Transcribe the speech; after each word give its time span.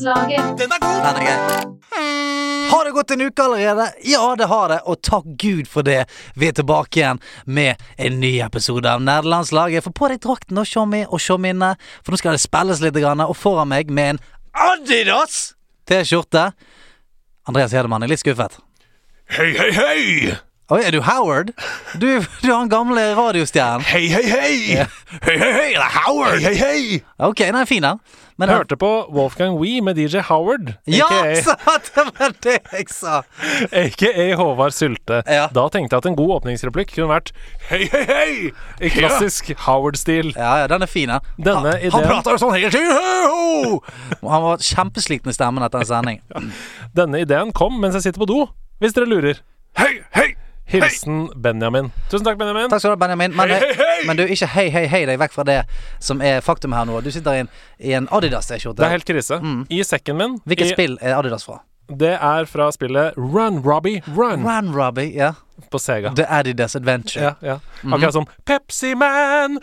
Nederlandslaget. 0.00 0.58
Den 0.58 0.72
er 0.72 0.78
grei. 0.78 2.70
Har 2.70 2.84
det 2.84 2.90
gått 2.90 3.10
en 3.10 3.20
uke 3.20 3.42
allerede? 3.42 3.92
Ja, 4.04 4.36
det 4.36 4.46
har 4.46 4.68
det, 4.68 4.80
og 4.86 5.02
takk 5.02 5.24
Gud 5.24 5.68
for 5.68 5.82
det. 5.82 6.06
Vi 6.34 6.48
er 6.48 6.52
tilbake 6.56 7.00
igjen 7.00 7.20
med 7.44 7.80
en 7.98 8.20
ny 8.20 8.38
episode 8.40 8.88
av 8.88 9.02
Nerdelandslaget. 9.02 9.84
Få 9.84 9.92
på 9.92 10.10
deg 10.12 10.20
drakten 10.22 10.60
og 10.60 10.68
tjommi 10.68 11.02
og 11.08 11.20
tjomminne, 11.20 11.74
for 12.04 12.14
nå 12.14 12.20
skal 12.20 12.38
det 12.38 12.44
spilles 12.44 12.82
litt, 12.84 12.96
og 12.96 13.36
foran 13.36 13.72
meg 13.72 13.90
med 13.90 14.14
en 14.14 14.22
Adidas 14.54 15.54
T-skjorte. 15.88 16.50
Andreas 17.48 17.74
Hedemann 17.74 18.06
er 18.06 18.12
litt 18.12 18.22
skuffet. 18.22 18.60
Hei, 19.30 19.50
hei, 19.58 19.72
hei! 19.74 20.38
Oi, 20.70 20.84
er 20.86 20.92
du 20.94 21.00
Howard? 21.02 21.48
Du, 21.98 22.06
du 22.22 22.46
er 22.46 22.52
han 22.54 22.68
gamle 22.70 23.02
radiostjernen. 23.18 23.82
Hei, 23.90 24.04
hei, 24.06 24.22
hei! 24.30 24.58
Hei, 24.78 25.32
hei, 25.34 25.48
hei, 25.56 25.70
det 25.74 25.80
er 25.82 25.94
Howard! 25.96 26.36
Hei, 26.44 26.52
hei, 26.54 26.60
hei! 26.60 26.98
Ok, 27.26 27.40
den 27.42 27.56
er 27.58 27.66
fin, 27.66 27.82
den. 27.82 27.98
Men 28.38 28.52
Hørte 28.54 28.76
på 28.78 28.88
Wolfgang 29.10 29.56
Wee 29.58 29.80
med 29.82 29.98
DJ 29.98 30.22
Howard, 30.28 30.70
Ja, 30.86 31.08
sa 31.42 31.56
det 31.82 32.04
var 32.20 32.36
det 32.46 32.54
jeg 32.70 32.86
sa! 32.94 33.16
aka 33.74 34.28
Håvard 34.38 34.72
Sylte. 34.72 35.18
Ja. 35.26 35.48
Da 35.52 35.64
tenkte 35.74 35.98
jeg 35.98 36.04
at 36.04 36.08
en 36.12 36.16
god 36.16 36.36
åpningsreplikk 36.38 36.94
kunne 36.94 37.10
vært 37.10 37.32
Hei, 37.68 37.82
hei, 37.90 38.04
hei! 38.06 38.52
I 38.78 38.92
klassisk 38.94 39.50
Howard-stil. 39.66 40.30
Ja, 40.38 40.52
ja, 40.62 40.68
den 40.70 40.86
er 40.86 40.92
fin, 40.92 41.10
den. 41.10 41.26
Denne 41.50 41.74
han, 41.82 41.96
han 41.98 42.06
prater 42.06 42.38
jo 42.38 42.44
sånn 42.44 42.54
hele 42.54 42.70
tiden! 42.70 42.94
Hei, 42.94 43.26
ho! 43.26 43.80
Han 44.36 44.46
var 44.46 44.62
kjempesliten 44.62 45.34
i 45.34 45.34
stemmen 45.34 45.66
etter 45.66 45.82
en 45.82 45.90
sending. 45.90 46.22
Denne 46.94 47.24
ideen 47.26 47.50
kom 47.58 47.74
mens 47.82 47.98
jeg 47.98 48.06
sitter 48.06 48.22
på 48.22 48.30
do, 48.30 48.44
hvis 48.78 48.94
dere 48.94 49.10
lurer. 49.10 49.42
Hei, 49.82 49.96
hei! 50.14 50.30
Hilsen 50.70 51.28
Benjamin. 51.42 51.90
Tusen 52.10 52.24
takk, 52.26 52.38
Benjamin. 52.38 52.68
Takk 52.70 52.82
skal 52.82 52.92
du 52.92 52.96
ha, 52.96 53.00
Benjamin. 53.02 53.34
Men, 53.36 53.50
Hei, 53.50 53.58
hei, 53.60 53.74
hei! 53.80 54.06
men 54.06 54.16
du, 54.20 54.24
ikke 54.30 54.46
hei, 54.54 54.68
hei, 54.74 54.84
hei 54.90 55.02
deg 55.08 55.18
vekk 55.20 55.34
fra 55.34 55.44
det 55.48 55.58
som 56.02 56.22
er 56.24 56.40
faktum 56.46 56.72
her 56.76 56.86
nå. 56.88 57.00
Du 57.04 57.10
sitter 57.14 57.38
i 57.38 57.42
en, 57.44 57.50
i 57.80 57.96
en 57.98 58.06
Adidas-T-skjorte. 58.10 58.78
er 58.86 58.94
helt 58.98 59.08
krise. 59.08 59.40
I 59.68 59.82
sekken 59.86 60.16
min 60.20 60.38
Hvilket 60.46 60.70
i, 60.70 60.76
spill 60.76 60.98
er 61.02 61.18
Adidas 61.18 61.44
fra? 61.48 61.60
Det 61.98 62.12
er 62.14 62.44
fra 62.46 62.70
spillet 62.72 63.16
Run, 63.18 63.60
Robbie, 63.66 64.02
Run 64.16 64.44
Run 64.46 64.70
Robbie, 64.76 65.10
ja. 65.16 65.32
på 65.70 65.78
Sega. 65.78 66.12
The 66.16 66.26
Adidas 66.30 66.76
Adventure. 66.76 67.24
Ja, 67.24 67.32
ja. 67.42 67.56
Akkurat 67.82 68.12
som 68.14 68.26
Pepsi 68.46 68.94
Man! 68.94 69.58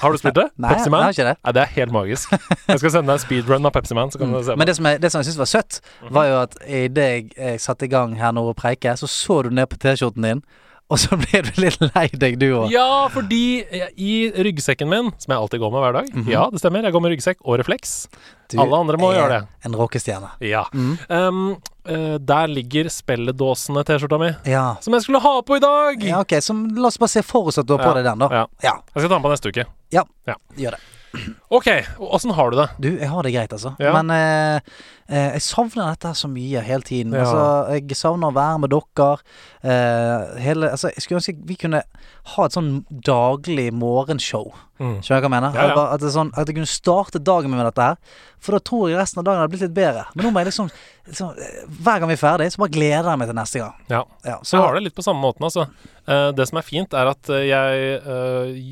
Har 0.00 0.12
du 0.12 0.18
spilt 0.18 0.34
det? 0.34 0.48
Nei, 0.56 0.72
Pepsi 0.72 0.88
jeg 0.88 0.94
Man? 0.94 1.02
har 1.02 1.14
ikke 1.16 1.28
det. 1.28 1.36
Nei, 1.44 1.52
det 1.52 1.62
er 1.62 1.72
helt 1.76 1.92
magisk. 1.92 2.32
Jeg 2.68 2.78
skal 2.80 2.90
sende 2.96 3.12
deg 3.12 3.18
en 3.18 3.24
speedrun 3.26 3.68
av 3.68 3.74
Pepsi 3.76 3.94
Man, 3.98 4.10
så 4.10 4.18
kan 4.22 4.32
du 4.32 4.40
se 4.42 4.52
på. 4.54 4.58
Men 4.58 4.70
det 4.70 4.76
som, 4.78 4.88
jeg, 4.88 5.02
det 5.02 5.12
som 5.12 5.22
jeg 5.22 5.30
syntes 5.30 5.42
var 5.44 5.52
søtt, 5.52 5.80
var 6.10 6.28
jo 6.30 6.36
at 6.42 6.58
idet 6.66 7.08
jeg, 7.10 7.30
jeg 7.36 7.60
satte 7.60 7.88
i 7.88 7.92
gang 7.92 8.16
her 8.18 8.32
nå 8.34 8.46
og 8.50 8.56
preike, 8.60 8.96
så 8.96 9.10
så 9.10 9.42
du 9.44 9.52
ned 9.54 9.68
på 9.70 9.80
T-skjorten 9.84 10.24
din, 10.26 10.44
og 10.92 10.98
så 11.00 11.16
ble 11.16 11.40
du 11.46 11.50
litt 11.62 11.80
lei 11.80 12.06
deg, 12.12 12.36
du 12.38 12.46
òg. 12.60 12.66
Ja, 12.72 13.06
fordi 13.12 13.64
i 13.96 14.10
ryggsekken 14.36 14.90
min, 14.90 15.08
som 15.18 15.32
jeg 15.32 15.40
alltid 15.40 15.62
går 15.62 15.72
med 15.72 15.80
hver 15.84 15.96
dag 15.96 16.28
Ja, 16.30 16.44
det 16.52 16.60
stemmer. 16.60 16.84
Jeg 16.84 16.92
går 16.94 17.02
med 17.06 17.14
ryggsekk 17.14 17.40
og 17.44 17.58
refleks. 17.62 17.94
Alle 18.54 18.76
andre 18.78 18.98
må 19.00 19.08
gjøre 19.16 19.30
det. 19.32 19.48
En 19.66 19.74
rockestjerne. 19.74 20.28
Ja. 20.44 20.66
Um, 21.08 21.56
uh, 21.88 22.18
der 22.22 22.46
ligger 22.52 22.90
spelledåsene-T-skjorta 22.92 24.18
mi, 24.20 24.30
Ja. 24.52 24.76
som 24.84 24.92
jeg 24.94 25.02
skulle 25.06 25.20
ha 25.24 25.40
på 25.42 25.56
i 25.56 25.62
dag! 25.64 26.04
ja, 26.04 26.20
ok, 26.20 26.36
så 26.44 26.54
la 26.76 26.86
oss 26.92 26.98
bare 27.00 27.08
se 27.16 27.22
for 27.26 27.48
oss 27.50 27.58
at 27.58 27.66
du 27.66 27.74
har 27.76 27.82
på 27.82 27.90
Ja, 27.90 27.94
deg 28.02 28.04
den, 28.12 28.18
da. 28.22 28.28
ja. 28.62 28.74
Jeg 28.94 29.00
skal 29.00 29.08
ta 29.08 29.14
den 29.16 29.24
på 29.26 29.32
neste 29.32 29.50
uke. 29.54 29.66
Ja, 29.94 30.04
Ja. 30.28 30.36
gjør 30.56 30.76
det. 30.76 30.80
OK, 31.48 31.68
åssen 31.98 32.32
har 32.34 32.50
du 32.50 32.56
det? 32.58 32.66
Du, 32.82 32.88
jeg 32.90 33.08
har 33.10 33.26
det 33.26 33.32
greit, 33.34 33.52
altså. 33.54 33.74
Ja. 33.82 33.92
Men 33.96 34.10
eh, 34.14 34.74
eh, 35.06 35.34
jeg 35.36 35.44
savner 35.46 35.92
dette 35.92 36.14
så 36.18 36.28
mye 36.30 36.62
hele 36.64 36.86
tiden. 36.86 37.14
Ja. 37.14 37.24
Altså, 37.24 37.76
jeg 37.76 37.98
savner 37.98 38.32
å 38.32 38.36
være 38.36 38.60
med 38.64 38.74
dere. 38.74 39.08
Eh, 39.62 40.36
hele, 40.44 40.72
altså, 40.74 40.90
jeg 40.94 41.04
skulle 41.04 41.22
ønske 41.22 41.36
vi 41.48 41.56
kunne 41.60 41.82
ha 42.34 42.46
et 42.46 42.56
sånn 42.56 42.70
daglig 42.90 43.68
morgenshow. 43.76 44.52
Mm. 44.80 44.98
Skjønner 45.04 45.08
du 45.08 45.14
hva 45.14 45.28
jeg 45.28 45.34
mener? 45.36 45.56
Ja. 45.58 45.86
At, 45.86 46.02
det 46.02 46.10
er 46.10 46.16
sånn, 46.16 46.34
at 46.34 46.50
jeg 46.50 46.58
kunne 46.58 46.70
starte 46.74 47.22
dagen 47.22 47.52
med 47.54 47.62
dette 47.68 47.90
her. 47.90 48.22
For 48.44 48.56
da 48.56 48.62
tror 48.64 48.88
jeg 48.90 49.00
resten 49.00 49.22
av 49.22 49.28
dagen 49.28 49.44
hadde 49.44 49.54
blitt 49.54 49.66
litt 49.66 49.76
bedre. 49.76 50.06
Men 50.14 50.26
nå 50.28 50.34
må 50.34 50.42
jeg 50.42 50.50
liksom, 50.52 50.70
liksom 51.10 51.34
eh, 51.38 51.58
Hver 51.80 52.00
gang 52.00 52.10
vi 52.10 52.18
er 52.18 52.24
ferdig, 52.24 52.52
så 52.54 52.64
bare 52.64 52.76
gleder 52.76 53.12
jeg 53.12 53.22
meg 53.22 53.30
til 53.30 53.38
neste 53.40 53.62
gang. 53.62 53.82
Ja. 53.92 54.06
Ja, 54.26 54.38
Så 54.42 54.58
jeg 54.58 54.66
har 54.66 54.78
det 54.78 54.86
litt 54.88 54.96
på 54.96 55.06
samme 55.06 55.22
måten, 55.22 55.46
altså. 55.46 55.68
Eh, 56.06 56.30
det 56.36 56.48
som 56.50 56.60
er 56.60 56.66
fint, 56.66 56.96
er 56.96 57.12
at 57.14 57.36
jeg 57.44 58.00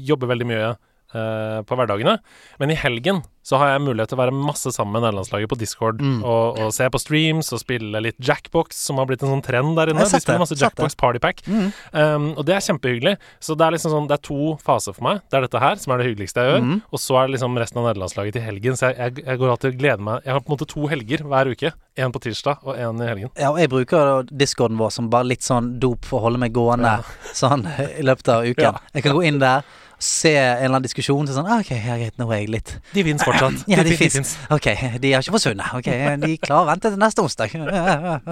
jobber 0.09 0.33
veldig 0.33 0.49
mye 0.49 0.73
på 1.13 1.77
hverdagene. 1.79 2.19
Men 2.61 2.73
i 2.73 2.79
helgen 2.79 3.23
så 3.43 3.59
har 3.59 3.73
jeg 3.73 3.83
mulighet 3.83 4.13
til 4.13 4.17
å 4.17 4.23
være 4.23 4.35
masse 4.37 4.71
sammen 4.71 4.95
med 4.95 5.03
nederlandslaget 5.03 5.51
på 5.51 5.59
Discord. 5.59 6.03
Mm. 6.03 6.21
Og, 6.23 6.61
og 6.63 6.71
se 6.75 6.87
på 6.95 7.01
streams 7.03 7.51
og 7.55 7.61
spille 7.63 8.03
litt 8.05 8.19
Jackbox, 8.23 8.79
som 8.87 9.01
har 9.01 9.09
blitt 9.11 9.25
en 9.27 9.33
sånn 9.33 9.43
trend 9.43 9.75
der 9.79 9.91
inne. 9.91 10.07
Spiller 10.07 10.39
masse. 10.43 10.59
Jackbox 10.61 10.95
Partypack. 10.99 11.43
Mm. 11.51 11.73
Um, 11.91 12.29
og 12.37 12.47
det 12.47 12.55
er 12.55 12.67
kjempehyggelig. 12.69 13.17
Så 13.43 13.57
det 13.59 13.67
er 13.67 13.75
liksom 13.75 13.95
sånn 13.97 14.07
Det 14.11 14.19
er 14.21 14.25
to 14.29 14.55
faser 14.63 14.95
for 14.95 15.09
meg. 15.09 15.25
Det 15.27 15.41
er 15.41 15.49
dette 15.49 15.63
her, 15.65 15.81
som 15.83 15.95
er 15.95 16.03
det 16.03 16.09
hyggeligste 16.13 16.45
jeg 16.45 16.55
gjør. 16.55 16.65
Mm. 16.69 16.79
Og 16.87 17.03
så 17.03 17.19
er 17.19 17.27
det 17.27 17.37
liksom 17.37 17.59
resten 17.65 17.83
av 17.83 17.89
nederlandslaget 17.91 18.39
til 18.39 18.47
helgen. 18.47 18.79
Så 18.79 18.93
jeg, 18.93 18.99
jeg, 19.03 19.27
jeg 19.27 19.43
går 19.43 19.55
alltid 19.57 19.73
og 19.73 19.83
gleder 19.83 20.07
meg. 20.07 20.23
Jeg 20.23 20.37
har 20.37 20.45
på 20.45 20.53
en 20.53 20.57
måte 20.57 20.71
to 20.71 20.87
helger 20.95 21.27
hver 21.33 21.53
uke. 21.53 21.75
En 21.99 22.15
på 22.15 22.23
tirsdag 22.25 22.63
og 22.63 22.79
en 22.79 23.03
i 23.03 23.11
helgen. 23.11 23.35
Ja, 23.35 23.51
og 23.51 23.59
jeg 23.61 23.73
bruker 23.75 24.23
discorden 24.31 24.79
vår 24.81 24.95
som 24.95 25.11
bare 25.13 25.29
litt 25.35 25.43
sånn 25.45 25.75
dop 25.83 26.07
for 26.09 26.23
å 26.23 26.29
holde 26.29 26.41
meg 26.41 26.55
gående 26.55 26.95
sånn 27.35 27.67
i 27.67 28.07
løpet 28.07 28.37
av 28.37 28.47
uken. 28.47 28.51
Ja. 28.63 28.79
Jeg 28.95 29.03
kan 29.03 29.15
gå 29.17 29.25
inn 29.27 29.41
der, 29.43 29.65
se 30.03 30.33
en 30.35 30.57
eller 30.59 30.73
annen 30.75 30.85
diskusjon 30.87 31.29
så 31.31 31.37
sånn 31.37 31.47
ah, 31.49 31.61
Ok, 31.63 31.71
greit, 31.85 32.17
nå 32.21 32.27
er 32.33 32.43
jeg 32.43 32.51
litt 32.57 32.73
De 32.95 33.05
fins 33.07 33.23
fortsatt. 33.27 33.63
Ja, 33.73 33.83
de 33.87 33.93
de, 33.95 33.99
fins. 34.01 34.35
Ok, 34.53 34.69
de 35.03 35.13
har 35.15 35.23
ikke 35.25 35.37
forsvunnet. 35.39 35.73
Ok, 35.79 35.89
de 36.27 36.33
klarer 36.43 36.67
å 36.67 36.71
vente 36.73 36.91
til 36.93 37.01
neste 37.03 37.25
onsdag. 37.25 37.55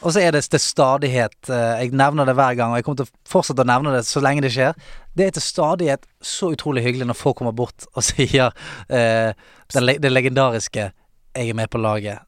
Og 0.00 0.14
så 0.14 0.22
er 0.24 0.32
det 0.32 0.40
til 0.48 0.62
stadighet 0.64 1.50
eh, 1.52 1.82
Jeg 1.82 1.90
nevner 1.92 2.24
det 2.28 2.32
hver 2.38 2.54
gang, 2.56 2.72
og 2.72 2.78
jeg 2.80 2.86
kommer 2.86 3.02
til 3.02 3.10
å 3.10 3.28
fortsette 3.28 3.64
å 3.66 3.68
nevne 3.68 3.92
det 3.92 4.04
så 4.08 4.22
lenge 4.24 4.40
det 4.46 4.52
skjer. 4.54 4.78
Det 5.16 5.26
er 5.26 5.34
til 5.36 5.44
stadighet 5.44 6.06
så 6.24 6.52
utrolig 6.54 6.84
hyggelig 6.86 7.10
når 7.10 7.18
folk 7.20 7.36
kommer 7.40 7.52
bort 7.56 7.84
og 7.92 8.06
sier 8.08 8.48
eh, 8.88 9.34
det, 9.74 9.82
le- 9.84 9.98
det 10.00 10.12
legendariske 10.14 10.86
'Jeg 11.30 11.50
er 11.50 11.54
med 11.54 11.68
på 11.70 11.78
laget'. 11.78 12.18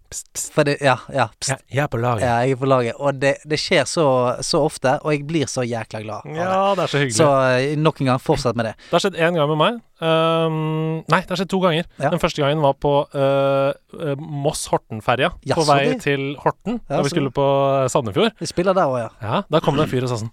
For 0.52 0.62
det, 0.62 0.76
ja, 0.80 0.94
ja, 1.12 1.26
pst. 1.40 1.48
Jeg, 1.48 1.58
jeg 1.72 1.82
er 1.82 1.86
på 1.90 1.96
laget. 1.96 2.20
Ja, 2.22 2.34
jeg 2.44 2.50
er 2.52 2.56
på 2.60 2.66
laget. 2.68 2.94
Og 3.00 3.14
det, 3.18 3.34
det 3.48 3.58
skjer 3.58 3.84
så, 3.88 4.36
så 4.44 4.60
ofte, 4.62 4.98
og 5.02 5.12
jeg 5.12 5.26
blir 5.26 5.46
så 5.50 5.64
jækla 5.64 6.02
glad. 6.04 6.28
Ja, 6.36 6.74
det 6.76 6.84
er 6.84 6.86
så 6.92 6.98
hyggelig. 7.00 7.16
Så 7.16 7.28
eh, 7.58 7.76
nok 7.76 8.00
en 8.00 8.06
gang, 8.12 8.20
fortsett 8.20 8.56
med 8.56 8.68
det. 8.68 8.74
Det 8.84 8.92
har 8.92 9.02
skjedd 9.06 9.16
én 9.18 9.38
gang 9.38 9.48
med 9.50 9.58
meg. 9.58 9.80
Um, 10.02 11.00
nei, 11.10 11.20
det 11.24 11.30
har 11.34 11.40
skjedd 11.40 11.50
to 11.50 11.60
ganger. 11.64 11.88
Ja. 11.98 12.10
Den 12.12 12.22
første 12.22 12.42
gangen 12.44 12.62
var 12.62 12.76
på 12.78 12.92
uh, 13.14 13.72
uh, 13.98 14.14
Moss-Horten-ferja. 14.18 15.32
Ja, 15.48 15.56
på 15.58 15.66
vei 15.66 15.80
det. 15.88 16.02
til 16.04 16.36
Horten, 16.44 16.78
Ja, 16.88 16.98
da 16.98 17.02
vi 17.02 17.14
skulle 17.14 17.32
på 17.34 17.46
Sandefjord. 17.90 18.36
Vi 18.38 18.50
spiller 18.50 18.76
der 18.76 18.86
òg, 18.86 19.00
ja. 19.06 19.10
Ja, 19.22 19.42
Da 19.50 19.60
kom 19.64 19.80
det 19.80 19.88
en 19.88 19.92
fyr 19.94 20.06
og 20.06 20.12
sa 20.12 20.20
sånn 20.22 20.32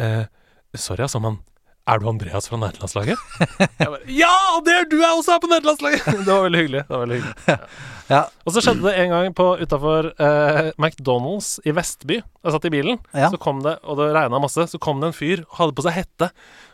uh, 0.00 0.24
Sorry, 0.76 1.04
altså, 1.06 1.20
men 1.22 1.38
er 1.88 2.00
du 2.02 2.08
Andreas 2.10 2.48
fra 2.50 2.58
nederlandslaget? 2.60 3.16
Ja, 4.22 4.34
det 4.64 4.74
er 4.74 4.88
du 4.90 4.98
er 5.00 5.14
også 5.14 5.36
her 5.36 5.40
på 5.40 5.48
nederlandslaget! 5.48 6.04
det 6.26 6.28
var 6.28 6.42
veldig 6.44 6.60
hyggelig. 6.64 6.82
det 6.84 6.92
var 6.92 7.06
veldig 7.06 7.20
hyggelig 7.20 7.36
Ja. 7.54 7.58
Og 8.10 8.52
så 8.54 8.62
skjedde 8.64 8.84
det 8.88 8.94
en 9.02 9.10
gang 9.12 9.34
på 9.36 9.46
utafor 9.60 10.10
eh, 10.18 10.70
McDonald's 10.80 11.58
i 11.68 11.74
Vestby. 11.76 12.20
Jeg 12.22 12.54
satt 12.54 12.64
i 12.64 12.72
bilen, 12.72 12.98
Ja. 13.14 13.28
så 13.32 13.38
kom 13.40 13.60
det, 13.62 13.78
og 13.84 13.98
det 14.00 14.12
regna 14.16 14.38
masse, 14.40 14.64
så 14.70 14.78
kom 14.80 15.00
det 15.02 15.10
en 15.12 15.16
fyr 15.18 15.42
og 15.50 15.58
hadde 15.60 15.76
på 15.76 15.84
seg 15.84 15.92
hette, 15.98 16.30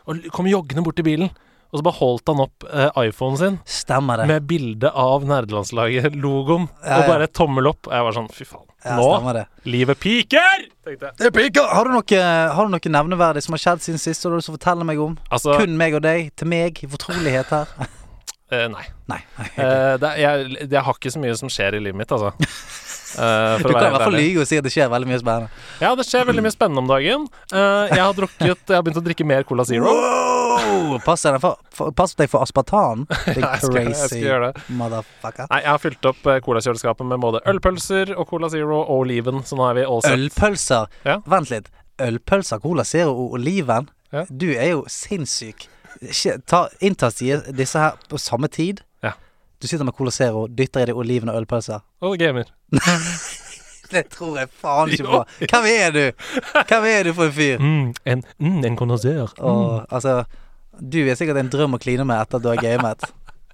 og 0.07 0.21
kom 0.31 0.47
joggende 0.47 0.83
bort 0.85 0.95
til 0.95 1.03
bilen. 1.07 1.29
Og 1.73 1.79
så 1.81 1.83
bare 1.83 1.97
holdt 1.97 2.29
han 2.31 2.39
opp 2.39 2.63
eh, 2.71 2.89
iPhonen 3.09 3.37
sin 3.41 3.55
Stemmer 3.67 4.21
det. 4.21 4.27
med 4.29 4.45
bilde 4.47 4.87
av 4.95 5.25
nerdelandslaget-logoen, 5.27 6.69
Ja, 6.85 6.99
og 6.99 7.03
ja. 7.03 7.07
bare 7.09 7.27
tommel 7.27 7.67
opp. 7.67 7.87
Og 7.89 7.93
jeg 7.97 8.05
var 8.07 8.15
sånn, 8.15 8.29
fy 8.31 8.45
faen. 8.47 8.63
Ja, 8.85 8.95
Nå, 8.99 9.33
det. 9.33 9.43
livet 9.65 9.99
piker! 9.99 10.63
Tenkte 10.85 11.09
jeg. 11.09 11.17
Det 11.19 11.33
piker! 11.33 11.67
Har 11.73 11.83
du 11.89 11.91
noe, 11.97 12.21
har 12.53 12.69
du 12.69 12.71
noe 12.77 12.91
nevneverdig 12.95 13.41
som 13.43 13.57
har 13.57 13.63
skjedd 13.63 13.81
siden 13.81 13.99
sist, 13.99 14.21
Som 14.21 14.31
du 14.31 14.35
har 14.35 14.39
lyst 14.43 14.47
til 14.51 14.55
å 14.55 14.59
fortelle 14.59 14.85
meg 14.87 14.99
om? 15.01 15.17
Altså, 15.33 15.57
Kun 15.59 15.75
meg 15.75 15.95
og 15.97 16.03
deg, 16.05 16.29
til 16.37 16.47
meg, 16.47 16.79
i 16.85 16.87
fortrolighet 16.87 17.49
her? 17.51 17.65
eh, 18.51 18.67
nei. 18.71 18.85
Nei. 19.11 19.21
Uh, 19.57 19.95
det, 20.01 20.11
jeg, 20.21 20.57
jeg 20.69 20.83
har 20.87 20.97
ikke 20.99 21.13
så 21.13 21.21
mye 21.21 21.37
som 21.39 21.51
skjer 21.51 21.77
i 21.79 21.83
livet 21.87 22.03
mitt, 22.03 22.11
altså. 22.15 22.33
Eh, 23.15 23.61
Du 23.61 23.69
kan 23.71 23.77
i 23.79 23.91
hvert 23.93 24.01
fall 24.03 24.15
lyve 24.17 24.41
og 24.43 24.47
si 24.49 24.57
at 24.59 24.65
det 24.65 24.73
skjer 24.73 24.89
veldig 24.91 25.07
mye 25.07 25.19
spennende. 25.21 25.59
Ja, 25.79 25.93
det 25.95 26.03
skjer 26.03 26.25
veldig 26.27 26.41
mye 26.43 26.51
spennende 26.51 26.81
om 26.83 26.89
dagen. 26.89 27.21
Jeg 27.47 28.01
har 28.01 28.11
drukket 28.17 28.41
Jeg 28.67 28.75
har 28.75 28.83
begynt 28.83 28.99
å 28.99 29.03
drikke 29.05 29.27
mer 29.29 29.45
Cola 29.47 29.63
Zero. 29.63 29.87
Wow! 29.87 30.97
Pass 31.05 31.23
deg 31.23 31.37
for, 31.39 31.61
for, 31.71 31.93
pass 31.95 32.17
deg 32.19 32.27
for 32.33 32.43
aspartan, 32.43 33.05
big 33.29 33.39
Ja, 33.45 33.53
crazy 33.63 34.19
motherfucker. 34.67 35.47
Nei, 35.47 35.61
jeg 35.63 35.69
har 35.69 35.79
fylt 35.85 36.09
opp 36.11 36.27
cola-kjøleskapet 36.43 37.07
med 37.07 37.23
både 37.23 37.39
ølpølser 37.53 38.11
og 38.17 38.27
Cola 38.33 38.51
Zero 38.51 38.81
og 38.81 39.05
oliven, 39.05 39.45
så 39.47 39.55
nå 39.61 39.69
er 39.69 39.79
vi 39.79 39.87
all 39.87 40.03
set. 40.03 40.17
Ølpølser. 40.17 40.91
Ja. 41.07 41.21
Vent 41.37 41.55
litt. 41.55 41.71
Ølpølser, 42.03 42.59
Cola 42.67 42.83
Zero 42.83 43.15
og 43.15 43.37
oliven. 43.39 43.87
Ja. 44.11 44.25
Du 44.27 44.49
er 44.51 44.73
jo 44.73 44.83
sinnssyk. 44.91 45.69
Ta, 46.47 46.65
inntas 46.83 47.19
de- 47.21 47.53
disse 47.55 47.79
her 47.79 47.97
på 48.09 48.19
samme 48.21 48.47
tid. 48.51 48.81
Ja. 49.03 49.13
Du 49.61 49.67
sitter 49.67 49.85
med 49.87 49.95
Cola 49.97 50.11
Zero, 50.11 50.47
dytter 50.47 50.83
i 50.83 50.89
deg 50.91 50.97
oliven 50.99 51.31
og 51.31 51.41
ølpølser. 51.41 51.83
Og 52.05 52.17
gamer. 52.21 52.51
Det 53.91 54.07
tror 54.09 54.39
jeg 54.39 54.49
faen 54.61 54.89
ikke 54.95 55.05
på. 55.05 55.19
Hvem 55.45 55.67
er 55.69 55.91
du? 55.93 56.01
Hvem 56.67 56.87
er 56.89 57.03
du 57.05 57.11
for 57.13 57.29
en 57.29 57.35
fyr? 57.35 57.59
Mm, 57.61 57.91
en 58.05 58.23
mm, 58.41 58.63
en 58.65 58.77
connoisseur. 58.79 59.29
Mm. 59.37 59.85
altså 59.93 60.23
Du 60.81 60.97
er 61.05 61.15
sikkert 61.15 61.37
en 61.37 61.51
drøm 61.53 61.77
å 61.77 61.79
kline 61.81 62.05
med 62.07 62.17
etter 62.17 62.39
at 62.41 62.43
du 62.43 62.49
har 62.49 62.63
gamet. 62.63 63.05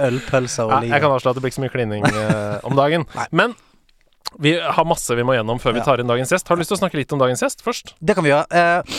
Ølpølser 0.01 0.65
og 0.69 0.71
Nei, 0.79 0.87
jeg 0.89 1.03
kan 1.03 1.11
avslå 1.11 1.17
avsløre 1.19 1.35
at 1.35 1.37
det 1.37 1.43
blir 1.43 1.51
ikke 1.51 1.59
så 1.59 1.65
mye 1.65 1.73
klining 1.75 2.07
eh, 2.07 2.63
om 2.65 2.77
dagen. 2.79 3.03
Men 3.35 3.53
vi 4.41 4.55
har 4.55 4.87
masse 4.87 5.13
vi 5.17 5.25
må 5.27 5.35
gjennom 5.35 5.59
før 5.61 5.75
vi 5.75 5.83
tar 5.85 6.01
inn 6.01 6.09
dagens 6.09 6.31
gjest. 6.33 6.47
Har 6.47 6.57
du 6.57 6.63
lyst 6.63 6.71
til 6.71 6.79
å 6.79 6.81
snakke 6.85 6.97
litt 6.97 7.11
om 7.13 7.21
dagens 7.21 7.43
gjest 7.43 7.61
først? 7.65 7.93
Det 7.99 8.15
kan 8.17 8.25
vi 8.25 8.31
gjøre. 8.31 8.47
Eh, 8.55 8.95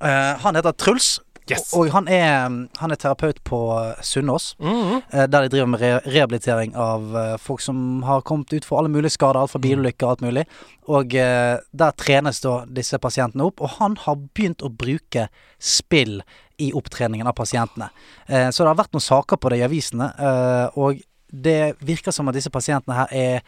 eh, 0.00 0.32
han 0.44 0.58
heter 0.58 0.74
Truls. 0.76 1.14
Yes. 1.50 1.74
Og 1.76 1.90
han 1.92 2.06
er, 2.08 2.46
han 2.80 2.92
er 2.94 2.96
terapeut 2.96 3.42
på 3.44 3.58
eh, 3.76 4.02
Sunnaas, 4.02 4.54
mm 4.58 4.82
-hmm. 4.82 5.26
der 5.26 5.42
de 5.42 5.48
driver 5.48 5.66
med 5.66 5.80
re 5.80 6.00
rehabilitering 6.06 6.76
av 6.76 7.16
eh, 7.16 7.36
folk 7.36 7.60
som 7.60 8.02
har 8.02 8.20
kommet 8.20 8.52
ut 8.52 8.64
for 8.64 8.78
alle 8.78 8.88
mulige 8.88 9.10
skader, 9.10 9.40
alt 9.40 9.50
fra 9.50 9.58
bilulykker 9.58 10.06
og 10.06 10.10
alt 10.10 10.20
mulig. 10.20 10.44
Og 10.88 11.14
eh, 11.14 11.58
der 11.72 11.90
trenes 11.90 12.40
da 12.40 12.64
disse 12.64 12.98
pasientene 12.98 13.44
opp, 13.44 13.60
og 13.60 13.68
han 13.78 13.96
har 13.96 14.16
begynt 14.16 14.62
å 14.62 14.68
bruke 14.68 15.28
spill 15.58 16.22
i 16.56 16.72
opptreningen 16.72 17.26
av 17.26 17.32
pasientene. 17.32 17.90
Eh, 18.26 18.50
så 18.50 18.62
det 18.62 18.70
har 18.70 18.80
vært 18.82 18.92
noen 18.92 19.08
saker 19.08 19.36
på 19.36 19.50
det 19.50 19.58
i 19.58 19.66
avisene, 19.66 20.12
eh, 20.18 20.78
og 20.78 21.00
det 21.34 21.74
virker 21.82 22.14
som 22.14 22.28
at 22.28 22.36
disse 22.36 22.52
pasientene 22.52 22.94
her 22.94 23.08
er 23.10 23.40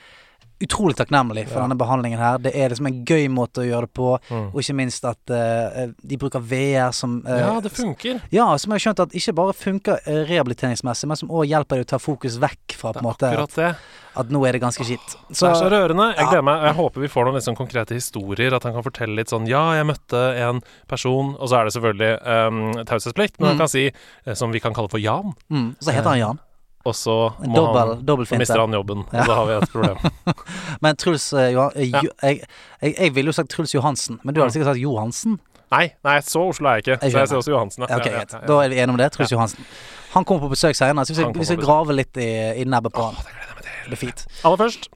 utrolig 0.61 0.97
takknemlig 0.97 1.49
for 1.49 1.61
Ja. 1.61 1.67
denne 1.67 1.76
behandlingen 1.76 2.19
her. 2.19 2.38
Det 2.38 2.55
er 2.56 2.69
liksom 2.70 2.87
en 2.87 3.05
gøy 3.05 3.29
måte 3.29 3.61
å 3.61 3.67
gjøre 3.67 3.81
det 3.88 3.93
på, 3.94 4.19
Mm. 4.31 4.47
og 4.55 4.61
ikke 4.62 4.75
minst 4.75 5.05
at 5.05 5.19
uh, 5.31 5.93
de 6.03 6.17
bruker 6.17 6.41
VR 6.41 6.93
som 6.93 7.23
uh, 7.26 7.31
Ja, 7.38 7.61
det 7.61 7.73
funker. 7.73 8.23
ja, 8.32 8.56
som 8.56 8.73
jeg 8.73 8.81
har 8.81 8.85
skjønt 8.94 9.00
at 9.05 9.12
ikke 9.12 9.35
bare 9.35 9.53
funker 9.53 9.99
eh, 10.06 10.25
rehabiliteringsmessig, 10.31 11.06
men 11.08 11.17
som 11.17 11.29
òg 11.29 11.47
hjelper 11.47 11.76
deg 11.76 11.85
å 11.87 11.88
ta 11.88 11.99
fokus 11.99 12.38
vekk 12.38 12.73
fra 12.76 12.93
på 12.93 12.99
en 12.99 13.05
måte 13.05 13.29
akkurat 13.29 13.55
det. 13.55 13.76
at 14.17 14.31
nå 14.32 14.47
er 14.49 14.53
det 14.53 14.62
ganske 14.62 14.81
kjipt. 14.82 15.17
Det 15.29 15.43
er 15.44 15.55
så 15.61 15.69
rørende. 15.69 16.17
Jeg 16.17 16.25
gleder 16.31 16.43
meg. 16.43 16.62
Jeg 16.64 16.75
håper 16.75 17.00
vi 17.05 17.09
får 17.12 17.25
noen 17.26 17.35
liksom 17.37 17.56
konkrete 17.56 17.93
historier. 17.94 18.55
At 18.56 18.62
han 18.64 18.73
kan 18.73 18.82
fortelle 18.82 19.14
litt 19.14 19.29
sånn 19.29 19.47
Ja, 19.47 19.75
jeg 19.76 19.85
møtte 19.85 20.23
en 20.41 20.62
person 20.88 21.37
Og 21.38 21.49
så 21.50 21.61
er 21.61 21.64
det 21.69 21.75
selvfølgelig 21.75 22.26
um, 22.49 22.85
taushetsplikt, 22.88 23.38
men 23.41 23.49
han 23.49 23.56
Mm. 23.56 23.59
kan 23.59 23.69
si, 23.69 23.91
som 24.35 24.50
vi 24.52 24.61
kan 24.61 24.73
kalle 24.73 24.88
for 24.88 24.99
Jan, 24.99 25.35
mm, 25.50 25.76
Så 25.81 25.93
heter 25.93 26.09
han 26.14 26.19
Jan. 26.19 26.38
Og 26.87 26.94
så 26.97 27.17
må 27.43 27.55
Dobbel, 27.59 27.93
han 28.23 28.27
så 28.31 28.38
mister 28.41 28.62
han 28.62 28.73
jobben. 28.77 29.03
Og 29.11 29.12
da 29.27 29.35
har 29.41 29.47
vi 29.50 29.56
et 29.59 29.73
problem. 29.73 29.99
Men 30.87 30.97
Truls 31.03 31.27
eh, 31.35 31.50
Johan, 31.56 31.73
eh, 31.77 31.91
Ja. 31.91 32.00
Jo- 32.06 32.15
jeg, 32.23 32.41
jeg, 32.83 32.94
jeg 33.00 33.15
ville 33.19 33.33
jo 33.33 33.37
sagt 33.41 33.50
Truls 33.53 33.75
Johansen, 33.75 34.21
men 34.23 34.35
du 34.35 34.41
hadde 34.41 34.50
Mm. 34.53 34.56
sikkert 34.56 34.71
sagt 34.75 34.83
Johansen. 34.83 35.38
Nei, 35.75 35.85
nei, 36.06 36.17
så 36.23 36.44
Oslo 36.47 36.69
er 36.71 36.79
jeg 36.79 36.85
ikke. 36.85 36.97
Jeg 37.03 37.12
Så 37.12 37.19
jeg 37.19 37.29
sier 37.33 37.38
også 37.43 37.50
Johansen. 37.56 37.83
Ja, 37.88 37.97
Okay, 37.99 38.12
Ja, 38.12 38.21
ja, 38.23 38.25
ja, 38.31 38.38
ja. 38.38 38.47
Da 38.47 38.59
er 38.62 38.69
vi 38.71 38.77
enige 38.79 38.94
om 38.94 39.00
det. 39.00 39.09
Truls 39.17 39.33
Johansen. 39.35 39.67
Han 40.15 40.25
kommer 40.25 40.47
på 40.47 40.53
besøk 40.55 40.77
senere, 40.79 41.05
så 41.05 41.12
vi 41.15 41.23
Han 41.25 41.33
skal, 41.35 41.41
vi 41.41 41.49
skal 41.50 41.59
grave 41.65 41.93
litt 41.99 42.17
i, 42.23 42.29
i 42.62 42.65
nebbet 42.65 42.94
på 42.94 43.03
han. 43.09 43.19
Det. 43.19 43.67
Det 43.67 43.91
blir 43.91 43.99
fint. 44.05 44.23
Aller 44.47 44.56
først, 44.62 44.87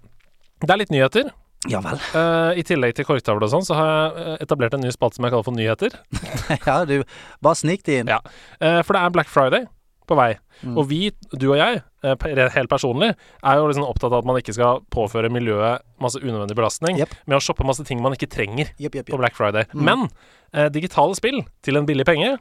det 0.62 0.70
er 0.70 0.78
litt 0.78 0.90
nyheter. 0.94 1.32
Ja 1.68 1.80
vel. 1.84 1.98
Uh, 2.14 2.54
I 2.56 2.62
tillegg 2.64 2.94
til 2.96 3.04
korktavle 3.04 3.44
og 3.44 3.50
sånn, 3.52 3.66
så 3.66 3.74
har 3.76 3.90
jeg 3.90 4.38
etablert 4.46 4.72
en 4.78 4.80
ny 4.80 4.88
spalte 4.94 5.18
som 5.18 5.26
jeg 5.26 5.34
kaller 5.34 5.44
for 5.44 5.52
Nyheter. 5.58 5.92
ja, 6.68 6.78
du, 6.88 7.02
bare 7.44 7.58
snik 7.58 7.82
det 7.84 7.98
inn. 8.00 8.08
Ja. 8.08 8.22
Uh, 8.62 8.80
for 8.86 8.94
det 8.96 9.02
er 9.02 9.12
Black 9.12 9.28
Friday 9.28 9.66
på 10.10 10.18
vei. 10.18 10.32
Mm. 10.60 10.74
Og 10.74 10.88
vi, 10.90 11.00
du 11.32 11.46
og 11.52 11.58
jeg, 11.60 11.82
eh, 12.04 12.48
helt 12.56 12.72
personlig, 12.72 13.12
er 13.40 13.60
jo 13.60 13.68
liksom 13.70 13.86
opptatt 13.86 14.12
av 14.12 14.20
at 14.20 14.28
man 14.28 14.40
ikke 14.40 14.54
skal 14.56 14.82
påføre 14.92 15.32
miljøet 15.32 15.84
masse 16.02 16.20
unødvendig 16.20 16.58
belastning 16.58 17.00
yep. 17.00 17.14
med 17.30 17.38
å 17.38 17.44
shoppe 17.44 17.66
masse 17.68 17.86
ting 17.88 18.02
man 18.04 18.16
ikke 18.16 18.30
trenger 18.30 18.72
yep, 18.76 18.94
yep, 18.94 19.08
på. 19.10 19.20
Black 19.20 19.38
Friday. 19.38 19.68
Mm. 19.72 19.84
Men 19.86 20.08
eh, 20.52 20.70
digitale 20.74 21.16
spill 21.18 21.42
til 21.66 21.80
en 21.80 21.88
billig 21.88 22.08
penge, 22.08 22.36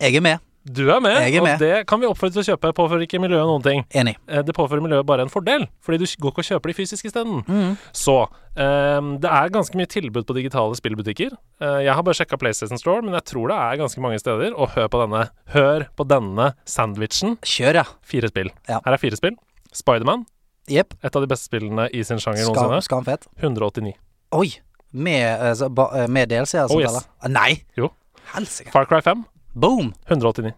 Jeg 0.00 0.16
er 0.18 0.22
med. 0.24 0.42
Du 0.64 0.88
er 0.88 1.00
med, 1.04 1.12
er 1.12 1.42
med. 1.44 1.52
og 1.54 1.60
det 1.60 1.86
kan 1.86 2.00
vi 2.00 2.06
oppfordre 2.08 2.32
til 2.38 2.42
å 2.42 2.46
kjøpe. 2.54 2.70
Påfører 2.72 3.04
ikke 3.04 3.20
miljøet 3.20 3.44
noen 3.44 3.62
ting. 3.64 3.82
Enig. 3.92 4.14
Eh, 4.28 4.40
det 4.46 4.54
påfører 4.56 4.80
miljøet 4.80 5.04
bare 5.06 5.26
en 5.26 5.32
fordel, 5.32 5.66
fordi 5.84 5.98
du 6.00 6.06
går 6.24 6.32
ikke 6.32 6.40
og 6.40 6.48
kjøper 6.48 6.72
de 6.72 6.76
fysisk 6.78 7.04
isteden. 7.10 7.42
Mm. 7.44 7.74
Så 7.92 8.14
um, 8.24 9.10
det 9.20 9.28
er 9.28 9.52
ganske 9.52 9.76
mye 9.76 9.90
tilbud 9.92 10.24
på 10.24 10.36
digitale 10.38 10.76
spillbutikker. 10.78 11.36
Uh, 11.60 11.82
jeg 11.84 11.92
har 11.92 12.02
bare 12.06 12.16
sjekka 12.16 12.38
PlayStation 12.40 12.80
Store, 12.80 13.02
men 13.04 13.12
jeg 13.18 13.26
tror 13.28 13.52
det 13.52 13.58
er 13.60 13.80
ganske 13.84 14.00
mange 14.00 14.18
steder. 14.22 14.54
Og 14.56 14.72
hør 14.72 14.88
på 14.88 15.02
denne. 15.04 15.26
Hør 15.52 15.84
på 16.00 16.08
denne 16.08 16.52
sandwichen. 16.64 17.36
Kjør, 17.44 17.82
ja. 17.82 17.84
Fire 18.00 18.32
spill. 18.32 18.48
Ja. 18.68 18.80
Her 18.86 18.96
er 18.96 19.02
fire 19.04 19.20
spill. 19.20 19.36
Spiderman, 19.74 20.24
Yep. 20.70 20.94
et 21.04 21.16
av 21.16 21.20
de 21.20 21.28
beste 21.28 21.44
spillene 21.50 21.90
i 21.92 22.00
sin 22.08 22.16
sjanger 22.16 22.46
Skam, 22.46 22.54
noensinne. 22.56 22.80
skamfett. 22.86 23.26
189. 23.42 23.92
Oi! 24.32 24.48
Med, 24.94 25.26
eh, 25.60 26.06
med 26.08 26.30
DLC-er 26.30 26.68
som 26.70 26.76
Oh, 26.78 26.80
yes. 26.80 27.04
Ah, 27.20 27.28
Nei! 27.28 27.64
Jo. 27.76 27.90
Helsike. 28.32 28.70
Far 28.72 28.86
Cry 28.86 29.00
5, 29.04 29.24
Boom! 29.54 29.92
189. 30.08 30.52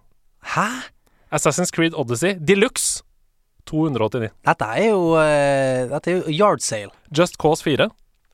Hæ? 0.55 0.69
Assassin's 1.31 1.71
Creed 1.71 1.93
Odyssey 1.95 2.39
Deluxe, 2.41 3.03
289. 3.69 4.31
Dette 4.47 4.69
er 4.73 4.87
jo 4.89 5.01
uh, 5.13 5.83
Dette 5.91 6.11
er 6.11 6.17
jo 6.17 6.33
yard 6.33 6.65
sale. 6.65 6.89
Just 7.13 7.37
Cause 7.37 7.61
4, 7.67 7.91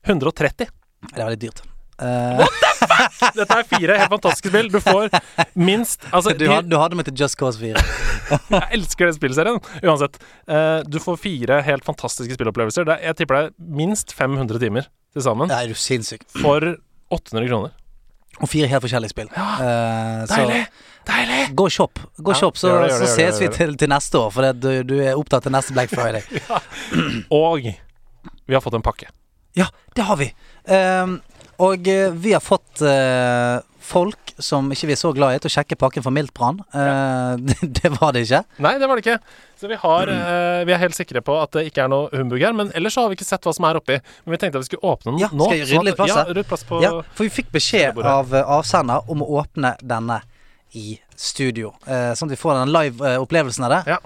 130. 0.07 0.69
Det 1.09 1.19
er 1.19 1.27
veldig 1.27 1.41
dyrt. 1.41 1.63
What 1.99 2.55
the 2.61 2.71
fuck? 2.79 3.35
Dette 3.41 3.57
er 3.59 3.67
fire 3.67 3.99
helt 3.99 4.15
fantastiske 4.15 4.53
spill. 4.53 4.71
Du 4.71 4.79
får 4.83 5.11
minst 5.59 6.07
Altså, 6.13 6.31
du, 6.31 6.47
had, 6.47 6.71
du 6.71 6.79
hadde 6.79 6.95
med 6.95 7.11
til 7.11 7.19
Just 7.25 7.35
Cause 7.39 7.59
4. 7.59 7.83
jeg 8.55 8.63
elsker 8.79 9.11
den 9.11 9.19
spillserien. 9.19 9.61
Uansett. 9.83 10.15
Uh, 10.47 10.79
du 10.87 11.01
får 11.03 11.19
fire 11.27 11.59
helt 11.67 11.83
fantastiske 11.83 12.39
spillopplevelser. 12.39 12.87
Er, 12.87 13.03
jeg 13.09 13.19
tipper 13.19 13.41
det 13.41 13.45
er 13.51 13.77
minst 13.83 14.15
500 14.15 14.63
timer 14.63 14.87
til 15.11 15.27
sammen 15.27 15.51
for 16.39 16.75
800 17.11 17.51
kroner. 17.51 17.75
Og 18.41 18.49
fire 18.49 18.67
helt 18.71 18.83
forskjellige 18.83 19.13
spill. 19.13 19.29
Ja, 19.35 19.49
uh, 19.59 20.23
Deilig! 20.31 20.63
Deilig! 21.07 21.41
gå 21.55 21.65
og 21.67 21.73
shop. 21.75 21.99
Gå 22.17 22.31
Ja, 22.31 22.39
shop, 22.39 22.57
så, 22.57 22.69
gjør 22.71 22.85
det, 22.85 22.91
gjør 22.93 23.01
det, 23.03 23.09
så 23.09 23.15
ses 23.19 23.41
vi 23.43 23.49
til, 23.53 23.75
til 23.77 23.91
neste 23.91 24.19
år, 24.19 24.31
for 24.33 24.55
du, 24.55 24.69
du 24.87 24.95
er 24.99 25.19
opptatt 25.19 25.45
til 25.45 25.53
neste 25.53 25.75
Black 25.75 25.91
Friday. 25.97 26.23
Og 27.43 27.67
vi 28.45 28.55
har 28.55 28.63
fått 28.63 28.79
en 28.79 28.85
pakke. 28.85 29.11
Ja, 29.53 29.67
det 29.95 30.01
har 30.07 30.17
vi. 30.17 30.33
Ehm, 30.65 31.19
og 31.61 31.87
eh, 31.87 32.11
vi 32.11 32.33
har 32.33 32.41
fått 32.41 32.81
eh, 32.81 33.59
folk 33.83 34.33
som 34.41 34.69
ikke 34.73 34.87
vi 34.89 34.95
er 34.95 34.99
så 34.99 35.11
glad 35.15 35.35
i, 35.35 35.39
til 35.43 35.51
å 35.51 35.53
sjekke 35.53 35.77
pakken 35.79 36.03
for 36.05 36.15
Miltbrann. 36.15 36.61
Eh, 36.73 37.33
det, 37.49 37.57
det 37.81 37.91
var 37.99 38.15
det 38.15 38.23
ikke. 38.25 38.39
Nei, 38.63 38.73
det 38.81 38.89
var 38.89 38.99
det 38.99 39.03
ikke. 39.05 39.17
Så 39.59 39.69
vi, 39.71 39.77
har, 39.79 40.11
eh, 40.11 40.63
vi 40.67 40.73
er 40.75 40.81
helt 40.81 40.97
sikre 40.97 41.21
på 41.23 41.35
at 41.39 41.53
det 41.55 41.65
ikke 41.69 41.85
er 41.85 41.91
noe 41.93 42.09
humbug 42.15 42.41
her. 42.43 42.55
Men 42.57 42.71
ellers 42.75 42.95
så 42.97 43.05
har 43.05 43.11
vi 43.11 43.19
ikke 43.19 43.27
sett 43.27 43.45
hva 43.47 43.53
som 43.55 43.67
er 43.69 43.79
oppi. 43.79 43.99
Men 44.25 44.35
vi 44.35 44.41
tenkte 44.41 44.59
at 44.61 44.65
vi 44.65 44.71
skulle 44.71 44.93
åpne 44.95 45.13
den 45.13 45.23
Ja, 45.25 45.31
nå. 45.31 45.47
skal 45.49 45.61
jeg 45.61 45.69
rydde 45.71 45.85
litt 45.89 45.99
plass? 45.99 46.15
Ja, 46.15 46.25
rydd 46.39 46.49
plass 46.49 46.65
på 46.67 46.81
Ja, 46.83 46.93
for 47.13 47.27
vi 47.27 47.33
fikk 47.41 47.51
beskjed 47.53 47.99
av 48.01 48.33
eh, 48.33 48.55
avsender 48.57 49.11
om 49.11 49.23
å 49.25 49.29
åpne 49.43 49.75
denne 49.83 50.21
i 50.73 50.95
studio. 51.13 51.75
sånn 51.85 52.31
at 52.31 52.33
vi 52.33 52.39
får 52.39 52.55
den 52.63 52.71
live 52.73 53.05
eh, 53.05 53.19
opplevelsen 53.21 53.67
av 53.67 53.75
det. 53.75 53.81
Ja. 53.93 53.99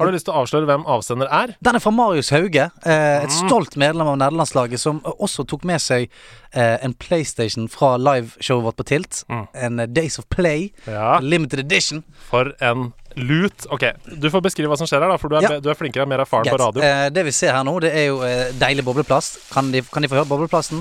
Har 0.00 0.08
du 0.08 0.14
lyst 0.16 0.24
til 0.24 0.32
å 0.32 0.40
avsløre 0.40 0.64
hvem 0.64 0.86
avsender 0.88 1.28
er? 1.28 1.50
Den 1.60 1.76
er 1.76 1.82
fra 1.84 1.90
Marius 1.92 2.30
Hauge, 2.32 2.70
eh, 2.88 3.24
et 3.26 3.34
stolt 3.36 3.74
medlem 3.76 4.08
av 4.08 4.16
nederlandslaget, 4.16 4.80
som 4.80 5.02
også 5.04 5.44
tok 5.50 5.66
med 5.68 5.82
seg 5.84 6.06
eh, 6.54 6.78
en 6.80 6.94
PlayStation 6.96 7.66
fra 7.68 7.98
liveshowet 8.00 8.64
vårt 8.64 8.78
på 8.80 8.86
Tilt. 8.88 9.20
Mm. 9.28 9.42
En 9.66 9.84
eh, 9.84 9.90
Days 9.92 10.16
of 10.18 10.24
Play, 10.32 10.70
Ja. 10.88 11.18
limited 11.20 11.60
edition. 11.60 12.00
For 12.30 12.54
en 12.64 12.94
lut. 13.20 13.66
Ok, 13.74 13.84
du 14.22 14.30
får 14.32 14.40
beskrive 14.48 14.70
hva 14.72 14.78
som 14.80 14.88
skjer 14.88 15.04
her, 15.04 15.12
da, 15.12 15.20
for 15.20 15.28
du 15.28 15.36
er, 15.36 15.42
Ja. 15.42 15.60
du 15.60 15.68
er 15.68 15.76
flinkere 15.76 16.08
og 16.08 16.08
mer 16.14 16.24
erfaren 16.24 16.48
på 16.48 16.56
radio. 16.64 16.80
Eh, 16.80 17.10
det 17.12 17.26
vi 17.28 17.36
ser 17.36 17.52
her 17.52 17.62
nå, 17.68 17.76
det 17.84 17.92
er 17.92 18.06
jo 18.08 18.22
eh, 18.24 18.52
deilig 18.56 18.84
bobleplast. 18.88 19.50
Kan 19.52 19.68
de, 19.74 19.82
kan 19.82 20.00
de 20.00 20.08
få 20.08 20.16
høre 20.22 20.30
bobleplasten? 20.32 20.80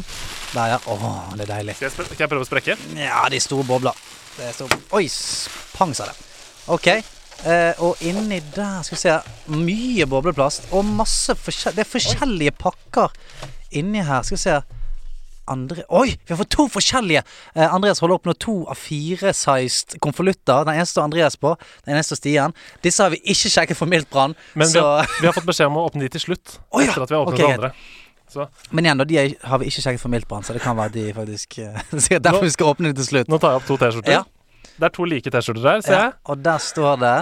Der, 0.55 0.77
ja. 0.77 0.79
Åh, 0.87 1.35
det 1.35 1.49
er 1.49 1.55
deilig. 1.57 1.75
Jeg, 1.81 1.91
skal 1.91 2.15
jeg 2.23 2.29
prøve 2.31 2.47
å 2.47 2.51
sprekke? 2.53 2.79
Ja, 2.95 3.27
de 3.27 3.43
store 3.43 3.67
bobler. 3.67 3.99
Det 4.37 4.47
er 4.47 4.55
store. 4.55 4.79
Oi, 4.95 5.09
pang, 5.75 5.91
sa 5.97 6.07
det. 6.07 6.15
Ok. 6.71 6.87
Eh, 7.47 7.77
og 7.79 8.01
inni 8.03 8.41
der 8.51 8.81
skal 8.83 8.97
vi 8.97 8.99
se 8.99 9.13
Mye 9.55 10.07
bobleplast 10.11 10.73
og 10.75 10.83
masse 10.83 11.31
forskjell... 11.39 11.77
Det 11.77 11.85
er 11.85 11.87
forskjellige 11.87 12.51
pakker 12.59 13.15
inni 13.79 14.03
her. 14.03 14.25
Skal 14.27 14.35
vi 14.35 14.41
se 14.43 14.57
Andre 15.49 15.85
Oi, 15.89 16.11
vi 16.13 16.33
har 16.33 16.37
fått 16.37 16.51
to 16.53 16.67
forskjellige! 16.69 17.23
Eh, 17.55 17.63
Andreas 17.73 18.03
holder 18.03 18.19
opp 18.19 18.27
nå 18.29 18.35
to 18.37 18.57
av 18.69 18.77
fire-sized 18.77 19.97
konvolutter. 20.03 20.67
Den 20.67 20.75
eneste 20.75 20.97
står 20.97 21.07
Andreas 21.07 21.39
på. 21.41 21.55
Den 21.87 21.95
eneste 21.95 22.13
står 22.13 22.21
Stian. 22.21 22.57
Disse 22.85 23.05
har 23.05 23.15
vi 23.15 23.21
ikke 23.23 23.53
sjekket 23.55 23.79
for 23.79 23.89
miltbrann. 23.89 24.35
Men 24.53 24.69
vi 24.69 24.83
har, 24.83 25.09
vi 25.17 25.29
har 25.29 25.33
fått 25.33 25.47
beskjed 25.49 25.71
om 25.71 25.79
å 25.81 25.87
åpne 25.89 26.05
de 26.05 26.13
til 26.17 26.29
slutt. 26.29 26.59
Oh, 26.69 26.83
ja, 26.83 26.91
Etter 26.91 27.07
at 27.07 27.09
vi 27.09 27.17
har 27.17 27.23
åpnet 27.25 27.39
okay, 27.39 27.47
de 27.47 27.57
andre. 27.57 27.71
Så 28.29 28.45
Men 28.69 28.85
igjen, 28.85 28.99
da, 28.99 29.07
de 29.09 29.21
har 29.49 29.61
vi 29.61 29.71
ikke 29.71 29.81
sjekket 29.81 30.03
for 30.03 30.13
miltbrann, 30.13 30.45
så 30.45 30.53
det 30.53 30.61
kan 30.61 30.77
være 30.77 30.93
de 30.93 31.07
faktisk 31.17 31.55
Derfor 31.63 32.03
Sikkert 32.05 32.27
derfor 32.27 32.45
vi 32.45 32.51
skal 32.53 32.75
åpne 32.75 32.91
de 32.91 32.99
til 32.99 33.07
slutt. 33.07 33.31
nå 33.31 33.39
tar 33.41 33.55
jeg 33.55 33.63
opp 33.63 33.71
to 33.71 33.79
T-skjorter. 33.81 34.19
Ja. 34.19 34.27
Det 34.79 34.85
er 34.87 34.93
to 34.95 35.03
like 35.11 35.27
T-skjorter 35.33 35.65
her, 35.67 35.81
ser 35.83 35.93
Ja, 35.93 36.03
jeg. 36.07 36.13
og 36.31 36.35
der 36.45 36.59
står 36.63 36.93
det 37.01 37.15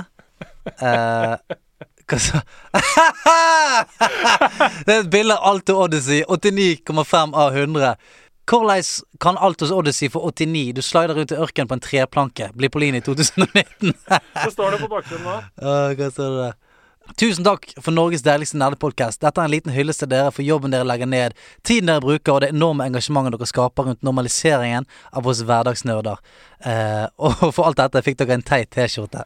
eh, 0.85 1.33
Hva 2.07 2.17
sa 2.21 2.39
Det 4.85 4.93
er 4.93 4.99
et 5.01 5.09
bilde 5.11 5.33
av 5.35 5.43
Alto 5.51 5.73
Odyssey. 5.83 6.21
89,5 6.29 7.33
av 7.35 7.57
100. 7.57 7.95
Hvordan 8.47 8.83
kan 9.19 9.35
Altos 9.43 9.73
Odyssey 9.75 10.07
få 10.13 10.21
89? 10.29 10.69
Du 10.77 10.81
slider 10.85 11.17
ut 11.19 11.33
i 11.35 11.39
ørkenen 11.43 11.67
på 11.67 11.75
en 11.75 11.83
treplanke. 11.83 12.47
Blir 12.55 12.71
på 12.71 12.79
linje 12.79 13.01
i 13.01 13.03
2019. 13.03 13.91
Så 14.45 14.53
står 14.53 14.77
det 14.77 14.81
på 14.85 14.89
bakgrunnen 14.93 15.27
nå. 15.27 15.35
Uh, 15.65 15.89
hva 15.99 16.07
står 16.13 16.27
det 16.31 16.39
der? 16.45 16.55
Tusen 17.15 17.45
takk 17.45 17.69
for 17.81 17.95
Norges 17.95 18.21
deiligste 18.25 18.59
nerdepodkast. 18.59 19.21
Dette 19.23 19.41
er 19.41 19.47
en 19.47 19.53
liten 19.53 19.73
hyllest 19.73 20.03
til 20.03 20.09
dere 20.11 20.31
for 20.35 20.45
jobben 20.45 20.73
dere 20.73 20.85
legger 20.87 21.09
ned, 21.09 21.33
tiden 21.65 21.89
dere 21.89 22.03
bruker 22.03 22.35
og 22.35 22.43
det 22.43 22.51
enorme 22.53 22.85
engasjementet 22.89 23.37
dere 23.37 23.47
skaper 23.49 23.87
rundt 23.89 24.03
normaliseringen 24.05 24.85
av 25.15 25.29
oss 25.31 25.41
hverdagsnerder. 25.47 26.19
Eh, 26.67 27.05
og 27.17 27.47
for 27.55 27.69
alt 27.69 27.79
dette 27.79 28.03
fikk 28.05 28.19
dere 28.21 28.37
en 28.37 28.45
teit 28.45 28.69
T-skjorte. 28.75 29.23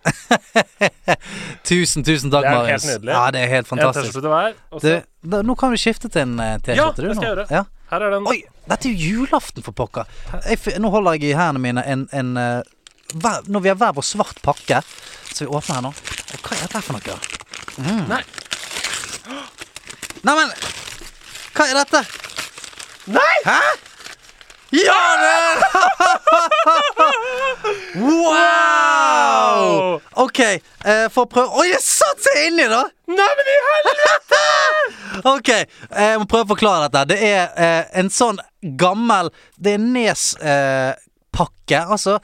tusen, 1.70 2.06
tusen 2.08 2.32
takk, 2.32 2.48
Marius. 2.48 2.54
Det 2.54 2.62
er 2.62 2.72
helt 2.72 2.88
nydelig. 2.92 3.14
Ja, 3.18 3.26
det 3.34 3.44
er 3.44 3.54
helt 3.56 3.72
fantastisk. 3.72 4.22
Hver. 4.22 4.56
Du, 4.78 4.90
da, 5.34 5.42
nå 5.48 5.58
kan 5.60 5.76
du 5.76 5.82
skifte 5.82 6.12
til 6.12 6.26
en 6.28 6.40
eh, 6.40 6.58
T-skjorte, 6.64 7.02
du. 7.02 7.10
det 7.10 7.18
skal 7.18 7.28
jeg 7.28 7.36
gjøre. 7.36 7.48
Ja. 7.52 7.66
her 7.92 8.08
er 8.08 8.16
den. 8.16 8.30
Oi, 8.32 8.40
dette 8.72 8.88
er 8.88 8.96
jo 8.96 9.12
julaften, 9.18 9.66
for 9.66 9.76
pokker. 9.76 10.08
Jeg, 10.46 10.78
nå 10.80 10.94
holder 10.94 11.18
jeg 11.20 11.32
i 11.34 11.36
hendene 11.40 11.66
mine 11.66 11.86
en, 11.88 12.08
en 12.16 12.34
eh, 12.40 12.62
hver, 13.12 13.44
Når 13.52 13.66
vi 13.66 13.74
har 13.74 13.80
hver 13.80 13.96
vår 13.98 14.08
svart 14.08 14.40
pakke, 14.46 14.80
så 15.34 15.44
vi 15.44 15.52
åpner 15.52 15.80
her 15.82 15.88
nå. 15.90 15.96
Hva 16.40 16.56
er 16.56 16.68
dette 16.68 16.84
for 16.86 16.96
noe? 16.96 17.41
Mm. 17.78 18.04
Nei. 18.10 18.24
Neimen 20.28 20.52
Hva 21.56 21.68
er 21.70 21.78
dette? 21.82 22.02
Nei! 23.12 23.38
Hæ? 23.46 23.62
Ja, 24.72 25.00
det 25.20 25.36
Wow! 28.02 30.00
OK, 30.24 30.40
eh, 30.40 31.08
for 31.12 31.26
å 31.26 31.30
prøve 31.32 31.60
Oi, 31.60 31.68
jeg 31.74 31.82
satt 31.84 32.24
seg 32.24 32.46
inni, 32.48 32.68
da! 32.72 32.86
Nei, 33.12 33.32
men 33.40 33.50
i 33.52 33.58
helvete! 33.68 34.42
OK, 35.34 35.50
eh, 35.56 35.66
jeg 36.14 36.22
må 36.22 36.28
prøve 36.32 36.46
å 36.48 36.52
forklare 36.54 36.88
dette. 36.88 37.04
Det 37.12 37.20
er 37.28 37.44
eh, 37.52 37.84
en 38.00 38.10
sånn 38.14 38.40
gammel 38.80 39.32
Det 39.60 39.76
er 39.76 39.84
Nes-pakke, 39.84 41.82
altså. 41.84 42.20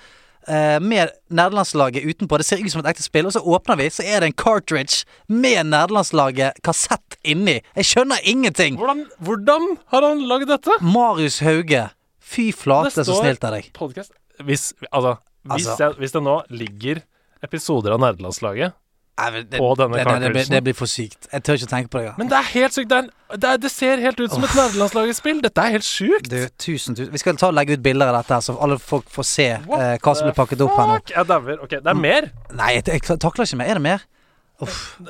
Eh, 0.48 0.78
med 0.80 1.12
nederlandslaget 1.30 2.04
utenpå. 2.08 2.38
Det 2.42 2.46
ser 2.48 2.64
ut 2.64 2.72
som 2.72 2.82
et 2.84 2.90
ekte 2.94 3.06
spill. 3.06 3.28
Og 3.30 3.36
så 3.36 3.42
åpner 3.44 3.78
vi, 3.80 3.90
så 3.94 4.06
er 4.06 4.24
det 4.24 4.32
en 4.32 4.38
cartridge 4.38 5.04
med 5.28 5.70
nederlandslaget 5.72 6.62
kassett 6.66 7.18
inni. 7.24 7.60
Jeg 7.76 7.90
skjønner 7.92 8.24
ingenting. 8.24 8.80
Hvordan, 8.80 9.06
hvordan 9.20 9.70
har 9.94 10.08
han 10.10 10.24
lagd 10.30 10.50
dette? 10.52 10.80
Marius 10.82 11.40
Hauge. 11.46 11.88
Fy 12.28 12.50
flate, 12.52 12.92
så 13.08 13.22
snilt 13.22 13.44
av 13.48 13.56
deg. 13.56 13.70
Podcast. 13.78 14.12
Hvis, 14.44 14.74
altså, 14.92 15.16
hvis, 15.48 15.68
Altså- 15.68 15.78
jeg, 15.86 16.00
hvis 16.02 16.12
det 16.18 16.24
nå 16.24 16.36
ligger 16.50 17.02
episoder 17.44 17.94
av 17.96 18.02
nerdelandslaget 18.04 18.74
Nei, 19.18 19.30
det, 19.50 19.58
På 19.58 19.72
denne 19.80 19.98
det, 19.98 20.34
det, 20.36 20.44
det, 20.52 20.60
blir, 20.64 20.76
for 20.78 20.86
sykt. 20.86 21.26
Jeg 21.32 21.42
tør 21.44 21.58
ikke 21.58 21.70
tenke 21.72 21.90
på 21.90 21.98
det. 21.98 22.06
Ja. 22.06 22.16
Men 22.20 22.28
det 22.30 22.38
er 22.38 22.50
helt 22.52 22.76
sykt. 22.76 22.90
Det, 22.92 22.98
er 23.00 23.06
en, 23.08 23.40
det, 23.42 23.50
er, 23.50 23.62
det 23.64 23.72
ser 23.74 24.04
helt 24.04 24.20
ut 24.22 24.30
som 24.36 24.44
et 24.46 24.54
nerdelandslagsspill. 24.60 25.40
Dette 25.42 25.64
er 25.64 25.74
helt 25.74 25.88
sjukt. 25.88 26.30
Du, 26.30 26.38
tusen, 26.62 26.94
tusen 27.00 27.10
Vi 27.16 27.22
skal 27.24 27.40
ta 27.42 27.50
og 27.50 27.56
legge 27.58 27.74
ut 27.80 27.82
bilder 27.86 28.12
av 28.12 28.20
dette, 28.20 28.38
så 28.46 28.54
alle 28.62 28.78
folk 28.78 29.10
får 29.10 29.26
se 29.26 29.48
eh, 29.58 29.96
hva 29.98 30.14
som 30.14 30.28
blir 30.30 30.38
pakket 30.38 30.62
opp 30.68 30.76
her 30.78 30.92
nå. 30.92 31.00
Jeg 31.16 31.30
dauer. 31.32 31.64
Ok, 31.66 31.74
det 31.82 31.90
er 31.96 31.98
mer. 31.98 32.30
Nei, 32.54 32.76
jeg, 32.78 32.86
jeg 32.94 33.20
takler 33.26 33.50
ikke 33.50 33.60
mer. 33.64 33.72
Er 33.74 33.82
det 33.82 33.86
mer? 33.88 34.06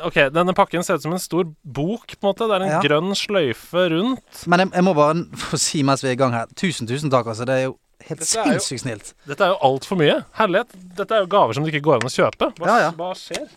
Ok, 0.03 0.17
Denne 0.35 0.51
pakken 0.55 0.83
ser 0.83 0.97
ut 0.99 1.03
som 1.05 1.13
en 1.15 1.21
stor 1.23 1.43
bok. 1.63 2.07
på 2.19 2.23
en 2.23 2.29
måte 2.31 2.47
Det 2.47 2.55
er 2.57 2.65
en 2.65 2.71
Ja. 2.77 2.79
grønn 2.83 3.13
sløyfe 3.15 3.85
rundt. 3.93 4.41
Men 4.47 4.59
jeg, 4.59 4.71
jeg 4.75 4.83
må 4.83 4.93
bare 4.97 5.23
få 5.51 5.59
si 5.59 5.83
mens 5.83 6.03
vi 6.03 6.09
er 6.09 6.17
i 6.17 6.19
gang 6.19 6.33
her 6.35 6.47
Tusen, 6.55 6.87
tusen 6.87 7.11
takk, 7.11 7.27
altså. 7.27 7.45
Det 7.47 7.55
er 7.59 7.63
jo 7.67 7.77
helt 8.07 8.23
sinnssykt 8.27 8.83
snilt. 8.87 9.13
Dette 9.27 9.43
er 9.43 9.55
jo 9.55 9.59
altfor 9.67 9.99
mye. 9.99 10.21
Herlighet. 10.39 10.75
Dette 10.97 11.15
er 11.15 11.23
jo 11.23 11.31
gaver 11.31 11.55
som 11.55 11.63
det 11.67 11.75
ikke 11.75 11.85
går 11.91 12.01
an 12.01 12.07
å 12.11 12.15
kjøpe. 12.15 12.51
Hva, 12.59 12.67
Ja, 12.67 12.77
ja. 12.87 12.91
hva 12.95 13.13
skjer? 13.19 13.47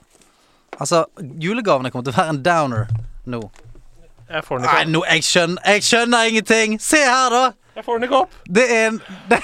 Altså, 0.78 1.04
julegavene 1.42 1.90
kommer 1.90 2.04
til 2.06 2.14
å 2.14 2.20
være 2.20 2.34
en 2.36 2.42
downer 2.44 2.86
nå. 3.26 3.40
Jeg 4.30 4.44
får 4.46 4.60
den 4.60 4.66
Nei, 4.66 4.74
ikke 4.76 4.86
opp. 4.86 4.92
nå, 4.94 5.00
jeg 5.10 5.24
skjønner, 5.26 5.62
jeg 5.66 5.82
skjønner 5.82 6.28
ingenting! 6.30 6.76
Se 6.80 7.00
her, 7.02 7.30
da! 7.34 7.42
Jeg 7.76 7.84
får 7.84 7.98
den 7.98 8.06
ikke 8.06 8.20
opp. 8.24 8.34
Det 8.46 8.64
er 8.70 8.86
en 8.88 9.00
Det, 9.30 9.38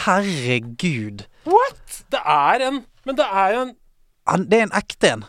Herregud. 0.06 1.26
What? 1.50 2.00
Det 2.12 2.20
er 2.26 2.66
en 2.70 2.82
Men 3.06 3.18
det 3.18 3.26
er 3.32 3.54
jo 3.56 3.62
en 3.68 3.76
Han, 4.30 4.44
det 4.52 4.60
er 4.60 4.68
en 4.68 4.76
ekte 4.78 5.12
en. 5.16 5.24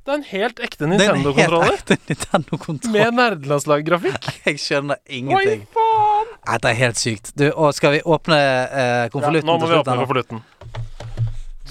Det 0.00 0.12
er 0.12 0.16
en 0.16 0.24
helt 0.30 0.60
ekte 0.64 0.86
Det 0.86 0.86
er 0.86 0.92
Nintendo-kontroller. 0.94 1.80
Nintendo-kontroll. 2.08 2.92
Med 2.94 3.16
nerdelandslag-grafikk. 3.18 4.28
Jeg 4.48 4.60
skjønner 4.62 5.00
ingenting. 5.06 5.64
Oi, 5.66 5.74
faen! 5.76 6.30
faen! 6.30 6.30
Dette 6.54 6.70
er 6.72 6.78
helt 6.80 7.00
sykt. 7.00 7.32
Du, 7.36 7.44
og 7.52 7.74
skal 7.76 7.98
vi 7.98 8.00
åpne 8.08 8.38
eh, 8.40 8.86
Ja, 9.04 9.10
konvolutten 9.12 9.50
nå 9.50 9.58
må 9.60 9.68
vi 9.70 9.76
åpne 9.80 9.98
konvolutten. 10.00 10.42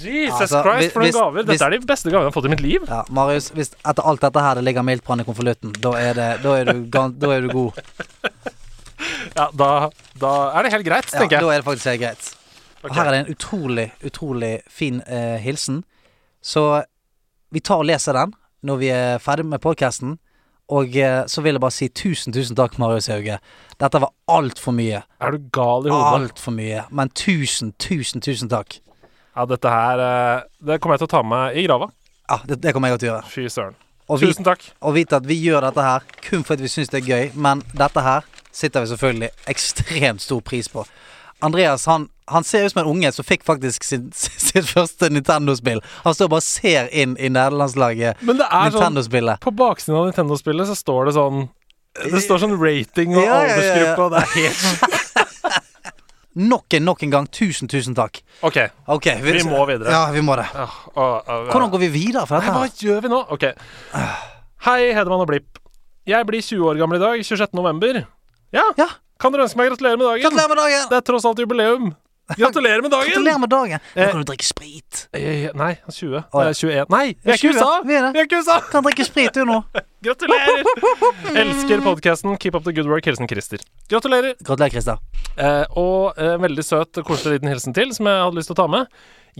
Jesus 0.00 0.40
Altså, 0.46 0.62
Christ, 0.64 0.94
for 0.94 1.02
noen 1.04 1.12
gaver. 1.12 1.42
hvis- 1.42 1.58
Dette 1.58 1.66
er 1.66 1.74
de 1.76 1.86
beste 1.90 2.08
gavene 2.08 2.24
jeg 2.24 2.30
har 2.32 2.36
fått 2.38 2.46
i 2.48 2.52
mitt 2.54 2.62
liv. 2.64 2.86
Ja, 2.88 3.02
Marius, 3.10 3.50
hvis 3.52 3.74
etter 3.84 4.06
alt 4.08 4.22
dette 4.24 4.40
her 4.46 4.54
det 4.56 4.64
ligger 4.64 4.86
miltbrann 4.86 5.20
i 5.20 5.26
konvolutten, 5.28 5.74
da 5.82 5.90
da, 6.16 6.30
du, 6.40 6.86
da 6.88 7.32
er 7.36 7.40
du 7.44 7.48
god. 7.52 7.72
Ja, 9.36 9.46
da, 9.56 9.90
da 10.20 10.30
er 10.58 10.64
det 10.66 10.72
helt 10.74 10.86
greit, 10.86 11.08
Ja, 11.12 11.20
tenker 11.22 11.36
jeg. 11.38 11.44
da 11.44 11.52
er 11.54 11.60
det 11.62 11.64
faktisk 11.66 11.86
helt 11.90 12.00
greit. 12.02 12.30
Og 12.84 12.94
her 12.96 13.04
er 13.08 13.10
det 13.14 13.20
en 13.26 13.34
utrolig, 13.34 13.86
utrolig 14.04 14.52
fin 14.72 15.02
eh, 15.06 15.36
hilsen. 15.40 15.82
Så 16.42 16.82
vi 17.50 17.60
tar 17.60 17.82
og 17.82 17.88
leser 17.90 18.16
den 18.16 18.34
når 18.66 18.80
vi 18.82 18.90
er 18.92 19.22
ferdig 19.22 19.46
med 19.48 19.62
podkasten. 19.64 20.18
Og 20.70 20.94
eh, 20.96 21.24
så 21.26 21.42
vil 21.42 21.56
jeg 21.56 21.62
bare 21.64 21.74
si 21.74 21.88
tusen, 21.88 22.32
tusen 22.34 22.54
takk, 22.58 22.76
Marius 22.78 23.08
Hauge. 23.10 23.40
Dette 23.80 24.00
var 24.04 24.12
altfor 24.30 24.74
mye. 24.76 25.00
Er 25.18 25.34
du 25.34 25.48
gal 25.50 25.88
i 25.88 25.90
hodet? 25.90 26.28
Altfor 26.30 26.54
mye. 26.54 26.84
Men 26.94 27.10
tusen, 27.18 27.72
tusen, 27.82 28.22
tusen 28.22 28.50
takk. 28.52 28.78
Ja, 29.34 29.46
dette 29.50 29.70
her 29.70 30.00
eh, 30.04 30.42
Det 30.66 30.78
kommer 30.82 30.94
jeg 30.98 31.04
til 31.04 31.08
å 31.10 31.14
ta 31.16 31.22
med 31.26 31.56
i 31.58 31.64
grava. 31.66 31.90
Ja, 32.30 32.38
det, 32.46 32.60
det 32.62 32.74
kommer 32.76 32.92
jeg 32.92 33.00
til 33.02 33.10
å 33.10 33.14
gjøre. 33.16 33.30
Fy 33.32 33.48
søren. 33.50 33.78
Og 34.10 34.18
Tusen 34.22 34.46
takk. 34.46 34.62
og 34.82 34.94
vite 34.96 35.18
at 35.20 35.26
vi 35.26 35.36
gjør 35.38 35.62
dette 35.68 35.82
her 35.86 36.06
kun 36.26 36.42
fordi 36.46 36.66
vi 36.66 36.70
syns 36.72 36.88
det 36.90 36.98
er 36.98 37.10
gøy, 37.10 37.28
men 37.38 37.60
dette 37.78 38.02
her 38.02 38.24
sitter 38.50 38.82
vi 38.82 38.90
selvfølgelig 38.90 39.28
ekstremt 39.52 40.22
stor 40.24 40.40
pris 40.42 40.66
på. 40.70 40.82
Andreas 41.40 41.86
han, 41.86 42.08
han 42.30 42.44
ser 42.44 42.64
ut 42.64 42.72
som 42.72 42.82
en 42.82 42.90
unge 42.92 43.12
som 43.12 43.26
fikk 43.26 43.44
faktisk 43.46 43.84
sin, 43.86 44.10
sitt 44.14 44.68
første 44.68 45.10
Nintendo-spill. 45.12 45.82
Han 46.04 46.16
står 46.16 46.30
og 46.30 46.34
bare 46.36 46.46
ser 46.46 46.90
inn 46.92 47.16
i 47.18 47.30
nederlandslaget 47.32 48.22
Men 48.26 48.40
det 48.40 48.48
er 48.50 48.74
sånn 48.74 49.00
På 49.42 49.54
baksiden 49.56 49.98
av 49.98 50.10
Nintendo-spillet 50.10 50.70
så 50.70 50.78
står 50.78 51.10
det 51.10 51.16
sånn 51.18 51.48
Det 52.12 52.22
står 52.24 52.44
sånn 52.44 52.56
rating 52.60 53.16
og 53.16 53.24
Ja, 53.24 53.42
aldersgruppe, 53.42 53.84
ja, 53.84 53.94
ja. 53.94 54.04
og 54.04 54.14
det 54.14 54.24
er 54.24 54.32
helt 54.38 54.98
Nok 56.40 56.76
en, 56.78 56.84
nok 56.86 57.00
en 57.02 57.10
gang, 57.10 57.26
tusen, 57.26 57.66
tusen 57.68 57.96
takk. 57.98 58.20
OK. 58.46 58.60
okay 58.94 59.16
Vi 59.18 59.42
må 59.48 59.64
videre. 59.66 59.90
Ja, 59.90 60.04
vi 60.14 60.22
må 60.22 60.36
det. 60.38 60.44
Ja, 60.54 60.68
å, 60.94 61.02
å, 61.02 61.18
å. 61.26 61.38
Hvordan 61.50 61.72
går 61.72 61.82
vi 61.82 61.88
videre 61.90 62.22
fra 62.30 62.38
dette? 62.38 62.54
hva 62.54 62.68
gjør 62.70 63.02
vi 63.02 63.10
nå? 63.10 63.18
OK. 63.34 63.48
Hei, 64.68 64.92
Hedemann 64.94 65.24
og 65.24 65.26
Blipp. 65.26 65.58
Jeg 66.08 66.26
blir 66.30 66.38
20 66.38 66.70
år 66.70 66.78
gammel 66.78 67.00
i 67.00 67.02
dag, 67.02 67.24
26. 67.26 67.50
november. 67.58 68.04
Ja, 68.54 68.68
Ja. 68.78 68.86
Kan 69.20 69.32
dere 69.34 69.44
ønske 69.46 69.60
meg 69.60 69.70
gratulerer 69.72 69.98
med 70.00 70.06
dagen? 70.08 70.22
Gratulerer 70.24 70.54
med 70.54 70.62
dagen! 70.64 70.86
Det 70.90 70.96
er 71.02 71.04
tross 71.10 71.26
alt 71.28 71.42
jubileum. 71.44 71.90
Gratulerer 72.30 72.82
med 72.84 72.92
dagen! 72.94 73.10
Gratulerer 73.10 73.40
med 73.42 73.50
dagen. 73.50 73.80
Nå 73.96 74.02
Eh, 74.04 74.10
kan 74.12 74.20
du 74.22 74.26
drikke 74.28 74.46
sprit. 74.46 75.00
Eh, 75.18 75.48
Nei, 75.58 75.72
20. 75.90 76.20
Oh, 76.30 76.42
ja. 76.44 76.44
Det 76.46 76.50
er 76.52 76.58
21. 76.60 76.84
Nei, 76.94 77.06
vi 77.24 77.32
er 77.32 77.38
ikke 77.40 77.50
20, 77.50 77.56
USA! 77.56 77.70
vi 77.88 77.96
er. 77.98 78.06
Vi 78.14 78.20
er 78.22 78.28
ikke 78.28 78.38
USA! 78.38 78.58
Kan 78.70 78.84
drikke 78.86 79.06
sprit 79.08 79.34
du 79.34 79.40
nå. 79.48 79.56
Gratulerer! 80.06 80.62
Elsker 81.42 81.82
podkasten. 81.84 82.36
Keep 82.38 82.54
up 82.60 82.64
the 82.68 82.72
good 82.76 82.86
work. 82.86 83.04
Hilsen 83.10 83.26
Christer. 83.28 83.58
Gratulerer. 83.90 84.36
Gratulerer, 84.46 84.70
Christer. 84.76 85.02
Eh, 85.36 85.64
og 85.74 86.14
eh, 86.22 86.36
en 86.36 86.44
veldig 86.46 86.64
søt, 86.64 87.02
koselig 87.08 87.40
liten 87.40 87.50
hilsen 87.50 87.74
til, 87.76 87.90
som 87.98 88.06
jeg 88.06 88.22
hadde 88.22 88.38
lyst 88.38 88.52
til 88.52 88.56
å 88.58 88.60
ta 88.62 88.68
med. 88.78 88.86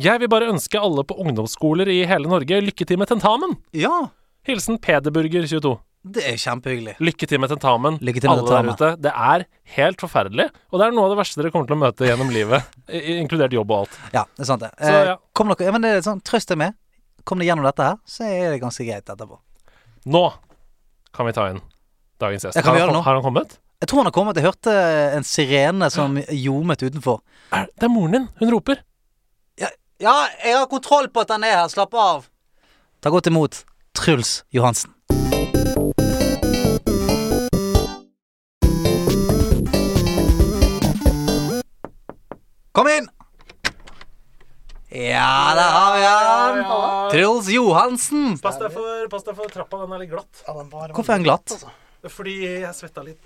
Jeg 0.00 0.20
vil 0.22 0.30
bare 0.34 0.50
ønske 0.50 0.82
alle 0.82 1.06
på 1.06 1.14
ungdomsskoler 1.22 1.88
i 1.94 2.00
hele 2.10 2.26
Norge 2.30 2.58
lykke 2.62 2.87
til 2.90 2.99
med 3.00 3.10
tentamen. 3.10 3.54
Ja, 3.75 4.08
Hilsen 4.50 4.78
Pederburger22. 4.82 5.76
Det 6.02 6.23
er 6.25 6.37
kjempehyggelig. 6.40 6.95
Lykke 7.04 7.26
til 7.28 7.40
med 7.42 7.50
tentamen, 7.52 7.99
Lykke 8.00 8.21
til 8.23 8.30
med 8.30 8.38
alle 8.38 8.49
tentamen. 8.49 8.76
der 8.78 8.92
ute. 8.95 9.02
Det 9.04 9.12
er 9.12 9.45
helt 9.76 10.00
forferdelig, 10.00 10.47
og 10.73 10.80
det 10.80 10.87
er 10.87 10.95
noe 10.97 11.04
av 11.04 11.11
det 11.12 11.19
verste 11.21 11.40
dere 11.42 11.50
kommer 11.52 11.69
til 11.69 11.76
å 11.76 11.80
møte 11.83 12.09
gjennom 12.09 12.30
livet. 12.33 12.64
Inkludert 13.21 13.52
jobb 13.52 13.71
og 13.75 13.83
alt. 13.85 13.99
Ja, 14.16 14.23
det 14.37 14.47
er 14.47 14.49
sant 14.49 14.64
det. 14.64 14.71
Så, 14.80 14.92
Eh, 14.95 15.07
ja. 15.12 15.16
kom 15.37 15.52
dere, 15.52 15.66
ja, 15.69 15.73
men 15.76 15.85
det 15.85 15.90
er 15.99 16.04
sånn, 16.07 16.23
Trøst 16.25 16.49
deg 16.49 16.59
med. 16.62 16.78
Kom 17.28 17.38
deg 17.42 17.50
gjennom 17.50 17.66
dette 17.69 17.85
her, 17.85 17.99
så 18.09 18.25
er 18.25 18.54
det 18.54 18.62
ganske 18.62 18.87
greit 18.88 19.04
etterpå. 19.12 19.37
Nå 20.09 20.23
kan 21.12 21.26
vi 21.28 21.33
ta 21.37 21.50
inn 21.52 21.61
dagens 22.23 22.47
gjest. 22.49 22.57
Ja, 22.57 22.64
har, 22.64 22.88
har 23.04 23.14
han 23.19 23.23
kommet? 23.25 23.59
Jeg 23.80 23.88
tror 23.88 24.00
han 24.02 24.09
har 24.09 24.12
kommet. 24.16 24.37
Jeg 24.40 24.45
hørte 24.49 24.73
en 25.16 25.25
sirene 25.25 25.88
som 25.92 26.16
ljomet 26.33 26.80
utenfor. 26.85 27.21
Er, 27.52 27.69
det 27.76 27.87
er 27.88 27.92
moren 27.92 28.12
din. 28.16 28.26
Hun 28.40 28.50
roper. 28.57 28.80
Ja, 30.00 30.14
jeg 30.40 30.57
har 30.57 30.64
kontroll 30.69 31.11
på 31.12 31.21
at 31.26 31.33
han 31.35 31.45
er 31.45 31.59
her. 31.61 31.69
Slapp 31.69 31.92
av. 31.97 32.25
Ta 33.04 33.12
godt 33.12 33.28
imot 33.28 33.59
Truls 33.97 34.42
Johansen. 34.52 34.95
Kom 42.72 42.86
inn! 42.88 43.08
Ja, 44.90 45.54
der 45.54 45.70
har 45.74 45.92
vi 45.96 46.02
han. 46.06 47.10
Truls 47.12 47.48
Johansen. 47.50 48.38
Pass 48.42 48.58
deg 48.58 48.72
for, 48.74 49.04
pass 49.10 49.26
deg 49.26 49.36
for 49.38 49.50
trappa, 49.50 49.84
den 49.84 49.94
er 49.94 50.02
litt 50.02 50.10
glatt. 50.10 50.42
Hvorfor 50.46 51.12
er 51.12 51.16
han 51.16 51.26
glatt? 51.26 51.54
Fordi 52.10 52.34
jeg 52.46 52.72
svetta 52.74 53.04
litt. 53.06 53.20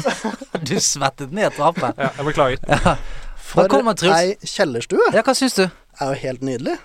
Du 0.68 0.74
svettet 0.82 1.32
ned 1.34 1.54
trappa? 1.56 1.92
Ja, 1.98 2.10
jeg 2.18 2.28
beklager. 2.30 2.62
Ja. 2.66 2.96
Truls. 3.50 4.14
ei 4.14 4.36
kjellerstue 4.46 5.08
Ja, 5.10 5.24
hva 5.26 5.32
syns 5.34 5.56
du? 5.58 5.64
er 5.66 6.12
jo 6.12 6.18
helt 6.20 6.44
nydelig. 6.46 6.76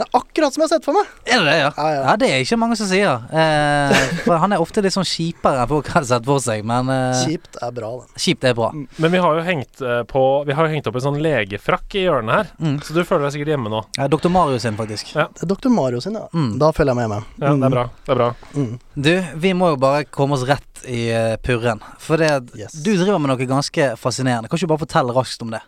Det 0.00 0.06
er 0.06 0.16
akkurat 0.16 0.54
som 0.54 0.62
jeg 0.62 0.64
har 0.64 0.70
sett 0.78 0.86
for 0.88 0.96
meg. 0.96 1.08
Er 1.28 1.42
det 1.42 1.44
det, 1.50 1.54
ja? 1.60 1.70
Ja, 1.76 1.88
ja. 1.92 2.02
Ja, 2.08 2.12
det 2.16 2.28
er 2.32 2.38
ikke 2.40 2.56
mange 2.56 2.76
som 2.80 2.86
sier. 2.88 3.18
Eh, 3.36 4.04
for 4.24 4.38
han 4.40 4.54
er 4.56 4.62
ofte 4.64 4.80
litt 4.80 4.94
sånn 4.94 5.04
kjipere 5.04 5.60
enn 5.60 5.68
folk 5.68 5.90
har 5.92 6.06
sett 6.08 6.24
for 6.24 6.40
seg, 6.40 6.62
men 6.64 6.88
eh, 6.94 7.18
Kjipt 7.26 7.58
er 7.60 7.74
bra, 7.76 7.90
det. 8.00 8.22
kjipt 8.24 8.46
er 8.48 8.56
bra. 8.56 8.70
Men 8.96 9.12
vi 9.12 9.20
har 9.20 9.36
jo 9.36 9.44
hengt 9.44 9.82
eh, 9.84 10.00
på 10.08 10.22
Vi 10.48 10.56
har 10.56 10.64
jo 10.70 10.72
hengt 10.72 10.88
opp 10.88 10.96
en 10.96 11.04
sånn 11.04 11.20
legefrakk 11.20 11.98
i 12.00 12.06
hjørnet 12.06 12.32
her, 12.38 12.48
Mm. 12.64 12.78
så 12.86 12.96
du 12.96 13.02
føler 13.04 13.26
deg 13.28 13.36
sikkert 13.36 13.52
hjemme 13.52 13.74
nå. 13.76 13.82
Ja, 14.00 14.08
Dr. 14.08 14.32
Mario 14.32 14.56
sin, 14.64 14.80
faktisk. 14.80 15.12
Ja. 15.18 15.28
Det 15.36 15.44
er 15.44 15.52
Dr. 15.52 15.68
Mario 15.76 16.00
sin, 16.00 16.16
ja. 16.16 16.24
Mm. 16.32 16.54
Da 16.64 16.72
følger 16.72 16.94
jeg 16.94 17.00
med 17.02 17.06
hjemme. 17.08 17.20
Ja, 17.44 17.52
det 17.60 17.68
er 17.68 17.76
bra. 17.76 17.84
Det 18.08 18.14
er 18.16 18.20
bra. 18.24 18.30
Mm. 18.56 18.74
Du, 18.96 19.12
vi 19.44 19.52
må 19.60 19.68
jo 19.74 19.80
bare 19.84 20.04
komme 20.08 20.38
oss 20.40 20.48
rett 20.48 20.86
i 20.88 21.10
eh, 21.12 21.36
purren. 21.44 21.84
For 22.00 22.16
det 22.16 22.32
Yes. 22.56 22.72
du 22.80 22.94
driver 22.96 23.20
med 23.20 23.34
noe 23.34 23.46
ganske 23.52 23.92
fascinerende. 24.00 24.48
Kan 24.48 24.56
ikke 24.56 24.64
du 24.70 24.72
bare 24.72 24.86
fortelle 24.88 25.12
raskt 25.20 25.44
om 25.44 25.52
det? 25.52 25.60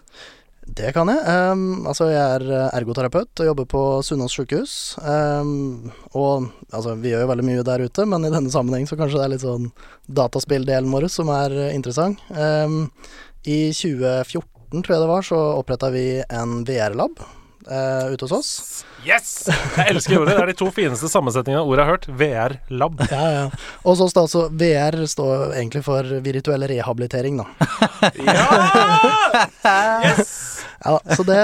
Det 0.63 0.93
kan 0.95 1.11
jeg. 1.11 1.23
Um, 1.27 1.83
altså, 1.91 2.07
jeg 2.13 2.23
er 2.23 2.45
eh, 2.47 2.69
ergoterapeut 2.79 3.41
og 3.43 3.49
jobber 3.49 3.67
på 3.67 3.81
Sunnaas 4.07 4.35
sykehus. 4.37 4.75
Um, 5.03 5.91
og 6.15 6.47
altså, 6.71 6.95
vi 7.03 7.11
gjør 7.11 7.25
jo 7.25 7.31
veldig 7.33 7.47
mye 7.49 7.65
der 7.67 7.83
ute, 7.83 8.07
men 8.07 8.25
i 8.25 8.31
denne 8.31 8.53
sammenheng 8.53 8.87
så 8.87 8.97
kanskje 8.99 9.19
det 9.19 9.25
er 9.27 9.33
litt 9.35 9.45
sånn 9.45 9.73
dataspilldelen 10.07 10.93
vår 10.95 11.09
som 11.11 11.33
er 11.35 11.57
eh, 11.67 11.75
interessant. 11.75 12.23
Um, 12.31 12.87
I 13.43 13.75
2014, 13.75 14.47
tror 14.79 14.95
jeg 14.95 15.03
det 15.03 15.11
var, 15.11 15.27
så 15.27 15.41
oppretta 15.59 15.91
vi 15.95 16.07
en 16.23 16.63
VR-lab. 16.69 17.19
uh, 17.67 18.07
ute 18.15 18.27
hos 18.27 18.33
oss. 18.39 18.53
Yes! 19.03 19.49
Jeg 19.49 19.97
elsker 19.97 20.21
ordet. 20.21 20.37
Det 20.37 20.43
er 20.45 20.51
de 20.53 20.59
to 20.61 20.69
fineste 20.75 21.09
sammensetningene 21.11 21.63
av 21.65 21.71
ord 21.71 21.81
jeg 21.81 21.89
har 21.89 21.97
hørt. 21.97 22.09
VR-lab. 22.21 23.03
Ja, 23.11 23.23
ja. 23.35 23.45
Og 23.89 23.99
så 23.99 24.07
står 24.13 24.29
altså 24.29 24.45
VR 24.61 24.99
står 25.11 25.57
egentlig 25.57 25.83
for 25.87 26.07
virtuell 26.23 26.67
rehabilitering, 26.71 27.43
da. 27.43 27.49
Ja! 28.23 28.47
Yes! 30.07 30.33
Ja, 30.83 30.97
så 31.15 31.23
det, 31.23 31.39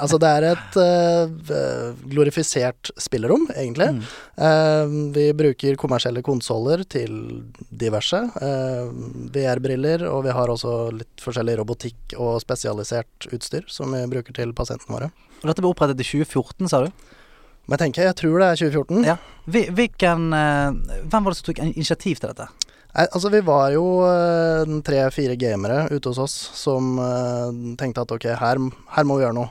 altså 0.00 0.16
det 0.20 0.28
er 0.32 0.46
et 0.48 0.76
uh, 0.80 1.90
glorifisert 2.08 2.92
spillerom, 3.00 3.44
egentlig. 3.52 3.90
Mm. 3.98 3.98
Uh, 4.40 4.94
vi 5.12 5.26
bruker 5.36 5.76
kommersielle 5.80 6.22
konsoller 6.24 6.84
til 6.88 7.42
diverse. 7.68 8.22
Uh, 8.40 8.88
VR-briller, 9.34 10.06
og 10.08 10.24
vi 10.28 10.36
har 10.36 10.52
også 10.52 10.76
litt 10.96 11.24
forskjellig 11.24 11.58
robotikk 11.60 12.16
og 12.16 12.40
spesialisert 12.44 13.28
utstyr 13.32 13.68
som 13.68 13.92
vi 13.92 14.06
bruker 14.12 14.40
til 14.40 14.56
pasientene 14.56 14.96
våre. 14.96 15.12
Og 15.42 15.50
dette 15.50 15.62
ble 15.64 15.70
opprettet 15.72 16.00
i 16.00 16.06
2014, 16.06 16.68
sa 16.70 16.84
du? 16.86 16.90
Men 17.66 17.76
jeg 17.76 17.82
tenker, 17.84 18.08
jeg 18.08 18.18
tror 18.18 18.40
det 18.42 18.46
er 18.52 18.60
2014. 18.64 19.04
Ja. 19.06 19.16
Hvilken 19.46 20.28
eh, 20.34 20.98
Hvem 21.10 21.24
var 21.24 21.30
det 21.34 21.38
som 21.38 21.48
tok 21.50 21.60
initiativ 21.62 22.18
til 22.22 22.32
dette? 22.32 22.48
Nei, 22.92 23.06
altså 23.16 23.30
vi 23.32 23.40
var 23.46 23.70
jo 23.72 23.84
eh, 24.04 24.72
tre-fire 24.84 25.36
gamere 25.40 25.86
ute 25.94 26.10
hos 26.10 26.18
oss 26.20 26.34
som 26.58 26.90
eh, 27.00 27.54
tenkte 27.80 28.02
at 28.04 28.12
ok, 28.18 28.26
her, 28.36 28.60
her 28.96 29.06
må 29.08 29.16
vi 29.16 29.24
gjøre 29.24 29.38
noe. 29.38 29.48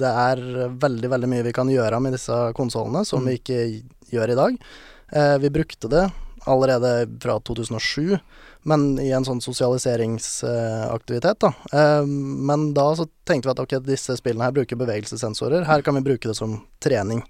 Det 0.00 0.12
er 0.12 0.42
veldig, 0.86 1.10
veldig 1.12 1.30
mye 1.34 1.44
vi 1.46 1.54
kan 1.58 1.68
gjøre 1.70 2.00
med 2.06 2.16
disse 2.16 2.38
konsollene 2.56 3.04
som 3.06 3.20
Mm. 3.22 3.28
vi 3.28 3.36
ikke 3.42 3.60
gjør 4.14 4.32
i 4.32 4.38
dag. 4.38 4.56
Vi 5.42 5.50
brukte 5.54 5.90
det 5.92 6.04
allerede 6.46 6.90
fra 7.22 7.36
2007, 7.42 8.16
men 8.66 8.96
i 8.98 9.12
en 9.14 9.24
sånn 9.26 9.40
sosialiseringsaktivitet, 9.44 11.38
da. 11.40 11.52
Eh, 11.72 12.06
men 12.06 12.72
da 12.74 12.88
så 12.98 13.06
tenkte 13.26 13.48
vi 13.48 13.54
at 13.54 13.62
ok, 13.62 13.76
disse 13.86 14.16
spillene 14.18 14.48
her 14.48 14.56
bruker 14.56 14.78
bevegelsessensorer, 14.80 15.66
her 15.68 15.84
kan 15.86 15.94
vi 15.98 16.04
bruke 16.06 16.28
det 16.30 16.36
som 16.38 16.58
trening. 16.82 17.22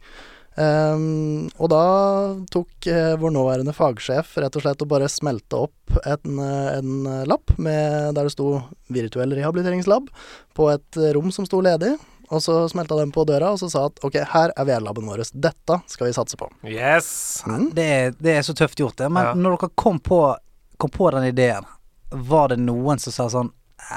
Um, 0.57 1.51
og 1.61 1.69
da 1.69 1.81
tok 2.49 2.87
uh, 2.89 3.13
vår 3.21 3.33
nåværende 3.35 3.75
fagsjef 3.77 4.31
rett 4.41 4.55
og 4.57 4.63
slett 4.65 4.81
og 4.81 4.89
bare 4.89 5.09
smelte 5.13 5.59
opp 5.67 5.99
en, 6.09 6.39
eh, 6.41 6.79
en 6.79 7.05
lapp 7.29 7.53
med, 7.61 8.15
der 8.17 8.25
det 8.25 8.33
sto 8.33 8.63
'virtuell 8.89 9.37
rehabiliteringslab' 9.37 10.09
på 10.57 10.71
et 10.73 10.97
rom 11.13 11.29
som 11.31 11.45
sto 11.45 11.61
ledig. 11.61 11.93
Og 12.33 12.41
så 12.43 12.57
smelta 12.73 12.97
den 12.99 13.13
på 13.13 13.23
døra 13.29 13.53
og 13.53 13.61
så 13.61 13.69
sa 13.71 13.85
at 13.87 14.01
ok, 14.03 14.17
her 14.33 14.51
er 14.57 14.65
VR-laben 14.67 15.07
vår. 15.07 15.23
Dette 15.37 15.77
skal 15.87 16.09
vi 16.09 16.17
satse 16.17 16.37
på. 16.41 16.49
Yes! 16.65 17.43
Mm. 17.47 17.69
Det 17.77 18.17
det 18.19 18.39
er 18.39 18.43
så 18.43 18.57
tøft 18.57 18.81
gjort, 18.81 18.97
det. 18.97 19.13
Men 19.13 19.25
Ja. 19.25 19.35
når 19.35 19.59
dere 19.61 19.71
kom 19.77 20.01
på, 20.01 20.37
kom 20.77 20.91
på 20.93 21.11
den 21.15 21.29
ideen, 21.31 21.65
var 22.11 22.49
det 22.53 22.61
noen 22.63 23.01
som 23.03 23.13
sa 23.15 23.29
sånn 23.33 23.53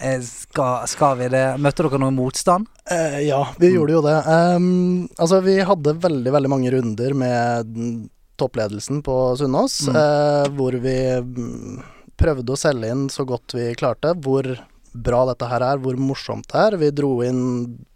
eh, 0.00 0.20
skal, 0.24 0.86
skal 0.88 1.18
vi 1.20 1.28
det? 1.32 1.44
Møtte 1.62 1.84
dere 1.86 2.00
noen 2.02 2.16
motstand? 2.16 2.66
Eh, 2.90 3.20
ja, 3.28 3.42
vi 3.60 3.72
gjorde 3.74 3.94
jo 3.94 4.00
det. 4.04 4.16
Um, 4.26 5.04
altså, 5.20 5.40
vi 5.44 5.58
hadde 5.66 5.94
veldig, 6.02 6.32
veldig 6.34 6.50
mange 6.50 6.72
runder 6.74 7.14
med 7.14 7.70
mm, 7.76 8.00
toppledelsen 8.40 9.02
på 9.06 9.18
Sunnaas, 9.38 9.80
Mm. 9.86 9.96
eh, 10.00 10.48
hvor 10.56 10.76
vi 10.82 10.96
mm, 11.20 11.78
prøvde 12.20 12.56
å 12.56 12.58
selge 12.60 12.90
inn 12.90 13.06
så 13.12 13.24
godt 13.28 13.54
vi 13.56 13.70
klarte 13.78 14.14
hvor 14.24 14.48
bra 14.90 15.22
dette 15.28 15.46
her 15.46 15.62
er, 15.62 15.78
hvor 15.78 15.94
morsomt 16.00 16.48
det 16.50 16.58
er. 16.64 16.78
Vi 16.80 16.90
dro 16.96 17.12
inn 17.22 17.42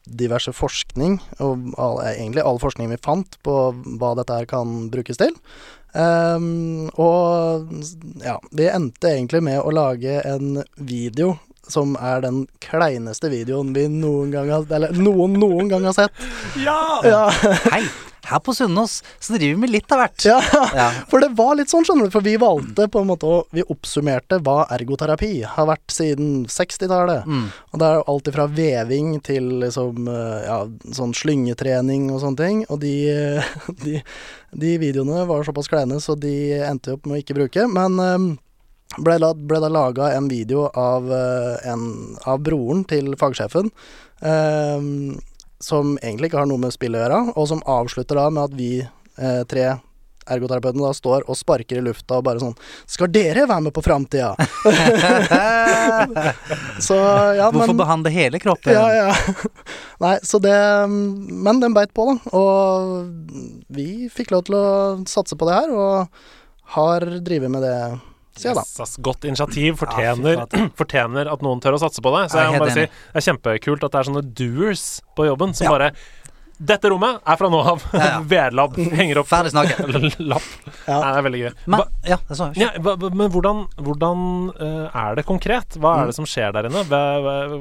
diverse 0.06 0.52
forskning, 0.54 1.16
og 1.42 1.70
all, 1.80 2.02
eh, 2.04 2.20
egentlig 2.20 2.44
all 2.44 2.60
forskning 2.62 2.92
vi 2.92 3.00
fant 3.02 3.40
på 3.42 3.56
hva 3.98 4.12
dette 4.20 4.36
her 4.36 4.46
kan 4.50 4.84
brukes 4.92 5.18
til. 5.18 5.34
Um, 5.94 6.88
og 6.98 7.68
ja, 8.24 8.40
vi 8.50 8.66
endte 8.66 9.12
egentlig 9.12 9.44
med 9.46 9.60
å 9.62 9.70
lage 9.70 10.18
en 10.26 10.64
video 10.74 11.36
som 11.70 11.94
er 11.96 12.24
den 12.24 12.42
kleineste 12.60 13.30
videoen 13.32 13.70
vi 13.76 13.86
noen 13.88 14.32
gang 14.34 14.50
har 14.52 14.66
Eller 14.74 14.92
noen 14.98 15.38
noen 15.38 15.70
gang 15.70 15.86
har 15.86 15.94
sett. 15.96 16.24
Ja! 16.60 17.00
Ja, 17.06 17.22
Hei, 17.70 17.84
her 18.30 18.40
på 18.44 18.54
Sunnaas 18.56 18.98
så 19.20 19.34
driver 19.34 19.54
vi 19.54 19.60
med 19.64 19.70
litt 19.74 19.92
av 19.94 20.00
hvert. 20.02 20.24
ja, 20.26 20.38
Ja. 20.74 20.86
for 21.10 21.20
det 21.24 21.30
var 21.38 21.54
litt 21.58 21.70
sånn, 21.72 21.84
skjønner 21.86 22.08
du. 22.08 22.12
For 22.14 22.24
vi 22.24 22.36
valgte 22.40 22.86
på 22.90 23.00
en 23.02 23.08
måte 23.10 23.26
å 23.28 23.40
Vi 23.54 23.64
oppsummerte 23.70 24.38
hva 24.44 24.64
ergoterapi 24.74 25.32
har 25.46 25.66
vært 25.68 25.92
siden 25.94 26.44
60-tallet. 26.50 27.26
Mm. 27.26 27.44
Og 27.72 27.80
det 27.82 27.90
er 27.90 28.04
alt 28.14 28.30
fra 28.34 28.46
veving 28.50 29.12
til 29.26 29.50
liksom 29.64 30.08
eh, 30.08 30.40
ja, 30.48 30.60
sånn 30.96 31.12
slyngetrening 31.16 32.08
og 32.14 32.22
sånne 32.24 32.40
ting. 32.40 32.64
Og 32.70 32.80
de, 32.82 32.94
eh, 33.10 33.52
de, 33.84 33.98
de 34.64 34.72
videoene 34.82 35.24
var 35.28 35.44
såpass 35.46 35.68
kleine, 35.70 36.00
så 36.00 36.16
de 36.18 36.34
endte 36.64 36.94
opp 36.96 37.06
med 37.06 37.18
å 37.18 37.22
ikke 37.24 37.36
bruke. 37.38 37.66
Men 37.70 38.00
eh, 38.02 38.26
ble, 39.00 39.18
la, 39.18 39.32
ble 39.34 39.58
da 39.62 39.70
laga 39.72 40.12
en 40.14 40.28
video 40.30 40.68
av, 40.78 41.08
eh, 41.12 41.70
en, 41.72 41.86
av 42.30 42.42
broren 42.46 42.84
til 42.90 43.14
fagsjefen. 43.18 43.70
eh, 44.22 44.90
som 45.64 45.94
egentlig 46.02 46.26
ikke 46.30 46.40
har 46.42 46.48
noe 46.50 46.60
med 46.60 46.72
spill 46.74 46.94
å 46.96 47.00
gjøre, 47.02 47.20
og 47.34 47.44
som 47.50 47.62
avslutter 47.64 48.14
da 48.20 48.26
med 48.32 48.42
at 48.50 48.54
vi 48.58 48.70
eh, 48.84 49.42
tre 49.48 49.64
ergoterapeutene 50.24 50.86
da 50.86 50.92
står 50.96 51.26
og 51.28 51.36
sparker 51.36 51.76
i 51.80 51.84
lufta 51.84 52.16
og 52.18 52.24
bare 52.24 52.40
sånn 52.40 52.54
Skal 52.88 53.10
dere 53.12 53.42
være 53.48 53.60
med 53.66 53.74
på 53.76 53.82
framtida? 53.84 54.30
Så 56.86 56.96
ja, 56.96 57.50
Hvorfor 57.52 57.68
men 57.74 57.80
behandle 57.80 58.10
hele 58.14 58.38
kroppen? 58.40 58.72
ja, 58.72 58.86
ja. 58.94 59.10
Nei, 60.04 60.16
så 60.26 60.38
det 60.42 60.54
Men 60.88 61.60
den 61.62 61.74
beit 61.76 61.92
på, 61.96 62.02
da. 62.08 62.14
Og 62.36 63.06
vi 63.72 64.08
fikk 64.12 64.30
lov 64.34 64.42
til 64.48 64.54
å 64.58 64.64
satse 65.08 65.36
på 65.38 65.46
det 65.48 65.54
her, 65.58 65.68
og 65.76 66.08
har 66.74 67.00
drevet 67.24 67.50
med 67.52 67.62
det 67.64 67.76
siden 68.40 68.58
da. 68.60 68.64
Yes, 68.84 68.96
godt 69.04 69.24
initiativ. 69.28 69.70
Ja, 69.74 69.80
Fortjener, 69.84 70.42
ja, 70.42 70.64
fortjener 70.80 71.30
at 71.32 71.44
noen 71.46 71.62
tør 71.64 71.78
å 71.78 71.80
satse 71.84 72.02
på 72.04 72.12
det. 72.18 72.26
Så 72.32 72.40
Jeg 72.40 72.50
jeg 72.50 72.52
må 72.58 72.64
bare 72.64 72.74
bare 72.74 72.88
si. 72.88 73.06
Det 73.14 73.22
er 73.22 73.28
kjempekult 73.30 73.86
at 73.88 73.94
det 73.96 74.02
er 74.02 74.10
sånne 74.10 74.26
doers 74.42 74.84
på 75.16 75.26
jobben 75.30 75.54
som 75.56 75.68
Ja. 75.70 75.74
bare 75.78 75.94
Dette 76.54 76.86
rommet 76.86 77.16
er 77.26 77.34
fra 77.36 77.48
nå 77.50 77.58
av. 77.66 77.82
Ja, 77.92 78.04
ja. 78.12 78.18
VR-lab. 78.30 78.76
Henger 78.94 79.18
opp 79.24 79.26
Ferdig 79.26 79.50
snakket. 79.50 80.14
lapp. 80.30 80.44
Ja. 80.86 81.00
Nei, 81.02 81.08
det 81.10 81.18
er 81.18 81.24
veldig 81.26 81.40
gøy. 81.40 81.48
Men, 81.74 81.80
ja, 82.06 82.18
det 82.28 82.36
så 82.38 82.46
ja, 82.54 82.68
men 82.78 83.32
hvordan, 83.34 83.64
hvordan 83.82 84.22
eh, 84.54 84.84
er 85.02 85.18
det 85.18 85.24
konkret? 85.26 85.74
Hva 85.82 85.96
er 86.04 86.12
det 86.12 86.14
som 86.14 86.28
skjer 86.30 86.54
der 86.54 86.68
inne? 86.70 86.84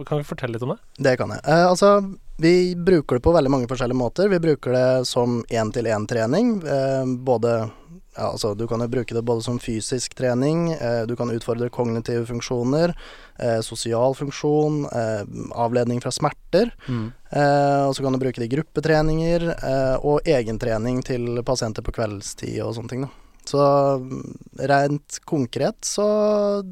Kan 0.05 0.21
vi 0.21 0.27
fortelle 0.29 0.53
litt 0.53 0.65
om 0.67 0.75
det? 0.75 0.77
Det 1.09 1.15
kan 1.19 1.33
jeg. 1.33 1.41
Eh, 1.41 1.65
altså, 1.71 1.89
vi 2.37 2.75
bruker 2.75 3.15
det 3.15 3.25
på 3.25 3.31
veldig 3.35 3.51
mange 3.51 3.69
forskjellige 3.69 3.97
måter. 3.97 4.29
Vi 4.29 4.39
bruker 4.41 4.73
det 4.73 5.05
som 5.05 5.43
én-til-én-trening. 5.49 6.55
Eh, 6.65 7.05
både 7.25 7.69
ja, 8.15 8.29
altså, 8.31 8.53
Du 8.53 8.67
kan 8.67 8.81
jo 8.81 8.87
bruke 8.87 9.13
det 9.13 9.23
både 9.25 9.41
som 9.41 9.59
fysisk 9.59 10.13
trening, 10.15 10.71
eh, 10.73 11.03
du 11.09 11.15
kan 11.15 11.31
utfordre 11.33 11.69
kognitive 11.69 12.25
funksjoner, 12.29 12.93
eh, 13.39 13.59
sosial 13.61 14.13
funksjon, 14.13 14.85
eh, 14.85 15.23
avledning 15.55 16.01
fra 16.01 16.11
smerter. 16.11 16.71
Mm. 16.87 17.11
Eh, 17.31 17.87
og 17.87 17.95
så 17.95 18.03
kan 18.03 18.13
du 18.13 18.19
bruke 18.19 18.39
det 18.39 18.51
i 18.51 18.55
gruppetreninger 18.55 19.49
eh, 19.49 19.97
og 20.05 20.21
egentrening 20.25 21.03
til 21.03 21.41
pasienter 21.43 21.81
på 21.81 21.93
kveldstid 21.93 22.61
og 22.61 22.75
sånne 22.75 22.89
ting. 22.89 23.01
Da. 23.01 23.09
Så 23.45 23.59
mm, 23.99 24.37
rent 24.69 25.19
konkret 25.25 25.81
så 25.81 26.63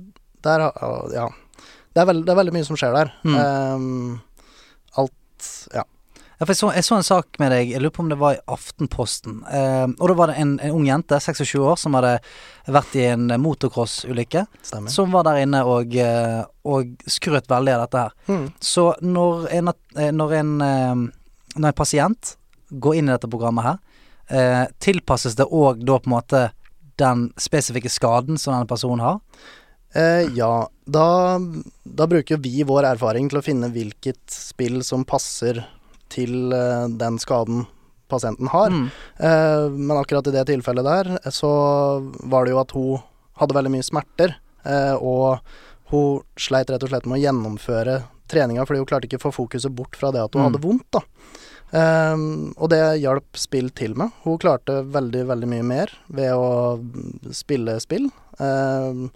der 0.42 0.72
Ja. 1.14 1.30
Det 1.92 2.00
er, 2.00 2.06
veld, 2.08 2.24
det 2.24 2.32
er 2.32 2.38
veldig 2.40 2.54
mye 2.56 2.64
som 2.64 2.78
skjer 2.80 2.94
der. 2.96 3.10
Mm. 3.28 3.36
Eh, 3.36 4.20
alt 5.42 5.68
Ja. 5.74 5.86
Jeg, 6.42 6.56
så, 6.58 6.72
jeg 6.74 6.82
så 6.88 6.96
en 6.98 7.06
sak 7.06 7.38
med 7.38 7.52
deg, 7.54 7.70
jeg 7.70 7.82
lurer 7.84 7.94
på 7.94 8.02
om 8.02 8.08
det 8.10 8.16
var 8.18 8.34
i 8.34 8.40
Aftenposten. 8.50 9.44
Eh, 9.46 9.92
og 9.92 10.08
da 10.10 10.14
var 10.18 10.32
det 10.32 10.40
en, 10.42 10.56
en 10.58 10.72
ung 10.74 10.88
jente, 10.88 11.20
26 11.22 11.62
år, 11.62 11.76
som 11.78 11.94
hadde 11.94 12.16
vært 12.66 12.96
i 12.98 13.04
en 13.12 13.28
motocrossulykke. 13.38 14.48
Som 14.90 15.14
var 15.14 15.28
der 15.28 15.44
inne 15.44 15.62
og, 15.70 15.94
eh, 15.94 16.40
og 16.66 16.96
skrøt 17.06 17.46
veldig 17.52 17.76
av 17.76 17.84
dette 17.84 18.02
her. 18.02 18.18
Mm. 18.26 18.48
Så 18.58 18.88
når 19.06 19.46
en, 19.60 19.74
eh, 19.94 20.10
når 20.18 20.34
en, 20.40 20.56
eh, 20.66 21.06
når 21.62 21.70
en 21.70 21.78
pasient 21.78 22.34
går 22.74 22.98
inn 22.98 23.12
i 23.12 23.14
dette 23.14 23.30
programmet 23.30 23.68
her, 23.68 23.78
eh, 24.34 24.66
tilpasses 24.82 25.38
det 25.38 25.46
òg 25.46 25.86
da 25.86 26.00
på 26.02 26.10
en 26.10 26.18
måte 26.18 26.46
den 26.98 27.28
spesifikke 27.38 27.94
skaden 27.94 28.42
som 28.42 28.56
denne 28.56 28.66
personen 28.66 29.06
har? 29.06 29.22
Eh, 29.94 30.30
ja, 30.38 30.70
da, 30.88 31.06
da 31.84 32.08
bruker 32.08 32.38
vi 32.40 32.64
vår 32.68 32.88
erfaring 32.94 33.28
til 33.32 33.42
å 33.42 33.44
finne 33.46 33.70
hvilket 33.74 34.22
spill 34.32 34.82
som 34.88 35.04
passer 35.08 35.64
til 36.12 36.52
eh, 36.56 36.88
den 37.00 37.20
skaden 37.20 37.66
pasienten 38.12 38.48
har. 38.52 38.72
Mm. 38.72 38.88
Eh, 39.20 39.66
men 39.76 39.98
akkurat 40.00 40.28
i 40.28 40.36
det 40.36 40.46
tilfellet 40.52 40.88
der, 40.88 41.12
så 41.32 41.52
var 42.32 42.46
det 42.48 42.56
jo 42.56 42.62
at 42.64 42.72
hun 42.76 43.04
hadde 43.40 43.56
veldig 43.58 43.72
mye 43.76 43.88
smerter. 43.88 44.36
Eh, 44.68 44.96
og 45.00 45.40
hun 45.92 46.22
sleit 46.40 46.70
rett 46.72 46.84
og 46.88 46.92
slett 46.92 47.08
med 47.08 47.20
å 47.20 47.24
gjennomføre 47.26 48.02
treninga 48.32 48.64
fordi 48.68 48.80
hun 48.80 48.88
klarte 48.88 49.08
ikke 49.10 49.20
å 49.20 49.26
få 49.28 49.34
fokuset 49.42 49.74
bort 49.76 49.96
fra 50.00 50.12
det 50.16 50.22
at 50.24 50.36
hun 50.36 50.44
Mm. 50.44 50.48
hadde 50.52 50.64
vondt. 50.64 50.88
da. 50.96 51.02
Um, 51.72 52.52
og 52.60 52.68
det 52.72 52.82
hjalp 53.00 53.38
spill 53.40 53.70
til 53.76 53.94
med. 53.96 54.12
Hun 54.26 54.38
klarte 54.44 54.82
veldig, 54.92 55.22
veldig 55.30 55.48
mye 55.48 55.64
mer 55.64 55.92
ved 56.12 56.32
å 56.36 56.80
spille 57.32 57.78
spill. 57.80 58.10
Eh, 58.40 59.08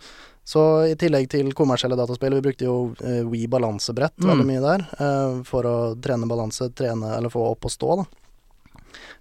så 0.45 0.62
i 0.86 0.95
tillegg 1.01 1.25
til 1.34 1.49
kommersielle 1.58 1.97
dataspill, 1.97 2.36
vi 2.38 2.43
brukte 2.45 2.67
jo 2.67 2.75
uh, 3.01 3.23
Wii 3.31 3.47
balansebrett 3.49 4.13
Mm. 4.21 4.29
veldig 4.29 4.45
mye 4.51 4.62
der 4.62 4.84
uh, 5.01 5.39
for 5.47 5.65
å 5.65 5.75
trene 6.01 6.27
balanse, 6.29 6.69
trene 6.77 7.15
eller 7.17 7.34
få 7.34 7.47
opp 7.51 7.65
og 7.65 7.73
stå, 7.73 7.95
da. 8.03 8.05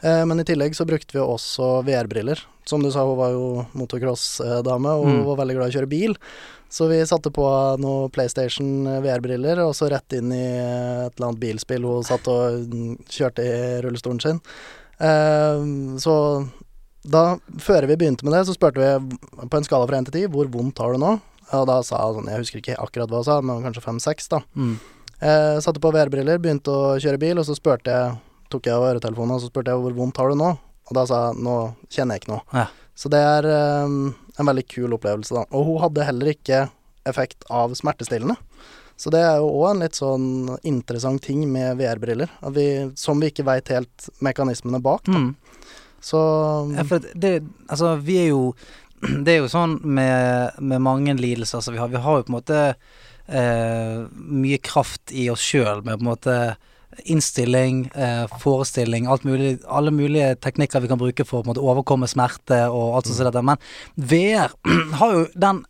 Uh, 0.05 0.25
men 0.29 0.41
i 0.43 0.45
tillegg 0.45 0.75
så 0.77 0.85
brukte 0.87 1.17
vi 1.17 1.23
også 1.23 1.79
VR-briller. 1.87 2.43
Som 2.69 2.83
du 2.85 2.91
sa, 2.93 3.05
hun 3.09 3.17
var 3.19 3.33
jo 3.33 3.65
motocross-dame, 3.77 4.93
og 5.01 5.07
Mm. 5.09 5.25
var 5.31 5.37
veldig 5.41 5.57
glad 5.57 5.71
i 5.71 5.73
å 5.73 5.79
kjøre 5.81 5.89
bil. 5.91 6.15
Så 6.75 6.89
vi 6.91 6.99
satte 7.07 7.31
på 7.31 7.45
noe 7.79 8.09
PlayStation 8.11 8.85
VR-briller, 9.05 9.61
og 9.65 9.75
så 9.79 9.89
rett 9.93 10.13
inn 10.17 10.33
i 10.35 10.43
et 10.45 11.13
eller 11.17 11.29
annet 11.29 11.41
bilspill 11.41 11.85
hun 11.87 12.03
satt 12.05 12.27
og 12.29 12.67
mm, 12.69 12.97
kjørte 13.09 13.45
i 13.47 13.81
rullestolen 13.85 14.21
sin. 14.21 14.41
Uh, 15.01 15.97
så 16.03 16.15
da, 17.05 17.37
før 17.61 17.87
vi 17.91 17.97
begynte 18.01 18.25
med 18.27 18.33
det, 18.37 18.45
så 18.49 18.57
spurte 18.57 18.81
vi 18.81 19.49
på 19.51 19.59
en 19.59 19.67
skala 19.67 19.87
fra 19.89 20.01
1 20.01 20.09
til 20.09 20.25
10 20.25 20.33
hvor 20.33 20.51
vondt 20.53 20.81
har 20.81 20.95
du 20.95 21.03
nå? 21.03 21.15
Og 21.55 21.67
da 21.69 21.79
sa 21.85 22.01
han 22.01 22.19
sånn, 22.19 22.31
jeg 22.33 22.41
husker 22.41 22.61
ikke 22.63 22.79
akkurat 22.81 23.11
hva 23.13 23.21
hun 23.21 23.27
sa, 23.27 23.41
men 23.45 23.65
kanskje 23.65 23.85
5-6, 23.85 24.31
da. 24.33 24.41
Mm. 24.57 24.77
Eh, 25.25 25.57
satte 25.65 25.83
på 25.83 25.93
VR-briller, 25.95 26.41
begynte 26.43 26.73
å 26.73 26.95
kjøre 27.01 27.21
bil, 27.21 27.41
og 27.41 27.47
så 27.49 27.57
spurte 27.57 27.93
jeg 27.93 28.15
tok 28.53 28.69
jeg 28.69 28.77
av 28.77 28.87
øretelefonene, 28.93 29.37
og 29.37 29.45
så 29.45 29.51
spurte 29.51 29.73
jeg 29.73 29.83
hvor 29.83 29.97
vondt 29.97 30.21
har 30.21 30.33
du 30.33 30.39
nå? 30.41 30.55
Og 30.85 30.97
da 30.97 31.05
sa 31.09 31.21
jeg 31.29 31.45
nå 31.45 31.59
kjenner 31.93 32.17
jeg 32.17 32.25
ikke 32.25 32.33
noe. 32.35 32.45
Ja. 32.57 32.67
Så 32.95 33.11
det 33.13 33.21
er 33.27 33.49
eh, 33.51 33.99
en 34.41 34.51
veldig 34.51 34.67
kul 34.71 34.97
opplevelse, 34.97 35.37
da. 35.37 35.45
Og 35.53 35.69
hun 35.69 35.83
hadde 35.85 36.09
heller 36.09 36.33
ikke 36.35 36.67
effekt 37.09 37.45
av 37.53 37.75
smertestillende. 37.77 38.37
Så 38.97 39.11
det 39.11 39.21
er 39.27 39.41
jo 39.43 39.49
òg 39.51 39.73
en 39.73 39.83
litt 39.83 39.99
sånn 39.99 40.27
interessant 40.63 41.23
ting 41.25 41.43
med 41.51 41.81
VR-briller, 41.81 42.31
som 43.01 43.19
vi 43.21 43.33
ikke 43.33 43.47
veit 43.47 43.73
helt 43.75 44.07
mekanismene 44.23 44.79
bak. 44.83 45.03
Da. 45.09 45.19
Mm. 45.19 45.33
Så 46.05 46.21
Ja, 46.77 46.85
for 46.85 47.01
det, 47.15 47.39
altså, 47.69 47.95
vi 47.97 48.19
er 48.27 48.29
jo 48.35 48.55
Det 49.25 49.35
er 49.35 49.43
jo 49.43 49.49
sånn 49.53 49.79
med, 49.85 50.61
med 50.61 50.83
mange 50.85 51.17
lidelser 51.19 51.61
som 51.65 51.75
vi 51.75 51.81
har. 51.81 51.91
Vi 51.93 52.01
har 52.01 52.21
jo 52.21 52.27
på 52.27 52.33
en 52.33 52.39
måte 52.39 52.61
eh, 53.27 54.05
mye 54.13 54.61
kraft 54.65 55.13
i 55.13 55.27
oss 55.33 55.45
sjøl 55.45 55.83
med 55.85 55.99
på 55.99 56.05
en 56.05 56.11
måte 56.13 56.39
innstilling, 57.11 57.91
eh, 57.95 58.27
forestilling, 58.41 59.09
mulig, 59.27 59.59
alle 59.67 59.91
mulige 59.91 60.37
teknikker 60.37 60.81
vi 60.81 60.89
kan 60.89 61.01
bruke 61.01 61.27
for 61.27 61.43
å 61.43 61.49
måte 61.49 61.65
overkomme 61.65 62.07
smerte 62.09 62.61
og 62.71 62.97
alt 62.97 63.09
sånt 63.09 63.19
som 63.19 63.29
dette. 63.29 63.43
Men 63.43 63.59
VR 63.97 64.55
har 65.01 65.17
jo 65.17 65.25
den 65.35 65.65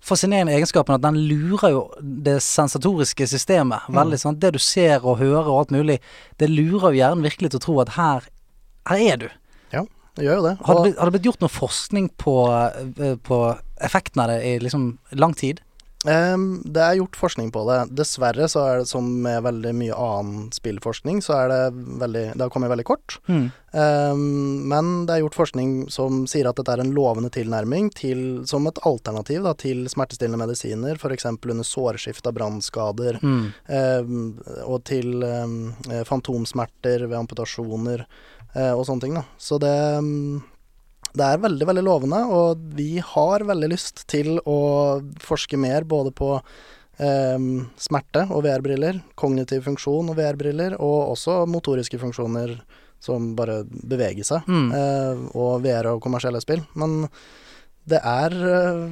fascinerende 0.00 0.54
egenskapen 0.56 0.96
at 0.96 1.04
den 1.04 1.18
lurer 1.28 1.74
jo 1.74 1.82
det 2.00 2.38
sensatoriske 2.44 3.26
systemet 3.28 3.90
veldig. 3.92 4.18
sånn 4.22 4.40
Det 4.40 4.54
du 4.56 4.58
ser 4.62 5.04
og 5.04 5.20
hører 5.20 5.50
og 5.50 5.58
alt 5.58 5.74
mulig, 5.76 6.00
det 6.40 6.48
lurer 6.48 6.90
jo 6.90 7.02
hjernen 7.02 7.26
virkelig 7.26 7.52
til 7.52 7.60
å 7.60 7.66
tro 7.66 7.76
at 7.84 7.94
her, 7.98 8.30
her 8.88 9.04
er 9.12 9.20
du. 9.20 9.28
Det 10.16 10.26
gjør 10.26 10.40
jo 10.40 10.46
det. 10.48 10.56
Har 10.66 10.84
det, 10.84 10.94
har 10.98 11.06
det 11.10 11.16
blitt 11.18 11.28
gjort 11.30 11.40
noe 11.44 11.52
forskning 11.54 12.10
på, 12.20 12.36
eh, 12.98 13.16
på 13.16 13.40
effekten 13.80 14.22
av 14.24 14.28
det 14.32 14.40
i 14.44 14.56
liksom 14.62 14.96
lang 15.12 15.34
tid? 15.34 15.60
Um, 16.08 16.62
det 16.64 16.80
er 16.80 16.94
gjort 16.96 17.16
forskning 17.20 17.50
på 17.52 17.60
det. 17.68 17.90
Dessverre 17.98 18.46
så 18.48 18.62
er 18.64 18.78
det 18.80 18.86
som 18.88 19.04
med 19.20 19.42
veldig 19.44 19.72
mye 19.76 19.92
annen 20.00 20.46
spillforskning, 20.56 21.18
så 21.20 21.34
er 21.42 21.50
det 21.52 21.58
veldig 22.00 22.22
Det 22.38 22.40
har 22.40 22.48
kommet 22.54 22.72
veldig 22.72 22.86
kort. 22.88 23.18
Ehm, 23.28 24.64
men 24.72 24.88
det 25.04 25.12
er 25.14 25.20
gjort 25.26 25.36
forskning 25.36 25.74
som 25.92 26.22
sier 26.30 26.48
at 26.48 26.56
dette 26.56 26.72
er 26.72 26.80
en 26.80 26.94
lovende 26.96 27.28
tilnærming 27.30 27.90
til, 27.92 28.46
som 28.48 28.64
et 28.70 28.80
alternativ 28.88 29.44
da, 29.44 29.52
til 29.52 29.84
smertestillende 29.92 30.40
medisiner, 30.40 30.96
f.eks. 30.96 31.28
under 31.36 31.68
sårskift 31.68 32.26
av 32.26 32.32
brannskader, 32.38 33.20
Mm. 33.20 33.52
um, 33.68 34.40
og 34.64 34.82
til 34.88 35.22
eh, 35.22 36.02
fantomsmerter 36.08 37.04
ved 37.06 37.18
amputasjoner 37.18 38.06
og 38.54 38.82
sånne 38.86 39.00
ting. 39.04 39.14
Da. 39.14 39.24
Så 39.38 39.58
det 39.62 39.70
ehm, 39.98 40.40
det 41.12 41.24
er 41.26 41.40
veldig, 41.42 41.66
veldig 41.66 41.82
lovende, 41.82 42.18
og 42.30 42.60
vi 42.78 43.00
har 43.02 43.42
veldig 43.42 43.68
lyst 43.72 44.04
til 44.06 44.36
å 44.46 45.00
forske 45.18 45.58
mer 45.58 45.82
både 45.82 46.12
på 46.14 46.28
eh, 47.02 47.38
smerte 47.82 48.26
og 48.30 48.44
VR-briller, 48.44 49.00
kognitiv 49.18 49.64
funksjon 49.66 50.12
og 50.12 50.16
VR-briller, 50.20 50.76
og 50.78 51.10
også 51.16 51.40
motoriske 51.50 51.98
funksjoner 51.98 52.60
som 53.02 53.32
bare 53.34 53.64
beveger 53.66 54.22
seg, 54.28 54.46
Mm. 54.46 54.70
eh, 54.76 55.24
og 55.34 55.62
VR 55.64 55.86
og 55.96 56.02
kommersielle 56.04 56.40
spill. 56.44 56.62
Men 56.76 57.08
det 57.88 57.98
er 58.04 58.30
eh, 58.30 58.86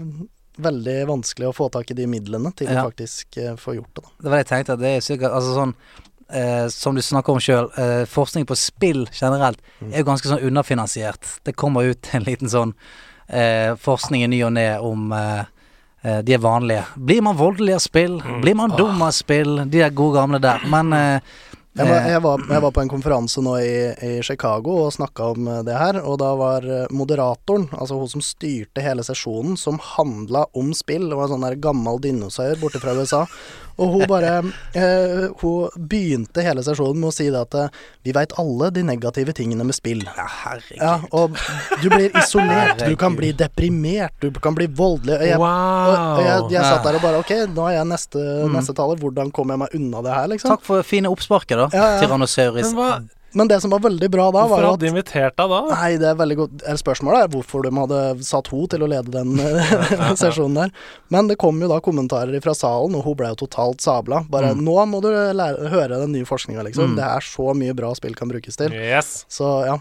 veldig 0.58 0.98
vanskelig 1.06 1.50
å 1.52 1.54
få 1.54 1.70
tak 1.70 1.90
i 1.92 1.94
de 1.94 2.06
midlene 2.10 2.50
til 2.56 2.66
Ja. 2.66 2.82
å 2.82 2.90
faktisk 2.90 3.36
eh, 3.38 3.54
få 3.54 3.76
gjort 3.78 3.94
det. 3.94 4.02
Da. 4.02 4.10
Det 4.22 4.30
var 4.30 4.36
det 4.38 4.46
jeg 4.46 4.50
tenkte. 4.56 4.72
at 4.72 4.80
Det 4.80 4.96
er 4.96 5.00
sikkert 5.06 5.30
Altså 5.38 5.54
sånn 5.54 5.74
eh, 6.32 6.68
Som 6.68 6.94
du 6.94 7.02
snakker 7.02 7.32
om 7.32 7.40
sjøl, 7.40 7.70
eh, 7.78 8.04
forskning 8.06 8.46
på 8.46 8.56
spill 8.56 9.06
generelt 9.12 9.58
Mm. 9.80 9.92
er 9.94 9.98
jo 9.98 10.04
ganske 10.04 10.26
sånn 10.28 10.42
underfinansiert. 10.42 11.40
Det 11.44 11.52
kommer 11.56 11.82
ut 11.90 12.08
en 12.12 12.24
liten 12.24 12.48
sånn 12.48 12.74
eh, 13.28 13.74
forskning 13.76 14.24
i 14.24 14.26
ny 14.26 14.42
og 14.44 14.52
ne 14.52 14.78
om 14.78 15.12
eh, 15.12 15.44
eh, 16.04 16.22
de 16.22 16.34
er 16.34 16.38
vanlige. 16.42 16.84
Blir 16.96 17.22
man 17.22 17.36
voldelig 17.36 17.74
av 17.74 17.78
spill? 17.84 18.20
Mm. 18.20 18.40
Blir 18.42 18.54
man 18.56 18.70
dum 18.76 19.02
av 19.02 19.12
spill? 19.12 19.64
De 19.70 19.82
er 19.82 19.90
gode 19.90 20.18
gamle 20.18 20.40
der. 20.40 20.60
Men 20.66 20.92
eh, 20.92 21.20
Jeg 21.78 21.86
var, 21.86 22.08
jeg, 22.10 22.20
var, 22.24 22.40
jeg 22.50 22.62
var 22.64 22.72
på 22.74 22.80
en 22.82 22.88
konferanse 22.90 23.38
nå 23.44 23.52
i, 23.62 23.74
i 24.02 24.22
Chicago 24.26 24.72
og 24.88 24.92
snakka 24.96 25.28
om 25.30 25.44
det 25.62 25.76
her, 25.78 26.00
og 26.02 26.16
da 26.18 26.32
var 26.34 26.64
moderatoren, 26.90 27.68
altså 27.78 27.94
hun 28.00 28.08
som 28.10 28.20
styrte 28.24 28.82
hele 28.82 29.04
sesjonen, 29.06 29.54
som 29.56 29.78
handla 29.94 30.46
om 30.58 30.72
spill, 30.74 31.06
det 31.08 31.14
var 31.14 31.28
en 31.28 31.36
sånn 31.36 31.46
der 31.46 31.54
gammel 31.62 32.00
dinosaur 32.02 32.56
borte 32.58 32.80
fra 32.82 32.96
USA, 32.98 33.20
og 33.78 33.92
hun 33.94 34.04
bare 34.10 34.30
eh, 34.74 35.28
Hun 35.40 35.68
begynte 35.90 36.42
hele 36.42 36.62
sesjonen 36.66 36.98
med 37.00 37.10
å 37.10 37.14
si 37.14 37.28
det 37.30 37.40
at 37.40 37.54
eh, 37.58 37.68
vi 38.06 38.14
veit 38.16 38.32
alle 38.40 38.70
de 38.74 38.82
negative 38.86 39.34
tingene 39.36 39.66
med 39.66 39.76
spill. 39.76 40.02
ja, 40.16 40.26
herregud. 40.44 40.80
Ja, 40.82 40.94
og 41.14 41.36
du 41.82 41.88
blir 41.92 42.10
isolert, 42.18 42.82
du 42.82 42.96
kan 42.98 43.16
bli 43.18 43.32
deprimert, 43.36 44.14
du 44.20 44.30
kan 44.42 44.56
bli 44.58 44.66
voldelig. 44.66 45.18
Og 45.20 45.26
jeg, 45.30 45.38
og, 45.38 45.98
og 46.18 46.24
jeg, 46.24 46.48
jeg 46.56 46.64
satt 46.66 46.88
der 46.88 46.98
og 46.98 47.04
bare 47.04 47.22
Ok, 47.22 47.32
nå 47.54 47.68
er 47.70 47.78
jeg 47.80 47.90
neste, 47.90 48.24
neste 48.54 48.74
taler, 48.78 48.98
hvordan 49.00 49.30
kommer 49.34 49.56
jeg 49.56 49.64
meg 49.66 49.78
unna 49.78 50.02
det 50.06 50.16
her, 50.16 50.26
liksom? 50.34 50.54
Takk 50.56 50.66
for 50.66 50.86
fine 50.86 51.10
oppsparker, 51.12 51.64
da. 51.66 51.70
Ja, 51.74 51.86
ja. 51.96 52.02
Tyrannosaurus. 52.04 52.74
Men 53.36 53.48
det 53.48 53.60
som 53.60 53.70
var 53.70 53.82
veldig 53.84 54.08
bra 54.10 54.30
da, 54.32 54.46
var 54.46 54.48
hvorfor 54.48 54.66
hadde 54.70 54.86
de 54.86 54.88
invitert 54.92 55.34
deg 55.36 55.50
da? 55.52 55.58
Nei, 55.74 55.90
det 56.00 56.06
er 56.08 56.14
veldig 56.16 56.36
godt 56.38 56.62
Spørsmålet 56.80 57.26
er 57.26 57.32
hvorfor 57.34 57.66
de 57.66 57.72
hadde 57.76 57.98
satt 58.24 58.48
hun 58.48 58.64
til 58.72 58.86
å 58.86 58.88
lede 58.88 59.12
den 59.12 59.34
eh, 59.44 60.14
sesjonen 60.22 60.56
der. 60.62 60.72
Men 61.12 61.28
det 61.28 61.36
kom 61.42 61.60
jo 61.60 61.68
da 61.68 61.76
kommentarer 61.84 62.40
fra 62.44 62.54
salen, 62.56 62.96
og 62.96 63.04
hun 63.04 63.18
ble 63.20 63.28
jo 63.34 63.40
totalt 63.44 63.84
sabla. 63.84 64.22
Bare 64.32 64.54
Mm. 64.54 64.64
'Nå 64.64 64.86
må 64.88 65.02
du 65.04 65.10
lære, 65.12 65.68
høre 65.68 65.98
den 66.00 66.12
nye 66.16 66.24
forskninga', 66.24 66.64
liksom. 66.64 66.94
Mm. 66.94 66.96
Det 66.96 67.04
er 67.04 67.20
så 67.20 67.52
mye 67.54 67.74
bra 67.76 67.92
spill 67.94 68.14
kan 68.16 68.30
brukes 68.32 68.56
til. 68.56 68.72
Yes. 68.72 69.26
Så 69.28 69.44
ja. 69.66 69.76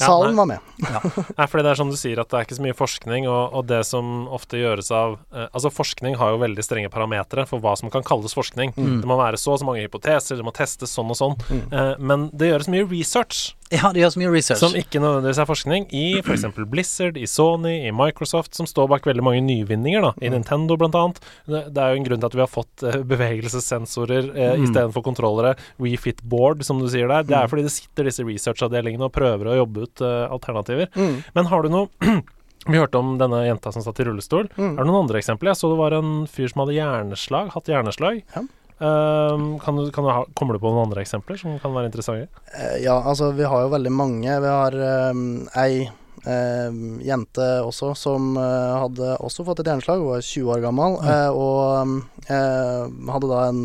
Ja, 0.00 0.08
Salen 0.08 0.36
var 0.38 0.48
med. 0.48 0.70
Nei, 0.80 1.46
fordi 1.46 1.64
det 1.66 1.72
er 1.72 1.80
som 1.80 1.92
du 1.92 1.96
sier, 1.98 2.20
at 2.22 2.30
det 2.32 2.38
er 2.38 2.46
ikke 2.46 2.58
så 2.58 2.64
mye 2.64 2.76
forskning, 2.76 3.28
og, 3.28 3.56
og 3.60 3.68
det 3.68 3.82
som 3.88 4.26
ofte 4.32 4.60
gjøres 4.60 4.90
av 4.94 5.18
eh, 5.34 5.48
Altså, 5.50 5.72
forskning 5.74 6.16
har 6.20 6.34
jo 6.34 6.40
veldig 6.42 6.64
strenge 6.64 6.92
parametere 6.92 7.44
for 7.50 7.62
hva 7.62 7.74
som 7.78 7.92
kan 7.92 8.04
kalles 8.06 8.34
forskning. 8.36 8.72
Mm. 8.76 9.00
Det 9.02 9.10
må 9.10 9.18
være 9.20 9.40
så 9.40 9.54
og 9.54 9.60
så 9.60 9.68
mange 9.68 9.84
hypoteser, 9.84 10.40
det 10.40 10.46
må 10.46 10.54
testes 10.56 10.94
sånn 10.96 11.12
og 11.12 11.18
sånn. 11.18 11.38
Mm. 11.50 11.64
Eh, 11.68 11.94
men 12.00 12.28
det 12.32 12.52
gjøres 12.52 12.70
mye 12.72 12.88
research 12.90 13.50
Ja, 13.70 13.92
de 13.94 14.00
gjør 14.02 14.10
så 14.10 14.18
mye 14.18 14.30
research. 14.34 14.58
som 14.58 14.72
ikke 14.74 14.98
nødvendigvis 14.98 15.38
er 15.38 15.46
forskning, 15.46 15.84
i 15.94 16.18
f.eks. 16.24 16.42
Blizzard, 16.66 17.16
i 17.16 17.26
Sony, 17.30 17.86
i 17.86 17.92
Microsoft, 17.94 18.54
som 18.58 18.66
står 18.66 18.88
bak 18.90 19.04
veldig 19.06 19.22
mange 19.22 19.40
nyvinninger, 19.46 20.02
da. 20.02 20.10
I 20.18 20.26
Mm. 20.28 20.34
Nintendo, 20.40 20.76
blant 20.76 20.94
annet. 20.98 21.20
Det, 21.46 21.78
er 21.78 21.94
jo 21.94 22.00
en 22.00 22.04
grunn 22.08 22.20
til 22.20 22.26
at 22.26 22.34
vi 22.34 22.42
har 22.42 22.50
fått 22.50 22.82
eh, 22.82 22.98
bevegelsessensorer 23.06 24.30
eh, 24.36 24.56
Mm. 24.56 24.64
istedenfor 24.66 25.02
kontrollere. 25.06 25.56
WeFit 25.78 26.20
Board, 26.22 26.64
som 26.64 26.80
du 26.80 26.88
sier 26.88 27.06
der. 27.08 27.22
Det 27.22 27.36
er 27.36 27.46
Mm. 27.46 27.50
fordi 27.50 27.62
det 27.62 27.70
sitter 27.72 28.04
disse 28.04 28.24
researchavdelingene 28.24 29.04
og 29.06 29.12
prøver 29.12 29.46
å 29.46 29.56
jobbe 29.64 29.82
ut 29.86 30.00
eh, 30.00 30.26
alternativer. 30.30 30.88
Mm. 30.96 31.24
Men 31.34 31.44
har 31.46 31.62
du 31.62 31.68
noe 31.68 31.88
Vi 32.68 32.76
hørte 32.76 32.98
om 32.98 33.16
denne 33.16 33.46
jenta 33.46 33.72
som 33.72 33.80
satt 33.82 33.98
i 34.00 34.04
rullestol. 34.04 34.50
Mm. 34.58 34.74
Er 34.76 34.84
det 34.84 34.86
noen 34.86 35.06
andre 35.08 35.16
eksempler? 35.22 35.48
Jeg 35.54 35.56
så 35.56 35.70
det 35.72 35.78
var 35.78 35.92
en 35.96 36.26
fyr 36.28 36.46
som 36.52 36.60
hadde 36.66 36.74
hjerneslag, 36.76 37.48
hatt 37.54 37.64
hjerneslag. 37.72 38.22
Ja. 38.36 38.42
Ehm, 38.80 39.58
kan 39.60 39.76
du, 39.76 39.90
kan 39.92 40.04
du 40.04 40.10
ha, 40.10 40.24
kommer 40.34 40.56
du 40.56 40.60
på 40.62 40.70
noen 40.72 40.88
andre 40.88 41.02
eksempler 41.04 41.36
som 41.36 41.58
kan 41.60 41.74
være 41.76 41.90
interessante? 41.90 42.28
Eh, 42.56 42.78
Ja, 42.84 42.96
altså 43.04 43.30
vi 43.36 43.44
har 43.44 43.66
jo 43.66 43.74
veldig 43.74 43.92
mange. 43.92 44.36
Vi 44.40 44.52
har 44.54 44.76
um, 45.12 45.24
ei 45.60 45.84
um, 46.24 46.96
jente 47.04 47.48
også 47.60 47.92
som 47.96 48.32
uh, 48.40 48.80
hadde 48.80 49.18
også 49.20 49.44
fått 49.44 49.60
et 49.60 49.68
hjerneslag. 49.68 50.00
Hun 50.00 50.14
var 50.14 50.24
20 50.24 50.52
år 50.56 50.64
gammel 50.64 50.96
eh, 51.04 51.28
og 51.28 51.60
um, 51.84 51.96
eh, 52.26 52.88
hadde 53.12 53.32
da 53.32 53.46
en 53.50 53.64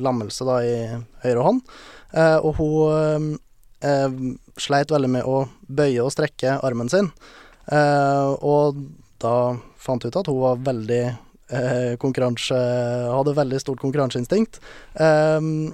lammelse 0.00 0.46
da 0.48 0.54
i 0.64 0.76
høyre 1.26 1.42
hånd. 1.44 1.58
Og 2.40 2.54
hun 2.56 3.34
sleit 4.56 4.94
veldig 4.94 5.10
med 5.12 5.26
å 5.28 5.42
bøye 5.68 6.00
og 6.00 6.08
strekke 6.14 6.54
armen 6.64 6.88
sin. 6.88 7.10
Og 7.68 8.78
da 9.20 9.34
fant 9.76 10.06
hun 10.06 10.08
ut 10.08 10.16
at 10.22 10.30
hun 10.32 10.40
var 10.40 10.64
veldig 10.70 11.02
konkurranse 12.00 12.56
Hadde 13.12 13.34
veldig 13.36 13.58
stort 13.60 13.80
konkurranseinstinkt. 13.82 14.60
Um, 14.96 15.72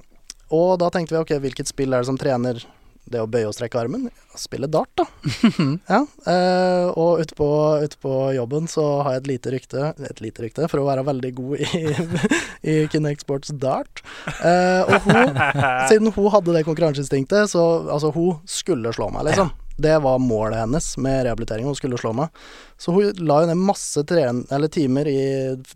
og 0.54 0.78
da 0.80 0.88
tenkte 0.90 1.14
vi 1.14 1.20
ok, 1.20 1.36
hvilket 1.44 1.70
spill 1.70 1.92
er 1.92 2.02
det 2.02 2.08
som 2.08 2.18
trener 2.18 2.62
det 3.08 3.20
å 3.22 3.28
bøye 3.30 3.48
og 3.48 3.54
strekke 3.56 3.80
armen? 3.80 4.08
Spille 4.38 4.68
dart, 4.70 4.90
da. 4.98 5.06
ja, 5.92 6.00
eh, 6.28 6.88
og 6.92 7.22
ute 7.22 7.36
på, 7.38 7.48
ute 7.84 8.00
på 8.02 8.14
jobben 8.36 8.68
så 8.70 8.84
har 9.04 9.16
jeg 9.16 9.22
et 9.22 9.30
lite 9.32 9.54
rykte, 9.54 9.86
et 10.08 10.22
lite 10.24 10.44
rykte 10.44 10.68
for 10.70 10.82
å 10.82 10.88
være 10.88 11.06
veldig 11.08 11.32
god 11.38 11.62
i, 11.64 11.82
i 12.72 12.76
Kinect 12.92 13.24
Sports 13.24 13.54
dart. 13.60 14.04
Eh, 14.40 14.82
og 14.84 15.08
hun, 15.08 15.40
siden 15.90 16.12
hun 16.14 16.30
hadde 16.34 16.58
det 16.58 16.66
konkurranseinstinktet, 16.68 17.52
så 17.54 17.64
altså 17.88 18.12
hun 18.14 18.38
skulle 18.48 18.92
slå 18.96 19.10
meg, 19.14 19.30
liksom. 19.30 19.52
Det 19.78 19.94
var 20.02 20.18
målet 20.18 20.58
hennes 20.64 20.86
med 20.98 21.24
rehabilitering, 21.26 21.66
hun 21.70 21.76
skulle 21.78 21.98
slå 22.00 22.12
meg. 22.18 22.34
Så 22.80 22.92
hun 22.94 23.20
la 23.22 23.40
jo 23.44 23.50
ned 23.52 23.60
masse 23.62 24.02
timer 24.08 25.10
i, 25.10 25.20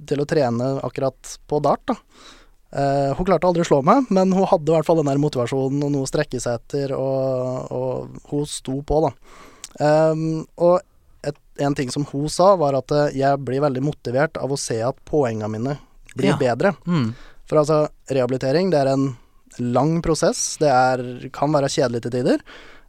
til 0.09 0.23
å 0.23 0.27
trene 0.29 0.73
akkurat 0.83 1.37
på 1.51 1.61
dart, 1.63 1.85
da. 1.87 1.99
Uh, 2.73 3.13
hun 3.19 3.27
klarte 3.29 3.45
aldri 3.45 3.61
å 3.67 3.69
slå 3.69 3.83
meg, 3.85 4.07
men 4.09 4.33
hun 4.33 4.47
hadde 4.49 4.71
i 4.71 4.75
hvert 4.75 4.87
fall 4.89 4.97
den 5.03 5.11
der 5.11 5.21
motivasjonen 5.21 5.83
og 5.85 5.91
noe 5.93 6.07
å 6.07 6.09
strekke 6.09 6.41
seg 6.41 6.57
etter, 6.57 6.95
og, 6.97 7.69
og 7.69 8.31
hun 8.31 8.47
sto 8.49 8.79
på, 8.89 9.03
da. 9.05 9.13
Um, 9.77 10.47
og 10.57 10.81
et, 11.29 11.37
en 11.63 11.77
ting 11.77 11.93
som 11.93 12.07
hun 12.11 12.31
sa, 12.33 12.55
var 12.61 12.75
at 12.81 12.91
eh, 12.97 13.19
jeg 13.21 13.43
blir 13.45 13.63
veldig 13.63 13.85
motivert 13.85 14.41
av 14.41 14.53
å 14.53 14.59
se 14.59 14.81
at 14.83 14.99
poengene 15.09 15.53
mine 15.53 15.77
blir 16.17 16.33
Ja. 16.33 16.39
bedre. 16.41 16.73
Mm. 16.89 17.13
For 17.47 17.61
altså, 17.61 17.85
rehabilitering, 18.11 18.73
det 18.73 18.81
er 18.83 18.91
en 18.97 19.07
lang 19.61 20.01
prosess. 20.03 20.57
Det 20.61 20.73
er, 20.73 21.05
kan 21.33 21.53
være 21.53 21.71
kjedelig 21.71 22.03
til 22.07 22.17
tider. 22.17 22.43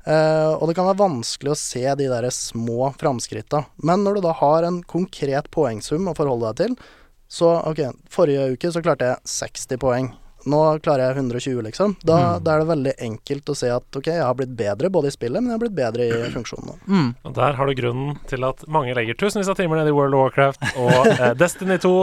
Eh, 0.05 0.51
og 0.55 0.67
det 0.69 0.75
kan 0.77 0.89
være 0.89 1.01
vanskelig 1.03 1.53
å 1.53 1.59
se 1.59 1.83
de 1.99 2.09
der 2.11 2.29
små 2.33 2.91
framskritta. 2.99 3.65
Men 3.83 4.03
når 4.05 4.19
du 4.19 4.27
da 4.27 4.33
har 4.41 4.67
en 4.67 4.81
konkret 4.83 5.49
poengsum 5.53 6.09
å 6.11 6.17
forholde 6.17 6.51
deg 6.53 6.65
til, 6.67 6.75
så 7.33 7.55
ok, 7.71 7.87
forrige 8.13 8.51
uke 8.53 8.69
så 8.73 8.83
klarte 8.85 9.13
jeg 9.13 9.33
60 9.39 9.81
poeng. 9.81 10.11
Nå 10.43 10.57
klarer 10.83 11.05
jeg 11.07 11.21
120, 11.23 11.61
liksom. 11.69 11.93
Da, 12.03 12.37
da 12.43 12.57
er 12.57 12.59
det 12.63 12.67
veldig 12.67 12.93
enkelt 13.05 13.47
å 13.47 13.55
se 13.55 13.69
at 13.71 13.95
ok, 13.95 14.09
jeg 14.11 14.25
har 14.27 14.35
blitt 14.35 14.51
bedre 14.59 14.89
både 14.91 15.07
i 15.07 15.13
spillet, 15.15 15.39
men 15.39 15.53
jeg 15.53 15.55
har 15.55 15.61
blitt 15.61 15.77
bedre 15.77 16.03
i 16.03 16.31
funksjonene. 16.33 16.75
Mm. 16.83 17.13
Og 17.29 17.35
Der 17.37 17.55
har 17.55 17.69
du 17.71 17.73
grunnen 17.79 18.17
til 18.27 18.43
at 18.43 18.65
mange 18.67 18.91
legger 18.97 19.15
tusenvis 19.21 19.47
av 19.53 19.55
timer 19.55 19.79
ned 19.79 19.87
i 19.93 19.95
World 19.95 20.17
of 20.17 20.25
Warcraft 20.25 20.65
og 20.83 21.07
eh, 21.13 21.31
Destiny 21.39 21.77
2 21.79 21.93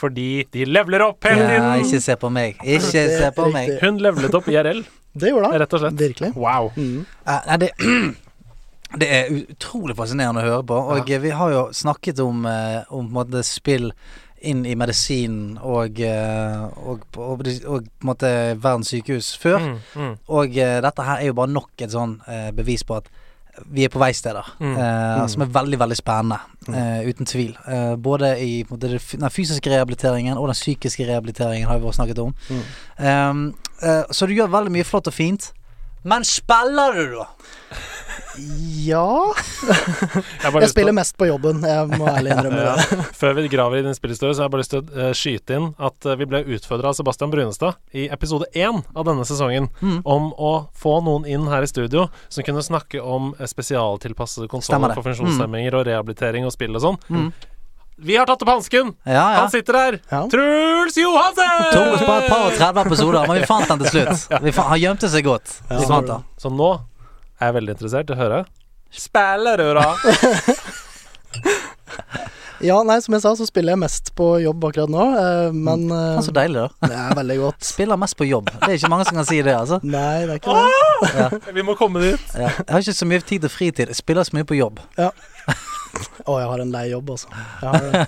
fordi 0.00 0.28
de 0.56 0.64
leveler 0.64 1.04
opp 1.10 1.28
hele 1.28 1.44
Ja, 1.44 1.50
tiden. 1.52 1.84
ikke 1.84 2.00
se 2.08 2.16
på 2.24 2.32
meg. 2.32 2.64
Ikke 2.64 3.04
se 3.20 3.30
på 3.36 3.50
meg. 3.52 3.74
Hun 3.84 4.00
levelet 4.00 4.38
opp 4.40 4.48
IRL, 4.48 4.80
Det 5.12 5.30
gjorde 5.32 5.50
han. 5.50 5.60
rett 5.62 5.76
og 5.76 5.82
slett. 5.82 6.00
Virkelig. 6.00 6.32
Wow. 6.38 6.72
Mm. 6.76 7.04
Eh, 7.26 7.46
Nei, 7.46 7.58
det, 7.62 7.70
det 9.02 9.12
er 9.18 9.30
utrolig 9.40 9.96
fascinerende 9.98 10.44
å 10.44 10.48
høre 10.48 10.66
på. 10.70 10.80
Og 10.94 11.10
ja. 11.10 11.20
vi 11.22 11.32
har 11.34 11.54
jo 11.54 11.62
snakket 11.74 12.22
om, 12.24 12.44
eh, 12.46 12.82
om 12.88 13.06
på 13.06 13.08
en 13.08 13.16
måte 13.20 13.44
spill 13.46 13.90
inn 14.40 14.62
i 14.64 14.74
medisinen 14.78 15.58
og, 15.60 15.98
eh, 16.00 16.62
og, 16.80 17.02
og, 17.16 17.42
og, 17.42 17.42
på 17.44 17.76
en 17.76 18.08
måte 18.08 18.30
verdens 18.56 18.92
sykehus 18.94 19.34
før. 19.40 19.58
Mm, 19.60 19.80
mm. 19.94 20.14
Og 20.36 20.56
eh, 20.56 20.78
dette 20.84 21.08
her 21.08 21.20
er 21.20 21.28
jo 21.28 21.36
bare 21.42 21.52
nok 21.52 21.84
et 21.84 21.92
sånn 21.92 22.16
eh, 22.30 22.48
bevis 22.56 22.86
på 22.88 23.00
at 23.00 23.10
vi 23.66 23.84
er 23.84 23.92
på 23.92 24.00
vei 24.02 24.10
steder. 24.16 24.46
Mm. 24.60 24.74
Uh, 24.76 25.26
Som 25.30 25.44
er 25.44 25.52
veldig, 25.54 25.78
veldig 25.80 25.98
spennende. 25.98 26.40
Eh, 26.70 27.08
uten 27.08 27.26
tvil. 27.26 27.54
Uh, 27.66 27.96
både 27.96 28.34
i 28.40 28.64
måte, 28.70 28.90
den 28.96 29.32
fysiske 29.32 29.70
rehabiliteringen 29.72 30.38
og 30.38 30.50
den 30.50 30.58
psykiske 30.58 31.06
rehabiliteringen 31.08 31.68
har 31.68 31.78
vi 31.78 31.88
også 31.88 32.02
snakket 32.02 32.18
om. 32.18 32.34
Mm. 32.50 32.62
Um, 33.06 33.46
så 34.12 34.26
du 34.28 34.34
gjør 34.36 34.52
veldig 34.52 34.72
mye 34.74 34.84
flott 34.84 35.08
og 35.08 35.16
fint. 35.16 35.52
Men 36.04 36.24
spiller 36.24 36.96
du, 36.96 37.18
da? 37.18 37.26
Ja 38.38 39.32
Jeg, 39.34 40.52
Jeg 40.62 40.70
spiller 40.70 40.92
å- 40.92 40.96
mest 41.00 41.16
på 41.18 41.26
jobben, 41.28 41.60
jeg 41.66 41.88
må 41.98 42.06
ærlig 42.10 42.32
innrømme 42.34 42.62
Ja. 42.68 42.74
det. 42.76 43.06
Før 43.18 43.34
vi 43.36 43.44
graver 43.52 43.80
i 43.80 43.82
din 43.86 43.96
spillhistorie, 43.96 44.34
så 44.36 44.42
har 44.44 44.48
jeg 44.48 44.54
bare 44.54 44.62
lyst 44.62 44.70
til 44.74 44.82
å 44.82 45.04
eh, 45.08 45.12
skyte 45.18 45.56
inn 45.58 45.68
at 45.78 46.06
eh, 46.06 46.16
vi 46.20 46.28
ble 46.30 46.42
utfordra 46.56 46.92
av 46.92 46.98
Sebastian 46.98 47.32
Brunestad 47.32 47.74
i 47.96 48.06
episode 48.12 48.46
én 48.54 48.82
av 48.94 49.04
denne 49.08 49.26
sesongen 49.28 49.68
Mm. 49.80 50.00
om 50.04 50.30
å 50.38 50.52
få 50.76 50.98
noen 51.04 51.26
inn 51.28 51.46
her 51.48 51.62
i 51.62 51.68
studio 51.70 52.08
som 52.28 52.44
kunne 52.46 52.62
snakke 52.64 53.00
om 53.02 53.32
eh, 53.38 53.46
spesialtilpassede 53.50 54.48
konsoller 54.52 54.94
for 54.94 55.02
funksjonshemminger 55.10 55.74
og 55.80 55.86
rehabilitering 55.88 56.44
og 56.48 56.52
spill 56.54 56.76
og 56.76 56.82
sånn. 56.84 56.98
Mm. 57.10 57.32
Vi 58.00 58.14
har 58.16 58.24
tatt 58.24 58.40
opp 58.40 58.48
hansken! 58.48 58.94
Ja, 59.04 59.12
ja. 59.12 59.40
Han 59.42 59.50
sitter 59.52 59.76
her! 59.76 59.98
Ja. 60.10 60.22
Truls 60.32 60.96
Johansen! 60.96 61.66
Tok 61.74 61.90
oss 61.98 62.04
bare 62.06 62.22
et 62.24 62.30
par 62.32 62.46
og 62.46 62.54
30 62.56 62.86
episoder, 62.88 63.26
men 63.28 63.40
vi 63.42 63.48
fant 63.50 63.68
han 63.68 63.82
til 63.82 63.90
slutt. 63.92 64.22
Vi 64.46 64.52
fa 64.56 64.62
han 64.70 64.80
gjemte 64.80 65.10
seg 65.12 65.26
godt. 65.26 65.52
Vi 65.68 65.84
fant 65.90 66.08
han. 66.08 66.24
Så 66.40 66.48
nå 66.48 66.70
er 67.40 67.56
veldig 67.56 67.76
interessert 67.76 68.10
i 68.10 68.16
å 68.16 68.20
høre 68.20 68.44
Spiller 68.90 69.60
du, 69.60 69.68
da? 69.78 69.88
Ja, 72.60 72.76
nei, 72.84 72.98
som 73.00 73.14
jeg 73.16 73.22
sa, 73.24 73.30
så 73.38 73.46
spiller 73.48 73.72
jeg 73.72 73.80
mest 73.80 74.10
på 74.18 74.26
jobb 74.42 74.64
akkurat 74.68 74.90
nå, 74.92 75.04
eh, 75.16 75.54
men 75.56 75.86
eh, 75.88 76.00
Faen, 76.18 76.24
så 76.26 76.34
deilig, 76.36 76.60
da. 76.66 76.88
det 76.90 76.98
er 77.00 77.14
veldig 77.16 77.36
godt. 77.40 77.64
Spiller 77.64 78.00
mest 78.00 78.16
på 78.18 78.26
jobb. 78.28 78.50
Det 78.52 78.68
er 78.68 78.74
ikke 78.76 78.90
mange 78.92 79.06
som 79.08 79.16
kan 79.16 79.28
si 79.28 79.38
det, 79.46 79.54
altså. 79.56 79.78
Nei, 79.94 80.26
det 80.28 80.34
er 80.34 80.42
ikke 80.42 80.56
det. 81.40 81.54
Vi 81.56 81.64
må 81.64 81.76
komme 81.78 82.02
dit. 82.04 82.26
Ja. 82.34 82.50
Jeg 82.58 82.68
har 82.68 82.84
ikke 82.84 82.96
så 82.98 83.08
mye 83.08 83.24
tid 83.32 83.46
til 83.46 83.52
fritid. 83.54 83.92
Jeg 83.94 83.96
spiller 83.96 84.28
så 84.28 84.36
mye 84.36 84.48
på 84.48 84.58
jobb. 84.58 84.82
Å, 85.00 86.34
jeg 86.36 86.50
har 86.52 86.64
en 86.66 86.74
lei 86.74 86.84
jobb, 86.90 87.14
altså. 87.16 87.32
Jeg 87.32 87.72
har 87.72 87.88
det. 87.88 88.04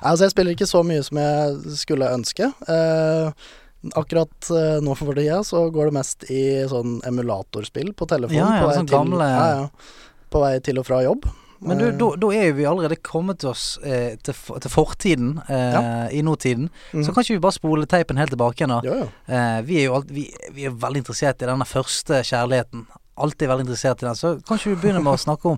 altså, 0.00 0.24
jeg 0.26 0.34
spiller 0.34 0.58
ikke 0.58 0.70
så 0.72 0.82
mye 0.90 1.06
som 1.06 1.22
jeg 1.22 1.78
skulle 1.84 2.10
ønske. 2.18 2.50
Eh, 2.66 3.46
akkurat 3.94 4.50
uh, 4.50 4.78
nå 4.82 4.94
for 4.98 5.14
tida 5.14 5.40
så 5.46 5.66
går 5.70 5.90
det 5.90 5.96
mest 5.98 6.26
i 6.32 6.42
sånn 6.68 6.98
emulatorspill 7.06 7.92
på 7.96 8.08
telefon. 8.10 8.36
Ja, 8.36 8.50
ja, 8.56 8.62
på, 8.62 8.70
vei 8.70 8.76
sånn 8.80 8.90
til, 8.90 8.96
gamle- 8.98 9.30
ja, 9.30 9.48
ja, 9.54 10.14
på 10.32 10.42
vei 10.42 10.54
til 10.64 10.80
og 10.82 10.88
fra 10.88 11.02
jobb. 11.06 11.28
Men 11.60 11.78
du, 11.80 11.86
Eh, 11.86 11.94
da, 11.96 12.06
da 12.20 12.28
er 12.36 12.50
jo 12.50 12.56
vi 12.58 12.66
allerede 12.68 12.98
kommet 13.00 13.44
oss 13.48 13.78
eh, 13.80 14.18
til, 14.20 14.34
til 14.60 14.70
fortiden 14.70 15.38
eh, 15.48 16.12
i 16.18 16.20
nåtiden. 16.22 16.68
Mm. 16.92 17.04
Så 17.06 17.14
kan 17.14 17.24
ikke 17.24 17.38
vi 17.38 17.44
bare 17.46 17.56
spole 17.56 17.86
teipen 17.88 18.20
helt 18.20 18.34
tilbake 18.34 18.60
igjen, 18.60 18.74
da? 18.74 18.80
Jo, 18.84 18.98
jo. 19.00 19.06
Eh, 19.32 19.62
vi 19.64 19.78
er 19.80 19.86
jo 19.88 19.94
alt, 19.96 20.10
vi, 20.12 20.26
vi 20.52 20.66
er 20.68 20.76
veldig 20.76 21.00
interessert 21.00 21.40
i 21.40 21.48
denne 21.48 21.64
første 21.64 22.20
kjærligheten. 22.28 22.84
Alltid 23.16 23.48
veldig 23.48 23.64
interessert 23.64 24.04
i 24.04 24.08
den. 24.10 24.18
Så 24.20 24.34
kan 24.44 24.60
ikke 24.60 24.74
vi 24.74 24.80
begynne 24.82 25.00
med 25.00 25.16
å 25.16 25.22
snakke 25.24 25.54
om 25.54 25.56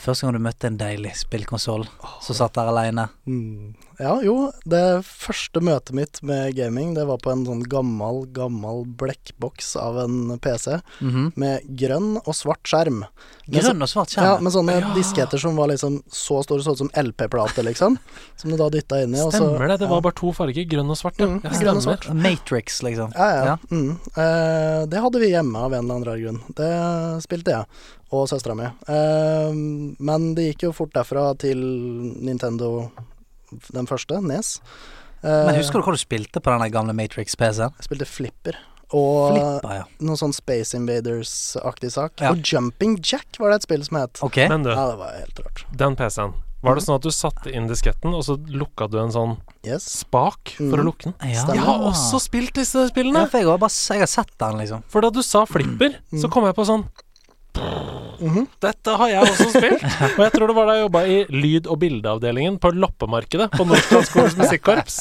første 0.00 0.26
gang 0.26 0.34
du 0.34 0.42
møtte 0.42 0.66
en 0.66 0.78
deilig 0.80 1.12
spillkonsoll 1.16 1.86
som 2.24 2.34
satt 2.36 2.54
der 2.56 2.70
aleine? 2.70 3.08
Mm. 3.26 3.74
Ja, 4.00 4.16
jo, 4.26 4.50
det 4.66 5.04
første 5.06 5.60
møtet 5.62 5.94
mitt 5.94 6.18
med 6.26 6.56
gaming, 6.56 6.94
det 6.96 7.04
var 7.06 7.20
på 7.22 7.30
en 7.30 7.44
sånn 7.46 7.60
gammel, 7.70 8.24
gammel 8.34 8.82
blekkboks 8.98 9.76
av 9.78 10.00
en 10.02 10.38
PC 10.42 10.80
Mhm. 11.00 11.32
med 11.38 11.62
grønn 11.78 12.16
og 12.26 12.34
svart 12.34 12.64
skjerm. 12.66 13.04
Med 13.46 13.60
Grønn 13.62 13.82
og 13.84 13.88
svart 13.88 14.08
skjerm? 14.10 14.24
Ja, 14.24 14.38
med 14.40 14.52
sånne 14.52 14.94
disketter 14.96 15.38
som 15.38 15.54
var 15.56 15.68
liksom 15.68 16.02
så 16.10 16.42
store, 16.42 16.62
så 16.64 16.72
ut 16.72 16.78
som 16.78 16.90
LP-plater, 16.96 17.62
liksom. 17.62 17.98
Som 18.36 18.50
du 18.50 18.56
da 18.56 18.68
dytta 18.72 19.02
inni, 19.04 19.20
og 19.20 19.30
så 19.32 19.44
Stemmer 19.44 19.68
det. 19.68 19.78
Det 19.80 19.88
var 19.88 20.00
ja. 20.00 20.00
bare 20.08 20.16
to 20.18 20.32
farger, 20.32 20.64
grønn 20.68 20.90
og 20.90 20.96
svart. 20.98 21.18
Ja, 21.20 21.26
Mm, 21.26 21.40
ja 21.44 21.50
grønn 21.60 21.76
og 21.76 21.82
svart. 21.84 22.08
Matrix, 22.14 22.82
liksom. 22.82 23.12
Ja, 23.14 23.28
ja. 23.30 23.44
Ja. 23.44 23.56
Mm. 23.70 23.90
Eh, 24.16 24.86
det 24.90 25.00
hadde 25.00 25.20
vi 25.20 25.30
hjemme 25.30 25.56
av 25.56 25.72
en 25.72 25.84
eller 25.84 25.94
annen 25.94 26.04
rar 26.08 26.18
grunn. 26.18 26.40
Det 26.56 27.22
spilte 27.22 27.52
jeg, 27.52 27.66
og 28.22 28.28
søstera 28.30 28.54
mi. 28.56 28.64
Eh, 28.64 29.52
men 29.98 30.34
det 30.34 30.48
gikk 30.54 30.68
jo 30.68 30.72
fort 30.72 30.92
derfra 30.94 31.32
til 31.38 31.58
Nintendo, 32.24 32.90
den 33.72 33.86
første, 33.90 34.20
Nes. 34.22 34.60
Eh, 35.24 35.46
Men 35.48 35.54
husker 35.56 35.80
du 35.80 35.86
hva 35.86 35.92
du 35.96 36.00
spilte 36.02 36.40
på 36.42 36.52
den 36.58 36.70
gamle 36.74 36.92
Matrix-PC-en? 36.94 37.72
Jeg 37.80 37.88
spilte 37.88 38.06
Flipper. 38.06 38.56
Og 38.94 39.32
Flipper, 39.32 39.74
ja. 39.80 39.84
noe 40.06 40.16
sånn 40.20 40.34
Space 40.36 40.74
Invaders-aktig 40.76 41.90
sak. 41.90 42.12
Ja. 42.20 42.30
Og 42.34 42.42
Jumping 42.44 42.98
Jack 43.02 43.38
var 43.40 43.50
det 43.50 43.62
et 43.62 43.62
spill 43.66 43.82
som 43.84 43.96
het. 43.98 44.20
Okay. 44.22 44.48
Men 44.48 44.62
du, 44.62 44.70
Ja, 44.70 44.90
det 44.92 44.98
var 44.98 45.14
helt 45.18 45.38
rart. 45.40 45.64
den 45.74 45.96
PC-en. 45.96 46.34
Var 46.64 46.74
det 46.76 46.82
sånn 46.84 46.94
at 46.96 47.02
du 47.02 47.10
satte 47.12 47.50
inn 47.52 47.66
disketten, 47.68 48.14
og 48.14 48.22
så 48.24 48.38
lukka 48.48 48.86
du 48.88 48.98
en 48.98 49.10
sånn 49.12 49.34
Yes. 49.66 49.84
spak 50.00 50.54
for 50.56 50.64
å 50.78 50.80
Mhm. 50.80 50.84
lukke 50.84 51.02
den? 51.04 51.14
Ja. 51.30 51.42
Stemmer. 51.42 51.54
Jeg 51.56 51.64
har 51.64 51.78
også 51.80 52.20
spilt 52.20 52.52
disse 52.54 52.74
Ja, 52.80 52.88
spillene. 52.88 53.28
for 53.28 53.38
jeg 53.38 53.46
har 53.48 53.58
bare 53.58 53.68
jeg 53.70 53.98
har 54.00 54.06
sett 54.06 54.30
den, 54.38 54.58
liksom. 54.58 54.82
For 54.88 55.00
da 55.02 55.10
du 55.10 55.22
sa 55.22 55.44
flipper, 55.44 55.96
så 56.12 56.24
Mm. 56.24 56.30
kom 56.30 56.44
jeg 56.44 56.54
på 56.54 56.64
sånn 56.64 56.84
Mhm. 58.20 58.46
Dette 58.62 58.94
har 59.00 59.08
jeg 59.10 59.22
også 59.28 59.46
spilt. 59.54 59.84
Og 60.16 60.22
jeg 60.24 60.32
tror 60.34 60.50
det 60.50 60.56
var 60.56 60.68
da 60.70 60.74
jeg 60.76 60.84
jobba 60.86 61.02
i 61.10 61.16
lyd- 61.34 61.68
og 61.72 61.78
bildeavdelingen 61.82 62.58
på 62.62 62.70
loppemarkedet 62.76 63.50
på 63.54 63.66
Nordstrandskolens 63.68 64.36
musikkorps. 64.42 64.98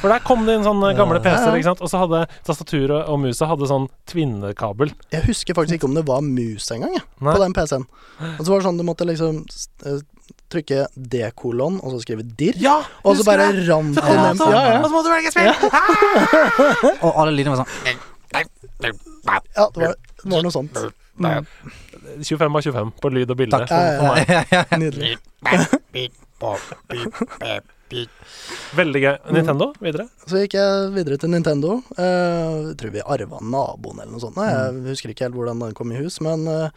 For 0.00 0.08
der 0.12 0.22
kom 0.26 0.44
det 0.48 0.58
inn 0.58 0.66
sånne 0.66 0.92
gamle 0.98 1.20
PC-er, 1.24 1.56
ikke 1.58 1.70
sant. 1.72 1.82
Og 1.84 1.92
så 1.92 2.02
hadde 2.04 2.22
tastaturet 2.46 3.08
og 3.10 3.20
musa 3.24 3.48
hadde 3.50 3.68
sånn 3.70 3.88
tvinnekabel. 4.10 4.92
Jeg 5.14 5.26
husker 5.28 5.56
faktisk 5.58 5.80
ikke 5.80 5.90
om 5.90 5.98
det 5.98 6.06
var 6.08 6.20
mus 6.26 6.70
engang, 6.74 6.96
jeg, 6.98 7.06
på 7.20 7.36
den 7.42 7.56
PC-en. 7.56 7.86
Og 8.38 8.42
så 8.44 8.48
var 8.52 8.58
det 8.62 8.68
sånn 8.68 8.80
du 8.80 8.86
måtte 8.88 9.06
liksom 9.08 9.42
eh, 9.86 10.00
trykke 10.50 10.84
D-kolon, 10.94 11.78
og 11.82 11.94
så 11.94 12.00
skrive 12.02 12.24
dirr. 12.26 12.56
Ja! 12.60 12.80
Og 13.06 13.16
så 13.18 13.26
bare 13.26 13.50
rant 13.66 13.94
det 13.96 14.04
ned. 14.04 14.38
sånn. 14.40 14.54
Ja, 14.54 14.62
ja. 14.74 14.78
Og 14.82 14.88
så 14.90 14.94
må 14.96 15.02
du 15.06 15.10
velge 15.12 15.30
spill! 15.32 15.50
Og 17.06 17.10
alle 17.14 17.34
lydene 17.36 17.54
var 17.54 17.64
sånn 17.64 18.08
ja 18.30 18.44
det, 19.74 19.80
var, 19.82 19.94
det 20.22 20.30
var 20.30 20.44
noe 20.46 20.52
sånt. 20.54 20.76
Mm. 21.20 21.46
25 22.24 22.56
av 22.56 22.62
25 22.64 22.92
på 23.02 23.10
lyd 23.12 23.30
og 23.30 23.36
bilde. 23.36 23.60
Takk. 23.68 24.72
Nydelig. 24.80 25.16
Veldig 28.78 29.00
gøy. 29.02 29.14
Nintendo, 29.34 29.66
videre. 29.82 30.06
Så 30.30 30.40
gikk 30.44 30.54
jeg 30.56 30.90
videre 30.94 31.18
til 31.20 31.32
Nintendo. 31.32 31.76
Eh, 31.98 32.70
jeg 32.70 32.76
tror 32.80 32.92
vi 32.94 33.02
arva 33.02 33.40
naboen 33.42 33.98
eller 34.00 34.12
noe 34.14 34.22
sånt. 34.22 34.38
Jeg 34.38 34.72
Mm. 34.74 34.84
husker 34.86 35.10
ikke 35.12 35.26
helt 35.26 35.34
hvordan 35.34 35.58
den 35.60 35.74
kom 35.74 35.92
i 35.92 35.98
hus, 35.98 36.20
men 36.20 36.46
eh, 36.48 36.70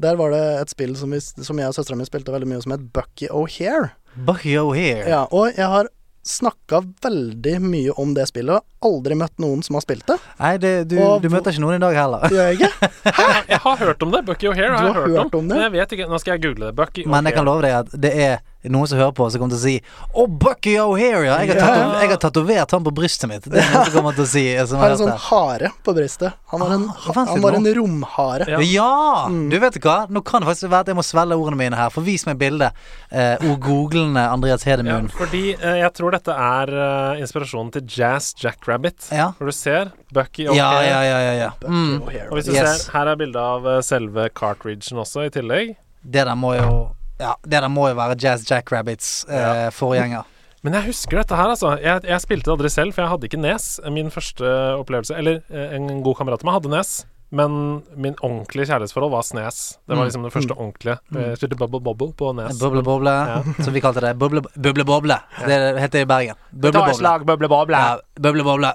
der 0.00 0.16
var 0.16 0.30
det 0.30 0.42
et 0.62 0.70
spill 0.70 0.94
som, 0.96 1.10
vi, 1.10 1.18
som 1.20 1.58
jeg 1.58 1.66
og 1.68 1.74
søstera 1.74 1.96
mi 1.98 2.04
spilte 2.06 2.32
veldig 2.32 2.48
mye, 2.48 2.62
som 2.62 2.72
het 2.72 2.86
Bucky 2.92 3.28
O'Hare. 3.28 3.90
Bucky 4.16 4.54
O'Hare. 4.56 5.08
Ja, 5.08 5.24
og 5.30 5.52
jeg 5.56 5.66
har 5.66 5.88
snakka 6.26 6.82
veldig 7.02 7.54
mye 7.64 7.94
om 8.00 8.12
det 8.14 8.26
spillet, 8.28 8.60
og 8.60 8.86
aldri 8.90 9.16
møtt 9.18 9.36
noen 9.40 9.62
som 9.64 9.78
har 9.78 9.84
spilt 9.84 10.06
det. 10.10 10.18
Nei, 10.40 10.52
det, 10.60 10.72
du, 10.90 10.96
Og 11.00 11.22
du 11.24 11.30
møter 11.32 11.54
ikke 11.54 11.64
noen 11.64 11.78
i 11.78 11.82
dag 11.82 11.96
heller. 11.96 12.26
Gjør 12.28 12.50
jeg 12.50 12.60
ikke? 12.60 12.90
Jeg, 13.20 13.42
jeg 13.48 13.58
har 13.64 13.76
hørt 13.80 14.02
om 14.04 14.12
det. 14.12 14.20
Bucky 14.28 14.48
O'Hare 14.50 14.70
har 14.76 14.86
har 14.86 14.94
hørt, 15.00 15.16
hørt 15.16 15.34
om 15.34 15.48
det? 15.48 15.56
Men 15.56 15.64
jeg 15.66 15.72
vet 15.74 15.92
ikke. 15.96 16.06
Nå 16.10 16.18
skal 16.20 16.36
jeg 16.36 16.42
google 16.44 16.68
det. 16.68 16.74
Bucky 16.78 17.04
Men 17.08 17.28
jeg 17.28 17.36
kan 17.36 17.48
love 17.48 17.64
deg 17.64 17.74
at 17.80 17.94
det 18.04 18.12
er 18.24 18.38
noen 18.68 18.86
som 18.90 18.98
hører 18.98 19.14
på, 19.16 19.30
som 19.32 19.40
kommer 19.40 19.54
til 19.56 19.60
å 19.60 19.64
si 19.64 19.76
Å, 20.12 20.26
Bucky 20.28 20.74
O'Hare, 20.76 21.24
ja! 21.24 21.38
Jeg 21.46 21.60
har, 21.60 21.76
Ja. 21.80 22.00
jeg 22.02 22.10
har 22.10 22.16
tatovert 22.20 22.70
han 22.76 22.84
på 22.84 22.92
brystet 22.92 23.28
mitt. 23.30 23.44
Det 23.48 23.56
er 23.62 23.70
noen 23.72 23.86
som 23.88 23.94
kommer 23.94 24.12
til 24.18 24.24
å 24.26 24.28
si. 24.28 24.42
Som 24.68 24.78
Har 24.82 24.90
har 24.90 24.96
en 24.96 24.98
sånn 25.00 25.16
hare 25.30 25.70
på 25.86 25.94
brystet. 25.96 26.32
Han 26.52 26.60
var 26.60 26.74
en, 26.76 26.84
Ah, 26.90 27.24
han 27.30 27.40
var 27.40 27.52
en 27.56 27.64
romhare. 27.74 28.44
Ja. 28.48 28.58
Ja! 28.60 29.26
Mm. 29.30 29.48
Du 29.50 29.58
vet 29.58 29.78
hva? 29.80 30.06
Nå 30.10 30.20
kan 30.24 30.42
det 30.42 30.50
faktisk 30.50 30.68
være 30.70 30.80
at 30.80 30.86
jeg 30.92 30.96
må 31.00 31.04
svelge 31.06 31.38
ordene 31.40 31.56
mine 31.56 31.76
her. 31.78 31.88
For 31.94 32.02
vis 32.04 32.26
meg 32.26 32.36
bildet. 32.38 32.76
Eh, 33.10 33.36
ord 33.48 33.60
googlende 33.64 34.26
Andreas 34.28 34.66
Ja, 34.66 34.76
Hedemun. 34.76 35.08
fordi 35.16 35.54
eh, 35.56 35.78
jeg 35.80 35.92
tror 35.96 36.10
dette 36.12 36.30
er 36.36 36.74
uh, 37.14 37.20
inspirasjonen 37.20 37.72
til 37.72 37.82
Jazz 37.88 38.34
Jackrabbit. 38.38 39.08
Ja. 39.14 39.32
For 39.38 39.46
du 39.46 39.52
ser 39.56 39.92
Bucky 40.12 40.46
O'Hare. 40.46 40.56
ja, 40.56 41.02
ja, 41.02 41.18
ja, 41.24 41.32
ja. 41.46 41.50
Mm. 41.66 42.02
Og 42.02 42.36
hvis 42.36 42.44
du 42.46 42.52
Yes. 42.52 42.84
ser, 42.86 42.92
her 42.92 43.06
er 43.08 43.16
bildet 43.16 43.40
av 43.40 43.66
eh, 43.66 43.80
selve 43.80 44.28
cartridgen 44.34 44.98
også 45.00 45.24
i 45.26 45.30
tillegg. 45.30 45.76
Det 46.04 46.24
der 46.26 46.34
må 46.36 46.54
jo 46.56 46.90
Ja, 47.20 47.34
det 47.44 47.60
der 47.60 47.68
må 47.68 47.88
jo 47.90 47.96
være 47.98 48.16
Jazz 48.20 48.46
Jackrabbits 48.48 49.24
eh, 49.28 49.68
forgjenger. 49.76 50.24
Men 50.64 50.76
jeg 50.76 50.90
husker 50.90 51.20
dette 51.22 51.36
her, 51.36 51.52
altså. 51.54 51.74
Jeg, 51.80 52.02
jeg 52.08 52.20
spilte 52.24 52.48
det 52.48 52.52
aldri 52.56 52.70
selv, 52.72 52.92
for 52.96 53.04
jeg 53.04 53.12
hadde 53.14 53.28
ikke 53.30 53.40
Nes. 53.40 53.68
Min 53.92 54.10
første 54.12 54.44
opplevelse 54.80 55.16
Eller 55.16 55.38
eh, 55.48 55.72
en 55.78 56.02
god 56.04 56.18
kamerat 56.18 56.42
av 56.44 56.50
meg 56.50 56.58
hadde 56.58 56.72
Nes. 56.74 56.92
Men 57.30 57.52
min 57.94 58.16
ordentlige 58.26 58.66
kjærlighetsforhold 58.72 59.12
var 59.14 59.22
Snes. 59.22 59.58
Det 59.86 59.94
var 59.94 60.00
Mm. 60.02 60.08
liksom 60.08 60.24
det 60.26 60.32
første 60.34 60.54
ordentlige. 60.56 60.96
Jeg 61.14 61.36
spilte 61.38 61.58
Bubble 61.60 61.78
Bobble 61.86 62.08
på 62.18 62.32
Nes. 62.34 62.58
Bubble 62.58 62.82
Boble, 62.82 63.12
Ja. 63.30 63.36
som 63.62 63.70
vi 63.72 63.80
kalte 63.84 64.02
det. 64.02 64.16
Bubble 64.18 64.42
Bubble. 64.56 64.84
Boble. 64.84 65.20
Det 65.46 65.60
heter 65.78 66.00
det 66.00 66.02
i 66.02 66.08
Bergen. 66.10 66.34
Buble 66.52 66.82
Boble. 66.88 67.12
Bubble 67.28 67.48
Bobble. 67.52 67.78
Ja, 67.78 68.00
bubble 68.18 68.42
Boble. 68.48 68.72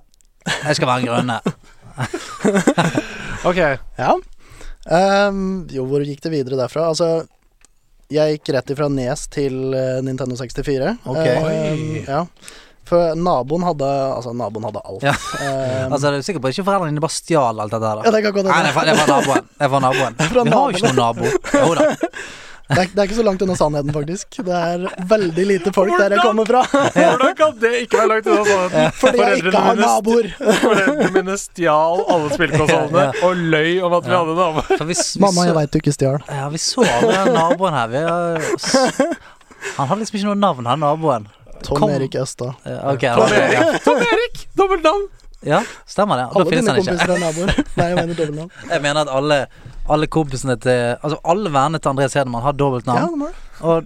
Jeg 0.47 0.75
skal 0.79 0.87
være 0.87 1.03
en 1.03 1.11
grønne. 1.11 1.41
Ok. 3.45 3.59
Ja. 3.99 4.13
Um, 4.85 5.65
jo, 5.73 5.85
hvor 5.89 6.03
gikk 6.05 6.21
det 6.23 6.31
videre 6.33 6.59
derfra? 6.59 6.89
Altså, 6.93 7.25
jeg 8.13 8.37
gikk 8.37 8.53
rett 8.53 8.69
ifra 8.75 8.87
Nes 8.91 9.25
til 9.33 9.73
eh, 9.73 9.97
Nintendo 10.05 10.37
64. 10.37 10.93
Ok. 11.09 11.25
Ehm, 11.25 11.83
ja. 12.05 12.21
For 12.85 13.15
naboen 13.17 13.63
hadde 13.65 13.87
Altså, 14.13 14.33
naboen 14.37 14.67
hadde 14.67 14.81
alt. 14.85 15.05
Ja. 15.07 15.15
Um, 15.15 15.93
Altså, 15.95 16.07
er 16.11 16.19
du 16.19 16.25
sikker 16.27 16.43
på 16.43 16.51
ikke 16.53 16.67
foreldrene 16.67 16.93
dine 16.93 17.01
bare 17.01 17.15
stjal 17.15 17.61
alt 17.63 17.73
dette 17.73 17.89
her? 17.89 18.03
ja, 18.05 18.11
det 18.13 18.21
kan 18.27 18.35
godt 18.35 18.45
hende. 18.45 18.57
Nei, 18.61 18.85
det 18.85 18.93
er 18.93 18.99
fra 19.01 19.09
naboen. 19.15 19.47
Det 19.49 19.65
er 19.65 19.71
fra 19.73 19.81
naboen. 19.87 20.19
Vi 20.21 20.53
har 20.53 20.65
jo 20.65 20.75
ikke 20.77 20.91
noen 20.91 20.99
nabo. 21.01 21.31
Jo 21.55 21.71
da. 21.79 21.87
Det 22.65 22.77
er, 22.81 22.87
det 22.89 22.97
er 22.97 23.05
ikke 23.05 23.17
så 23.19 23.23
langt 23.27 23.41
unna 23.45 23.53
sannheten, 23.59 23.91
faktisk. 23.93 24.37
Det 24.47 24.55
er 24.57 24.85
veldig 25.09 25.43
lite 25.45 25.71
folk 25.75 25.91
der 25.99 26.15
jeg 26.15 26.23
kommer 26.23 26.47
fra. 26.49 26.63
Hvordan 26.95 27.35
kan 27.37 27.51
det 27.61 27.71
ikke 27.83 27.99
være 27.99 28.09
langt 28.09 28.29
unna 28.31 28.45
sannheten? 28.47 28.95
Fordi 29.01 29.21
jeg 29.21 29.37
ikke 29.43 29.61
har 29.67 29.77
naboer. 29.81 30.29
Foreldrene 30.63 31.09
mine 31.13 31.35
stjal 31.37 32.01
alle 32.15 32.31
spillkonsollene 32.33 33.03
Ja. 33.05 33.11
og 33.27 33.43
løy 33.53 33.75
om 33.85 33.93
at 33.99 34.07
vi 34.07 34.15
Ja. 34.15 34.23
hadde 34.23 34.35
naboer. 34.39 35.21
Mamma, 35.21 35.45
jeg 35.45 35.55
veit 35.59 35.71
du 35.75 35.77
ikke 35.83 35.93
stjal. 35.93 36.17
ja, 36.27 36.47
vi 36.49 36.57
så 36.65 36.81
med 36.87 37.13
den 37.19 37.33
naboen 37.37 37.77
her. 37.77 37.87
Vi 37.93 38.01
har, 38.07 38.49
han 39.77 39.87
har 39.93 40.01
liksom 40.01 40.17
ikke 40.19 40.31
noe 40.31 40.39
navn, 40.41 40.65
han 40.65 40.79
naboen. 40.81 41.27
Tom 41.65 41.77
Kom. 41.83 41.89
Erik 41.93 42.17
Østa. 42.19 42.51
Eh, 42.65 42.81
Ok, 42.95 43.05
Tom 43.15 43.31
Erik! 43.33 43.77
Tom 43.85 44.01
Erik! 44.09 44.41
Dobbeltnavn! 44.57 45.05
Ja, 45.45 45.59
stemmer 45.85 46.17
det. 46.17 46.25
Da 46.33 46.39
Alle 46.41 46.49
finnes 46.49 46.65
dine 46.65 46.73
han 46.73 46.81
ikke. 46.81 46.95
kompiser 46.97 47.15
er 47.15 47.19
naboer. 47.21 47.63
Nei, 47.77 47.87
jeg 47.91 47.95
mener 47.99 48.17
dobbeltnavn. 48.19 48.51
Jeg 48.71 48.81
mener 48.85 49.01
at 49.05 49.11
alle, 49.13 49.37
alle 49.95 50.07
kompisene 50.09 50.55
til 50.63 50.79
Altså 50.95 51.19
alle 51.33 51.51
vennene 51.53 51.79
til 51.81 51.91
Andreas 51.93 52.15
Hedemann 52.17 52.43
har 52.47 52.55
dobbelt 52.57 52.87
Ja. 52.89 53.31
Og 53.65 53.85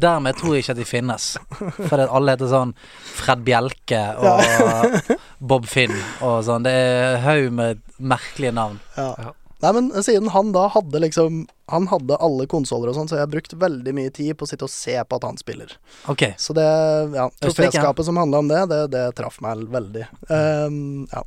dermed 0.00 0.38
tror 0.38 0.54
jeg 0.54 0.62
ikke 0.64 0.76
at 0.76 0.80
de 0.80 0.86
finnes. 0.88 1.26
Fordi 1.58 2.04
at 2.06 2.14
alle 2.14 2.36
heter 2.36 2.48
sånn 2.52 2.70
Fred 3.18 3.42
Bjelke 3.44 3.98
og 4.16 5.20
Bob 5.50 5.66
Finn 5.68 5.92
og 6.22 6.38
sånn. 6.46 6.64
Det 6.64 6.72
er 6.72 7.18
haug 7.26 7.50
med 7.58 7.82
merkelige 8.00 8.54
navn. 8.56 8.78
Ja. 8.96 9.34
Nei, 9.60 9.72
men 9.76 9.90
siden 10.02 10.30
han 10.32 10.52
da 10.56 10.66
hadde 10.72 11.02
liksom 11.04 11.42
Han 11.68 11.86
hadde 11.90 12.16
alle 12.24 12.46
konsoller 12.50 12.90
og 12.90 12.96
sånn, 12.96 13.10
så 13.10 13.18
jeg 13.18 13.26
har 13.26 13.32
brukt 13.32 13.52
veldig 13.60 13.92
mye 13.94 14.12
tid 14.14 14.32
på 14.38 14.46
å 14.46 14.50
sitte 14.50 14.66
og 14.66 14.72
se 14.72 14.96
på 14.96 15.18
at 15.18 15.26
han 15.28 15.40
spiller. 15.40 15.74
Ok. 16.10 16.30
Så 16.40 16.56
det 16.56 16.66
Ja, 17.14 17.28
troféskapet 17.42 18.08
som 18.08 18.18
handla 18.20 18.40
om 18.42 18.48
det, 18.50 18.64
det, 18.72 18.80
det 18.94 19.04
traff 19.18 19.40
meg 19.44 19.66
veldig. 19.70 20.06
Um, 20.30 21.04
ja. 21.12 21.24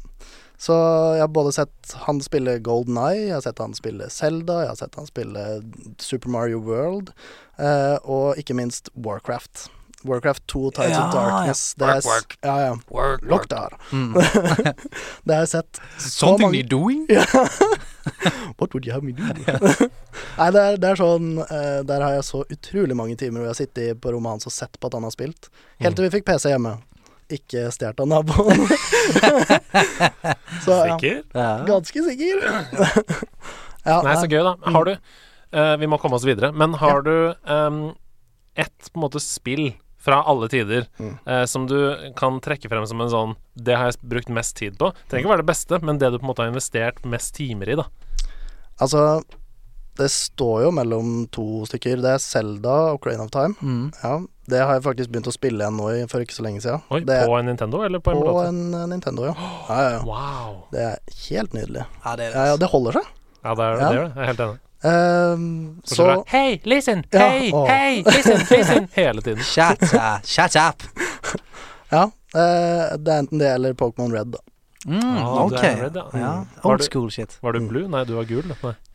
Så 0.63 0.75
jeg 1.17 1.23
har 1.23 1.31
både 1.35 1.51
sett 1.55 1.93
han 2.05 2.21
spille 2.23 2.57
Golden 2.63 2.97
Eye, 3.01 3.27
jeg 3.27 3.35
har 3.35 3.45
sett 3.45 3.59
han 3.59 3.73
spille 3.75 4.09
Zelda, 4.13 4.61
jeg 4.63 4.71
har 4.71 4.79
sett 4.79 4.99
han 4.99 5.09
spille 5.09 5.45
Super 5.99 6.31
Mario 6.31 6.61
World, 6.63 7.11
uh, 7.59 7.97
og 8.03 8.39
ikke 8.39 8.55
minst 8.55 8.91
Warcraft. 8.95 9.67
Warcraft 10.03 10.47
2 10.47 10.71
Tides 10.71 10.91
Ja, 10.91 11.07
of 11.07 11.13
Darkness. 11.13 11.75
Er, 11.79 11.85
Work, 11.85 12.05
work. 12.05 12.37
Ja, 12.41 12.55
ja. 12.61 12.77
Work, 12.89 13.21
work. 13.29 13.53
Mm. 13.91 14.13
Det 15.23 15.33
har 15.33 15.41
jeg 15.41 15.49
sett 15.49 15.81
så 15.97 16.37
mange 16.37 16.63
doing? 16.63 17.07
What 18.57 18.73
would 18.73 18.85
you 18.85 18.93
have 18.93 19.03
me 19.03 19.11
do? 19.11 19.23
Nei, 20.37 20.49
det 20.51 20.61
er, 20.61 20.77
det 20.77 20.89
er 20.89 20.99
sånn 20.99 21.37
uh, 21.39 21.79
Der 21.87 22.03
har 22.03 22.17
jeg 22.17 22.25
så 22.27 22.43
utrolig 22.51 22.97
mange 22.99 23.15
timer 23.19 23.39
hvor 23.39 23.47
jeg 23.47 23.53
har 23.53 23.59
sittet 23.61 24.01
på 24.03 24.11
rommet 24.13 24.35
hans 24.35 24.49
og 24.49 24.55
sett 24.55 24.79
på 24.79 24.89
at 24.89 24.97
han 24.97 25.07
har 25.07 25.13
spilt. 25.15 25.49
Helt 25.83 25.97
til 25.97 26.07
vi 26.07 26.11
fikk 26.17 26.27
PC 26.27 26.51
hjemme. 26.51 26.77
Ikke 27.33 27.69
stjålet 27.73 28.03
av 28.03 28.09
naboen. 28.11 28.65
så 30.65 30.79
Sikker? 30.83 31.21
Ja. 31.31 31.49
ganske 31.67 32.03
sikker. 32.09 32.43
ja, 33.89 33.97
Nei, 34.03 34.15
så 34.19 34.27
gøy, 34.27 34.41
da. 34.43 34.55
Har 34.75 34.89
du 34.89 34.93
uh, 34.93 35.75
Vi 35.79 35.89
må 35.89 35.99
komme 36.01 36.19
oss 36.19 36.27
videre. 36.27 36.51
Men 36.51 36.75
har 36.83 37.05
du 37.07 37.15
um, 37.47 37.81
ett 38.59 38.91
på 38.91 38.99
en 38.99 39.05
måte 39.07 39.23
spill 39.23 39.71
fra 40.03 40.21
alle 40.27 40.49
tider 40.51 40.87
Mm. 40.99 41.13
eh, 41.25 41.45
som 41.47 41.65
du 41.69 41.77
kan 42.19 42.41
trekke 42.43 42.67
frem 42.69 42.85
som 42.89 42.99
en 43.01 43.09
sånn 43.13 43.35
Det 43.55 43.77
har 43.79 43.91
jeg 43.91 44.01
brukt 44.03 44.29
mest 44.29 44.55
tid 44.59 44.75
på. 44.77 44.91
Det 44.91 45.07
trenger 45.09 45.23
ikke 45.25 45.33
være 45.35 45.43
det 45.45 45.51
beste, 45.53 45.79
men 45.83 45.97
det 46.01 46.11
du 46.11 46.17
på 46.19 46.25
en 46.27 46.31
måte 46.33 46.43
har 46.43 46.51
investert 46.51 47.03
mest 47.07 47.35
timer 47.39 47.69
i, 47.71 47.75
da. 47.79 47.85
altså 48.81 49.23
Det 49.95 50.07
står 50.09 50.63
jo 50.65 50.69
mellom 50.73 51.27
to 51.29 51.43
stykker. 51.69 51.99
Det 52.01 52.13
er 52.15 52.21
Selda 52.23 52.71
og 52.95 53.01
Crane 53.03 53.21
of 53.21 53.29
Time. 53.29 53.53
Mm. 53.61 53.91
Ja, 54.01 54.13
Det 54.49 54.59
har 54.59 54.73
jeg 54.73 54.83
faktisk 54.87 55.11
begynt 55.13 55.27
å 55.29 55.33
spille 55.35 55.61
igjen 55.61 55.77
nå 55.77 55.85
i, 55.93 56.07
for 56.09 56.19
ikke 56.25 56.33
så 56.33 56.41
lenge 56.43 56.59
siden. 56.63 56.81
Oi, 56.91 56.99
det 57.05 57.13
er 57.13 57.27
på 57.29 57.35
en 57.37 57.45
Nintendo 57.45 57.83
eller 57.85 57.99
på 58.01 58.09
en 58.11 58.17
på 58.17 58.25
emulator? 58.25 58.47
en 58.49 58.73
eh, 58.73 58.87
Nintendo, 58.89 59.27
ja. 59.29 59.35
ja, 59.69 59.77
ja, 59.83 59.91
ja. 59.93 60.01
Wow. 60.03 60.57
Det 60.73 60.81
er 60.81 60.97
helt 61.29 61.53
nydelig. 61.53 61.85
Ja, 62.03 62.15
det 62.17 62.25
er 62.25 62.33
Ja, 62.39 62.45
ja, 62.51 62.57
det 62.57 62.69
holder 62.73 62.97
seg. 62.97 63.05
Ja, 63.45 63.53
det 63.55 63.63
er 63.69 63.77
det. 63.77 63.83
Er 63.83 63.93
det. 63.93 64.15
Jeg 64.15 64.23
er 64.23 64.31
helt 64.33 64.43
enig. 64.47 64.59
Ehm, 64.83 65.81
så 65.83 66.23
Hei, 66.27 66.59
listen! 66.63 67.03
Ja, 67.11 67.19
Hei, 67.29 67.51
å. 67.51 67.65
hei, 67.67 68.03
listen, 68.05 68.41
listen! 68.49 68.87
Hele 68.97 69.21
tiden. 69.21 69.43
Shut, 69.43 69.79
shut 70.25 70.55
up. 70.55 70.83
Ja, 71.91 72.09
Uh, 72.33 72.95
det 72.97 73.11
er 73.13 73.19
enten 73.21 73.37
det 73.37 73.45
eller 73.53 73.75
Pokémon 73.77 74.09
Red, 74.09 74.31
da. 74.33 74.39
Mm, 74.89 75.17
Ah, 75.21 75.43
ok. 75.43 75.51
red, 75.63 75.95
ja. 75.95 76.05
Ja, 76.17 76.31
old 76.65 76.79
du- 76.81 76.83
school 76.87 77.11
shit. 77.13 77.35
Var 77.45 77.53
du 77.53 77.59
blue? 77.69 77.87
Nei, 77.87 77.99
du 78.09 78.15
var 78.15 78.23
gul. 78.25 78.41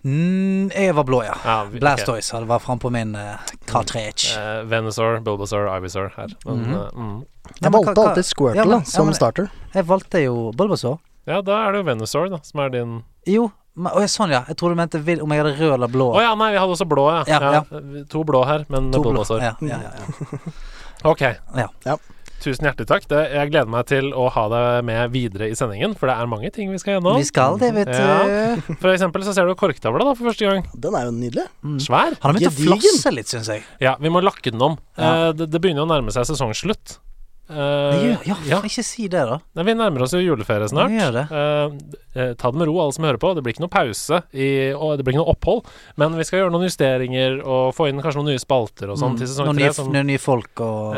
Mm, 0.04 0.72
jeg 0.74 0.94
var 0.96 1.04
blå, 1.06 1.20
ja. 1.22 1.36
Ja, 1.44 1.54
vi- 1.70 1.78
Blastoise 1.78 2.32
hadde 2.34 2.48
vært 2.50 2.64
frampå 2.66 2.88
på 2.88 2.90
min 2.96 3.14
uh, 3.14 3.38
cartridge. 3.70 4.34
Uh, 4.34 4.64
Venusaur, 4.66 5.20
Bulbasaur, 5.22 5.68
Ivysaur 5.76 6.10
her. 6.16 6.34
Men, 6.48 6.64
mm. 6.66 6.74
Uh, 6.74 6.90
mm. 6.98 7.22
Jeg 7.62 7.72
valgte 7.76 7.94
alltid 8.08 8.26
Squirtle 8.26 8.58
Ja, 8.58 8.64
men- 8.66 8.78
da, 8.80 8.90
som 8.90 9.04
ja, 9.06 9.12
men- 9.12 9.14
starter. 9.20 9.50
Jeg 9.78 9.86
valgte 9.94 10.24
jo 10.24 10.34
Bulbasaur. 10.58 10.98
Ja, 11.30 11.40
da 11.46 11.60
er 11.68 11.72
det 11.72 11.84
jo 11.84 11.88
Venusaur, 11.92 12.28
da, 12.34 12.40
som 12.42 12.60
er 12.66 12.74
din 12.74 12.98
Jo, 13.30 13.52
å, 13.86 14.02
sånn 14.10 14.30
ja. 14.34 14.42
Jeg 14.48 14.56
trodde 14.58 14.74
du 14.74 14.80
mente 14.82 14.98
vil- 15.04 15.22
om 15.22 15.30
jeg 15.30 15.44
hadde 15.44 15.56
rød 15.58 15.72
eller 15.78 15.88
blå. 15.88 16.10
Å 16.18 16.20
ja, 16.22 16.34
nei, 16.34 16.52
vi 16.52 16.58
hadde 16.58 16.74
også 16.74 16.88
blå, 16.88 17.06
ja. 17.14 17.22
Ja, 17.28 17.62
To 18.10 18.24
blå 18.24 18.44
her, 18.46 18.64
men 18.68 18.90
To 18.92 19.00
blå. 19.02 19.20
også. 19.22 19.38
Ja, 19.40 19.54
ja, 19.62 19.78
ja, 19.78 19.92
ja. 20.02 20.38
Ok. 21.12 21.20
Ja. 21.54 21.68
Ja. 21.86 21.96
Tusen 22.42 22.66
hjertelig 22.68 22.86
takk. 22.86 23.04
Det, 23.10 23.18
jeg 23.34 23.50
gleder 23.50 23.66
meg 23.70 23.86
til 23.90 24.12
å 24.14 24.28
ha 24.30 24.44
deg 24.50 24.84
med 24.86 25.10
videre 25.10 25.48
i 25.50 25.56
sendingen, 25.58 25.96
for 25.98 26.06
det 26.06 26.14
er 26.18 26.26
mange 26.30 26.50
ting 26.54 26.70
vi 26.70 26.78
skal 26.78 26.96
gjennom. 27.00 27.16
Vi 27.18 27.26
skal 27.26 27.58
det, 27.58 27.72
vet 27.74 27.90
du. 27.90 27.98
Ja. 27.98 28.76
For 28.78 28.92
eksempel 28.92 29.24
så 29.26 29.34
ser 29.34 29.46
du 29.50 29.56
korktavla 29.58 30.06
da, 30.06 30.14
for 30.14 30.30
første 30.30 30.46
gang. 30.46 30.62
Den 30.74 30.94
er 30.94 31.08
jo 31.08 31.14
nydelig. 31.16 31.46
Mm. 31.66 31.80
Svær. 31.82 32.14
Han 32.22 32.30
har 32.34 32.38
begynt 32.38 32.54
å 32.54 32.78
flasse 32.78 33.10
litt, 33.14 33.26
syns 33.30 33.50
jeg. 33.50 33.64
Ja, 33.82 33.96
vi 33.98 34.10
må 34.14 34.22
lakke 34.22 34.52
den 34.54 34.62
om. 34.62 34.78
Ja. 34.98 35.10
Eh, 35.28 35.32
det, 35.38 35.48
det 35.50 35.60
begynner 35.64 35.82
å 35.82 35.90
nærme 35.90 36.14
seg 36.14 36.26
sesongslutt. 36.30 36.98
Gjør, 37.48 38.26
ja, 38.28 38.34
ja. 38.44 38.58
ikke 38.68 38.82
si 38.84 39.06
det, 39.08 39.22
da. 39.24 39.38
Nei, 39.56 39.64
vi 39.64 39.74
nærmer 39.78 40.02
oss 40.04 40.12
jo 40.12 40.20
juleferie 40.20 40.68
snart. 40.68 40.92
Eh, 40.92 42.32
ta 42.36 42.50
det 42.50 42.58
med 42.60 42.68
ro, 42.68 42.74
alle 42.82 42.92
som 42.92 43.04
hører 43.08 43.16
på. 43.22 43.30
Det 43.36 43.42
blir 43.46 43.54
ikke 43.56 43.64
noe 43.64 43.72
pause, 43.72 44.18
i, 44.36 44.48
og 44.76 44.98
det 44.98 45.06
blir 45.06 45.14
ikke 45.16 45.22
noe 45.24 45.32
opphold. 45.32 45.70
Men 45.96 46.16
vi 46.18 46.26
skal 46.28 46.42
gjøre 46.42 46.52
noen 46.52 46.66
justeringer 46.68 47.38
og 47.46 47.70
få 47.76 47.88
inn 47.88 48.02
kanskje 48.04 48.20
noen 48.20 48.30
nye 48.34 48.42
spalter 48.42 48.92
og 48.92 48.98
sånn 49.00 49.14
Mm. 49.14 49.18
til 49.22 49.30
sesong 49.32 49.52
tre. 49.54 49.64
nye, 49.64 49.86
noen 49.88 50.06
nye 50.12 50.18
folk 50.20 50.60
og 50.60 50.96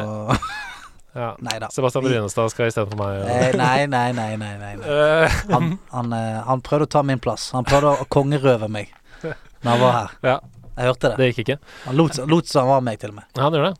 ja. 1.14 1.34
Nei 1.42 1.56
da. 1.58 1.68
Sebastian 1.74 2.04
Brynestad 2.06 2.50
skal 2.52 2.68
istedenfor 2.70 2.98
meg. 2.98 3.22
og- 3.22 3.56
Nei, 3.58 3.86
nei, 3.86 4.12
nei, 4.12 4.36
nei. 4.36 4.56
nei, 4.58 4.74
nei. 4.78 5.28
Han, 5.50 5.78
han, 5.90 6.12
han 6.46 6.60
prøvde 6.62 6.86
å 6.86 6.90
ta 6.90 7.02
min 7.02 7.18
plass. 7.18 7.50
Han 7.54 7.64
prøvde 7.66 7.96
å 7.98 8.06
kongerøve 8.10 8.68
meg 8.70 8.92
når 9.62 9.70
han 9.70 9.80
var 9.80 9.92
her. 9.96 10.10
Ja. 10.22 10.36
Jeg 10.80 10.86
hørte 10.86 11.08
det. 11.10 11.16
det 11.18 11.26
gikk 11.34 11.40
ikke. 11.44 11.56
Han 11.86 11.96
lot, 11.98 12.16
lot 12.30 12.46
som 12.48 12.62
han 12.62 12.70
var 12.76 12.80
meg, 12.86 12.98
til 13.02 13.10
og 13.10 13.16
med. 13.18 13.24
Ja, 13.36 13.42
han 13.42 13.52
gjør 13.58 13.66
det. 13.70 13.74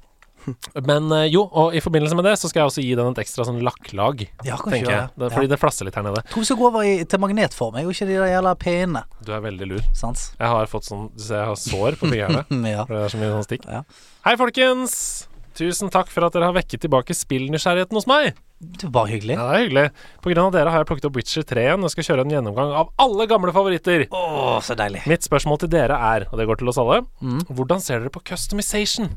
Men 0.88 1.11
eh, 1.12 1.26
jo, 1.33 1.42
og 1.50 1.74
i 1.76 1.83
forbindelse 1.85 2.16
med 2.18 2.26
det 2.29 2.35
så 2.40 2.50
skal 2.50 2.62
jeg 2.64 2.70
også 2.72 2.85
gi 2.85 2.94
den 2.98 3.12
et 3.12 3.22
ekstra 3.24 3.46
sånn 3.48 3.61
lakklag, 3.66 4.26
Ja, 4.46 4.57
tenker 4.62 4.90
jeg. 4.94 5.09
Det, 5.16 5.31
fordi 5.35 5.48
ja. 5.48 5.53
det 5.55 5.61
flasser 5.62 5.88
litt 5.88 5.98
her 5.98 6.07
nede. 6.07 6.22
Tror 6.31 6.44
vi 6.44 6.50
skal 6.50 6.61
gå 6.61 6.68
over 6.70 6.87
i, 6.88 6.94
til 7.05 7.22
magnetform, 7.22 7.81
jeg, 7.81 7.88
og 7.90 7.96
ikke 7.96 8.11
de 8.11 8.18
der 8.20 8.33
jævla 8.35 8.55
pene 8.61 9.05
Du 9.26 9.33
er 9.37 9.42
veldig 9.44 9.70
lur. 9.74 9.83
Sans. 9.96 10.29
Jeg 10.38 10.53
har 10.57 10.70
fått 10.72 10.88
sånn 10.90 11.09
Du 11.16 11.22
ser 11.24 11.42
jeg 11.42 11.50
har 11.53 11.59
sår 11.64 11.98
på 12.00 12.12
fingrene. 12.12 12.44
ja. 12.74 12.85
For 12.87 12.96
det 12.96 13.03
er 13.09 13.14
så 13.16 13.20
mye 13.24 13.35
sånn 13.38 13.48
stikk. 13.50 13.66
Ja. 13.68 13.83
Hei, 14.29 14.37
folkens! 14.40 14.96
Tusen 15.60 15.90
takk 15.92 16.08
for 16.08 16.25
at 16.25 16.33
dere 16.33 16.46
har 16.48 16.54
vekket 16.56 16.85
tilbake 16.87 17.12
spillnysgjerrigheten 17.12 17.98
hos 17.98 18.06
meg. 18.08 18.37
Det 18.60 18.88
var 18.94 19.08
hyggelig. 19.10 19.35
Ja, 19.35 19.48
det 19.50 19.56
er 19.58 19.65
hyggelig. 19.65 19.83
På 20.23 20.31
grunn 20.31 20.46
av 20.46 20.52
dere 20.54 20.73
har 20.73 20.83
jeg 20.85 20.88
plukket 20.88 21.08
opp 21.08 21.17
Witcher 21.19 21.44
3 21.48 21.65
igjen 21.67 21.85
og 21.85 21.90
skal 21.92 22.06
kjøre 22.06 22.25
en 22.25 22.33
gjennomgang 22.33 22.71
av 22.81 22.92
alle 23.02 23.27
gamle 23.29 23.52
favoritter. 23.56 24.06
Åh, 24.15 24.60
så 24.65 24.77
deilig. 24.79 25.02
Mitt 25.10 25.27
spørsmål 25.27 25.60
til 25.65 25.73
dere 25.75 25.98
er, 26.15 26.29
og 26.31 26.38
det 26.40 26.46
går 26.48 26.60
til 26.62 26.71
oss 26.73 26.79
alle, 26.81 27.00
Mm. 27.21 27.42
hvordan 27.50 27.83
ser 27.83 28.00
dere 28.00 28.15
på 28.15 28.23
customization? 28.31 29.10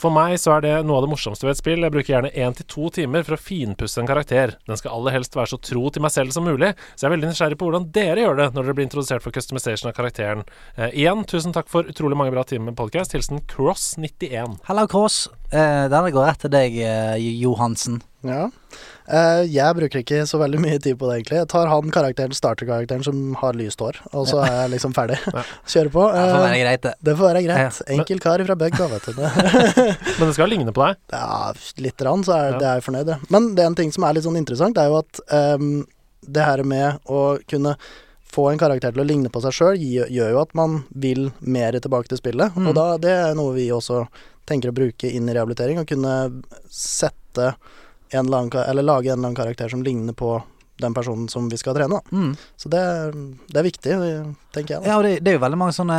For 0.00 0.12
meg 0.14 0.38
så 0.40 0.54
er 0.54 0.64
det 0.64 0.72
noe 0.88 0.96
av 0.96 1.04
det 1.04 1.10
morsomste 1.12 1.44
ved 1.44 1.52
et 1.52 1.60
spill. 1.60 1.84
Jeg 1.84 1.92
bruker 1.92 2.14
gjerne 2.14 2.32
én 2.32 2.56
til 2.56 2.66
to 2.72 2.88
timer 2.96 3.26
for 3.26 3.36
å 3.36 3.40
finpusse 3.40 4.00
en 4.00 4.08
karakter. 4.08 4.54
Den 4.68 4.80
skal 4.80 4.94
aller 4.96 5.18
helst 5.18 5.36
være 5.36 5.52
så 5.52 5.60
tro 5.60 5.82
til 5.92 6.04
meg 6.04 6.14
selv 6.14 6.32
som 6.32 6.48
mulig, 6.48 6.72
så 6.94 7.04
jeg 7.04 7.10
er 7.10 7.14
veldig 7.18 7.32
nysgjerrig 7.32 7.60
på 7.60 7.68
hvordan 7.68 7.88
dere 7.92 8.24
gjør 8.24 8.40
det 8.40 8.48
når 8.54 8.64
dere 8.70 8.78
blir 8.78 8.88
introdusert 8.88 9.24
for 9.24 9.36
customization 9.36 9.92
av 9.92 9.96
karakteren. 9.98 10.46
Eh, 10.78 10.96
igjen, 11.02 11.26
tusen 11.28 11.52
takk 11.56 11.68
for 11.72 11.88
utrolig 11.92 12.16
mange 12.16 12.32
bra 12.32 12.46
timer 12.48 12.70
med 12.70 12.80
podkast. 12.80 13.12
Hilsen 13.16 13.44
Cross91. 13.50 14.56
Hello, 14.70 14.86
Cross. 14.88 15.26
Eh, 15.52 15.84
denne 15.92 16.14
går 16.14 16.30
rett 16.30 16.46
til 16.46 16.56
deg, 16.56 16.80
eh, 16.80 17.20
Johansen. 17.44 18.00
Ja. 18.26 18.50
Eh, 19.10 19.42
jeg 19.48 19.76
bruker 19.78 20.02
ikke 20.02 20.18
så 20.28 20.38
veldig 20.42 20.58
mye 20.60 20.78
tid 20.82 20.98
på 21.00 21.08
det, 21.08 21.14
egentlig. 21.20 21.38
Jeg 21.40 21.48
tar 21.50 21.70
han 21.70 21.92
karakteren, 21.94 22.34
starter-karakteren 22.36 23.04
som 23.06 23.20
har 23.40 23.56
lyst 23.58 23.80
hår, 23.80 23.96
og 24.12 24.26
så 24.28 24.42
er 24.44 24.52
jeg 24.58 24.72
liksom 24.74 24.92
ferdig. 24.96 25.16
Kjører 25.72 25.92
på. 25.94 26.04
Det 26.12 26.26
får 26.26 26.36
Eh, 26.36 26.44
være 26.44 26.60
greit, 26.64 26.82
det. 26.84 26.92
det 27.08 27.14
får 27.18 27.30
være 27.30 27.42
greit. 27.46 27.80
Enkel 27.96 28.20
kar 28.26 28.44
fra 28.50 28.58
bygda, 28.60 28.90
vet 28.92 29.08
du. 29.08 29.22
Men 30.20 30.26
det 30.28 30.34
skal 30.36 30.52
ligne 30.52 30.74
på 30.76 30.84
deg. 30.84 31.00
Ja, 31.16 31.54
litt 31.86 32.04
rann, 32.06 32.26
så 32.28 32.36
er 32.36 32.58
det 32.60 32.68
er 32.68 32.78
jeg 32.82 32.86
fornøyd, 32.90 33.08
det. 33.10 33.18
Men 33.32 33.50
det 33.56 33.64
er 33.64 33.72
en 33.72 33.80
ting 33.80 33.90
som 33.96 34.04
er 34.06 34.18
litt 34.18 34.28
sånn 34.28 34.38
interessant, 34.40 34.76
det 34.76 34.84
er 34.84 34.92
jo 34.92 35.00
at 35.00 35.24
um, 35.56 35.72
det 36.28 36.44
her 36.46 36.62
med 36.68 37.00
å 37.10 37.24
kunne 37.50 37.74
få 38.30 38.44
en 38.52 38.60
karakter 38.60 38.92
til 38.94 39.02
å 39.02 39.08
ligne 39.08 39.30
på 39.32 39.40
seg 39.42 39.56
sjøl, 39.56 39.80
gjør 39.80 40.34
jo 40.36 40.42
at 40.44 40.52
man 40.54 40.84
vil 41.02 41.32
mer 41.40 41.74
tilbake 41.82 42.12
til 42.12 42.20
spillet. 42.20 42.52
Mm. 42.54 42.68
Og 42.70 42.76
da, 42.76 42.84
det 43.02 43.10
er 43.24 43.32
noe 43.34 43.56
vi 43.56 43.64
også 43.74 44.04
tenker 44.46 44.70
å 44.70 44.76
bruke 44.76 45.10
inn 45.10 45.26
i 45.26 45.34
rehabilitering. 45.34 45.80
Å 45.82 45.88
kunne 45.88 46.14
sette 46.70 47.54
en 48.12 48.26
eller 48.26 48.38
annen, 48.44 48.64
eller 48.70 48.82
lage 48.86 49.06
en 49.10 49.18
eller 49.18 49.28
annen 49.30 49.38
karakter 49.38 49.68
som 49.72 49.82
ligner 49.86 50.12
på 50.16 50.42
den 50.80 50.94
personen 50.96 51.26
som 51.28 51.48
vi 51.52 51.58
skal 51.60 51.74
trene. 51.76 51.98
Mm. 52.10 52.30
Så 52.56 52.70
det, 52.72 52.80
det 53.52 53.58
er 53.60 53.66
viktig, 53.66 53.96
tenker 54.54 54.74
jeg. 54.78 54.80
Da. 54.80 54.88
Ja, 54.88 54.94
og 54.96 55.04
det, 55.04 55.18
det 55.20 55.28
er 55.28 55.36
jo 55.36 55.42
veldig 55.42 55.58
mange 55.60 55.74
sånne 55.76 55.98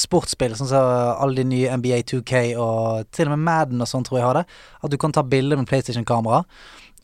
sportsspill, 0.00 0.54
sånn 0.56 0.70
som 0.70 0.86
alle 1.20 1.42
de 1.42 1.44
nye 1.50 1.74
NBA 1.76 1.98
2K 2.08 2.40
og 2.56 3.04
til 3.12 3.28
og 3.28 3.34
med 3.36 3.44
Madden 3.44 3.84
og 3.84 3.90
sånn, 3.90 4.06
tror 4.08 4.18
jeg 4.22 4.26
har 4.30 4.38
det. 4.40 4.46
At 4.80 4.90
du 4.94 4.96
kan 4.96 5.12
ta 5.12 5.22
bilde 5.28 5.58
med 5.60 5.68
PlayStation-kamera, 5.68 6.40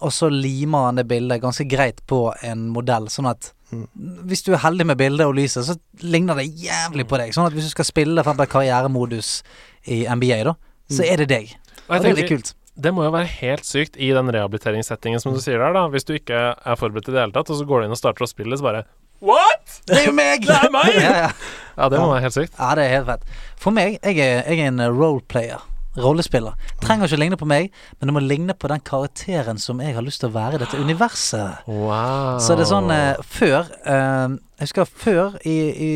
og 0.01 0.14
så 0.16 0.30
limer 0.32 0.86
han 0.88 0.96
det 0.96 1.05
bildet 1.11 1.42
ganske 1.42 1.66
greit 1.68 2.01
på 2.09 2.22
en 2.48 2.68
modell, 2.72 3.09
sånn 3.12 3.28
at 3.30 3.53
Mm. 3.70 3.84
hvis 4.26 4.40
du 4.42 4.48
er 4.51 4.59
heldig 4.64 4.82
med 4.88 4.98
bildet 4.98 5.28
og 5.30 5.36
lyset, 5.38 5.62
så 5.62 5.76
ligner 6.03 6.34
det 6.34 6.48
jævlig 6.59 7.05
på 7.07 7.20
deg. 7.20 7.30
Sånn 7.30 7.46
at 7.46 7.53
hvis 7.55 7.68
du 7.68 7.70
skal 7.70 7.86
spille 7.86 8.24
for 8.24 8.32
eksempel 8.32 8.48
karrieremodus 8.51 9.44
i 9.86 10.01
NBA, 10.11 10.40
da, 10.48 10.55
så 10.90 11.05
Mm. 11.05 11.12
er 11.12 11.16
det 11.18 11.28
deg. 11.28 11.53
Og 11.88 11.94
Og 11.96 12.03
det 12.03 12.11
er 12.11 12.16
litt 12.18 12.28
kult. 12.32 12.55
Det 12.81 12.93
må 12.97 13.05
jo 13.07 13.12
være 13.14 13.28
helt 13.41 13.66
sykt 13.68 13.99
i 14.01 14.11
den 14.16 14.31
rehabiliteringssettingen 14.33 15.22
som 15.22 15.35
du 15.37 15.41
sier 15.43 15.61
der, 15.61 15.74
da. 15.76 15.87
Hvis 15.93 16.09
du 16.09 16.14
ikke 16.16 16.41
er 16.57 16.81
forberedt 16.81 17.11
i 17.11 17.14
det 17.14 17.22
hele 17.22 17.37
tatt, 17.37 17.53
og 17.53 17.61
så 17.61 17.66
går 17.68 17.83
du 17.83 17.89
inn 17.89 17.97
og 17.97 18.01
starter 18.01 18.26
å 18.26 18.31
spille, 18.31 18.59
så 18.59 18.66
bare 18.66 18.85
What?! 19.20 19.83
Det 19.85 19.99
er 19.99 20.07
jo 20.09 20.14
meg! 20.16 20.45
Det 20.49 20.57
er 20.57 20.70
meg! 20.72 20.95
ja, 21.05 21.16
ja. 21.26 21.33
Ja, 21.81 21.89
det 21.89 22.01
må 22.01 22.11
være 22.11 22.24
helt 22.26 22.37
sykt. 22.37 22.55
Ja, 22.59 22.70
det 22.76 22.87
er 22.87 22.95
helt 22.99 23.09
fett. 23.09 23.35
For 23.61 23.72
meg, 23.72 23.99
jeg 24.01 24.16
er, 24.20 24.41
jeg 24.49 24.64
er 24.64 24.70
en 24.72 24.83
roleplayer. 24.97 25.62
Rollespiller. 25.99 26.55
Trenger 26.81 27.09
ikke 27.09 27.18
å 27.18 27.20
ligne 27.24 27.39
på 27.41 27.49
meg, 27.51 27.72
men 27.99 28.11
det 28.11 28.14
må 28.14 28.22
ligne 28.22 28.55
på 28.55 28.68
den 28.70 28.83
karakteren 28.87 29.59
som 29.59 29.81
jeg 29.83 29.97
har 29.97 30.05
lyst 30.07 30.22
til 30.22 30.31
å 30.31 30.37
være 30.37 30.59
i 30.59 30.62
dette 30.62 30.81
universet. 30.87 31.64
Wow. 31.66 32.39
Så 32.43 32.57
det 32.57 32.66
er 32.66 32.70
sånn 32.70 32.93
eh, 32.95 33.20
Før 33.26 33.72
eh, 33.83 34.37
Jeg 34.61 34.68
husker 34.68 34.93
før, 35.05 35.37
i, 35.43 35.59
i, 35.72 35.93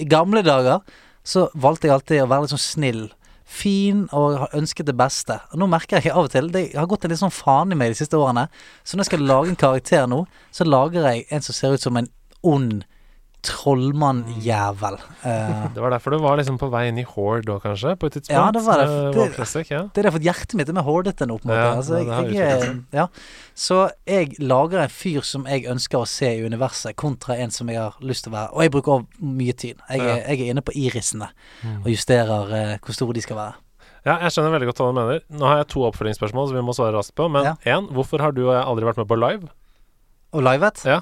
i 0.00 0.08
gamle 0.10 0.42
dager, 0.46 0.80
så 1.26 1.48
valgte 1.52 1.88
jeg 1.90 1.98
alltid 1.98 2.22
å 2.24 2.30
være 2.30 2.46
litt 2.46 2.54
sånn 2.54 2.64
snill. 2.64 3.02
Fin 3.50 4.04
og 4.14 4.36
har 4.44 4.52
ønsket 4.54 4.86
det 4.86 4.94
beste. 4.98 5.40
Og 5.50 5.58
nå 5.58 5.66
merker 5.70 5.98
jeg 5.98 6.14
av 6.14 6.28
og 6.28 6.30
til 6.30 6.52
Det 6.54 6.68
har 6.76 6.86
gått 6.90 7.04
en 7.04 7.10
litt 7.10 7.22
sånn 7.22 7.34
faen 7.34 7.74
i 7.74 7.78
meg 7.78 7.92
de 7.92 7.98
siste 7.98 8.18
årene. 8.18 8.46
Så 8.84 8.94
når 8.94 9.04
jeg 9.04 9.10
skal 9.10 9.26
lage 9.26 9.50
en 9.50 9.58
karakter 9.58 10.06
nå, 10.10 10.20
så 10.54 10.66
lager 10.68 11.08
jeg 11.10 11.26
en 11.34 11.42
som 11.42 11.56
ser 11.56 11.74
ut 11.74 11.82
som 11.82 11.98
en 11.98 12.08
ond 12.46 12.84
trollmannjævel. 13.46 14.96
Uh, 15.24 15.66
Det 15.74 15.80
var 15.82 15.90
derfor 15.94 16.10
du 16.14 16.18
var 16.22 16.36
liksom 16.40 16.58
på 16.58 16.68
vei 16.72 16.86
inn 16.88 16.98
i 16.98 17.04
Horde 17.06 17.46
da, 17.48 17.58
kanskje? 17.62 17.94
På 18.00 18.06
et 18.08 18.12
tidspunkt? 18.16 18.36
Ja, 18.36 18.50
det 18.52 18.62
var 18.66 18.78
det. 18.82 18.88
Eh, 18.88 19.12
Det- 19.14 19.34
Classic, 19.36 19.70
ja. 19.70 19.82
Det 19.94 19.98
er 20.04 20.10
derfor 20.10 20.20
hjertet 20.24 20.54
mitt 20.54 20.68
er 20.68 20.72
mer 20.72 20.82
hordete 20.82 21.26
nå, 21.26 21.38
på 21.38 21.44
en 21.48 21.50
måte. 21.50 21.56
Ja, 21.56 21.74
altså, 21.76 21.98
jeg, 22.04 22.34
jeg, 22.34 22.82
ja. 22.92 23.06
Så 23.54 23.90
jeg 24.06 24.34
lager 24.40 24.78
en 24.82 24.88
fyr 24.88 25.20
som 25.22 25.46
jeg 25.46 25.64
ønsker 25.66 25.98
å 26.02 26.06
se 26.06 26.26
i 26.38 26.42
universet, 26.44 26.96
kontra 26.96 27.36
en 27.36 27.50
som 27.50 27.68
jeg 27.68 27.78
har 27.78 27.94
lyst 28.00 28.24
til 28.24 28.32
å 28.32 28.36
være. 28.36 28.52
Og 28.54 28.62
jeg 28.62 28.70
bruker 28.72 28.92
også 28.92 29.06
mye 29.22 29.52
tid. 29.52 29.76
Jeg, 29.90 30.00
er- 30.00 30.24
jeg 30.28 30.40
er 30.40 30.50
inne 30.54 30.62
på 30.62 30.72
irisene 30.74 31.28
Mm. 31.62 31.80
og 31.84 31.86
justerer 31.90 32.52
uh, 32.52 32.78
hvor 32.80 32.92
store 32.94 33.12
de 33.14 33.20
skal 33.20 33.36
være. 33.36 33.54
Ja, 34.06 34.16
jeg 34.22 34.30
skjønner 34.32 34.50
veldig 34.56 34.66
godt 34.70 34.78
hva 34.80 34.86
du 34.88 34.92
mener. 34.96 35.20
Nå 35.30 35.44
har 35.46 35.56
jeg 35.58 35.66
to 35.68 35.80
oppfølgingsspørsmål 35.84 36.46
som 36.48 36.56
vi 36.56 36.62
må 36.64 36.72
svare 36.72 36.94
raskt 36.96 37.14
på. 37.14 37.28
Men 37.30 37.56
én, 37.68 37.88
hvorfor 37.92 38.18
har 38.20 38.32
du 38.32 38.46
og 38.48 38.54
jeg 38.56 38.64
aldri 38.64 38.84
vært 38.88 38.96
med 38.96 39.08
på 39.08 39.18
live? 39.20 39.48
Og 40.32 40.42
livet? 40.46 40.80
Ja. 40.88 41.00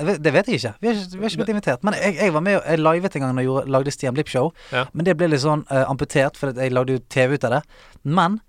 Vet, 0.00 0.22
det 0.24 0.32
vet 0.32 0.48
jeg 0.48 0.58
ikke. 0.58 0.72
Vi 0.80 0.88
har 0.88 0.96
ikke, 0.96 1.10
vi 1.12 1.20
har 1.22 1.30
ikke 1.30 1.40
blitt 1.42 1.52
invitert. 1.52 1.82
Men 1.86 1.96
jeg, 1.98 2.16
jeg 2.16 2.32
var 2.34 2.42
med 2.44 2.56
jeg 2.56 2.80
livet 2.80 3.16
en 3.16 3.24
gang 3.26 3.36
da 3.36 3.44
jeg 3.44 3.74
lagde 3.74 3.92
Stian 3.94 4.16
Blipp-show. 4.16 4.48
Ja. 4.72 4.86
Men 4.96 5.06
det 5.06 5.16
ble 5.20 5.28
litt 5.30 5.44
sånn 5.44 5.66
uh, 5.68 5.84
amputert, 5.90 6.38
for 6.40 6.56
jeg 6.56 6.72
lagde 6.72 6.96
jo 6.96 7.02
TV 7.12 7.36
ut 7.36 7.46
av 7.48 7.58
det. 7.58 7.60
Men 8.02 8.40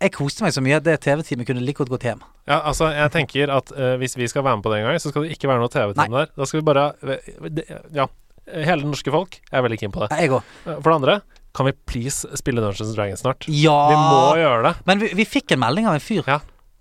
jeg 0.00 0.14
koste 0.16 0.44
meg 0.44 0.54
så 0.56 0.62
mye 0.64 0.78
at 0.80 0.86
det 0.86 0.96
TV-teamet 1.04 1.48
kunne 1.48 1.62
like 1.64 1.78
godt 1.78 1.92
gått 1.92 2.06
hjem. 2.08 2.22
Ja, 2.48 2.58
altså, 2.58 2.88
jeg 2.94 3.12
tenker 3.14 3.52
at 3.52 3.72
uh, 3.76 3.94
hvis 4.00 4.16
vi 4.18 4.28
skal 4.32 4.44
være 4.46 4.58
med 4.58 4.64
på 4.66 4.72
det 4.72 4.80
en 4.80 4.88
gang, 4.88 5.00
så 5.02 5.12
skal 5.12 5.26
det 5.26 5.36
ikke 5.36 5.50
være 5.50 5.62
noe 5.62 5.72
TV-team 5.72 6.16
der. 6.16 6.30
Da 6.36 6.48
skal 6.48 6.62
vi 6.62 6.66
bare 6.70 6.86
eh, 7.04 7.76
Ja. 7.96 8.08
Hele 8.50 8.82
det 8.82 8.88
norske 8.88 9.12
folk 9.14 9.36
er 9.52 9.62
veldig 9.62 9.76
keen 9.78 9.92
på 9.94 10.00
det. 10.02 10.16
Jeg 10.18 10.32
òg. 10.34 10.46
For 10.64 10.88
det 10.88 10.94
andre, 10.96 11.20
kan 11.54 11.68
vi 11.68 11.74
please 11.86 12.26
spille 12.40 12.62
Dungeons 12.64 12.96
Dragons 12.96 13.20
snart? 13.22 13.46
Ja! 13.46 13.76
Vi 13.92 13.98
må 14.00 14.40
gjøre 14.40 14.64
det. 14.64 14.72
Men 14.88 15.04
vi, 15.04 15.10
vi 15.20 15.26
fikk 15.28 15.54
en 15.54 15.60
melding 15.62 15.86
av 15.86 15.98
en 15.98 16.02
fyr. 16.02 16.24
Ja. 16.26 16.40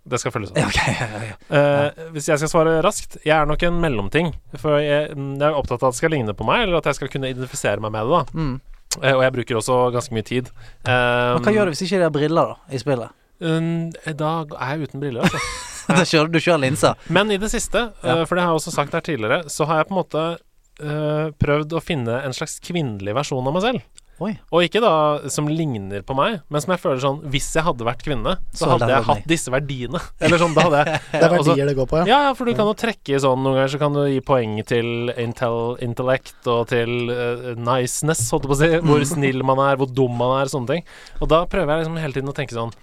Det 0.10 0.20
skal 0.22 0.34
følges 0.34 0.52
opp. 0.52 0.58
Ja, 0.58 0.68
ok, 0.68 0.80
ja, 1.00 1.22
ja. 1.30 1.36
Eh, 1.60 2.00
hvis 2.16 2.28
jeg 2.32 2.40
skal 2.42 2.50
svare 2.52 2.72
raskt 2.86 3.18
Jeg 3.26 3.36
er 3.36 3.46
nok 3.50 3.62
en 3.68 3.78
mellomting. 3.84 4.32
For 4.58 4.80
jeg, 4.82 5.12
jeg 5.14 5.46
er 5.46 5.58
opptatt 5.58 5.84
av 5.84 5.92
at 5.92 5.96
det 5.98 6.00
skal 6.02 6.14
ligne 6.16 6.34
på 6.38 6.48
meg, 6.48 6.64
eller 6.66 6.80
at 6.82 6.90
jeg 6.90 6.98
skal 6.98 7.12
kunne 7.14 7.30
identifisere 7.30 7.80
meg 7.84 7.94
med 7.94 8.10
det. 8.10 8.18
da 8.18 8.40
Mm. 8.40 8.56
uh, 9.04 9.14
Og 9.16 9.24
jeg 9.24 9.34
bruker 9.38 9.60
også 9.62 9.78
ganske 9.94 10.14
mye 10.18 10.26
tid. 10.26 10.50
Men 10.88 11.44
hva 11.46 11.54
gjør 11.54 11.70
du 11.70 11.76
hvis 11.76 11.84
ikke 11.86 12.02
det 12.02 12.08
er 12.10 12.16
briller 12.18 12.54
da, 12.56 12.60
i 12.74 12.82
spillet? 12.82 13.16
Uh, 13.40 14.14
da 14.18 14.32
er 14.58 14.74
jeg 14.76 14.90
uten 14.90 15.04
briller, 15.04 15.24
altså. 15.30 15.40
da 16.00 16.04
kjører 16.06 16.34
du 16.34 16.40
kjører 16.42 16.64
linser. 16.66 16.98
Men 17.10 17.32
i 17.32 17.38
det 17.42 17.50
siste, 17.54 17.86
Ja. 18.04 18.20
for 18.26 18.36
det 18.36 18.44
har 18.44 18.52
jeg 18.54 18.60
også 18.64 18.74
sagt 18.76 18.94
her 18.98 19.06
tidligere, 19.06 19.44
så 19.50 19.66
har 19.70 19.82
jeg 19.84 19.90
på 19.90 19.96
en 19.96 20.02
måte 20.04 20.28
prøvd 21.44 21.74
å 21.76 21.82
finne 21.84 22.22
en 22.24 22.32
slags 22.34 22.60
kvinnelig 22.64 23.12
versjon 23.18 23.48
av 23.50 23.56
meg 23.58 23.64
selv. 23.66 23.82
Oi. 24.20 24.34
Og 24.52 24.66
ikke 24.66 24.82
da 24.84 24.92
som 25.32 25.48
ligner 25.48 26.04
på 26.04 26.16
meg, 26.18 26.42
men 26.52 26.64
som 26.64 26.74
jeg 26.74 26.82
føler 26.84 27.00
sånn 27.00 27.22
Hvis 27.32 27.48
jeg 27.56 27.64
hadde 27.64 27.86
vært 27.88 28.02
kvinne, 28.04 28.34
så, 28.52 28.66
Så 28.66 28.70
hadde 28.74 28.90
jeg 28.92 29.06
hatt 29.08 29.22
meg. 29.22 29.30
disse 29.32 29.54
verdiene. 29.54 30.02
Eller 30.20 30.42
sånn, 30.42 30.56
da 30.58 30.66
hadde 30.68 30.82
jeg 30.84 31.00
Det 31.14 31.22
er 31.24 31.34
verdier 31.38 31.72
det 31.72 31.76
går 31.80 31.90
på, 31.92 32.00
ja. 32.02 32.10
Ja, 32.10 32.20
ja, 32.28 32.34
for 32.36 32.50
du 32.50 32.54
kan 32.58 32.68
jo 32.68 32.76
trekke 32.80 33.22
sånn 33.24 33.44
Noen 33.46 33.60
ganger 33.62 33.74
så 33.76 33.82
kan 33.82 33.96
du 33.96 34.02
gi 34.12 34.20
poeng 34.26 34.60
til 34.68 35.14
intel, 35.16 35.60
intellect 35.86 36.50
og 36.52 36.68
til 36.74 37.12
uh, 37.14 37.50
niceness, 37.56 38.26
holdt 38.34 38.46
jeg 38.48 38.52
på 38.52 38.58
å 38.58 38.62
si. 38.62 38.72
Hvor 38.92 39.08
snill 39.16 39.44
man 39.48 39.64
er, 39.64 39.80
hvor 39.80 39.88
dum 39.90 40.20
man 40.20 40.36
er, 40.42 40.52
sånne 40.52 40.76
ting. 40.76 40.88
Og 41.24 41.32
da 41.32 41.46
prøver 41.50 41.74
jeg 41.78 41.86
liksom 41.86 42.00
hele 42.04 42.18
tiden 42.20 42.32
å 42.32 42.36
tenke 42.36 42.58
sånn 42.58 42.76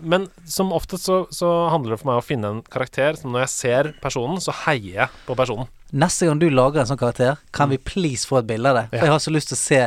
men 0.00 0.28
som 0.48 0.72
oftest 0.72 1.04
så, 1.08 1.22
så 1.34 1.48
handler 1.72 1.94
det 1.94 2.00
for 2.02 2.10
meg 2.12 2.20
å 2.20 2.24
finne 2.26 2.50
en 2.54 2.62
karakter 2.72 3.16
som 3.18 3.32
når 3.34 3.44
jeg 3.46 3.52
ser 3.54 3.90
personen, 4.02 4.40
så 4.42 4.54
heier 4.64 4.94
jeg 5.02 5.08
på 5.26 5.36
personen. 5.38 5.68
Neste 5.92 6.28
gang 6.28 6.38
du 6.40 6.46
lager 6.50 6.80
en 6.82 6.88
sånn 6.92 7.00
karakter, 7.00 7.36
kan 7.52 7.68
vi 7.72 7.78
please 7.78 8.24
få 8.28 8.40
et 8.40 8.48
bilde 8.48 8.70
av 8.72 8.78
det? 8.80 8.84
For 8.92 8.96
Ja. 9.00 9.04
jeg 9.08 9.12
har 9.16 9.22
så 9.26 9.34
lyst 9.34 9.52
til 9.52 9.58
å 9.58 9.62
se 9.62 9.82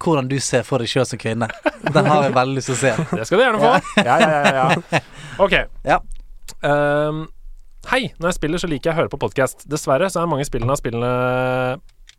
hvordan 0.00 0.28
du 0.30 0.38
ser 0.40 0.62
for 0.64 0.80
deg 0.80 0.88
sjøl 0.88 1.04
som 1.06 1.20
kvinne. 1.20 1.46
Den 1.92 2.06
har 2.08 2.22
jeg 2.24 2.34
veldig 2.34 2.56
lyst 2.56 2.70
til 2.72 2.76
å 2.76 2.80
se. 2.80 2.92
Det 3.20 3.26
skal 3.28 3.38
du 3.38 3.44
gjerne 3.44 3.60
få. 3.60 3.72
Ja, 4.00 4.16
ja, 4.18 4.30
ja, 4.32 4.42
ja, 4.48 4.66
ja. 4.96 5.00
Ok. 5.44 5.54
Ja. 5.84 5.98
Um, 6.64 7.26
hei. 7.90 8.06
Når 8.18 8.30
jeg 8.32 8.38
spiller, 8.38 8.62
så 8.62 8.70
liker 8.70 8.90
jeg 8.90 8.94
å 8.96 9.00
høre 9.02 9.12
på 9.12 9.20
podkast. 9.20 9.66
Dessverre 9.68 10.08
så 10.10 10.22
er 10.22 10.30
mange 10.30 10.46
spillene 10.48 10.72
av 10.72 10.80
spillene 10.80 11.10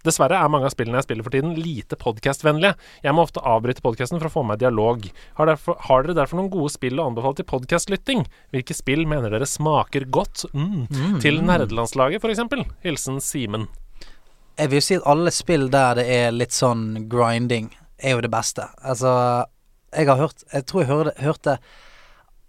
Dessverre 0.05 0.37
er 0.37 0.51
mange 0.51 0.69
av 0.69 0.73
spillene 0.73 0.99
jeg 0.99 1.07
spiller 1.07 1.25
for 1.25 1.33
tiden, 1.33 1.55
lite 1.57 1.97
podkastvennlige. 1.99 2.75
Jeg 3.05 3.15
må 3.15 3.23
ofte 3.25 3.43
avbryte 3.45 3.83
podkasten 3.85 4.19
for 4.19 4.29
å 4.29 4.33
få 4.35 4.43
meg 4.49 4.61
dialog. 4.61 5.07
Har, 5.39 5.49
derfor, 5.49 5.79
har 5.87 6.05
dere 6.05 6.17
derfor 6.19 6.39
noen 6.39 6.51
gode 6.53 6.73
spill 6.75 7.01
å 7.01 7.07
anbefale 7.09 7.39
til 7.39 7.49
podkastlytting? 7.49 8.25
Hvilke 8.53 8.77
spill 8.77 9.05
mener 9.09 9.33
dere 9.33 9.49
smaker 9.49 10.05
godt? 10.13 10.45
Mm. 10.53 10.85
Til 11.23 11.41
nerdelandslaget, 11.45 12.21
f.eks. 12.21 12.69
Hilsen 12.85 13.19
Simen. 13.23 13.67
Jeg 14.55 14.71
vil 14.71 14.85
si 14.85 14.99
at 14.99 15.09
alle 15.09 15.33
spill 15.35 15.67
der 15.73 15.97
det 15.99 16.05
er 16.11 16.31
litt 16.35 16.55
sånn 16.55 17.09
grinding, 17.11 17.73
er 17.99 18.15
jo 18.15 18.23
det 18.23 18.31
beste. 18.31 18.69
Altså, 18.83 19.11
jeg 19.95 20.07
har 20.09 20.19
hørt 20.19 20.43
Jeg 20.51 20.65
tror 20.67 20.81
jeg 20.83 20.91
hørte, 20.91 21.13
hørte 21.23 21.57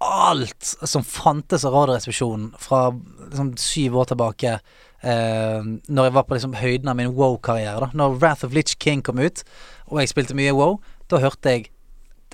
alt 0.02 0.74
som 0.84 1.04
fantes 1.04 1.64
av 1.64 1.72
Radioresepsjonen 1.72 2.50
fra 2.61 2.90
liksom 2.90 3.54
syv 3.61 3.96
år 4.02 4.11
tilbake, 4.12 4.59
når 5.07 6.09
jeg 6.09 6.14
var 6.16 6.24
på 6.26 6.34
liksom 6.34 6.57
høyden 6.59 6.90
av 6.90 6.96
min 6.98 7.12
wow-karriere. 7.14 7.78
da 7.84 7.88
Når 7.94 8.16
Wrath 8.18 8.46
of 8.46 8.54
Litch 8.57 8.74
King 8.82 9.04
kom 9.07 9.20
ut, 9.22 9.44
og 9.86 10.00
jeg 10.02 10.11
spilte 10.11 10.34
mye 10.34 10.54
wow, 10.57 10.80
da 11.11 11.20
hørte 11.22 11.52
jeg 11.52 11.68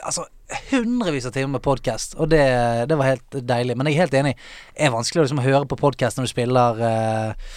altså 0.00 0.24
hundrevis 0.70 1.26
av 1.26 1.34
timer 1.34 1.56
med 1.56 1.64
podkast, 1.64 2.16
og 2.20 2.30
det, 2.32 2.44
det 2.88 2.98
var 2.98 3.12
helt 3.12 3.36
deilig. 3.48 3.76
Men 3.78 3.88
jeg 3.88 3.96
er 3.96 4.04
helt 4.04 4.16
enig, 4.20 4.32
det 4.72 4.86
er 4.86 4.94
vanskelig 4.94 5.22
å 5.22 5.26
liksom 5.26 5.44
høre 5.44 5.68
på 5.68 5.78
podkast 5.80 6.18
når 6.18 6.28
du 6.28 6.32
spiller 6.32 6.82
eh, 6.88 7.52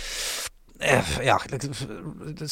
eh, 0.91 1.15
ja, 1.27 1.39
liksom, 1.51 1.75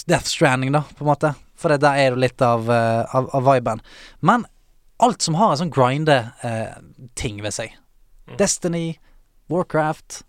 Death 0.09 0.27
Stranding, 0.29 0.73
da, 0.75 0.83
på 0.97 1.05
en 1.05 1.11
måte. 1.11 1.33
For 1.59 1.71
det, 1.71 1.83
der 1.85 2.01
er 2.01 2.15
det 2.15 2.25
litt 2.25 2.43
av, 2.43 2.67
eh, 2.71 3.15
av, 3.15 3.29
av 3.35 3.47
viben. 3.47 3.83
Men 4.25 4.45
alt 5.03 5.23
som 5.25 5.39
har 5.39 5.53
en 5.53 5.63
sånn 5.63 5.73
grinde-ting 5.73 7.41
ved 7.43 7.55
seg. 7.55 7.73
Destiny, 8.39 8.97
Warcraft, 9.51 10.21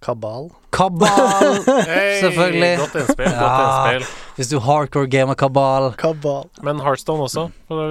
Kabal. 0.00 0.50
Kabal 0.70 1.08
Hey, 1.90 2.20
Selvfølgelig. 2.20 2.78
Godt 2.78 2.94
innspill. 2.94 3.30
Ja. 3.30 3.40
Godt 3.42 3.96
innspill. 3.96 4.16
Hvis 4.38 4.48
du 4.48 4.58
hardcore 4.62 5.08
gamer 5.10 5.34
Kabal. 5.34 5.92
Kabal. 5.98 6.44
Men 6.62 6.80
Heartstone 6.80 7.22
også. 7.22 7.48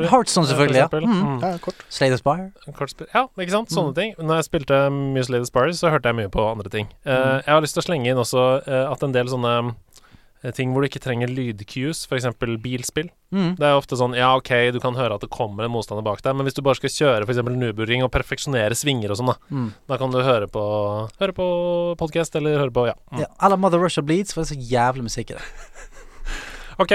Heartstone, 0.09 0.47
selvfølgelig. 0.47 0.77
Ja. 0.77 0.99
Mm. 0.99 1.13
Mm. 1.13 1.39
Ja, 1.43 1.57
kort. 1.57 1.75
Slay 1.89 2.07
the 2.09 2.17
Spire. 2.17 2.51
Kort. 2.77 2.93
Ja, 3.13 3.25
ikke 3.39 3.51
sant? 3.51 3.73
Sånne 3.73 3.91
ting. 3.97 4.13
Når 4.19 4.39
jeg 4.39 4.47
spilte 4.47 4.79
mye 4.93 5.25
Slay 5.27 5.43
the 5.43 5.49
Spire 5.49 5.73
så 5.75 5.91
hørte 5.91 6.07
jeg 6.07 6.15
mye 6.21 6.31
på 6.31 6.47
andre 6.47 6.71
ting. 6.71 6.87
Eh, 7.03 7.11
jeg 7.43 7.51
har 7.51 7.61
lyst 7.65 7.75
til 7.75 7.83
å 7.83 7.87
slenge 7.89 8.07
inn 8.13 8.23
også 8.23 8.45
uh, 8.63 8.85
at 8.93 9.03
en 9.03 9.15
del 9.15 9.27
sånne 9.31 9.53
eh, 9.57 9.73
ting 10.55 10.71
hvor 10.71 10.81
du 10.83 10.87
ikke 10.87 11.01
trenger 11.03 11.27
lydcues, 11.27 12.05
f.eks. 12.07 12.27
bilspill. 12.63 13.09
Mm. 13.33 13.55
Det 13.57 13.65
er 13.67 13.75
ofte 13.75 13.97
sånn 13.99 14.15
ja, 14.15 14.29
ok, 14.37 14.71
du 14.71 14.79
kan 14.79 14.95
høre 14.95 15.15
at 15.17 15.21
det 15.25 15.29
kommer 15.33 15.65
en 15.65 15.71
motstander 15.73 16.03
bak 16.05 16.21
deg, 16.21 16.35
men 16.37 16.45
hvis 16.47 16.55
du 16.55 16.61
bare 16.61 16.75
skal 16.79 16.89
kjøre 16.93 17.27
f.eks. 17.27 17.41
nuburing 17.43 18.03
og 18.05 18.11
perfeksjonere 18.13 18.75
svinger 18.77 19.11
og 19.11 19.17
sånn, 19.19 19.33
da, 19.33 19.37
Mm. 19.51 19.73
da 19.87 19.97
kan 19.97 20.11
du 20.11 20.19
høre 20.23 20.47
på 20.47 20.63
Høre 21.19 21.33
på 21.33 21.47
podkast 21.97 22.35
eller 22.35 22.57
høre 22.59 22.71
på 22.71 22.87
Ja. 22.87 22.93
Mm. 23.11 23.19
Ja. 23.19 23.27
Eller 23.43 23.57
Mother 23.57 23.79
Russia 23.79 24.01
Bleeds, 24.03 24.33
for 24.33 24.43
det 24.43 24.51
er 24.51 24.55
så 24.55 24.69
jævlig 24.71 25.03
musikk 25.09 25.31
i 25.31 25.39
det. 25.39 25.43
Ok, 26.79 26.91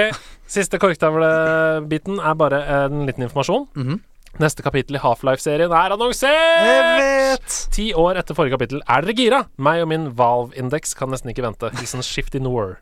siste 0.47 0.79
korktavlebiten 0.79 2.19
er 2.23 2.33
bare 2.39 2.61
en 2.85 3.05
liten 3.05 3.23
informasjon. 3.27 3.67
Mhm. 3.75 3.99
Neste 4.41 4.63
kapittel 4.65 4.97
i 4.97 4.99
Half-Life-serien 5.03 5.69
er 5.77 5.93
annonsert! 5.93 7.57
Ti 7.75 7.85
år 7.99 8.17
etter 8.17 8.33
forrige 8.37 8.55
kapittel. 8.55 8.79
Er 8.89 9.05
dere 9.05 9.13
gira? 9.17 9.41
Meg 9.61 9.83
og 9.83 9.89
min 9.91 10.07
Valve-indeks 10.17 10.95
kan 10.97 11.11
nesten 11.13 11.29
ikke 11.29 11.45
vente. 11.45 11.69
Liksom 11.77 12.01
shift 12.05 12.33
in 12.39 12.49
war. 12.49 12.79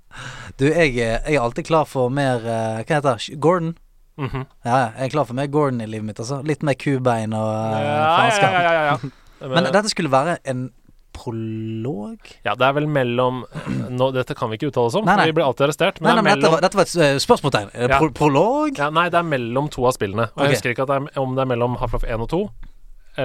Du, 0.61 0.63
jeg, 0.69 0.95
er- 0.95 1.19
jeg 1.27 1.35
er 1.35 1.43
alltid 1.43 1.67
klar 1.67 1.87
for 1.89 2.07
mer 2.13 2.39
eh, 2.45 2.79
Hva 2.87 3.01
heter 3.01 3.17
det? 3.19 3.39
Gordon? 3.43 3.73
Mm 4.19 4.45
Ja, 4.63 4.75
ja, 4.75 4.87
jeg 4.99 5.09
er 5.09 5.13
klar 5.17 5.27
for 5.27 5.35
mer 5.35 5.47
Gordon 5.51 5.81
i 5.83 5.89
livet 5.91 6.07
mitt. 6.07 6.19
Altså. 6.23 6.39
Litt 6.47 6.63
mer 6.63 6.77
kubein 6.79 7.35
og 7.35 7.49
uh, 7.51 7.79
ja, 7.83 8.07
faenskap. 8.21 8.55
ja, 8.55 8.61
ja, 8.63 8.83
ja. 8.93 9.11
Men 9.55 9.67
dette 9.73 9.89
skulle 9.89 10.11
være 10.13 10.37
en 10.47 10.67
prolog? 11.15 12.17
Ja, 12.45 12.53
det 12.57 12.65
er 12.67 12.73
vel 12.77 12.87
mellom 12.91 13.43
nå, 13.99 14.09
Dette 14.15 14.35
kan 14.37 14.51
vi 14.51 14.57
ikke 14.59 14.69
uttale 14.71 14.89
oss 14.91 14.97
om, 14.99 15.05
Nei, 15.05 15.15
nei. 15.15 15.25
for 15.25 15.31
vi 15.33 15.37
blir 15.39 15.47
alltid 15.47 15.65
arrestert. 15.67 16.01
Men 16.01 16.11
nei, 16.11 16.15
det 16.17 16.23
men 16.25 16.31
er 16.31 16.41
dette, 16.41 16.51
var, 16.55 16.63
dette 16.65 16.79
var 16.79 16.87
et 16.89 16.95
eh, 17.07 17.21
spørsmålstegn. 17.23 17.71
Er 17.75 17.95
Ja. 17.95 17.99
pro 18.01 18.09
prolog? 18.15 18.77
ja, 18.77 18.89
Nei, 18.93 19.07
det 19.13 19.19
er 19.21 19.27
mellom 19.27 19.69
to 19.73 19.85
av 19.89 19.95
spillene. 19.97 20.29
Og 20.35 20.43
jeg 20.45 20.55
husker 20.57 20.73
ikke 20.75 20.85
at 20.87 20.91
det 20.93 20.99
er, 21.01 21.21
om 21.21 21.35
det 21.37 21.45
er 21.45 21.51
mellom 21.53 21.77
Half-Life 21.81 22.07
1 22.07 22.25
og 22.27 22.29
2, 22.35 22.41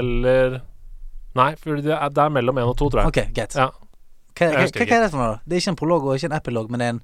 eller 0.00 0.60
Nei, 1.36 1.50
for 1.60 1.76
det 1.84 1.92
er, 1.92 2.08
det 2.16 2.22
er 2.24 2.32
mellom 2.32 2.58
1 2.62 2.70
og 2.72 2.76
2, 2.80 2.90
tror 2.94 3.02
jeg. 3.04 3.12
Ok, 3.12 3.34
greit. 3.36 3.56
Ja. 3.60 3.68
Hva, 4.36 4.46
hva, 4.52 4.64
er 4.66 5.00
det 5.04 5.10
for 5.12 5.20
noe? 5.20 5.28
da? 5.34 5.38
Det 5.44 5.56
er 5.56 5.62
ikke 5.62 5.72
en 5.74 5.80
prolog 5.80 6.06
og 6.08 6.16
ikke 6.18 6.28
en 6.30 6.36
epilog, 6.36 6.70
men 6.72 6.80
det 6.82 6.86
er 6.90 6.94
en 6.96 7.02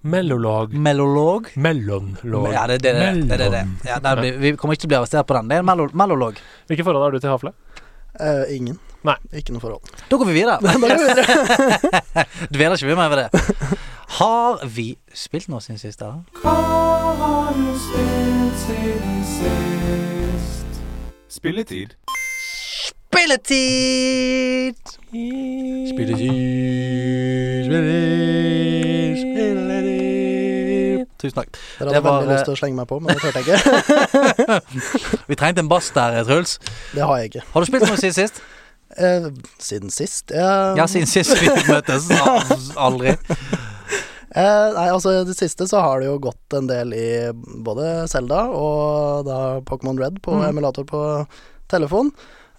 Mellolog. 0.00 0.72
mellolog? 0.72 1.50
Mellomlog. 1.60 2.46
Ja, 2.54 2.62
det 2.70 2.78
det. 2.80 2.94
det, 2.96 3.08
det, 3.28 3.36
det, 3.36 3.46
er 3.46 3.50
det. 3.52 3.64
Ja, 3.84 4.14
blir, 4.16 4.38
vi 4.40 4.52
kommer 4.56 4.72
ikke 4.72 4.86
til 4.86 4.88
å 4.88 4.92
bli 4.94 4.98
arrestert 5.02 5.26
på 5.28 5.36
den. 5.36 5.50
Det 5.50 5.58
er 5.58 5.60
en 5.60 5.68
melolog 5.68 5.92
mellolog. 5.92 6.38
Hvilke 6.70 6.86
forhold 6.86 7.04
har 7.04 7.12
du 7.12 7.18
til 7.20 7.28
Half-Life? 7.28 7.84
Eh, 8.16 8.56
ingen. 8.56 8.78
Nei. 9.06 9.16
Ikke 9.32 9.54
noe 9.54 9.62
forhold. 9.62 9.82
Da 10.10 10.18
går 10.20 10.28
vi 10.28 10.36
videre. 10.36 10.58
Du. 12.50 12.56
Dveler 12.56 12.76
ikke 12.76 12.90
vi 12.90 12.94
mer 12.98 13.08
ved 13.12 13.24
det. 13.24 13.28
Har 14.20 14.66
vi 14.66 14.88
spilt 15.14 15.48
noe 15.48 15.60
siden 15.64 15.78
sist? 15.78 16.00
da? 16.00 16.20
Spilletid. 21.30 21.94
Spilletid! 23.10 24.76
Spilletid, 25.10 26.26
spilletid, 27.66 29.16
spilletid. 29.20 31.06
Tusen 31.20 31.36
takk. 31.36 31.58
Dere 31.78 31.90
Det 31.90 32.02
var, 32.04 32.20
veldig 32.20 32.34
lyst 32.34 32.46
til 32.46 32.54
å 32.54 32.58
slenge 32.60 32.76
meg 32.78 32.86
på, 32.88 32.96
men 33.02 33.08
det 33.10 33.20
turte 33.20 33.42
jeg 33.42 33.46
ikke. 33.50 33.58
Vi 35.30 35.34
trengte 35.36 35.60
en 35.64 35.68
bass 35.70 35.90
der, 35.96 36.22
Truls. 36.24 36.52
Det 36.94 37.02
har 37.02 37.18
jeg 37.20 37.32
ikke. 37.32 37.42
Har 37.52 37.60
du 37.60 37.66
spilt 37.68 37.84
noe 37.88 37.98
siden 38.00 38.16
sist? 38.16 38.40
Eh, 39.00 39.30
siden 39.58 39.90
sist 39.94 40.30
eh, 40.36 40.74
Ja, 40.76 40.84
siden 40.90 41.08
sist 41.08 41.32
vi 41.40 41.48
møtes. 41.72 42.08
Aldri. 42.86 43.14
Eh, 44.30 44.66
nei, 44.76 44.86
altså 44.92 45.10
i 45.16 45.22
det 45.26 45.34
siste 45.38 45.66
så 45.66 45.80
har 45.82 46.00
det 46.02 46.06
jo 46.10 46.18
gått 46.22 46.54
en 46.54 46.68
del 46.70 46.92
i 46.94 47.06
både 47.66 48.04
Zelda 48.12 48.44
og 48.54 49.24
da 49.26 49.38
Pokémon 49.66 49.98
Red 49.98 50.20
på 50.22 50.36
Mm. 50.38 50.44
emulator 50.52 50.84
på 50.86 51.00
telefon. 51.70 52.12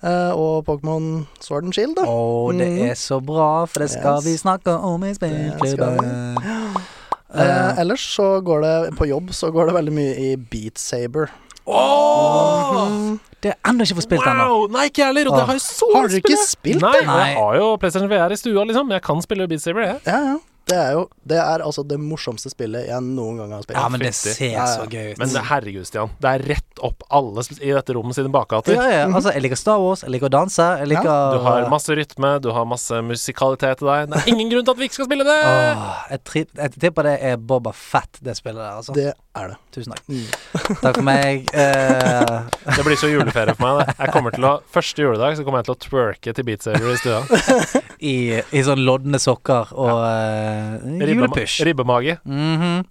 eh, 0.04 0.32
og 0.34 0.66
Pokémon 0.66 1.28
Sword 1.40 1.64
and 1.70 1.74
Shield, 1.78 1.96
da. 1.96 2.04
Å, 2.10 2.52
det 2.58 2.68
Mm. 2.68 2.90
er 2.90 2.96
så 2.98 3.20
bra, 3.24 3.66
for 3.70 3.80
det 3.84 3.92
skal 3.92 4.18
Yes. 4.18 4.26
vi 4.26 4.34
snakke 4.42 4.74
om 4.82 5.04
i 5.06 5.14
skal 5.14 5.30
spillklubben. 5.30 6.82
Eh, 7.34 7.80
ellers 7.80 8.02
så 8.18 8.42
går 8.44 8.60
det 8.62 8.98
på 8.98 9.06
jobb 9.08 9.30
så 9.32 9.48
går 9.56 9.68
det 9.70 9.76
veldig 9.78 9.94
mye 9.96 10.16
i 10.20 10.36
Beat 10.36 10.78
Saber. 10.78 11.30
Åh! 11.68 12.88
Mhm. 12.90 13.20
Det 13.42 13.50
er 13.56 13.58
ennå 13.72 13.86
ikke 13.88 13.98
fått 13.98 14.06
spilt 14.06 14.28
ennå. 14.30 14.44
Wow! 14.46 14.68
Nei, 14.70 14.84
ikke 14.92 15.02
jeg 15.02 15.08
heller. 15.10 15.30
Og 15.32 15.38
det 15.40 15.46
har 15.50 15.56
jeg 15.58 15.64
så 15.66 15.88
Har 15.96 16.04
lyst 16.06 16.14
til 16.14 16.22
å 16.22 16.26
ikke 16.30 16.46
spille. 16.46 16.80
spilt? 16.80 17.08
Nei. 17.08 17.28
jeg 17.32 17.38
har 17.40 17.56
jo 17.58 17.68
PlayStation 17.82 18.10
VR 18.12 18.32
i 18.32 18.38
stua, 18.38 18.64
liksom. 18.70 18.92
Jeg 18.94 19.02
kan 19.02 19.22
spille 19.26 19.48
Beat 19.50 19.62
Saber, 19.64 19.82
jeg. 19.82 20.00
Ja, 20.06 20.20
ja. 20.30 20.36
Det 20.72 20.78
er 20.80 20.94
jo 20.96 21.02
Det 21.28 21.38
er 21.38 21.64
altså 21.66 21.84
det 21.88 21.98
morsomste 22.02 22.50
spillet 22.52 22.88
jeg 22.90 23.04
noen 23.06 23.38
gang 23.42 23.52
har 23.58 23.66
spilt. 23.66 23.78
Ja, 23.78 23.88
men 23.92 24.02
det 24.04 24.14
ser 24.18 24.40
Ja, 24.54 24.64
ja. 24.64 24.66
så 24.72 24.88
gøy 24.90 25.12
ut. 25.14 25.20
Men 25.22 25.34
det, 25.36 25.44
herregud, 25.52 25.86
Stian. 25.90 26.14
Det 26.24 26.32
er 26.32 26.46
rett 26.54 26.82
opp 26.82 27.04
alle 27.14 27.44
i 27.60 27.72
dette 27.76 27.94
rommet 27.98 28.18
sine 28.18 28.32
bakgater. 28.34 28.74
ja, 28.78 28.88
ja, 28.90 29.04
altså, 29.10 29.34
jeg 29.36 29.44
liker 29.46 29.60
Star 29.60 29.80
Wars, 29.84 30.02
jeg 30.06 30.14
liker 30.16 30.32
å 30.32 30.34
danse, 30.34 30.66
jeg 30.82 30.90
liker 30.94 31.36
Du 31.36 31.44
har 31.46 31.68
masse 31.72 31.96
rytme, 31.98 32.34
du 32.42 32.50
har 32.56 32.66
masse 32.70 33.02
musikalitet 33.06 33.84
i 33.84 33.90
deg. 33.92 34.10
Det 34.16 34.22
er 34.24 34.32
ingen 34.34 34.50
grunn 34.54 34.66
til 34.66 34.74
at 34.76 34.82
vi 34.82 34.90
ikke 34.90 35.00
skal 35.02 35.10
spille 35.12 35.28
det! 35.28 35.40
Åh, 35.52 36.06
jeg, 36.16 36.48
jeg 36.58 36.76
tipper 36.82 37.10
det 37.12 37.18
er 37.32 37.38
Boba 37.38 37.74
Fett, 37.76 38.22
det 38.24 38.38
spillet 38.40 38.62
der, 38.64 38.80
altså. 38.82 38.96
Det 38.98 39.10
er 39.12 39.54
det. 39.54 39.58
Tusen 39.72 39.94
takk. 39.94 40.04
Mm. 40.12 40.26
Takk 40.84 40.98
for 40.98 41.06
meg. 41.08 41.46
Eh, 41.56 42.32
Det 42.76 42.84
blir 42.84 42.98
så 43.00 43.08
juleferie 43.08 43.54
for 43.56 43.64
meg. 43.64 43.86
Det. 43.88 43.96
Jeg 44.02 44.12
kommer 44.16 44.36
til 44.36 44.48
å 44.50 44.52
Første 44.72 45.06
juledag 45.06 45.38
så 45.40 45.46
kommer 45.48 45.62
jeg 45.62 45.70
til 45.70 45.76
å 45.78 45.82
twerke 45.86 46.34
til 46.36 46.48
Beat 46.48 46.66
Saver 46.66 46.92
i 46.92 46.98
stua. 47.00 47.22
i, 48.12 48.16
I 48.42 48.64
sånn 48.68 48.84
lodne 48.84 49.20
sokker 49.24 49.72
og 49.72 50.02
eh, 50.10 50.61
Ribbema- 50.82 51.16
julepysj. 51.16 51.64
Ribbemage. 51.66 52.18
-hmm. 52.26 52.86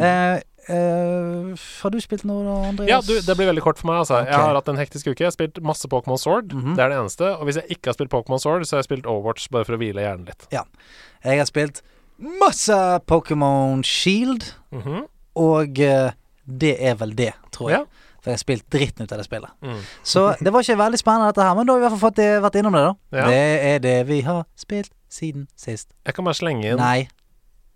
Eh, 0.00 0.40
eh, 0.68 1.54
har 1.82 1.90
du 1.90 2.00
spilt 2.00 2.24
noe 2.24 2.68
Andreas? 2.68 2.88
Ja, 2.90 3.00
du, 3.00 3.20
det 3.20 3.36
blir 3.36 3.46
veldig 3.50 3.62
kort 3.62 3.78
for 3.78 3.86
meg. 3.90 3.96
Altså. 4.02 4.20
Okay. 4.20 4.32
Jeg 4.32 4.40
har 4.40 4.54
hatt 4.54 4.68
en 4.68 4.76
hektisk 4.76 5.06
uke. 5.10 5.20
Jeg 5.20 5.26
har 5.26 5.36
spilt 5.36 5.62
masse 5.62 5.88
Pokémon 5.88 6.18
Sword. 6.18 6.52
Mhm. 6.54 6.76
Det 6.76 6.84
er 6.84 6.88
det 6.88 6.98
eneste. 6.98 7.36
Og 7.38 7.44
hvis 7.44 7.56
jeg 7.56 7.64
ikke 7.70 7.86
har 7.90 7.92
spilt 7.98 8.10
Pokémon 8.10 8.38
Sword, 8.38 8.64
så 8.64 8.76
har 8.76 8.82
jeg 8.84 8.84
spilt 8.90 9.06
Overwatch 9.06 9.48
bare 9.50 9.64
for 9.64 9.74
å 9.74 9.78
hvile 9.78 10.00
hjernen 10.00 10.26
litt. 10.26 10.46
Jeg 10.50 11.38
har 11.38 11.44
spilt 11.46 11.82
masse 12.18 13.00
Pokémon 13.06 13.82
Shield, 13.84 14.54
Mhm. 14.72 15.04
og 15.36 15.78
eh, 15.80 16.10
det 16.46 16.76
er 16.80 16.94
vel 16.94 17.14
det, 17.14 17.32
tror 17.52 17.70
jeg. 17.70 17.78
Ja. 17.80 17.84
For 18.22 18.30
jeg 18.30 18.32
har 18.34 18.38
spilt 18.44 18.64
dritten 18.70 19.02
ut 19.04 19.12
av 19.12 19.18
det 19.18 19.24
spillet. 19.24 19.48
Mm. 19.62 19.78
Så 20.04 20.34
det 20.44 20.52
var 20.52 20.60
ikke 20.60 20.76
veldig 20.76 20.98
spennende 20.98 21.26
dette 21.32 21.42
her, 21.42 21.54
men 21.54 21.64
da 21.66 21.72
har 21.72 21.78
vi 21.80 21.86
i 21.86 21.88
hvert 21.88 21.98
fall 21.98 22.10
fått 22.10 22.16
det, 22.16 22.42
vært 22.42 22.58
innom 22.60 22.72
det, 22.76 22.82
da. 22.84 22.94
Ja. 23.16 23.26
Det 23.26 23.64
er 23.64 23.78
det 23.78 24.06
vi 24.08 24.20
har 24.20 24.44
spilt 24.56 24.90
siden 25.10 25.46
sist. 25.58 25.90
Jeg 26.06 26.14
kan 26.16 26.24
bare 26.28 26.38
slenge 26.38 26.70
inn 26.72 26.78
Nei, 26.80 27.08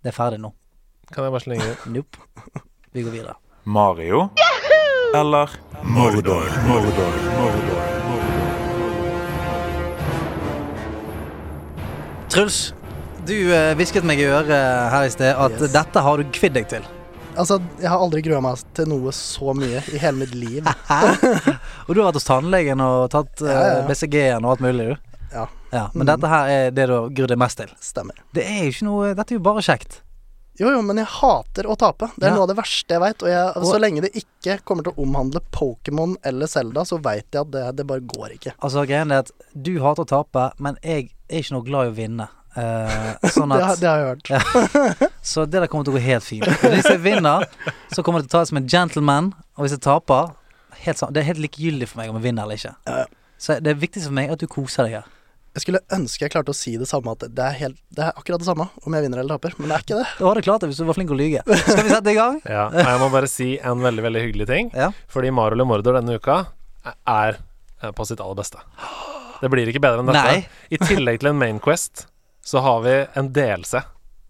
det 0.03 0.11
er 0.13 0.15
ferdig 0.15 0.39
nå. 0.43 0.53
Kan 1.11 1.27
jeg 1.27 1.35
bare 1.35 1.43
slenge 1.45 1.67
inn 1.69 1.75
Nope. 1.99 2.17
Vi 2.95 3.03
går 3.05 3.11
videre. 3.19 3.35
Mario 3.65 4.29
eller 5.15 5.51
Mordor? 5.83 6.47
Mordor, 6.67 7.13
Mordor, 7.37 7.85
Mordor. 8.09 8.55
Truls, 12.31 12.73
du 13.27 13.35
eh, 13.53 13.71
hvisket 13.79 14.03
meg 14.07 14.19
i 14.19 14.25
øret 14.27 14.49
her 14.91 15.05
i 15.07 15.11
sted 15.13 15.31
at 15.39 15.55
Yes. 15.61 15.71
dette 15.75 16.01
har 16.03 16.19
du 16.19 16.25
kvidd 16.35 16.55
deg 16.57 16.67
til. 16.71 16.83
Altså, 17.35 17.57
jeg 17.81 17.89
har 17.91 17.99
aldri 17.99 18.21
grua 18.23 18.39
meg 18.43 18.61
til 18.77 18.87
noe 18.87 19.11
så 19.15 19.51
mye 19.55 19.81
i 19.91 19.99
hele 19.99 20.21
mitt 20.21 20.35
liv. 20.35 20.67
Og 21.85 21.91
du 21.91 21.99
har 21.99 22.07
vært 22.09 22.19
hos 22.21 22.27
tannlegen 22.27 22.79
og 22.83 23.09
tatt 23.11 23.43
uh, 23.43 23.49
Ja, 23.49 23.55
ja, 23.59 23.73
ja. 23.81 23.81
BCG-en 23.89 24.45
og 24.47 24.53
alt 24.53 24.63
mulig, 24.63 24.85
du. 24.87 25.04
Ja. 25.75 25.89
Men 25.93 26.05
Mm. 26.07 26.11
dette 26.13 26.31
her 26.31 26.47
er 26.55 26.71
det 26.71 26.87
du 26.87 27.21
har 27.25 27.27
deg 27.33 27.37
mest 27.41 27.59
til. 27.59 27.71
Stemmer. 27.83 28.15
Det 28.33 28.45
er 28.47 28.63
jo 28.63 28.71
ikke 28.71 28.87
noe 28.87 29.13
Dette 29.13 29.33
er 29.35 29.39
jo 29.39 29.43
bare 29.43 29.63
kjekt. 29.65 30.01
Jo, 30.55 30.69
jo, 30.71 30.81
men 30.87 30.95
jeg 31.01 31.09
hater 31.11 31.67
å 31.67 31.75
tape. 31.75 32.07
Det 32.15 32.23
er 32.23 32.29
Ja. 32.31 32.35
noe 32.37 32.43
av 32.43 32.47
det 32.47 32.55
verste 32.55 32.87
jeg 32.95 33.01
veit. 33.03 33.23
Og, 33.23 33.27
jeg, 33.27 33.57
Og- 33.57 33.65
så 33.67 33.77
lenge 33.81 34.01
det 34.05 34.13
ikke 34.15 34.61
kommer 34.63 34.83
til 34.85 34.93
å 34.93 35.03
omhandle 35.03 35.41
Pokémon 35.51 36.15
eller 36.23 36.47
Zelda, 36.47 36.85
så 36.87 36.97
veit 37.03 37.25
jeg 37.33 37.41
at 37.41 37.51
det, 37.51 37.75
det 37.75 37.85
bare 37.87 37.99
går 37.99 38.29
ikke. 38.39 38.53
Altså, 38.63 38.85
greien 38.87 39.11
er 39.11 39.19
at 39.25 39.31
du 39.53 39.73
hater 39.83 40.05
å 40.05 40.07
tape, 40.07 40.53
men 40.57 40.77
jeg 40.81 41.09
er 41.29 41.39
ikke 41.41 41.51
noe 41.51 41.65
glad 41.67 41.87
i 41.87 41.91
å 41.91 41.95
vinne. 41.97 42.29
Eh, 42.55 43.15
sånn 43.35 43.51
Det, 43.51 43.63
at 43.67 43.79
det 43.81 43.89
har 43.89 43.99
jeg 43.99 44.07
hørt. 44.15 45.11
Så 45.21 45.43
det 45.45 45.59
der 45.59 45.67
kommer 45.67 45.83
til 45.83 45.93
å 45.93 45.97
gå 45.97 46.01
helt 46.05 46.23
fint. 46.23 46.45
Hvis 46.45 46.87
jeg 46.87 47.01
vinner, 47.03 47.43
så 47.91 48.01
kommer 48.01 48.21
det 48.21 48.29
til 48.29 48.37
å 48.37 48.39
ta 48.39 48.43
det 48.45 48.47
som 48.47 48.57
en 48.61 48.67
gentleman. 48.69 49.33
Og 49.57 49.65
hvis 49.65 49.71
jeg 49.75 49.81
taper 49.81 50.31
helt 50.85 50.97
Det 51.11 51.17
er 51.17 51.27
helt 51.33 51.39
likegyldig 51.43 51.87
for 51.89 51.99
meg 51.99 52.09
om 52.09 52.15
jeg 52.15 52.23
vinner 52.31 52.43
eller 52.43 52.55
ikke. 52.55 52.75
Ja, 52.87 52.97
ja. 52.99 53.05
Så 53.37 53.59
det 53.61 53.75
viktigste 53.81 54.05
for 54.07 54.13
meg 54.15 54.29
er 54.29 54.33
at 54.33 54.39
du 54.39 54.47
koser 54.47 54.83
deg 54.87 54.93
her. 54.93 55.03
Jeg 55.55 55.63
skulle 55.63 55.79
ønske 55.95 56.25
jeg 56.25 56.33
klarte 56.33 56.51
å 56.51 56.57
si 56.57 56.73
det 56.75 56.87
samme, 56.89 57.13
at 57.15 57.21
det 57.31 57.43
er, 57.45 57.53
helt, 57.61 57.77
det 57.95 58.03
er 58.03 58.17
akkurat 58.19 58.41
det 58.41 58.47
samme 58.49 58.65
om 58.83 58.95
jeg 58.97 59.05
vinner 59.05 59.21
eller 59.21 59.37
taper, 59.37 59.53
men 59.55 59.71
det 59.71 59.77
er 59.77 59.85
ikke 59.85 59.99
det. 60.01 60.07
Du 60.19 60.25
hadde 60.27 60.43
klart 60.43 60.65
det 60.65 60.67
hvis 60.71 60.81
du 60.81 60.83
var 60.89 60.97
flink 60.97 61.13
å 61.15 61.17
lyge. 61.19 61.43
Skal 61.47 61.79
vi 61.79 61.93
sette 61.93 62.11
i 62.11 62.17
gang? 62.17 62.41
Ja, 62.43 62.65
jeg 62.75 62.99
må 62.99 63.07
bare 63.13 63.29
si 63.31 63.53
en 63.63 63.83
veldig 63.85 64.03
veldig 64.03 64.23
hyggelig 64.25 64.49
ting. 64.51 64.71
Ja. 64.75 64.89
Fordi 65.11 65.31
Mario 65.31 65.55
eller 65.55 65.69
Mordor 65.69 65.95
denne 65.95 66.17
uka 66.19 66.41
er 66.91 67.39
eh, 67.39 67.91
på 67.95 68.07
sitt 68.09 68.19
aller 68.19 68.35
beste. 68.41 68.59
Det 69.39 69.51
blir 69.53 69.71
ikke 69.71 69.83
bedre 69.83 70.03
enn 70.03 70.11
dette. 70.11 70.27
Nei. 70.27 70.75
I 70.75 70.81
tillegg 70.83 71.23
til 71.23 71.31
en 71.31 71.39
Main 71.39 71.63
Quest 71.63 72.09
så 72.45 72.61
har 72.61 72.83
vi 72.83 72.97
en 73.15 73.31
delelse 73.33 73.81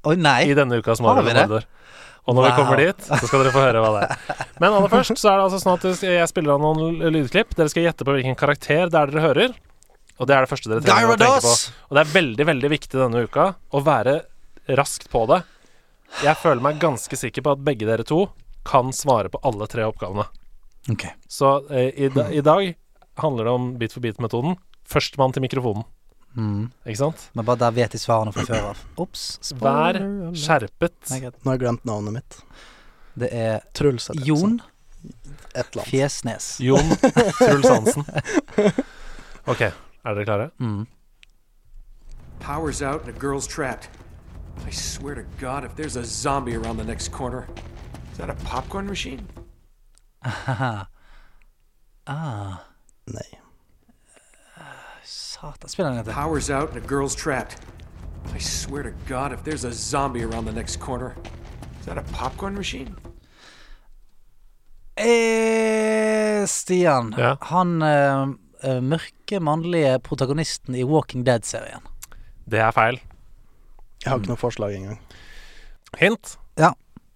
i 0.06 0.54
denne 0.56 0.78
ukas 0.78 1.02
Har 1.02 1.10
Mario 1.10 1.26
vi? 1.26 1.34
Mordor. 1.42 1.66
Og 2.26 2.38
når 2.38 2.48
vi 2.48 2.54
kommer 2.58 2.80
dit, 2.82 3.04
så 3.06 3.22
skal 3.28 3.44
dere 3.44 3.54
få 3.54 3.62
høre 3.62 3.82
hva 3.84 3.90
det 3.98 4.06
er. 4.06 4.38
Men 4.62 4.74
aller 4.74 4.90
først 4.90 5.18
så 5.22 5.30
er 5.30 5.40
det 5.42 5.46
altså 5.46 5.60
sånn 5.62 5.76
at 5.78 6.06
jeg 6.06 6.30
spiller 6.30 6.56
av 6.56 6.64
noen 6.64 7.02
lydklipp. 7.14 7.54
Dere 7.58 7.70
skal 7.70 7.86
gjette 7.86 8.06
på 8.08 8.16
hvilken 8.16 8.38
karakter 8.40 8.90
det 8.90 8.98
er 9.02 9.14
dere 9.14 9.26
hører. 9.26 9.58
Og 10.16 10.30
det 10.30 10.36
er 10.36 10.46
det 10.46 10.52
første 10.52 10.72
dere 10.72 10.84
trenger 10.86 11.12
å 11.12 11.20
tenke 11.20 11.44
på. 11.44 11.54
Og 11.90 11.98
det 11.98 12.04
er 12.06 12.14
veldig, 12.14 12.48
veldig 12.52 12.72
viktig 12.72 13.00
denne 13.02 13.26
uka 13.28 13.50
å 13.76 13.82
være 13.84 14.16
raskt 14.80 15.10
på 15.12 15.26
det. 15.32 15.42
Jeg 16.24 16.40
føler 16.40 16.64
meg 16.64 16.80
ganske 16.80 17.20
sikker 17.20 17.44
på 17.44 17.56
at 17.56 17.64
begge 17.66 17.88
dere 17.90 18.06
to 18.08 18.28
kan 18.66 18.94
svare 18.96 19.30
på 19.30 19.42
alle 19.46 19.68
tre 19.70 19.84
oppgavene. 19.86 20.26
Ok. 20.92 21.04
Så 21.28 21.58
eh, 21.70 21.92
i, 22.06 22.10
da, 22.14 22.30
i 22.32 22.42
dag 22.46 22.72
handler 23.22 23.50
det 23.50 23.56
om 23.58 23.68
bit 23.82 23.94
for 23.94 24.06
bit-metoden. 24.06 24.56
Førstemann 24.88 25.36
til 25.36 25.44
mikrofonen. 25.46 25.86
Mm. 26.36 26.70
Ikke 26.84 27.00
sant? 27.00 27.28
Men 27.34 27.48
bare 27.48 27.62
der 27.64 27.76
vet 27.76 27.96
de 27.96 28.00
svarene 28.00 28.34
fra 28.36 28.46
før 28.48 28.72
av. 28.72 28.82
Ops. 29.02 29.26
Vær 29.60 30.00
skjerpet. 30.36 30.98
Nå 31.12 31.20
har 31.48 31.56
jeg 31.56 31.64
glemt 31.64 31.86
navnet 31.88 32.20
mitt. 32.20 32.40
Det 33.16 33.30
er 33.32 33.64
Truls 33.76 34.10
Hansen 34.12 34.28
Jon 34.28 34.58
Et 35.56 35.62
eller 35.62 35.80
annet. 35.80 35.88
Fjesnes. 35.88 36.48
Jon 36.60 36.90
Truls 37.40 37.70
Hansen. 37.70 38.08
OK, 39.52 39.62
er 40.06 40.16
dere 40.16 40.26
klare? 40.26 40.52
Mm. 40.60 40.88
Power's 42.40 42.82
out 42.82 43.02
and 43.02 43.10
a 43.10 43.20
girl's 43.20 43.48
trapped. 43.48 43.90
I 44.66 44.70
swear 44.70 45.16
to 45.16 45.24
God, 45.40 45.66
if 45.66 45.76
there's 45.76 45.96
a 45.96 46.06
zombie 46.06 46.56
around 46.56 46.78
the 46.78 46.84
next 46.84 47.12
corner. 47.12 47.48
Is 48.12 48.18
that 48.18 48.30
a 48.30 48.36
popcorn 48.46 48.88
machine? 48.88 49.28
Haha. 50.24 50.86
ah, 52.08 52.66
Nei. 53.08 53.40
satan. 55.04 55.70
Spill 55.70 55.86
den 55.86 55.92
en 55.92 55.98
gang 55.98 56.06
til. 56.06 56.14
Power's 56.14 56.50
out 56.50 56.70
and 56.70 56.78
a 56.78 56.88
girl's 56.88 57.16
trapped. 57.16 57.58
I 58.34 58.40
swear 58.40 58.84
to 58.84 58.92
God, 59.08 59.32
if 59.32 59.44
there's 59.44 59.64
a 59.64 59.72
zombie 59.72 60.24
around 60.24 60.46
the 60.46 60.52
next 60.52 60.80
corner. 60.80 61.16
Is 61.80 61.86
that 61.86 61.98
a 61.98 62.04
popcorn 62.14 62.56
machine? 62.56 62.96
Eh, 64.98 66.46
Stian. 66.46 67.14
Ja. 67.18 67.36
Han 67.42 67.82
eh, 67.82 68.26
eh, 68.64 68.82
mørke 68.82 69.40
mannlige 69.44 69.98
protagonisten 70.06 70.76
i 70.78 70.86
Walking 70.88 71.26
Dead-serien. 71.28 71.84
Det 72.46 72.62
er 72.62 72.72
feil. 72.76 73.00
Jeg 74.04 74.12
har 74.12 74.20
ikke 74.22 74.34
noe 74.34 74.40
forslag 74.40 74.76
engang. 74.78 75.00
Hint. 75.98 76.36
Ja. 76.60 76.74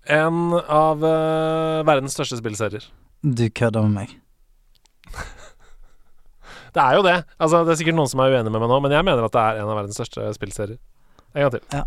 En 0.09 0.55
av 0.57 1.03
uh, 1.03 1.85
verdens 1.85 2.15
største 2.17 2.39
spillserier. 2.39 2.85
Du 3.21 3.45
kødder 3.53 3.85
med 3.85 3.93
meg. 3.93 4.15
Det 6.73 6.81
er 6.81 6.95
jo 6.97 7.01
det. 7.01 7.15
Altså, 7.41 7.63
det 7.65 7.73
er 7.73 7.77
sikkert 7.79 7.95
noen 7.97 8.09
som 8.11 8.21
er 8.21 8.35
uenig 8.35 8.51
med 8.53 8.61
meg 8.61 8.69
nå, 8.69 8.75
men 8.85 8.93
jeg 8.93 9.05
mener 9.07 9.25
at 9.25 9.33
det 9.33 9.41
er 9.41 9.57
en 9.57 9.71
av 9.73 9.79
verdens 9.79 9.97
største 9.97 10.27
spillserier. 10.37 10.77
En 11.33 11.41
gang 11.41 11.55
til. 11.55 11.81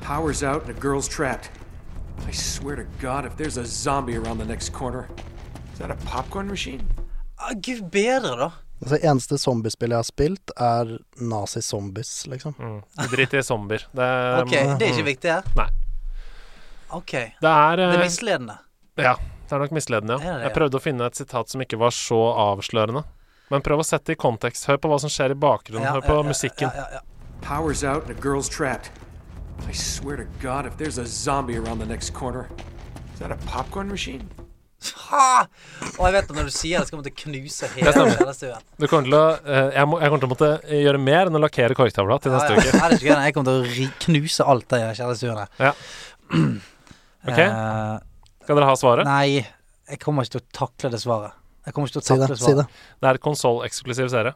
Power's 0.00 0.40
out 0.42 0.64
and 0.64 0.72
a 0.72 0.80
girl's 0.80 1.08
trapped. 1.08 1.50
I 2.26 2.32
swear 2.32 2.76
to 2.76 2.86
God, 3.00 3.26
if 3.26 3.36
there's 3.36 3.58
a 3.58 3.66
zombie 3.66 4.16
around 4.16 4.38
the 4.38 4.46
next 4.46 4.72
corner. 4.72 5.08
Is 5.72 5.78
that 5.78 5.90
a 5.90 5.96
popcorn 6.06 6.48
machine? 6.48 6.88
Ah, 7.38 7.52
Gud 7.52 7.90
bedre, 7.90 8.36
da. 8.36 8.50
Altså, 8.82 8.98
eneste 9.00 9.38
zombiespillet 9.38 9.94
jeg 9.94 10.02
har 10.02 10.08
spilt, 10.08 10.52
er 10.60 10.96
Nazi-zombies, 11.22 12.26
liksom. 12.28 12.56
Mm. 12.58 12.80
Drit 13.12 13.34
i 13.34 13.42
zombier. 13.42 13.86
Det, 13.92 14.08
Ok, 14.42 14.50
det 14.50 14.88
er 14.88 14.92
ikke 14.92 15.06
viktig 15.08 15.30
her? 15.30 15.46
Nei. 15.56 15.68
Ok. 16.94 17.12
det 17.40 17.50
er 17.50 17.76
Det 17.76 17.86
eh, 17.86 17.94
er 17.94 18.04
misledende. 18.04 18.58
Ja, 18.96 19.14
det 19.48 19.56
er 19.56 19.62
nok 19.64 19.72
misledende, 19.74 20.12
ja. 20.12 20.18
det 20.18 20.26
ja. 20.26 20.34
det, 20.34 20.42
Jeg 20.42 20.50
ja? 20.50 20.56
prøvde 20.58 20.78
å 20.78 20.84
finne 20.84 21.06
et 21.06 21.16
sitat 21.16 21.50
som 21.50 21.64
ikke 21.64 21.78
var 21.80 21.94
så 21.96 22.20
avslørende. 22.50 23.04
Men 23.50 23.62
prøv 23.64 23.82
å 23.82 23.86
sette 23.86 24.12
det 24.12 24.18
i 24.18 24.20
kontekst. 24.20 24.66
Hør 24.68 24.78
på 24.80 24.90
hva 24.90 24.98
som 25.02 25.12
skjer 25.12 25.34
i 25.34 25.38
bakgrunnen. 25.38 25.88
Hør 25.88 26.04
på 26.04 26.14
ja, 26.14 26.20
ja, 26.20 26.28
musikken. 26.28 26.70
Ja, 26.74 26.86
ja, 26.92 27.00
ja. 27.00 27.40
Power's 27.44 27.84
out 27.84 28.08
and 28.08 28.10
a 28.10 28.20
girl's 28.20 28.48
trapped. 28.48 28.90
I 29.68 29.72
swear 29.72 30.16
to 30.16 30.24
God, 30.40 30.66
if 30.66 30.76
there's 30.76 30.98
a 30.98 31.06
zombie 31.06 31.56
around 31.56 31.78
the 31.78 31.86
next 31.86 32.10
corner. 32.10 32.48
Is 33.12 33.20
that 33.20 33.30
a 33.30 33.36
popcorn 33.46 33.88
machine? 33.88 34.28
Ha! 35.08 35.26
Og 35.94 36.02
jeg 36.06 36.14
vet 36.16 36.30
at 36.30 36.36
når 36.36 36.48
du 36.48 36.52
sier 36.54 36.80
det, 36.82 36.88
skal 36.88 37.00
jeg 37.00 37.12
å 37.14 37.20
knuse 37.22 37.68
hele 37.74 37.92
kjellerstuen. 37.94 38.64
Du 38.80 38.86
kommer 38.90 39.08
til 39.08 39.16
å, 39.18 39.24
eh, 39.46 39.68
jeg, 39.76 39.88
må, 39.90 40.00
jeg 40.02 40.12
kommer 40.12 40.22
til 40.24 40.28
å 40.28 40.32
måtte 40.34 40.50
gjøre 40.84 41.00
mer 41.02 41.30
enn 41.30 41.38
å 41.38 41.42
lakkere 41.44 41.76
korktavla 41.78 42.18
til 42.24 42.34
neste 42.34 42.52
ja. 42.52 42.58
uke. 42.58 42.68
Er 42.68 42.74
det 42.74 42.84
er 42.84 42.96
ikke 42.98 43.08
gøy. 43.08 43.24
Jeg 43.28 43.36
kommer 43.36 43.50
til 43.50 43.60
å 43.60 43.74
ri 43.78 43.86
knuse 44.06 44.48
alt 44.54 44.68
det 44.74 44.80
i 44.82 44.92
kjellerstuen 45.00 45.42
her. 45.44 45.52
Ja. 45.70 45.74
Ok. 47.24 47.38
Eh, 47.40 47.94
Skal 48.44 48.58
dere 48.58 48.66
ha 48.68 48.72
svaret? 48.76 49.08
nei, 49.08 49.38
jeg 49.88 50.00
kommer 50.02 50.26
ikke 50.26 50.34
til 50.34 50.42
å 50.42 50.48
takle 50.58 50.90
det 50.92 50.98
svaret. 51.00 51.32
Jeg 51.64 51.72
kommer 51.72 51.88
ikke 51.88 51.96
til 51.96 52.02
å 52.02 52.04
Si 52.04 52.12
det. 52.12 52.26
takle 52.26 52.36
Si 52.36 52.44
svaret. 52.44 52.58
det. 52.60 52.82
Det 53.00 53.08
er 53.08 53.20
konsolleksklusiv 53.24 54.10
serie. 54.12 54.34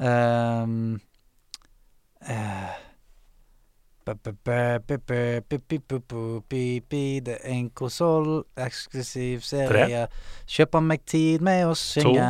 Ehm, 0.00 1.00
eh, 2.24 2.72
Det 4.06 4.14
er 7.34 7.42
en 7.50 7.66
konsoll-eksklusiv 7.74 9.42
serie. 9.42 10.06
Kjøper 10.46 10.78
meg 10.84 11.02
tid 11.10 11.42
med 11.42 11.66
å 11.66 11.74
synge 11.74 12.22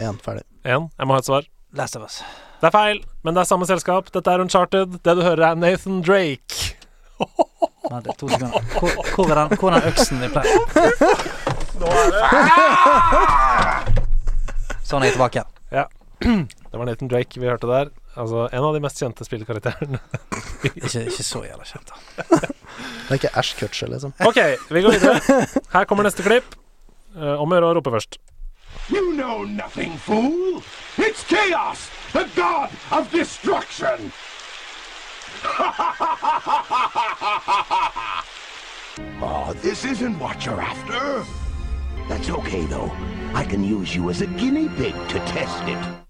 Én, 0.00 0.18
ferdig. 0.24 0.42
En. 0.64 0.88
Jeg 0.98 1.06
må 1.06 1.12
ha 1.14 1.18
et 1.22 1.26
svar. 1.28 1.42
Last 1.78 1.96
of 1.96 2.02
Us. 2.08 2.16
Det 2.60 2.66
er 2.68 2.72
feil, 2.74 2.98
men 3.22 3.34
det 3.36 3.40
er 3.44 3.48
samme 3.48 3.66
selskap. 3.70 4.10
Dette 4.12 4.30
er 4.34 4.40
Uncharted. 4.42 4.88
Det 5.04 5.12
du 5.16 5.22
hører, 5.22 5.44
er 5.52 5.56
Nathan 5.62 6.02
Drake. 6.02 6.56
Nei, 7.20 8.00
det 8.02 8.08
er 8.10 8.14
to 8.18 8.28
sekunder. 8.28 8.60
Hvor, 8.74 8.90
hvor 9.14 9.26
er 9.30 9.34
den, 9.38 9.48
hvor 9.60 9.70
er 9.70 9.74
den 9.80 9.88
øksen 9.94 10.16
vi 10.20 10.28
pleier? 10.34 10.58
Sånn 14.82 15.02
er 15.04 15.08
jeg 15.12 15.16
tilbake. 15.20 15.42
Det 16.20 16.78
var 16.78 16.84
Nathan 16.86 17.08
Drake 17.08 17.40
vi 17.40 17.48
hørte 17.48 17.66
der. 17.70 17.90
Altså 18.18 18.48
En 18.52 18.64
av 18.64 18.74
de 18.74 18.80
mest 18.84 19.00
kjente 19.00 19.24
spillkarakterene. 19.24 20.00
Ikke, 20.64 21.06
ikke 21.06 21.24
så 21.24 21.44
jævla 21.46 21.64
kjent, 21.64 21.88
da. 21.88 21.94
Det 23.10 23.14
er 23.14 23.18
ikke 23.18 23.30
Ash 23.40 23.56
Kutcher, 23.58 23.88
liksom. 23.90 24.12
OK, 24.26 24.38
vi 24.70 24.82
går 24.84 24.96
videre. 24.98 25.46
Her 25.72 25.86
kommer 25.88 26.06
neste 26.06 26.22
klipp. 26.26 26.54
Eh, 27.16 27.40
om 27.40 27.50
å 27.50 27.56
gjøre 27.56 27.70
å 27.72 27.78
rope 27.80 27.90
først. 27.96 28.20
You 28.90 29.14
know 29.14 29.44
nothing, 29.44 29.96
fool! 29.98 30.62
It's 30.98 31.24
chaos, 31.24 31.88
the 32.12 32.26
god 32.36 32.70
of 32.90 33.10
destruction! 33.10 34.12
oh, 39.22 39.54
this 39.62 39.84
isn't 39.84 40.18
what 40.18 40.44
you're 40.44 40.60
after. 40.60 41.24
That's 42.08 42.30
okay, 42.30 42.64
though. 42.66 42.90
I 43.34 43.44
can 43.44 43.62
use 43.64 43.94
you 43.94 44.10
as 44.10 44.20
a 44.20 44.26
guinea 44.26 44.68
pig 44.68 44.94
to 44.94 45.18
test 45.20 45.62
it. 45.68 46.09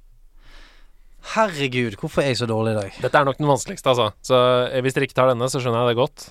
Herregud, 1.35 1.97
hvorfor 2.01 2.23
er 2.23 2.27
jeg 2.33 2.37
så 2.41 2.47
dårlig 2.47 2.73
i 2.73 2.79
dag? 2.81 2.93
Dette 3.03 3.19
er 3.19 3.25
nok 3.29 3.39
den 3.39 3.49
vanskeligste, 3.49 3.89
altså. 3.93 4.11
Så 4.23 4.37
eh, 4.73 4.81
hvis 4.83 4.95
dere 4.97 5.07
ikke 5.09 5.19
tar 5.21 5.29
denne, 5.31 5.49
så 5.53 5.61
skjønner 5.61 5.85
jeg 5.85 5.95
det 5.95 6.01
godt. 6.01 6.27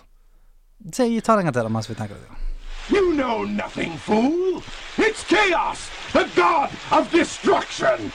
Se, 0.95 1.07
Ta 1.21 1.35
den 1.35 1.39
en 1.39 1.49
gang 1.49 1.53
til 1.55 1.63
da, 1.63 1.69
mens 1.69 1.89
vi 1.89 1.95
tenker 1.95 2.15
litt. 2.15 2.45
You 2.89 3.13
know 3.13 3.43
nothing, 3.45 3.97
fool! 3.97 4.63
It's 4.97 5.23
chaos, 5.23 5.89
the 6.11 6.25
god 6.35 6.69
of 6.91 7.11
destruction! 7.11 8.11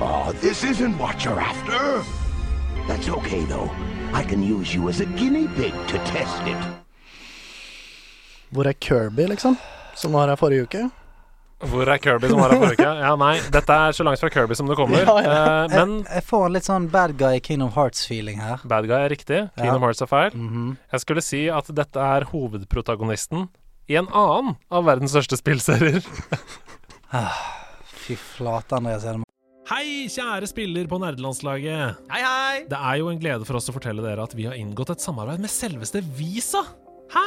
oh, 0.00 0.32
this 0.40 0.64
isn't 0.64 0.96
what 0.98 1.24
you're 1.24 1.40
after. 1.40 2.02
That's 2.88 3.08
okay, 3.10 3.44
though. 3.44 3.70
I 4.14 4.24
can 4.24 4.42
use 4.42 4.74
you 4.74 4.88
as 4.88 5.00
a 5.00 5.06
guinea 5.06 5.48
pig 5.48 5.74
to 5.88 5.98
test 5.98 6.42
it. 6.46 6.56
Hvor 8.50 8.64
er 8.66 8.72
Kirby, 8.72 9.26
liksom? 9.28 9.56
Som 9.94 10.12
var 10.12 10.28
her 10.28 10.36
forrige 10.36 10.62
uke? 10.62 10.90
Hvor 11.58 11.88
er 11.90 11.98
Kirby 11.98 12.28
som 12.30 12.38
var 12.38 12.52
her 12.54 12.60
forrige 12.62 12.78
uke? 12.78 12.90
Ja, 13.02 13.12
nei, 13.18 13.32
dette 13.50 13.76
er 13.88 13.94
så 13.96 14.04
langt 14.06 14.20
fra 14.22 14.28
Kirby 14.30 14.54
som 14.54 14.68
det 14.70 14.76
kommer. 14.78 15.00
Ja, 15.02 15.14
ja. 15.24 15.38
Eh, 15.64 15.72
men 15.72 15.94
jeg, 16.04 16.12
jeg 16.20 16.24
får 16.28 16.44
en 16.46 16.54
litt 16.54 16.68
sånn 16.68 16.86
bad 16.92 17.16
guy 17.18 17.40
Kingdom 17.42 17.72
Hearts-feeling 17.74 18.38
her. 18.38 18.62
Bad 18.70 18.86
Guy 18.86 18.94
er 19.00 19.10
riktig. 19.10 19.40
Kingdom 19.58 19.82
Hearts 19.82 20.04
er 20.04 20.10
feil. 20.10 20.36
Mhm. 20.38 20.68
Jeg 20.94 21.02
skulle 21.02 21.24
si 21.26 21.40
at 21.50 21.66
dette 21.74 22.04
er 22.18 22.28
hovedprotagonisten 22.30 23.48
i 23.90 23.96
en 23.98 24.06
annen 24.12 24.54
av 24.70 24.86
verdens 24.86 25.16
største 25.16 25.38
spillserier. 25.40 25.98
Fy 28.04 28.14
flate, 28.20 28.78
Andreas 28.78 29.02
Hedemann. 29.08 29.24
Hei, 29.68 30.06
kjære 30.08 30.46
spiller 30.48 30.86
på 30.88 30.96
nerdelandslaget. 31.02 31.98
Hei, 32.08 32.20
hei! 32.24 32.62
Det 32.70 32.78
er 32.78 33.00
jo 33.02 33.10
en 33.12 33.18
glede 33.20 33.44
for 33.44 33.58
oss 33.58 33.66
å 33.68 33.74
fortelle 33.74 34.00
dere 34.04 34.24
at 34.24 34.32
vi 34.38 34.46
har 34.48 34.54
inngått 34.56 34.94
et 34.94 35.02
samarbeid 35.04 35.42
med 35.42 35.52
selveste 35.52 36.00
Visa. 36.16 36.62
Hæ? 37.12 37.26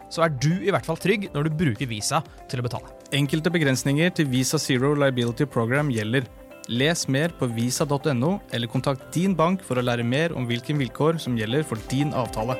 så 0.11 0.25
er 0.25 0.35
du 0.43 0.51
i 0.59 0.69
hvert 0.73 0.85
fall 0.87 0.99
trygg 0.99 1.29
når 1.33 1.47
du 1.47 1.57
bruker 1.63 1.89
Visa 1.89 2.21
til 2.51 2.61
å 2.61 2.67
betale. 2.67 2.91
Enkelte 3.15 3.53
begrensninger 3.53 4.13
til 4.19 4.29
Visa 4.31 4.59
Zero 4.61 4.93
Liability 4.93 5.47
Program 5.49 5.91
gjelder. 5.93 6.27
Les 6.69 7.07
mer 7.09 7.33
på 7.39 7.49
visa.no, 7.51 8.35
eller 8.53 8.69
kontakt 8.69 9.09
din 9.15 9.33
bank 9.35 9.65
for 9.65 9.79
å 9.79 9.83
lære 9.83 10.05
mer 10.05 10.35
om 10.37 10.45
hvilke 10.47 10.77
vilkår 10.77 11.17
som 11.23 11.39
gjelder 11.39 11.65
for 11.67 11.81
din 11.91 12.13
avtale. 12.13 12.59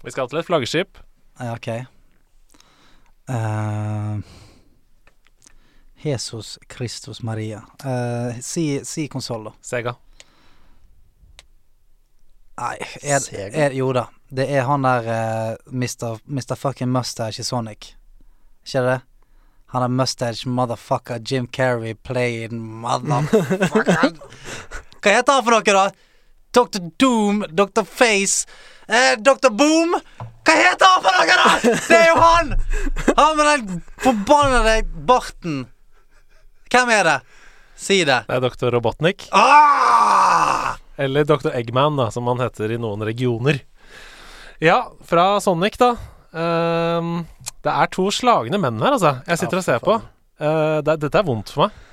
Vi 0.00 0.12
skal 0.14 0.30
til 0.30 0.40
et 0.40 0.48
flaggskip. 0.48 0.98
Ja, 1.40 1.52
OK. 1.52 1.68
Uh, 3.28 4.20
Jesus 6.04 6.58
Christus 6.72 7.22
Maria. 7.22 7.60
Uh, 7.84 8.38
si, 8.40 8.80
si 8.84 9.08
konsoll, 9.12 9.50
da. 9.50 9.52
Sega. 9.60 9.94
Nei, 12.58 12.76
er, 13.02 13.28
er, 13.54 13.70
jo 13.76 13.92
da. 13.96 14.08
Det 14.28 14.46
er 14.50 14.66
han 14.68 14.82
der 14.84 15.06
uh, 15.06 15.54
Mr. 15.72 16.18
Mr. 16.26 16.56
fucking 16.56 16.90
Mustache 16.90 17.40
i 17.40 17.46
Sonic. 17.46 17.94
Ikke 18.66 18.82
det? 18.84 19.00
Han 19.70 19.82
er 19.82 19.88
mustache 19.88 20.48
motherfucker 20.48 21.20
Jim 21.24 21.46
Carrey 21.46 21.94
playing 21.94 22.58
motherfucker 22.82 24.16
Hva 25.00 25.12
heter 25.14 25.36
han 25.36 25.44
for 25.46 25.54
noe, 25.54 25.62
da? 25.64 25.84
Dr. 26.50 26.80
Doom, 26.98 27.44
Dr. 27.54 27.84
Face, 27.86 28.48
eh, 28.88 29.14
Dr. 29.16 29.52
Boom? 29.54 29.94
Hva 30.44 30.56
heter 30.58 30.90
han 30.90 31.04
for 31.04 31.14
noe, 31.14 31.38
da?! 31.38 31.76
Det 31.86 31.96
er 31.96 32.08
jo 32.10 32.16
han! 32.18 32.50
Han 33.16 33.38
med 33.38 33.46
den 33.46 33.80
forbannede 34.02 34.74
barten. 35.08 35.62
Hvem 36.70 36.92
er 36.98 37.06
det? 37.06 37.16
Si 37.78 38.02
det. 38.02 38.18
Det 38.26 38.36
er 38.36 38.44
Dr. 38.44 38.74
Robotnik. 38.74 39.28
Ah! 39.32 40.74
Eller 41.00 41.24
Dr. 41.24 41.48
Eggman, 41.56 41.96
da, 41.96 42.10
som 42.12 42.26
han 42.28 42.42
heter 42.44 42.74
i 42.74 42.78
noen 42.80 43.00
regioner. 43.08 43.62
Ja, 44.60 44.82
fra 45.08 45.38
Sonic, 45.40 45.78
da. 45.80 45.94
Um, 46.36 47.22
det 47.64 47.72
er 47.72 47.88
to 47.94 48.10
slagne 48.14 48.58
menn 48.60 48.82
her, 48.84 48.92
altså. 48.98 49.14
Jeg 49.26 49.40
sitter 49.40 49.58
Ja, 49.58 49.62
og 49.62 49.68
ser 49.70 49.86
på. 49.86 49.94
Uh, 50.40 50.78
det, 50.84 50.98
dette 51.06 51.22
er 51.22 51.26
vondt 51.26 51.52
for 51.54 51.66
meg. 51.66 51.86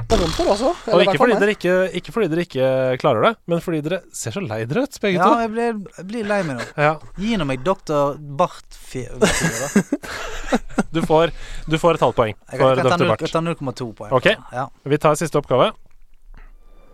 Det 0.00 0.16
er 0.16 0.20
vondt 0.22 0.36
for 0.38 0.48
også. 0.54 0.70
Og 0.94 1.02
ikke 1.04 1.18
fordi, 1.20 1.34
ikke, 1.52 1.72
ikke 2.00 2.12
fordi 2.14 2.28
dere 2.32 2.44
ikke 2.46 2.66
klarer 3.02 3.26
det, 3.26 3.32
men 3.52 3.60
fordi 3.60 3.82
dere 3.84 3.98
ser 4.16 4.32
så 4.32 4.40
lei 4.40 4.62
dere 4.70 4.86
ut, 4.86 4.96
begge 5.02 5.18
Ja, 5.20 5.26
to. 5.28 5.40
jeg 5.44 5.50
blir, 5.52 5.74
jeg 5.98 6.06
blir 6.08 6.24
lei 6.30 6.38
meg 6.48 6.56
nå. 6.56 6.64
Ja, 6.80 6.94
Gi 7.20 7.36
nå 7.36 7.44
meg 7.50 7.60
doktor 7.66 8.14
Bart 8.40 8.78
du 10.90 11.02
får, 11.06 11.30
du 11.70 11.76
får 11.78 11.98
et 11.98 12.02
halvt 12.06 12.16
poeng 12.16 12.34
for 12.48 12.80
null- 12.80 13.10
Bart. 13.12 13.20
jeg 13.22 13.30
tar 13.34 13.44
0,2 13.44 13.90
poeng. 14.00 14.14
Ok. 14.16 14.30
Ja. 14.56 14.64
Vi 14.88 14.98
tar 14.98 15.14
siste 15.20 15.36
oppgave. 15.38 15.68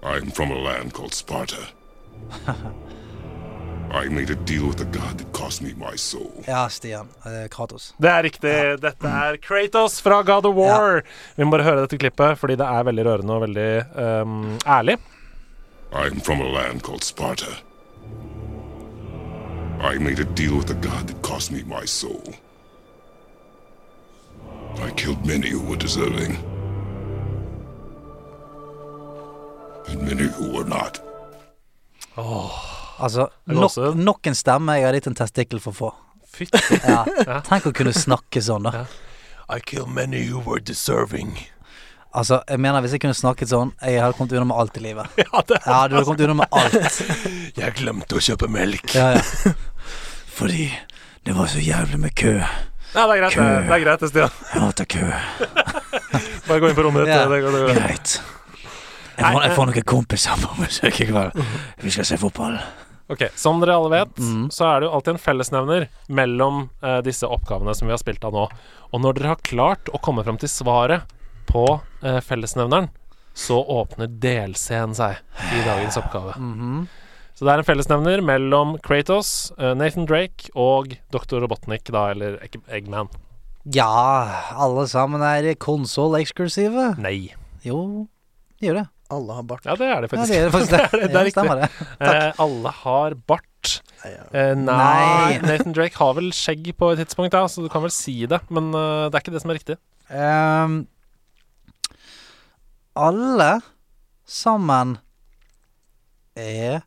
I'm 0.03 0.31
from 0.31 0.51
a 0.53 0.59
land 0.59 0.93
called 0.93 1.15
Sparta. 1.15 1.67
I 3.91 4.09
made 4.09 4.31
a 4.31 4.35
deal 4.35 4.67
with 4.67 4.79
the 4.79 4.85
god 4.85 5.19
that 5.19 5.33
cost 5.33 5.63
me 5.63 5.73
my 5.77 5.97
soul. 5.97 6.33
ja, 6.47 6.69
Stian. 6.69 7.09
Uh, 7.25 7.49
Kratos. 7.49 7.95
Det 7.99 8.09
er 8.11 8.23
riktig. 8.23 8.55
Dette 8.83 9.09
er 9.09 9.37
Kratos 9.37 10.01
fra 10.01 10.23
God 10.23 10.47
of 10.47 10.55
War. 10.57 11.03
Vi 11.37 11.45
må 11.45 11.51
bare 11.55 11.63
høre 11.65 11.85
dette 11.87 11.99
klippet, 11.99 12.39
fordi 12.39 12.57
det 12.61 12.67
er 12.67 12.85
veldig 12.89 13.05
rørende 13.07 13.33
og 13.37 13.45
veldig 13.47 13.71
um, 13.97 14.59
ærlig. 14.67 14.99
I'm 15.93 16.21
from 16.21 16.41
a 16.41 16.49
land 16.51 16.83
called 16.83 17.05
Sparta. 17.05 17.53
I 19.81 19.99
made 19.99 20.19
a 20.21 20.25
deal 20.25 20.57
with 20.57 20.67
the 20.67 20.75
god 20.75 21.07
that 21.09 21.23
cost 21.23 21.53
me 21.53 21.63
my 21.63 21.85
soul. 21.87 22.35
I 24.83 24.91
killed 24.91 25.25
many 25.25 25.51
who 25.51 25.61
were 25.61 25.77
deserving. 25.77 26.39
Many 29.95 30.29
who 30.29 30.53
were 30.53 30.69
not. 30.69 31.01
Altså, 32.17 33.29
nok, 33.47 33.77
nok 33.95 34.27
en 34.27 34.35
stemme 34.35 34.79
jeg 34.79 34.87
har 34.89 34.97
gitt 34.97 35.09
en 35.11 35.19
testikkel 35.19 35.61
for 35.61 35.77
få. 35.77 35.91
Fytti. 36.37 36.81
Ja. 36.83 37.05
Tenk 37.47 37.69
å 37.69 37.73
kunne 37.77 37.93
snakke 37.97 38.43
sånn, 38.45 38.67
da. 38.69 38.87
I 39.53 39.61
kill 39.63 39.87
many 39.87 40.25
who 40.29 40.41
were 40.43 40.61
deserving. 40.61 41.37
Altså, 42.17 42.41
jeg 42.49 42.61
mener 42.65 42.81
Hvis 42.81 42.95
jeg 42.97 43.03
kunne 43.05 43.17
snakket 43.17 43.51
sånn, 43.51 43.75
jeg 43.85 44.01
hadde 44.01 44.17
kommet 44.17 44.33
unna 44.33 44.49
med 44.49 44.57
alt 44.63 44.79
i 44.81 44.85
livet. 44.87 45.19
Ja, 45.23 45.43
det 45.47 45.59
Ja, 45.67 45.81
du 45.87 45.97
hadde 45.99 46.05
kommet 46.09 46.25
unna 46.25 46.39
med 46.41 46.57
alt. 46.57 47.01
Jeg 47.61 47.75
glemte 47.81 48.17
å 48.17 48.23
kjøpe 48.25 48.49
melk. 48.53 48.95
Ja, 48.97 49.19
ja. 49.19 49.53
Fordi 50.37 50.71
det 51.25 51.35
var 51.37 51.49
så 51.53 51.61
jævlig 51.61 52.01
med 52.01 52.15
kø. 52.17 52.39
Ja, 52.97 53.05
det 53.05 53.17
er 53.17 53.21
greit, 53.21 53.37
det. 53.37 53.47
Det 53.69 53.77
er 53.77 53.83
greit, 53.85 54.05
Stian. 54.09 54.41
Jeg 54.53 54.63
hater 54.65 54.89
kø. 54.89 55.05
Bare 56.47 56.61
gå 56.63 56.71
inn 56.71 56.77
på 56.79 56.85
rommet 56.87 57.05
ditt. 57.05 57.13
Ja. 57.13 57.29
Det 57.29 57.41
går, 57.45 57.57
det 57.57 57.63
går. 57.65 57.81
Greit. 57.81 58.17
Jeg 59.17 59.33
får, 59.33 59.43
jeg 59.47 59.55
får 59.57 59.71
noen 59.71 59.87
kompiser 59.89 60.43
på 60.43 60.59
besøk 60.61 61.01
i 61.01 61.07
kveld. 61.09 61.47
Vi 61.83 61.93
skal 61.95 62.09
se 62.09 62.19
fotball. 62.21 62.59
Ok, 63.09 63.23
Som 63.39 63.61
dere 63.63 63.77
alle 63.79 63.91
vet, 63.93 64.19
mm. 64.19 64.49
så 64.51 64.67
er 64.67 64.81
det 64.81 64.89
jo 64.89 64.95
alltid 64.97 65.13
en 65.13 65.23
fellesnevner 65.23 65.85
mellom 66.11 66.65
eh, 66.83 66.99
disse 67.07 67.29
oppgavene 67.31 67.75
som 67.79 67.87
vi 67.87 67.95
har 67.95 68.03
spilt 68.03 68.25
av 68.27 68.35
nå. 68.35 68.49
Og 68.91 69.03
når 69.03 69.19
dere 69.19 69.35
har 69.37 69.45
klart 69.47 69.91
å 69.95 70.01
komme 70.03 70.25
fram 70.27 70.41
til 70.43 70.51
svaret 70.51 71.07
på 71.47 71.65
eh, 72.03 72.19
fellesnevneren, 72.19 72.91
så 73.37 73.61
åpner 73.61 74.11
delscenen 74.11 74.97
seg 74.99 75.21
i 75.55 75.63
dagens 75.63 76.01
oppgave. 76.01 76.35
Mhm. 76.41 76.87
Så 77.37 77.45
det 77.45 77.53
er 77.53 77.61
en 77.61 77.69
fellesnevner 77.69 78.23
mellom 78.25 78.79
Kratos, 78.81 79.53
eh, 79.61 79.75
Nathan 79.77 80.09
Drake 80.09 80.49
og 80.57 80.97
Dr. 81.13 81.43
Robotnik, 81.45 81.85
da, 81.93 82.09
eller 82.15 82.41
Egg 82.43 82.57
Eggman. 82.73 83.13
Ja, 83.77 84.55
alle 84.57 84.87
sammen 84.89 85.23
er 85.27 85.53
konsoll-eksklusive. 85.61 86.95
Nei. 87.03 87.35
Jo, 87.67 88.09
de 88.57 88.71
gjør 88.71 88.81
det. 88.81 88.87
Alle 89.15 89.37
har 89.37 89.45
bart. 89.47 89.65
Ja, 89.69 89.77
det 89.79 89.87
er 89.87 90.01
det 90.03 90.09
Ja, 90.11 90.17
faktisk. 90.17 90.33
det 90.33 90.39
er 90.43 90.51
faktisk 90.51 90.73
det. 90.77 90.81
det, 90.93 91.03
er 91.05 91.13
Ja, 91.13 91.21
riktig. 91.23 91.33
stemmer 91.37 91.61
det. 91.63 91.69
Eh, 92.01 92.41
alle 92.43 92.73
har 92.83 93.15
bart. 93.31 93.73
Eh, 94.07 94.55
nei, 94.59 94.65
Nei. 94.67 95.39
Nathan 95.47 95.75
Drake 95.77 95.99
har 95.99 96.15
vel 96.19 96.33
skjegg 96.35 96.73
på 96.79 96.91
et 96.93 97.01
tidspunkt, 97.05 97.33
da, 97.35 97.45
så 97.51 97.63
du 97.65 97.69
kan 97.73 97.83
vel 97.87 97.95
si 97.95 98.17
det, 98.31 98.41
men 98.51 98.69
uh, 98.75 99.07
det 99.11 99.15
er 99.19 99.23
ikke 99.25 99.35
det 99.35 99.43
som 99.43 99.51
er 99.55 99.59
riktig. 99.61 99.77
Um, 100.11 100.77
alle 102.97 103.49
sammen 104.27 104.97
er 106.37 106.83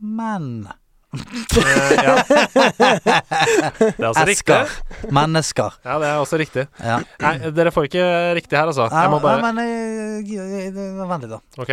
menn. 0.00 0.66
Eh, 1.12 1.92
ja. 2.00 2.14
Det 3.78 4.00
er 4.00 4.08
også 4.08 4.24
riktig. 4.24 4.56
Esker. 4.56 5.10
Mennesker. 5.12 5.74
Ja, 5.84 5.98
det 6.00 6.08
er 6.08 6.20
også 6.22 6.38
riktig. 6.40 6.64
Ja. 6.80 7.00
Nei, 7.20 7.34
dere 7.52 7.72
får 7.74 7.88
ikke 7.90 8.06
riktig 8.38 8.56
her, 8.58 8.70
altså. 8.70 8.86
Jeg 8.88 9.10
må 9.12 9.18
bare 9.20 9.42
bare 9.42 9.52
men 9.52 9.58
eh, 9.60 10.72
Vent 11.10 11.26
litt, 11.26 11.34
da. 11.34 11.40
Ok. 11.60 11.72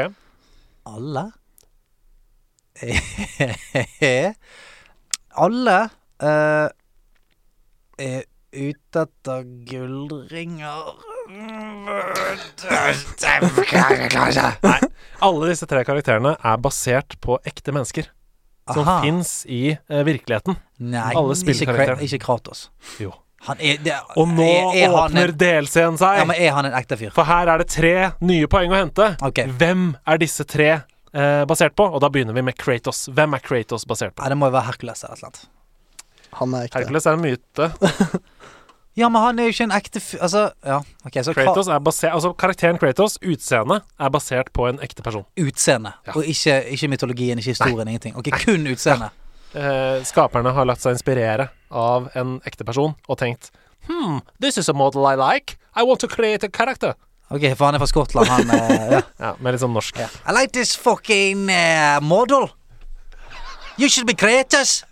Alle 0.90 1.24
Alle 5.46 5.78
eh, 6.24 6.68
er 8.00 8.22
ute 8.56 9.04
etter 9.06 9.44
gullringer 9.70 10.96
Nei, 14.64 14.80
alle 15.22 15.50
disse 15.52 15.68
tre 15.70 15.84
karakterene 15.86 16.32
er 16.42 16.58
basert 16.64 17.14
på 17.22 17.38
ekte 17.46 17.76
mennesker. 17.76 18.10
Som 18.78 18.90
fins 19.04 19.32
i 19.50 19.64
eh, 19.74 20.04
virkeligheten. 20.08 20.58
Nei, 20.80 21.10
Alle 21.16 21.36
ikke, 21.36 21.46
Kra 21.46 21.56
spillkarakterene. 21.56 22.06
ikke 22.08 22.22
Kratos. 22.24 22.70
Jo. 23.02 23.14
Han 23.48 23.62
er, 23.64 23.78
det, 23.80 23.96
Og 24.20 24.28
nå 24.36 24.44
er, 24.44 24.74
er 24.82 24.90
han 24.92 24.98
åpner 25.00 25.32
en, 25.32 25.38
DLC-en 25.40 26.00
seg! 26.00 26.18
Ja, 26.20 26.26
men 26.28 26.36
er 26.36 26.52
han 26.58 26.68
en 26.68 26.74
ekte 26.76 26.98
fyr? 27.00 27.14
For 27.16 27.28
her 27.30 27.48
er 27.48 27.62
det 27.62 27.70
tre 27.72 27.94
nye 28.20 28.50
poeng 28.52 28.74
å 28.74 28.80
hente. 28.82 29.14
Ok. 29.24 29.46
Hvem 29.62 29.94
er 30.12 30.20
disse 30.20 30.44
tre 30.44 30.68
eh, 30.74 31.46
basert 31.48 31.78
på? 31.80 31.88
Og 31.88 32.04
da 32.04 32.10
begynner 32.12 32.36
vi 32.36 32.44
med 32.50 32.58
Kratos. 32.60 33.06
Hvem 33.16 33.38
er 33.38 33.46
Kratos 33.46 33.88
basert 33.88 34.18
på? 34.18 34.26
Nei, 34.26 34.34
det 34.34 34.40
må 34.42 34.52
jo 34.52 34.58
være 34.58 34.68
Hercules 34.74 35.06
eller 35.08 35.16
et 35.16 35.24
eller 35.24 35.32
annet. 35.32 35.48
Han 36.42 36.58
er 36.58 36.68
ekte. 36.68 36.82
Hercules 36.82 37.08
er 37.08 37.16
en 37.16 37.24
myte. 37.24 37.70
Ja, 38.98 39.08
men 39.10 39.22
han 39.22 39.40
er 39.40 39.48
jo 39.48 39.54
ikke 39.54 39.64
en 39.68 39.72
ekte 39.76 40.00
fyr 40.02 40.20
Altså, 40.26 40.42
ja. 40.66 40.80
Okay, 41.06 41.22
så 41.24 41.34
Kratos 41.38 41.68
er 41.72 41.80
basert, 41.80 42.14
altså 42.18 42.34
Karakteren 42.34 42.80
Kratos, 42.82 43.18
utseendet, 43.22 43.86
er 44.00 44.10
basert 44.12 44.50
på 44.54 44.66
en 44.68 44.80
ekte 44.84 45.04
person. 45.06 45.26
utseende. 45.40 45.94
Ja. 46.08 46.16
Og 46.18 46.26
ikke, 46.26 46.58
ikke 46.74 46.90
mytologien, 46.92 47.40
ikke 47.40 47.54
historien, 47.54 47.88
ingenting. 47.88 48.18
Ok, 48.18 48.32
kun 48.44 48.68
utseende. 48.68 49.12
Eh, 49.54 50.04
skaperne 50.06 50.52
har 50.54 50.66
latt 50.70 50.82
seg 50.82 50.94
inspirere 50.98 51.48
av 51.72 52.10
en 52.18 52.36
ekte 52.46 52.66
person 52.68 52.94
og 53.08 53.18
tenkt 53.18 53.50
Hmm, 53.88 54.20
this 54.40 54.58
is 54.58 54.68
a 54.70 54.74
model 54.74 55.06
I 55.08 55.16
like. 55.16 55.56
I 55.76 55.82
want 55.84 56.02
to 56.02 56.08
create 56.08 56.44
a 56.46 56.50
character. 56.50 56.94
Ok, 57.32 57.42
for 57.56 57.66
han 57.66 57.76
er 57.78 57.80
fra 57.82 57.88
Skottland, 57.90 58.28
han 58.30 58.50
eh, 58.52 58.92
ja. 58.98 59.02
Ja, 59.24 59.32
Med 59.40 59.54
litt 59.56 59.62
sånn 59.64 59.74
norsk. 59.74 59.98
I 59.98 60.34
like 60.36 60.52
this 60.54 60.76
fucking 60.78 61.48
uh, 61.50 61.98
model. 62.02 62.50
You 63.80 63.88
should 63.90 64.06
be 64.10 64.14
Kratos. 64.14 64.84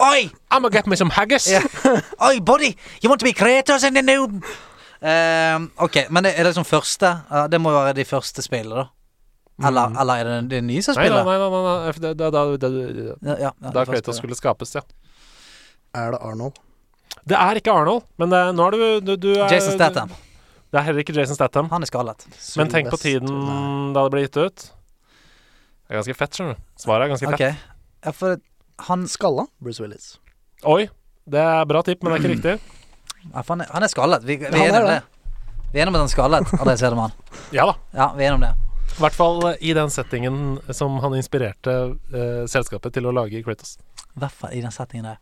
Oi! 0.00 0.30
I'm 0.50 0.62
gonna 0.62 0.70
get 0.72 0.86
me 0.86 0.96
some 0.96 1.10
haggis. 1.10 1.46
Yeah. 1.50 1.64
Oi, 2.28 2.40
buddy! 2.40 2.76
You 3.02 3.10
want 3.10 3.20
to 3.20 3.26
be 3.26 3.32
Kratos 3.32 3.84
in 3.86 3.94
the 3.94 4.02
new 4.02 4.40
Ehm, 5.02 5.70
Ok, 5.80 5.96
men 6.12 6.26
er 6.28 6.44
det 6.44 6.54
som 6.54 6.64
første? 6.64 7.08
Ja, 7.30 7.46
det 7.48 7.56
må 7.60 7.70
jo 7.72 7.78
være 7.80 7.94
de 7.96 8.04
første 8.04 8.42
spillene, 8.44 8.82
da. 8.82 8.88
Eller, 9.68 9.94
eller 10.00 10.20
er 10.20 10.24
det 10.28 10.50
de 10.50 10.58
nye 10.64 10.82
som 10.84 10.96
Nei, 10.96 11.06
nei, 11.08 11.20
spiller? 11.20 11.24
nei, 11.24 11.38
nei, 11.40 11.50
nei, 11.52 11.76
nei. 11.84 11.92
Da, 12.00 12.10
da, 12.12 12.30
da, 12.30 12.56
da, 12.60 12.68
Ja, 13.30 13.36
ja, 13.46 13.52
ja, 13.64 13.70
da 13.76 13.84
Kratos 13.88 14.18
skulle 14.20 14.36
skapes, 14.36 14.74
ja. 14.76 14.82
Er 15.96 16.12
det 16.12 16.20
Arnold? 16.20 16.60
Det 17.28 17.36
er 17.36 17.60
ikke 17.60 17.72
Arnold, 17.72 18.04
men 18.20 18.28
det, 18.32 18.42
nå 18.56 18.66
er 18.68 18.76
du, 18.76 18.84
du, 19.08 19.14
du 19.20 19.30
er, 19.38 19.48
Jason 19.52 19.72
Statham. 19.78 20.12
Det 20.70 20.78
er 20.78 20.86
heller 20.86 21.02
ikke 21.02 21.16
Jason 21.16 21.34
Statham. 21.36 21.68
Han 21.72 21.82
er 21.82 21.88
skallet. 21.90 22.28
Men 22.60 22.68
tenk 22.72 22.92
på 22.92 23.00
tiden 23.00 23.28
Nei. 23.32 23.92
da 23.96 24.04
det 24.04 24.12
ble 24.14 24.22
gitt 24.26 24.36
ut. 24.38 24.68
Det 24.68 25.96
er 25.96 25.98
ganske 26.02 26.14
fett, 26.20 26.36
skjønner 26.36 26.60
du. 26.60 26.62
Svaret 26.84 27.08
er 27.08 27.12
ganske 27.16 27.32
Ok. 27.32 27.40
fett. 27.40 27.64
Ja, 28.06 28.12
for 28.16 28.36
han 28.88 29.06
Skalla? 29.08 29.46
Bruce 29.62 29.82
Willis. 29.82 30.18
Oi, 30.68 30.88
det 31.30 31.40
er 31.40 31.64
bra 31.70 31.82
tipp, 31.86 32.02
men 32.02 32.12
det 32.12 32.18
er 32.18 32.24
ikke 32.24 32.34
riktig. 32.36 32.54
ja, 33.34 33.42
for 33.42 33.54
han, 33.54 33.60
er, 33.66 33.70
han 33.74 33.86
er 33.86 33.92
skallet. 33.92 34.24
Vi, 34.26 34.36
vi 34.40 34.48
er 34.48 34.56
er 34.56 34.66
enige 34.70 34.82
om 34.82 34.90
det. 34.90 35.02
Vi 35.72 35.78
er 35.78 35.84
enige 35.86 35.92
om 35.92 35.98
at 35.98 36.02
han 36.02 36.08
er 36.10 36.14
skallet, 36.16 36.52
André 36.58 36.76
Sedemann. 36.80 37.12
Ja 37.56 37.66
da. 37.70 37.74
Ja, 37.94 38.08
vi 38.16 38.24
er 38.24 38.32
enige 38.32 38.40
om 38.40 38.46
det. 38.48 38.54
I 38.90 39.00
hvert 39.04 39.14
fall 39.16 39.38
eh, 39.52 39.58
i 39.70 39.74
den 39.76 39.90
settingen 39.94 40.40
som 40.74 40.96
han 41.04 41.14
inspirerte 41.14 41.74
eh, 42.10 42.42
selskapet 42.50 42.92
til 42.96 43.06
å 43.06 43.12
lage 43.14 43.42
Kratos. 43.46 43.76
I 44.16 44.24
hvert 44.24 44.34
fall 44.34 44.56
i 44.58 44.62
den 44.64 44.74
settingen 44.74 45.12
der. 45.12 45.20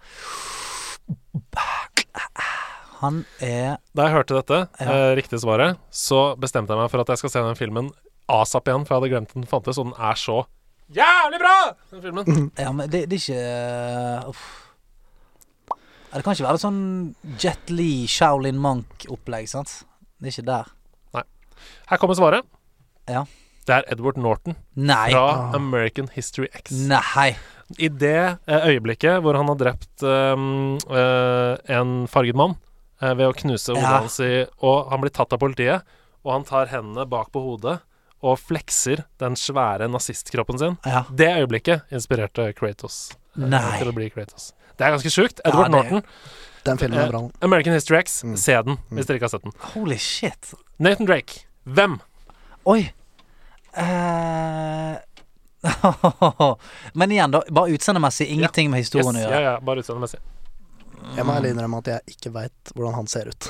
Han 2.99 3.21
er 3.45 3.77
Da 3.95 4.09
jeg 4.09 4.15
hørte 4.17 4.39
dette, 4.41 4.59
Ja. 4.81 4.87
eh, 4.91 5.15
riktige 5.17 5.39
svaret, 5.41 5.79
så 5.95 6.35
bestemte 6.41 6.73
jeg 6.75 6.81
meg 6.81 6.91
for 6.91 7.01
at 7.05 7.09
jeg 7.13 7.19
skal 7.21 7.31
se 7.31 7.43
den 7.45 7.55
filmen 7.61 7.91
asap 8.29 8.67
igjen, 8.69 8.85
for 8.87 8.95
jeg 8.97 9.01
hadde 9.03 9.13
glemt 9.15 9.35
den 9.37 9.47
fantes, 9.47 9.79
og 9.79 9.87
den 9.93 9.95
er 10.03 10.17
så 10.19 10.41
jævlig 10.95 11.39
bra! 11.43 11.57
Den 11.93 12.03
filmen. 12.03 12.49
Ja, 12.63 12.73
men 12.73 12.89
det, 12.91 13.05
det 13.11 13.19
er 13.19 13.23
ikke 13.23 13.43
uh, 14.25 14.31
Uff. 14.33 14.47
Det 16.09 16.23
kan 16.25 16.33
ikke 16.33 16.47
være 16.49 16.61
sånn 16.63 16.79
Jet 17.41 17.69
Lee, 17.71 18.07
Shaolin 18.09 18.57
Monk-opplegg, 18.65 19.49
sant? 19.51 19.83
Det 20.19 20.31
er 20.31 20.35
ikke 20.39 20.47
der. 20.49 20.71
Nei. 21.15 21.25
Her 21.91 22.01
kommer 22.01 22.17
svaret. 22.17 22.47
Ja. 23.09 23.27
Det 23.69 23.75
er 23.77 23.85
Edward 23.93 24.17
Norton 24.17 24.57
Nei. 24.81 25.11
fra 25.13 25.51
American 25.59 26.09
History 26.15 26.49
X. 26.57 26.73
Nei. 26.89 27.35
I 27.77 27.91
det 27.93 28.17
eh, 28.49 28.69
øyeblikket 28.73 29.21
hvor 29.21 29.37
han 29.37 29.51
har 29.53 29.59
drept 29.61 30.01
um, 30.09 30.79
uh, 30.89 31.61
en 31.69 32.07
farget 32.09 32.39
mann 32.41 32.55
uh, 33.03 33.13
ved 33.13 33.27
å 33.29 33.35
knuse 33.37 33.75
hodet 33.77 33.85
Ja. 33.85 33.99
hans 34.01 34.17
i 34.25 34.31
Og 34.65 34.89
han 34.89 35.03
blir 35.05 35.13
tatt 35.13 35.37
av 35.37 35.43
politiet, 35.45 35.85
og 36.25 36.33
han 36.39 36.49
tar 36.49 36.73
hendene 36.73 37.05
bak 37.13 37.29
på 37.37 37.45
hodet 37.45 37.77
og 38.23 38.39
flekser 38.43 39.05
den 39.23 39.37
svære 39.39 39.87
nazistkroppen 39.91 40.59
sin. 40.59 40.77
Ja. 40.87 41.05
Det 41.11 41.29
øyeblikket 41.39 41.83
inspirerte 41.95 42.49
Kratos 42.59 43.13
eh, 43.37 43.45
Nei. 43.47 43.79
til 43.79 43.91
å 43.93 43.95
bli 43.95 44.09
Kratos. 44.11 44.53
Det 44.79 44.87
er 44.87 44.95
ganske 44.97 45.11
sjukt. 45.11 45.41
Edward 45.47 45.71
det- 45.71 45.77
Norton, 45.77 46.03
Den 46.65 46.79
filmen 46.79 46.99
Eh, 46.99 47.05
er 47.07 47.11
bra. 47.13 47.31
American 47.43 47.73
History 47.73 47.99
X. 48.03 48.23
Mm. 48.25 48.37
Se 48.37 48.53
den 48.63 48.77
hvis 48.91 49.07
dere 49.07 49.17
ikke 49.19 49.29
har 49.31 49.35
sett 49.39 49.43
den. 49.47 49.53
Holy 49.75 49.97
shit. 49.97 50.55
Nathan 50.79 51.07
Drake. 51.07 51.45
Hvem? 51.65 52.01
Oi. 52.67 52.91
Uh... 53.77 54.97
Men 56.95 57.11
igjen, 57.13 57.31
da. 57.31 57.43
Bare 57.51 57.71
utseendemessig. 57.75 58.27
Ingenting 58.27 58.71
med 58.71 58.81
historien 58.83 59.17
Yes, 59.17 59.27
å 59.27 59.31
ja, 59.33 59.41
ja, 59.41 59.55
bare 59.65 59.83
utseendemessig. 59.83 60.21
Jeg 61.17 61.25
må 61.27 61.35
ærlig 61.39 61.51
innrømme 61.55 61.79
at 61.83 61.91
jeg 61.93 62.15
ikke 62.17 62.33
veit 62.35 62.73
hvordan 62.75 62.95
han 62.99 63.07
ser 63.11 63.31
ut. 63.33 63.49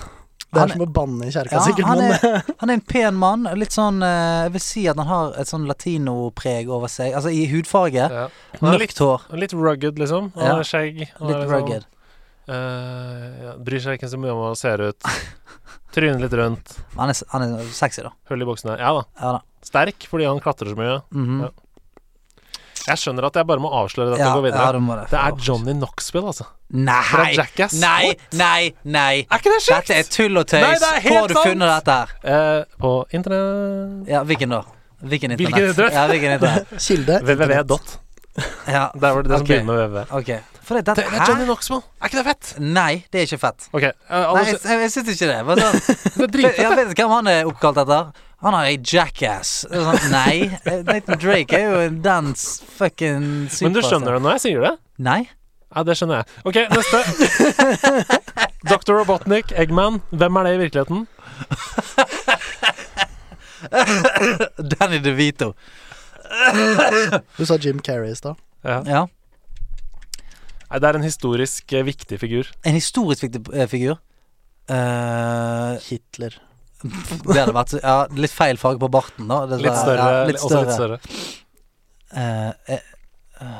Det 0.48 0.60
Han 0.62 0.70
er 0.70 0.72
som 0.78 0.82
å 0.86 0.92
banne 0.96 1.26
i 1.28 1.30
kjerka, 1.34 1.52
Ja, 1.58 1.60
sikkert, 1.60 1.84
han 1.84 2.00
er, 2.00 2.44
han 2.62 2.70
er 2.70 2.78
en 2.78 2.84
pen 2.88 3.14
mann. 3.20 3.42
Litt 3.60 3.74
sånn 3.76 3.98
eh, 4.02 4.44
Jeg 4.46 4.52
vil 4.54 4.62
si 4.64 4.86
at 4.88 4.96
han 4.96 5.06
har 5.10 5.34
et 5.42 5.50
sånn 5.50 5.66
latinopreg 5.68 6.70
over 6.72 6.88
seg. 6.88 7.12
Altså 7.18 7.28
i 7.34 7.42
hudfarge. 7.52 8.06
Ja. 8.08 8.28
Mørkt 8.64 8.98
hår. 9.04 9.26
litt 9.36 9.52
rugged, 9.52 9.98
liksom. 10.00 10.32
Han 10.38 10.46
Ja. 10.46 10.62
skjegg. 10.64 11.04
Han 11.18 11.28
er 11.28 11.34
Litt 11.34 11.42
liksom- 11.42 11.52
rugged. 11.58 11.84
Uh, 12.48 13.44
ja, 13.44 13.52
bryr 13.60 13.82
seg 13.84 13.98
ikke 13.98 14.08
så 14.08 14.16
mye 14.20 14.32
om 14.32 14.38
hva 14.40 14.46
han 14.54 14.56
ser 14.56 14.80
ut. 14.88 14.96
Trynet 15.92 16.20
litt 16.22 16.32
rundt. 16.38 16.74
Han 16.96 17.10
er, 17.12 17.18
han 17.34 17.42
er 17.44 17.68
sexy, 17.76 18.02
da. 18.06 18.12
Hull 18.30 18.40
i 18.44 18.48
buksene. 18.48 18.78
Ja 18.80 18.94
da. 18.96 19.02
Ja 19.20 19.32
da. 19.36 19.40
Sterk 19.68 20.06
fordi 20.08 20.24
han 20.28 20.40
klatrer 20.40 20.72
så 20.72 20.78
mye. 20.78 20.98
Mhm. 21.12 21.42
Ja. 21.44 21.50
Jeg 22.88 23.00
skjønner 23.02 23.26
at 23.28 23.36
jeg 23.38 23.46
bare 23.48 23.62
må 23.62 23.70
avsløre 23.82 24.14
dette 24.14 24.24
Ja, 24.24 24.30
og 24.32 24.40
gå 24.40 24.46
videre. 24.48 24.64
ja, 24.64 24.72
det, 24.72 24.80
det. 24.88 25.06
det 25.12 25.20
er 25.20 25.44
Johnny 25.48 25.74
Knoxville, 25.76 26.32
altså. 26.32 26.46
Nei! 26.74 27.02
Fra 27.10 27.26
Jackass. 27.32 27.76
Nei, 27.80 28.14
nei, 28.36 28.72
nei. 28.84 29.12
Er 29.28 29.40
ikke 29.42 29.52
det 29.54 29.62
kjekt? 29.64 29.88
Dette 29.92 30.00
er 30.02 30.10
tull 30.12 30.40
og 30.40 30.48
tøys. 30.48 30.64
Nei, 30.64 30.74
det 30.82 30.90
er 30.90 31.00
helt 31.06 31.14
Hvor 31.14 31.22
har 31.22 31.32
du 31.32 31.38
funnet 31.38 31.72
dette 31.76 31.96
her? 32.00 32.12
Eh, 32.34 32.76
på 32.82 32.92
internett 33.16 34.12
Ja, 34.12 34.24
hvilken 34.28 34.52
da? 34.56 34.62
Hvilken 34.98 35.36
Hvilken 35.38 35.68
internett? 35.70 35.94
Ja, 35.94 36.06
hvilken 36.10 36.36
internett? 36.36 36.76
Kilde 36.88 37.20
www. 37.24 37.78
Ja, 38.68 38.84
Der 39.00 39.12
var 39.14 39.22
det 39.22 39.30
det 39.32 39.38
som 39.38 39.46
begynner 39.48 39.72
med 39.72 39.82
www. 39.88 40.16
Okay. 40.20 40.40
For 40.68 40.76
det, 40.76 40.84
Det, 40.86 41.04
det 41.08 41.20
er 41.20 41.24
Johnny 41.30 41.44
Knoxville. 41.48 41.82
Er 42.02 42.10
ikke 42.10 42.18
det 42.20 42.26
fett? 42.28 42.54
Nei, 42.60 43.04
det 43.12 43.22
er 43.22 43.28
ikke 43.30 43.38
fett. 43.40 43.68
Okay. 43.72 43.92
Uh, 44.10 44.34
Nei, 44.36 44.42
jeg, 44.50 44.58
jeg, 44.64 44.80
jeg 44.84 44.92
syns 44.92 45.12
ikke 45.14 45.28
det. 45.30 45.38
Sånn, 45.48 45.78
det 46.18 46.26
er 46.26 46.32
dritfett. 46.34 46.58
jeg 46.60 46.76
vet 46.82 46.92
hvem 47.00 47.14
han 47.14 47.30
er 47.32 47.48
oppkalt 47.48 47.80
etter. 47.84 48.10
Han 48.44 48.54
er 48.54 48.68
ei 48.70 48.76
jackass. 48.78 49.64
Sånn, 49.66 49.98
nei. 50.12 50.46
eh, 50.62 50.82
Nathan 50.86 51.18
Drake 51.18 51.58
er 51.58 51.64
jo 51.72 51.80
en 51.88 51.96
dans 52.04 52.44
fucking 52.78 53.24
Men 53.64 53.74
du 53.74 53.80
skjønner 53.82 54.14
det 54.14 54.22
når 54.22 54.36
jeg 54.36 54.44
sier 54.44 54.62
det? 54.62 54.74
Nei. 55.02 55.20
Ja, 55.74 55.82
det 55.84 55.96
skjønner 55.98 56.22
jeg. 56.22 56.26
Ok, 56.48 56.56
neste. 56.72 56.98
Dr. 58.70 58.94
Robotnik, 59.00 59.50
Eggman. 59.58 59.98
Hvem 60.14 60.38
er 60.40 60.46
det 60.48 60.54
i 60.54 60.60
virkeligheten? 60.62 61.04
Danny 64.78 64.98
DeVito. 65.04 65.52
Du 67.36 67.44
sa 67.46 67.58
Jim 67.60 67.80
Carrey 67.84 68.10
i 68.12 68.16
stad. 68.16 68.38
Ja. 68.64 68.80
Ja. 68.86 69.02
Nei, 70.68 70.80
det 70.82 70.88
er 70.90 70.98
en 70.98 71.06
historisk 71.06 71.72
eh, 71.72 71.84
viktig 71.86 72.18
figur. 72.20 72.48
En 72.68 72.76
historisk 72.76 73.24
viktig 73.24 73.40
eh, 73.56 73.68
figur. 73.70 73.96
Eh, 74.68 75.78
Hitler. 75.88 76.36
Det 76.82 77.38
hadde 77.40 77.54
vært 77.56 77.72
Ja, 77.82 77.96
litt 78.14 78.34
feil 78.34 78.58
farge 78.60 78.78
på 78.82 78.88
barten, 78.92 79.26
da. 79.30 79.42
Det 79.50 79.58
Litt 79.64 79.74
større. 79.78 80.04
ja, 80.14 80.24
litt 80.28 80.38
Også 80.42 80.60
litt 80.62 80.74
større. 80.76 80.98
Uh, 82.08 82.18
jeg, 82.18 82.78
eh, 82.78 82.78
eh, 83.44 83.56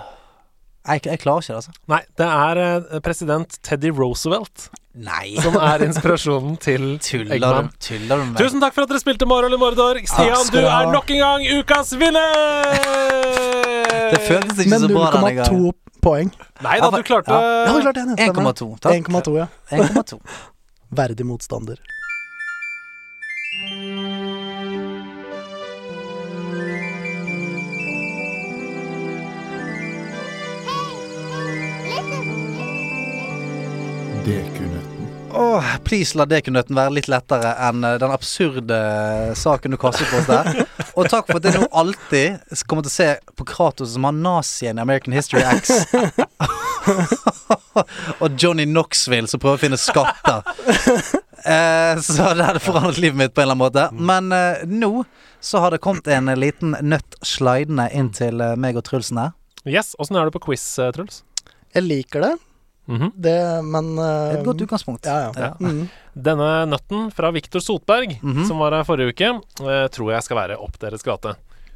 jeg, 0.89 1.03
jeg 1.05 1.21
klarer 1.21 1.43
ikke 1.45 1.53
det, 1.53 1.57
altså. 1.61 1.73
Nei, 1.93 1.99
det 2.17 2.29
er 2.33 2.61
eh, 2.65 3.01
president 3.05 3.59
Teddy 3.67 3.91
Roosevelt 3.93 4.71
Nei. 4.99 5.35
som 5.45 5.59
er 5.61 5.83
inspirasjonen 5.85 6.55
til 6.65 6.87
Tuller 7.05 7.35
Eggman. 7.37 7.69
tuller 7.85 8.23
du 8.23 8.25
med 8.31 8.41
Tusen 8.41 8.63
takk 8.63 8.73
for 8.75 8.87
at 8.87 8.95
dere 8.95 9.03
spilte 9.03 9.29
Moro 9.29 9.51
eller 9.51 9.61
Mordor. 9.61 10.01
Stian, 10.09 10.49
du 10.55 10.63
er 10.63 10.89
nok 10.95 11.13
en 11.13 11.21
gang 11.27 11.45
ukas 11.61 11.93
vinner! 12.01 12.81
Det 14.09 14.23
føltes 14.25 14.63
ikke 14.65 14.73
Men 14.73 14.81
så 14.87 14.89
bra 14.95 15.11
denne 15.19 15.35
gangen. 15.43 15.69
0,2 15.69 16.01
poeng. 16.09 16.33
Nei 16.65 16.79
da, 16.81 16.89
du 16.95 17.03
klarte 17.05 17.37
Ja, 17.37 17.43
det 17.69 17.75
er 17.75 17.85
klart 17.85 17.99
det. 18.01 18.07
stemmer. 18.17 18.53
1,2. 18.57 18.71
Takk. 18.87 19.13
1,2, 19.13 19.37
ja. 19.43 19.47
1,2. 19.77 20.19
Verdig 21.03 21.27
motstander. 21.29 21.83
Dekunøtten. 34.29 35.07
Åh, 35.33 35.65
please 35.85 36.17
la 36.19 36.25
dekunøtten 36.29 36.77
være 36.77 36.93
litt 36.99 37.09
lettere 37.09 37.55
enn 37.69 37.85
eh, 37.85 37.95
den 38.01 38.13
absurde 38.13 38.79
saken 39.37 39.73
du 39.73 39.79
kastet 39.81 40.09
på 40.11 40.19
oss 40.21 40.29
der. 40.29 40.67
Og 40.99 41.09
takk 41.09 41.27
for 41.31 41.39
at 41.39 41.47
jeg 41.49 41.63
nå 41.63 41.69
alltid 41.73 42.37
kommer 42.69 42.85
til 42.85 42.91
å 42.91 42.97
se 42.97 43.09
på 43.39 43.47
Kratos 43.49 43.95
som 43.95 44.05
har 44.09 44.17
nazien 44.17 44.81
i 44.81 44.85
American 44.85 45.17
History 45.17 45.45
X. 45.49 45.87
og 48.23 48.37
Johnny 48.37 48.67
Knoxville 48.69 49.29
som 49.31 49.41
prøver 49.41 49.57
å 49.57 49.63
finne 49.63 49.81
skatter. 49.81 50.45
Eh, 51.39 51.95
så 52.05 52.33
det 52.35 52.45
hadde 52.51 52.61
forandret 52.61 52.99
livet 53.01 53.21
mitt 53.21 53.35
på 53.37 53.41
en 53.45 53.49
eller 53.49 53.57
annen 53.57 53.65
måte. 53.65 53.89
Men 53.95 54.33
eh, 54.35 54.67
nå 54.69 55.05
så 55.41 55.63
har 55.65 55.73
det 55.73 55.81
kommet 55.85 56.09
en 56.13 56.29
liten 56.37 56.77
nøtt 56.83 57.17
slidende 57.25 57.89
inn 57.95 58.11
til 58.13 58.43
eh, 58.45 58.57
meg 58.61 58.77
og 58.77 58.85
Trulsen 58.89 59.23
her. 59.23 59.33
Yes, 59.69 59.95
Åssen 60.03 60.17
er 60.19 60.29
det 60.29 60.35
på 60.37 60.43
quiz, 60.51 60.67
eh, 60.83 60.93
Truls? 60.97 61.23
Jeg 61.77 61.85
liker 61.85 62.25
det, 62.25 62.35
Mhm. 62.89 63.11
det 63.21 63.65
men 63.69 63.99
uh, 64.01 64.33
Et 64.33 64.45
godt 64.47 64.63
utgangspunkt. 64.65 65.05
Ja, 65.05 65.29
ja. 65.29 65.33
Ja. 65.37 65.51
Mm. 65.61 65.83
Denne 66.17 66.49
nøtten 66.71 67.11
fra 67.13 67.31
Viktor 67.37 67.61
Sotberg, 67.61 68.17
Mhm. 68.23 68.47
som 68.49 68.59
var 68.59 68.73
her 68.73 68.85
forrige 68.89 69.13
uke, 69.13 69.29
eh, 69.61 69.89
tror 69.93 70.13
jeg 70.15 70.23
skal 70.25 70.37
være 70.41 70.57
opp 70.59 70.79
deres 70.81 71.05
gate. 71.05 71.35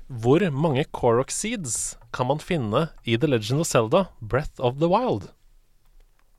Hvor 0.09 0.41
mange 0.51 0.85
Korok 0.91 1.31
Seeds 1.31 1.97
kan 2.13 2.27
man 2.27 2.39
finne 2.39 2.89
i 3.05 3.17
The 3.17 3.29
Legend 3.29 3.61
of 3.61 3.67
Zelda 3.67 4.07
Breath 4.21 4.59
of 4.59 4.79
the 4.81 4.89
Wild? 4.89 5.29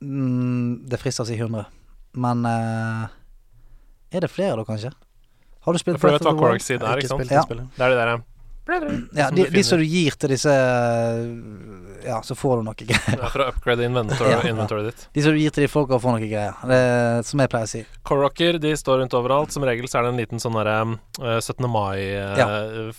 Mm, 0.02 0.86
det 0.88 0.98
frister 1.00 1.24
å 1.24 1.26
si 1.28 1.36
100. 1.38 1.66
Men 2.14 2.44
uh, 2.46 3.06
er 4.12 4.20
det 4.20 4.30
flere, 4.30 4.56
da, 4.58 4.64
kanskje? 4.68 4.92
Har 5.64 5.72
du 5.72 5.78
spilt 5.80 6.00
Breath 6.00 6.26
of 6.26 6.34
the 6.36 6.44
Wild? 6.44 6.60
Er, 6.60 6.98
ikke 6.98 7.06
ikke 7.06 7.08
sant? 7.08 7.30
Ja. 7.30 7.42
det 7.48 7.62
er 7.62 7.66
Det 7.78 7.86
er 7.86 8.16
der 8.16 8.22
Ja, 8.64 9.28
de, 9.30 9.44
de 9.52 9.62
som 9.66 9.76
du 9.78 9.84
gir 9.84 10.14
til 10.16 10.30
disse 10.32 10.52
Ja, 12.04 12.20
så 12.24 12.32
får 12.36 12.60
du 12.60 12.62
noe 12.64 12.74
greier. 12.78 13.18
Ja, 13.20 13.28
for 13.32 13.42
å 13.44 13.46
upgrade 13.52 13.84
inventory, 13.84 14.30
Ja. 14.34 14.38
inventory 14.48 14.82
ditt. 14.86 15.02
De 15.12 15.22
som 15.24 15.32
du 15.36 15.40
gir 15.40 15.52
til 15.52 15.64
de 15.66 15.70
folka, 15.72 15.98
får 16.00 16.10
noe 16.16 16.24
greier. 16.28 16.54
Det, 16.68 16.80
som 17.28 17.40
jeg 17.44 17.50
pleier 17.52 17.68
å 17.68 17.72
si. 17.74 17.82
Corrocker, 18.08 18.52
de 18.60 18.72
står 18.76 18.98
rundt 19.02 19.14
overalt. 19.16 19.52
Som 19.52 19.64
regel 19.68 19.88
så 19.88 19.98
er 20.00 20.04
det 20.08 20.12
en 20.14 20.20
liten 20.22 20.40
sånn 20.42 20.56
derre 20.56 20.78
eh, 21.20 21.40
17. 21.44 21.68
mai-fan. 21.68 22.92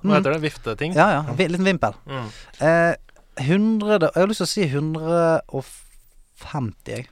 Hva 0.00 0.04
Mm. 0.04 0.14
heter 0.16 0.30
det? 0.32 0.40
Vifteting? 0.48 0.90
Ja, 0.96 1.08
ja. 1.12 1.20
V 1.36 1.48
liten 1.48 1.64
vimpel. 1.64 1.92
Mm. 2.06 2.26
Eh, 2.60 2.94
100 3.36 4.10
Jeg 4.14 4.22
har 4.22 4.26
lyst 4.28 4.38
til 4.42 4.46
å 4.46 4.54
si 4.54 4.62
150, 4.68 6.74
jeg. 6.86 7.06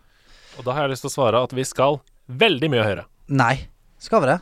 Og 0.59 0.65
da 0.65 0.73
har 0.75 0.83
jeg 0.89 0.97
lyst 0.97 1.03
til 1.07 1.11
å 1.11 1.15
svare 1.15 1.43
at 1.45 1.53
vi 1.55 1.65
skal 1.65 2.01
veldig 2.29 2.71
mye 2.73 2.83
høyere. 2.85 3.05
Nei. 3.29 3.69
Skal 3.99 4.21
vi 4.23 4.27
det? 4.27 4.41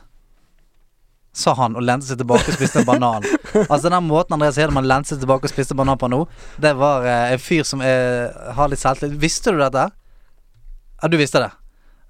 Sa 1.37 1.53
han 1.59 1.75
og 1.77 1.83
lente 1.85 2.07
seg 2.09 2.17
tilbake 2.17 2.49
og 2.49 2.55
spiste 2.57 2.81
en 2.81 2.87
banan. 2.87 3.25
altså 3.71 3.91
Den 3.93 4.07
måten 4.07 4.33
Andreas 4.33 4.57
Hedemann 4.57 4.87
lente 4.89 5.11
seg 5.13 5.19
tilbake 5.21 5.45
og 5.45 5.51
spiste 5.53 5.77
banan 5.77 5.99
på 6.01 6.09
nå, 6.09 6.23
det 6.63 6.71
var 6.79 7.05
eh, 7.05 7.33
en 7.35 7.41
fyr 7.43 7.61
som 7.67 7.83
er, 7.85 8.31
har 8.57 8.71
litt 8.71 8.81
selvtillit. 8.81 9.19
Visste 9.21 9.53
du 9.53 9.61
dette? 9.61 9.83
Ja, 10.97 11.11
du 11.13 11.17
visste 11.21 11.43
det? 11.43 11.51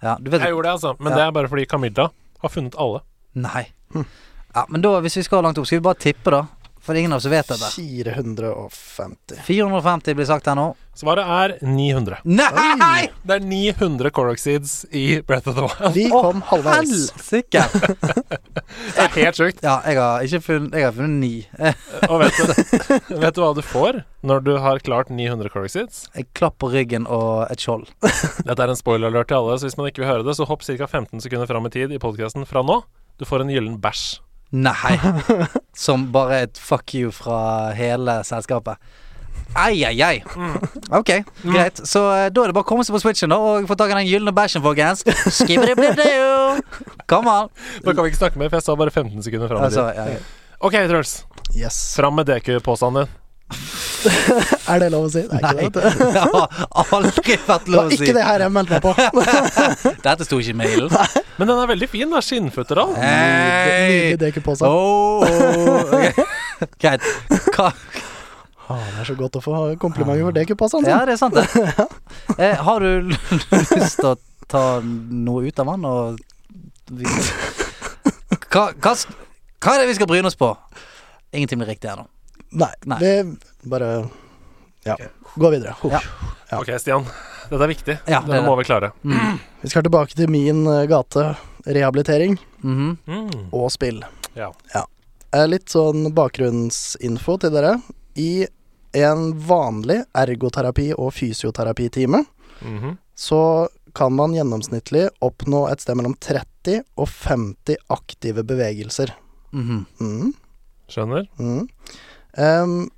Ja, 0.05 0.13
du 0.21 0.29
vet 0.31 0.45
Jeg 0.45 0.53
gjorde 0.55 0.69
det, 0.69 0.75
altså. 0.77 0.93
Men 1.01 1.11
Ja. 1.11 1.17
det 1.17 1.25
er 1.25 1.35
bare 1.35 1.51
fordi 1.51 1.65
Camilla 1.67 2.07
har 2.43 2.53
funnet 2.53 2.77
alle. 2.79 3.01
Nei. 3.35 3.65
Ja, 4.55 4.63
men 4.69 4.81
da, 4.81 4.95
hvis 5.03 5.17
vi 5.19 5.23
skal 5.27 5.43
langt 5.43 5.57
opp, 5.59 5.67
skal 5.67 5.81
vi 5.81 5.85
bare 5.89 5.99
tippe, 6.01 6.31
da? 6.33 6.45
For 6.87 6.95
ingen 6.95 7.11
av 7.11 7.17
oss 7.19 7.25
vet 7.27 7.47
dette. 7.51 7.67
450. 7.75 9.41
450 9.43 10.15
blir 10.15 10.25
sagt 10.29 10.45
her 10.47 10.55
nå. 10.55 10.69
Svaret 10.95 11.27
er 11.27 11.51
900. 11.67 12.21
Nei! 12.23 13.09
Det 13.27 13.35
er 13.35 13.43
900 13.43 14.09
Korok 14.15 14.39
Seeds 14.39 14.85
i 14.95 15.19
Breath 15.27 15.51
of 15.51 15.57
the 15.57 15.65
Wild. 15.65 15.97
Vi 15.97 16.05
kom 16.09 16.39
halvveis. 16.47 16.93
Helsike! 17.11 17.65
Det 18.95 19.03
er 19.03 19.11
helt 19.17 19.37
sjukt. 19.37 19.59
Ja, 19.67 19.75
jeg 19.83 19.99
har 19.99 20.23
ikke 20.25 20.39
funnet 20.45 20.77
Jeg 20.79 20.87
har 20.87 20.95
funnet 20.95 21.19
ni. 21.21 21.33
Og 22.07 22.21
vet 22.23 22.39
du, 22.39 23.15
vet 23.19 23.35
du 23.35 23.41
hva 23.43 23.51
du 23.57 23.61
får 23.65 24.01
når 24.27 24.45
du 24.47 24.53
har 24.63 24.79
klart 24.87 25.11
900 25.11 25.51
Korok 25.53 25.73
Seeds? 25.75 26.05
En 26.15 26.27
klapp 26.39 26.55
på 26.63 26.71
ryggen 26.71 27.03
og 27.11 27.51
et 27.51 27.63
skjold. 27.67 27.83
Dette 28.47 28.57
er 28.63 28.71
en 28.71 28.79
spoiler-alert 28.79 29.29
til 29.29 29.41
alle, 29.41 29.59
så 29.59 29.67
hvis 29.67 29.77
man 29.79 29.91
ikke 29.91 30.05
vil 30.05 30.13
høre 30.13 30.25
det, 30.27 30.39
så 30.39 30.47
hopp 30.47 30.63
ca. 30.63 30.87
15 30.87 31.19
sekunder 31.27 31.51
fram 31.51 31.67
i 31.67 31.73
tid 31.75 31.91
i 31.91 31.99
podkasten 32.01 32.47
fra 32.47 32.63
nå. 32.63 32.81
Du 33.19 33.27
får 33.27 33.43
en 33.43 33.51
gyllen 33.51 33.77
bæsj. 33.83 34.07
Nei. 34.51 34.95
Som 35.75 36.07
bare 36.13 36.43
et 36.45 36.59
fuck 36.61 36.93
you 36.95 37.11
fra 37.11 37.73
hele 37.77 38.21
selskapet. 38.27 38.79
Ai, 39.57 39.83
ai, 39.87 39.95
ai. 40.03 40.23
Ok, 40.91 41.11
greit. 41.43 41.79
Så 41.87 42.01
eh, 42.13 42.27
da 42.33 42.43
er 42.43 42.51
det 42.51 42.55
bare 42.57 42.65
å 42.65 42.67
komme 42.67 42.83
seg 42.85 42.95
på 42.95 43.01
switchen 43.01 43.31
da 43.31 43.37
og 43.41 43.67
få 43.69 43.77
tak 43.79 43.93
i 43.93 43.97
den 43.99 44.09
gylne 44.09 44.33
bæsjen, 44.35 44.63
folkens. 44.65 45.03
Skibbidi-blidi-do. 45.39 46.61
Come 47.09 47.31
on. 47.31 47.51
Da 47.85 47.93
kan 47.93 48.03
vi 48.03 48.11
ikke 48.11 48.21
snakke 48.21 48.41
mer, 48.41 48.51
for 48.51 48.59
jeg 48.59 48.67
sa 48.67 48.77
bare 48.79 48.93
15 48.93 49.23
sekunder 49.25 49.51
fram 49.51 49.65
Altså, 49.67 49.87
ja, 49.95 50.07
ja. 50.17 50.23
Ok, 50.59 50.77
Truls. 50.89 51.19
Yes. 51.55 51.79
Fram 51.97 52.17
med 52.19 52.29
DQ-påstanden 52.29 53.05
din. 53.05 53.86
Er 54.71 54.81
det 54.83 54.89
lov 54.93 55.05
å 55.07 55.11
si? 55.11 55.21
Det 55.27 55.37
er 55.39 55.45
Nei. 55.45 55.67
ikke 55.67 55.81
det. 55.81 55.91
vet 55.91 55.99
du. 55.99 56.11
Det 56.13 56.23
har 56.23 56.93
aldri 56.95 57.37
vært 57.47 57.69
lov 57.73 57.85
å 57.85 57.91
si. 57.91 57.99
ikke 58.01 58.15
det 58.17 58.25
her 58.27 58.43
jeg 58.45 58.53
meldte 58.55 58.77
meg 58.77 58.83
på. 58.83 58.91
Dette 60.07 60.27
sto 60.27 60.39
ikke 60.41 60.53
i 60.53 60.59
mailen. 60.63 60.93
Men 61.37 61.51
den 61.51 61.55
er 61.63 61.71
veldig 61.71 61.89
fin. 61.91 62.09
da 62.11 62.21
Skinnfutteral. 62.23 62.93
Hey. 62.99 64.13
Nydelig 64.17 64.43
seg 64.59 64.67
Oh, 64.67 65.23
ok. 65.23 66.21
Greit. 66.81 67.07
Hva 67.55 67.71
Ah, 68.67 68.81
det 68.91 68.99
er 68.99 69.07
så 69.07 69.13
godt 69.15 69.37
å 69.39 69.39
få 69.39 69.59
komplimenter 69.79 70.25
for 70.25 70.35
dekeposen. 70.35 70.87
Ja, 70.91 70.97
det 71.07 71.13
er 71.15 71.19
sant, 71.21 71.37
det. 71.37 71.45
Eh, 72.35 72.57
har 72.67 72.83
du 72.83 73.13
lyst 73.13 73.95
til 74.01 74.09
å 74.09 74.17
ta 74.51 74.63
noe 74.83 75.47
ut 75.47 75.61
av 75.63 75.69
den 75.71 75.85
og 75.87 76.19
hva, 78.51 78.65
hva, 78.75 78.91
hva 79.63 79.73
er 79.73 79.81
det 79.81 79.87
vi 79.89 79.95
skal 79.95 80.09
bryne 80.11 80.27
oss 80.27 80.35
på? 80.39 80.51
Ingenting 81.31 81.59
blir 81.61 81.71
riktig 81.71 81.89
her 81.91 82.01
nå. 82.01 82.07
Nei, 82.51 82.71
Nei. 82.85 82.99
det 82.99 83.69
bare 83.69 84.09
Ja. 84.85 84.95
Gå 85.35 85.49
videre. 85.51 85.75
Huff. 85.81 85.91
Ja. 85.91 85.99
Ja. 86.51 86.59
Ok, 86.61 86.69
Stian. 86.79 87.03
Dette 87.49 87.63
er 87.63 87.67
viktig. 87.67 87.97
Ja, 88.07 88.21
det 88.21 88.27
Denne 88.31 88.43
er 88.43 88.47
må 88.47 88.55
vi 88.57 88.63
klare. 88.63 88.91
Mm. 89.03 89.39
Vi 89.61 89.69
skal 89.69 89.83
tilbake 89.83 90.15
til 90.15 90.29
min 90.31 90.65
eh, 90.67 90.85
gate. 90.87 91.35
Rehabilitering 91.67 92.37
Mhm. 92.63 92.97
Mm. 93.07 93.49
og 93.51 93.69
spill. 93.71 94.01
Ja. 94.35 94.51
ja. 94.73 94.85
Litt 95.45 95.67
sånn 95.69 96.13
bakgrunnsinfo 96.15 97.37
til 97.39 97.51
dere. 97.51 97.81
I 98.15 98.47
en 98.93 99.33
vanlig 99.33 100.05
ergoterapi- 100.15 100.93
og 100.97 101.11
fysioterapitime 101.13 102.23
Mhm. 102.61 102.97
så 103.15 103.67
kan 103.93 104.13
man 104.13 104.31
gjennomsnittlig 104.33 105.09
oppnå 105.21 105.69
et 105.71 105.81
sted 105.81 105.95
mellom 105.97 106.15
30 106.19 106.83
og 106.97 107.07
50 107.07 107.75
aktive 107.89 108.43
bevegelser. 108.43 109.11
Mhm. 109.51 109.85
Mm. 109.99 110.33
Skjønner. 110.87 111.27
Em, 112.37 112.89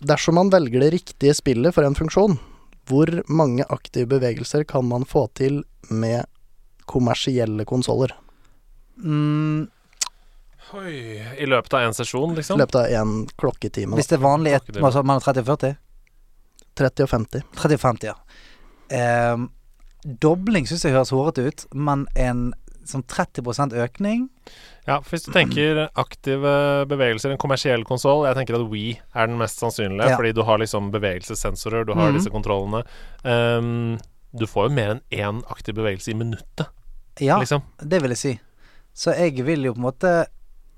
dersom 0.00 0.38
man 0.38 0.52
velger 0.52 0.80
det 0.80 0.92
riktige 0.94 1.34
spillet 1.36 1.74
for 1.76 1.84
en 1.84 1.96
funksjon, 1.98 2.38
hvor 2.88 3.10
mange 3.28 3.66
aktive 3.68 4.08
bevegelser 4.14 4.64
kan 4.68 4.86
man 4.88 5.04
få 5.08 5.26
til 5.36 5.62
med 5.90 6.24
kommersielle 6.88 7.66
konsoller? 7.68 8.14
Mm, 9.04 9.68
Oi. 10.76 10.94
I 11.40 11.46
løpet 11.48 11.74
av 11.74 11.86
én 11.86 11.94
sesjon, 11.96 12.32
I 12.32 12.40
liksom? 12.40 12.58
løpet 12.60 12.76
av 12.76 12.86
én 12.92 13.12
klokketime. 13.40 13.96
hvis 13.96 14.10
det 14.10 14.18
er 14.18 14.24
vanlig 14.24 14.56
et, 14.58 14.72
hva 14.76 14.90
sa 14.92 15.02
30 15.02 15.40
og 15.40 15.46
40? 15.52 15.76
30 16.76 17.04
og 17.04 17.12
50. 17.12 17.44
30 17.56 17.78
og 17.78 17.84
50, 17.84 18.10
ja. 18.10 18.16
Um, 19.32 19.48
dobling 20.04 20.68
syns 20.68 20.84
jeg 20.84 20.94
høres 20.94 21.12
hårete 21.12 21.46
ut, 21.48 21.64
men 21.74 22.06
en 22.16 22.52
sånn 22.90 23.04
30% 23.08 23.76
økning 23.84 24.28
Ja, 24.86 25.00
Hvis 25.04 25.26
du 25.26 25.32
tenker 25.34 25.86
aktive 26.00 26.86
bevegelser, 26.88 27.34
en 27.34 27.40
kommersiell 27.40 27.84
konsoll 27.88 28.26
Jeg 28.26 28.38
tenker 28.38 28.58
at 28.58 28.66
We 28.70 28.98
er 29.14 29.28
den 29.30 29.38
mest 29.40 29.60
sannsynlige, 29.60 30.08
Ja. 30.10 30.16
fordi 30.16 30.32
du 30.34 30.42
har 30.48 30.58
liksom 30.58 30.90
bevegelsessensorer, 30.94 31.84
du 31.84 31.94
har 31.94 32.10
mm. 32.10 32.18
disse 32.18 32.32
kontrollene. 32.32 32.84
Um, 33.24 33.98
du 34.32 34.46
får 34.46 34.68
jo 34.68 34.74
mer 34.74 34.90
enn 34.96 35.02
én 35.10 35.44
aktiv 35.52 35.74
bevegelse 35.78 36.12
i 36.12 36.18
minuttet, 36.18 36.68
Ja, 37.20 37.38
liksom. 37.38 37.62
det 37.80 38.02
vil 38.02 38.12
jeg 38.14 38.18
si. 38.18 38.34
Så 38.94 39.14
jeg 39.16 39.44
vil 39.44 39.64
jo 39.64 39.74
på 39.74 39.80
en 39.80 39.88
måte 39.88 40.12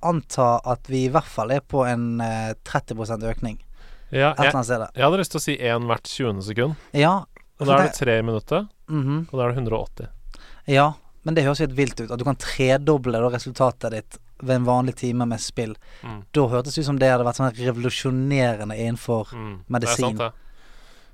anta 0.03 0.61
at 0.65 0.89
vi 0.89 1.05
i 1.07 1.11
hvert 1.13 1.29
fall 1.29 1.53
er 1.53 1.61
på 1.61 1.85
en 1.89 2.21
eh, 2.25 2.55
30% 2.65 3.27
økning. 3.29 3.59
Ja, 4.11 4.33
jeg, 4.39 4.51
jeg 4.51 5.05
hadde 5.05 5.21
lyst 5.21 5.35
til 5.35 5.39
å 5.39 5.45
si 5.45 5.55
én 5.57 5.87
hvert 5.87 6.09
20. 6.09 6.41
sekund. 6.43 6.89
Ja, 6.97 7.25
Og 7.61 7.69
da 7.69 7.77
er 7.77 7.91
det 7.91 7.99
tre 7.99 8.19
i 8.19 8.23
minuttet, 8.23 8.67
-hmm. 8.89 9.27
og 9.31 9.39
da 9.39 9.45
er 9.45 9.53
det 9.53 9.63
180. 9.63 10.09
ja, 10.67 10.93
men 11.23 11.37
det 11.37 11.45
høres 11.45 11.61
helt 11.61 11.77
vilt 11.77 12.01
ut. 12.01 12.11
At 12.11 12.19
du 12.19 12.25
kan 12.25 12.39
tredoble 12.41 13.21
da 13.21 13.29
resultatet 13.33 13.93
ditt 13.93 14.19
ved 14.41 14.55
en 14.57 14.65
vanlig 14.65 14.95
time 14.97 15.27
med 15.29 15.41
spill. 15.41 15.75
Mm. 16.03 16.23
Da 16.33 16.47
hørtes 16.49 16.75
det 16.75 16.81
ut 16.85 16.87
som 16.87 16.99
det 17.01 17.11
hadde 17.13 17.27
vært 17.27 17.37
sånn 17.41 17.53
revolusjonerende 17.59 18.77
innenfor 18.79 19.35
Mm. 19.37 19.57
Medisin. 19.69 20.17
Det 20.17 20.25
er 20.25 20.31
sant, 20.31 20.37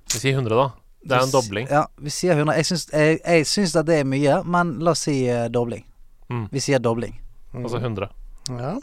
det. 0.06 0.12
Vi 0.14 0.18
sier 0.22 0.38
100, 0.38 0.54
da. 0.54 0.68
Det 1.06 1.16
er 1.16 1.22
en 1.22 1.30
dobling. 1.34 1.68
Ja, 1.70 1.86
vi 1.98 2.10
sier 2.10 2.34
100. 2.34 2.54
Jeg 2.56 2.66
syns, 2.66 2.86
jeg, 2.92 3.20
jeg 3.24 3.46
syns 3.46 3.76
at 3.76 3.86
det 3.86 4.00
er 4.00 4.04
mye, 4.06 4.42
men 4.44 4.78
la 4.82 4.90
oss 4.94 5.04
si 5.06 5.16
uh, 5.30 5.46
dobling. 5.50 5.84
Mm. 6.30 6.48
Vi 6.50 6.60
sier 6.60 6.78
dobling. 6.82 7.14
Altså 7.54 7.78
100. 7.78 8.08
Ja. 8.50 8.76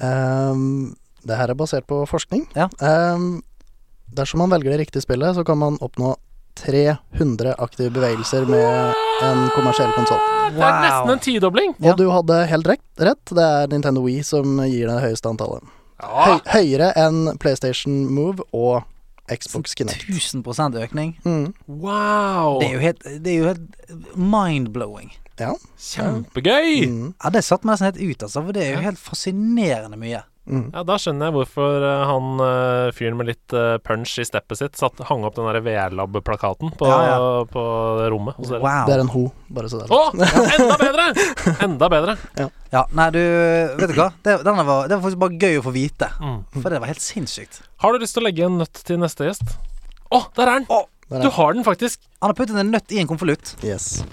Um, 0.00 0.96
det 1.26 1.36
her 1.36 1.52
er 1.52 1.54
basert 1.58 1.86
på 1.88 2.02
forskning. 2.08 2.46
Ja. 2.56 2.68
Um, 2.80 3.42
dersom 4.16 4.40
man 4.40 4.50
velger 4.52 4.72
det 4.72 4.80
riktige 4.86 5.04
spillet, 5.04 5.34
så 5.36 5.44
kan 5.44 5.58
man 5.60 5.76
oppnå 5.84 6.14
300 6.58 7.54
aktive 7.58 7.90
bevegelser 7.94 8.46
med 8.50 8.94
en 9.24 9.46
kommersiell 9.54 9.92
konsoll. 9.96 10.20
Det 10.54 10.64
er 10.66 10.80
nesten 10.84 11.12
en 11.14 11.22
tidobling! 11.24 11.74
Og 11.80 11.98
du 11.98 12.06
hadde 12.10 12.38
helt 12.50 12.70
rett. 12.70 13.34
Det 13.34 13.44
er 13.44 13.70
Nintendo 13.72 14.02
Wii 14.04 14.24
som 14.26 14.58
gir 14.66 14.90
det 14.90 14.98
høyeste 15.04 15.30
antallet. 15.30 15.64
Høy, 16.00 16.38
høyere 16.48 16.92
enn 16.98 17.36
PlayStation 17.40 18.06
Move 18.08 18.44
og 18.56 18.82
Xbox 19.30 19.76
Kinect. 19.78 20.08
1000 20.08 20.78
økning. 20.80 21.14
Mm. 21.24 21.52
Wow! 21.66 22.58
Det 22.60 22.70
er 22.70 22.72
jo 22.72 22.82
helt, 22.82 23.04
det 23.22 23.32
er 23.32 23.38
jo 23.38 23.50
helt 23.52 24.16
mind-blowing. 24.16 25.12
Ja. 25.40 25.54
Kjempegøy! 25.80 26.86
Mm. 26.90 27.12
Ja, 27.14 27.30
det 27.32 27.44
satte 27.46 27.68
meg 27.68 27.76
nesten 27.78 27.92
helt 27.92 28.02
ut, 28.16 28.26
altså. 28.26 28.42
For 28.42 28.56
det 28.56 28.66
er 28.66 28.74
jo 28.74 28.84
helt 28.88 29.00
fascinerende 29.00 30.00
mye. 30.00 30.24
Mm. 30.48 30.70
Ja, 30.72 30.82
Da 30.88 30.96
skjønner 30.98 31.28
jeg 31.28 31.34
hvorfor 31.36 31.84
eh, 31.84 32.02
han 32.08 32.40
eh, 32.42 32.90
fyren 32.96 33.18
med 33.20 33.28
litt 33.28 33.54
eh, 33.54 33.76
punch 33.84 34.14
i 34.22 34.24
steppet 34.26 34.58
sitt 34.58 34.78
satt, 34.80 34.98
hang 35.10 35.22
opp 35.28 35.36
den 35.36 35.46
der 35.46 35.60
VR-lab-plakaten 35.62 36.72
på, 36.80 36.88
Ja, 36.88 37.18
på 37.50 37.64
rommet 38.10 38.38
hos 38.40 38.48
dere. 38.50 38.62
Wow. 38.64 38.88
Det 38.88 38.96
er 38.96 39.02
en 39.04 39.12
ho, 39.12 39.22
bare 39.52 39.70
så 39.70 39.82
det 39.82 39.86
er 39.86 39.94
Å! 39.94 40.00
Enda 40.56 40.78
bedre! 40.80 41.06
Enda 41.68 41.90
bedre. 41.92 42.16
Ja, 42.70 42.84
nei, 42.94 43.08
du 43.10 43.18
Vet 43.18 43.90
du 43.90 43.96
hva? 43.98 44.12
Det, 44.22 44.36
denne 44.46 44.62
var, 44.62 44.84
det 44.86 44.94
var 44.94 45.02
faktisk 45.02 45.18
bare 45.24 45.38
gøy 45.42 45.56
å 45.58 45.62
få 45.64 45.72
vite. 45.74 46.06
Mm. 46.22 46.36
For 46.54 46.70
det 46.70 46.78
var 46.84 46.90
helt 46.92 47.02
sinnssykt. 47.02 47.60
Har 47.82 47.90
du 47.90 47.98
lyst 48.04 48.14
til 48.14 48.22
å 48.22 48.26
legge 48.28 48.44
en 48.46 48.60
nøtt 48.62 48.82
til 48.86 49.00
neste 49.02 49.26
gjest? 49.26 49.56
Å, 50.14 50.20
der 50.38 50.44
er 50.46 50.60
den! 50.60 50.68
Å, 50.70 50.84
Der 51.10 51.18
er 51.18 51.24
Du 51.26 51.34
har 51.34 51.56
den 51.56 51.66
faktisk. 51.66 51.98
Han 52.22 52.30
har 52.30 52.38
puttet 52.38 52.58
en 52.62 52.70
nøtt 52.70 52.94
i 52.94 53.00
en 53.02 53.10
konvolutt. 53.10 53.56
Yes. 53.66 54.04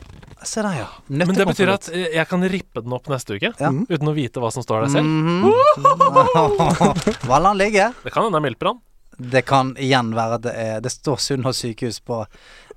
Se 0.46 0.62
der, 0.62 0.76
ja. 0.78 0.88
Men 1.08 1.34
det 1.34 1.46
betyr 1.50 1.72
at 1.74 1.88
jeg 1.94 2.28
kan 2.30 2.44
rippe 2.50 2.82
den 2.84 2.94
opp 2.94 3.08
neste 3.10 3.38
uke 3.38 3.50
Ja. 3.60 3.72
uten 3.72 4.08
å 4.12 4.14
vite 4.14 4.40
hva 4.44 4.52
som 4.54 4.64
står 4.64 4.86
der 4.86 4.94
selv. 4.98 5.06
Mhm. 5.08 5.52
Hva 7.28 7.40
lar 7.40 7.50
han 7.52 7.58
ligge? 7.58 7.90
Det 8.04 8.12
kan 8.14 8.28
hende 8.28 8.42
mildtbrann. 8.44 8.80
Det 9.18 9.42
kan 9.50 9.72
igjen 9.82 10.12
være 10.14 10.38
at 10.38 10.44
det, 10.46 10.54
er, 10.62 10.80
det 10.86 10.92
står 10.94 11.18
Sunnaas 11.18 11.58
sykehus 11.64 11.98
på 12.06 12.20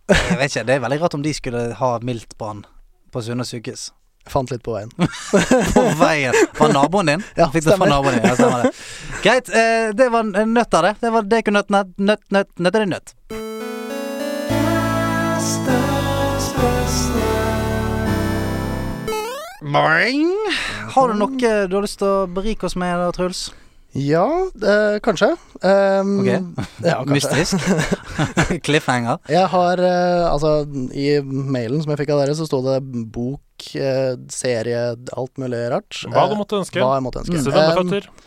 Jeg 0.09 0.39
vet 0.41 0.51
ikke, 0.55 0.63
det 0.67 0.75
er 0.79 0.81
veldig 0.87 1.01
rart 1.03 1.15
om 1.19 1.23
de 1.27 1.35
skulle 1.37 1.67
ha 1.77 1.91
miltbrann 2.03 2.63
på 3.13 3.23
Sunnaas 3.27 3.53
sykehus. 3.53 3.91
Jeg 4.25 4.33
fant 4.35 4.51
litt 4.53 4.63
på 4.65 4.75
veien. 4.77 4.91
På 5.77 5.83
veien. 6.01 6.35
Var 6.59 6.73
naboen 6.75 7.09
din? 7.09 7.23
Ja, 7.39 7.47
Fikk 7.53 7.65
det 7.65 7.71
fra 7.73 7.77
stemmer. 7.77 7.89
naboen 7.93 8.19
din. 8.19 8.27
Ja, 8.29 8.35
stemmer 8.37 8.67
det. 8.67 8.73
Greit. 9.25 9.49
Eh, 9.49 9.93
det 9.97 10.09
var 10.13 10.29
en 10.43 10.53
nøtt 10.55 10.75
av 10.77 10.85
det. 10.85 10.93
Det 11.01 11.13
var 11.15 11.29
dekonøtt, 11.33 11.73
nøtt, 11.73 11.95
nøtt, 11.99 12.27
nøtt, 12.37 12.51
nøtt 12.61 12.77
er 12.77 12.85
det 12.85 12.91
nøtt. 12.93 13.15
Boing. 19.71 20.31
Har 20.95 21.09
du 21.12 21.18
noe 21.21 21.37
du 21.68 21.75
har 21.77 21.85
lyst 21.85 22.01
til 22.01 22.09
å 22.11 22.29
berike 22.31 22.66
oss 22.68 22.77
med, 22.81 22.97
da, 22.99 23.11
Truls? 23.14 23.51
Ja, 23.99 24.23
eh, 24.62 24.97
kanskje. 25.03 25.33
Um, 25.66 26.21
Ok. 26.23 26.29
Ja, 26.87 27.01
kanskje. 27.03 27.14
Mystisk. 27.16 27.59
Cliffhanger. 28.66 29.18
Jeg 29.29 29.49
har 29.51 29.83
eh, 29.83 30.27
Altså, 30.31 30.53
i 30.95 31.18
mailen 31.27 31.83
som 31.83 31.91
jeg 31.91 32.05
fikk 32.05 32.12
av 32.14 32.23
dere, 32.23 32.37
så 32.39 32.47
sto 32.47 32.61
det 32.68 32.77
bok, 33.11 33.66
eh, 33.75 34.14
serie, 34.31 34.83
alt 35.18 35.43
mulig 35.43 35.64
rart. 35.75 36.03
Hva 36.07 36.29
du 36.31 36.37
Eh, 36.37 36.39
måtte 36.39 36.61
ønske. 36.62 36.79
Hva 36.83 36.97
jeg 37.01 37.07
måtte 37.09 37.25
ønske. 37.25 37.43
Mm. 37.43 37.87
Um, 37.91 38.27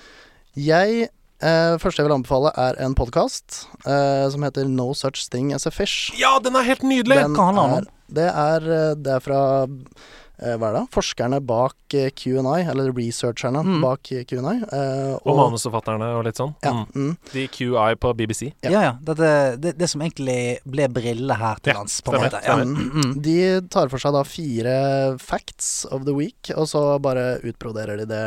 jeg 0.70 1.10
Uh, 1.44 1.76
Første 1.76 2.00
jeg 2.00 2.06
vil 2.08 2.14
anbefale, 2.16 2.54
er 2.56 2.78
en 2.86 2.94
podkast 2.96 3.66
som 3.84 4.44
heter 4.46 4.64
No 4.72 4.94
Such 4.96 5.26
Thing 5.28 5.50
As 5.52 5.66
A 5.68 5.72
Fish. 5.76 6.14
Ja, 6.16 6.38
den 6.39 6.56
er 6.56 6.64
helt 6.64 6.86
nydelig! 6.88 7.18
Den 7.20 7.36
Hva 7.36 7.50
handler 7.50 7.66
den 7.68 7.74
om? 7.74 7.82
er, 7.82 7.89
det 8.16 8.28
er 8.32 8.68
eh, 8.78 8.94
Det 8.96 9.12
er 9.18 9.24
fra 9.26 9.39
eh, 9.66 9.74
hva 10.40 10.70
er 10.72 10.74
det? 10.74 10.82
Forskerne 10.92 11.38
bak 11.46 11.94
eh, 11.94 12.10
Q&I, 12.10 12.64
eller 12.68 12.90
researcherne 12.92 13.62
Mm. 13.64 13.82
bak 13.82 14.12
eh, 14.12 14.24
Q&I. 14.26 14.56
eh, 14.66 15.14
Og 15.26 15.38
manusforfatterne 15.38 16.08
og 16.18 16.26
litt 16.26 16.36
sånn. 16.42 16.56
Ja, 16.64 16.72
Mm. 16.74 16.88
mm. 16.96 17.18
De 17.32 17.48
QI 17.48 17.96
på 18.02 18.14
BBC. 18.18 18.52
Ja. 18.64 18.70
Ja, 18.72 18.82
ja. 18.82 18.94
det, 19.02 19.62
det, 19.62 19.78
det 19.78 19.88
som 19.90 20.02
egentlig 20.02 20.60
ble 20.66 20.88
brille 20.90 21.36
her 21.38 21.56
til 21.62 21.74
lands, 21.78 22.02
på 22.02 22.14
en 22.16 22.22
måte. 22.26 22.42
Ja. 22.44 22.56
Mm. 22.58 23.22
De 23.22 23.62
tar 23.70 23.88
for 23.94 23.98
seg 24.02 24.14
da 24.14 24.24
fire 24.24 25.18
facts 25.20 25.86
of 25.92 26.04
the 26.06 26.14
week, 26.14 26.52
og 26.58 26.66
så 26.68 27.00
bare 27.00 27.40
utbroderer 27.44 27.98
de 28.02 28.06
det 28.10 28.24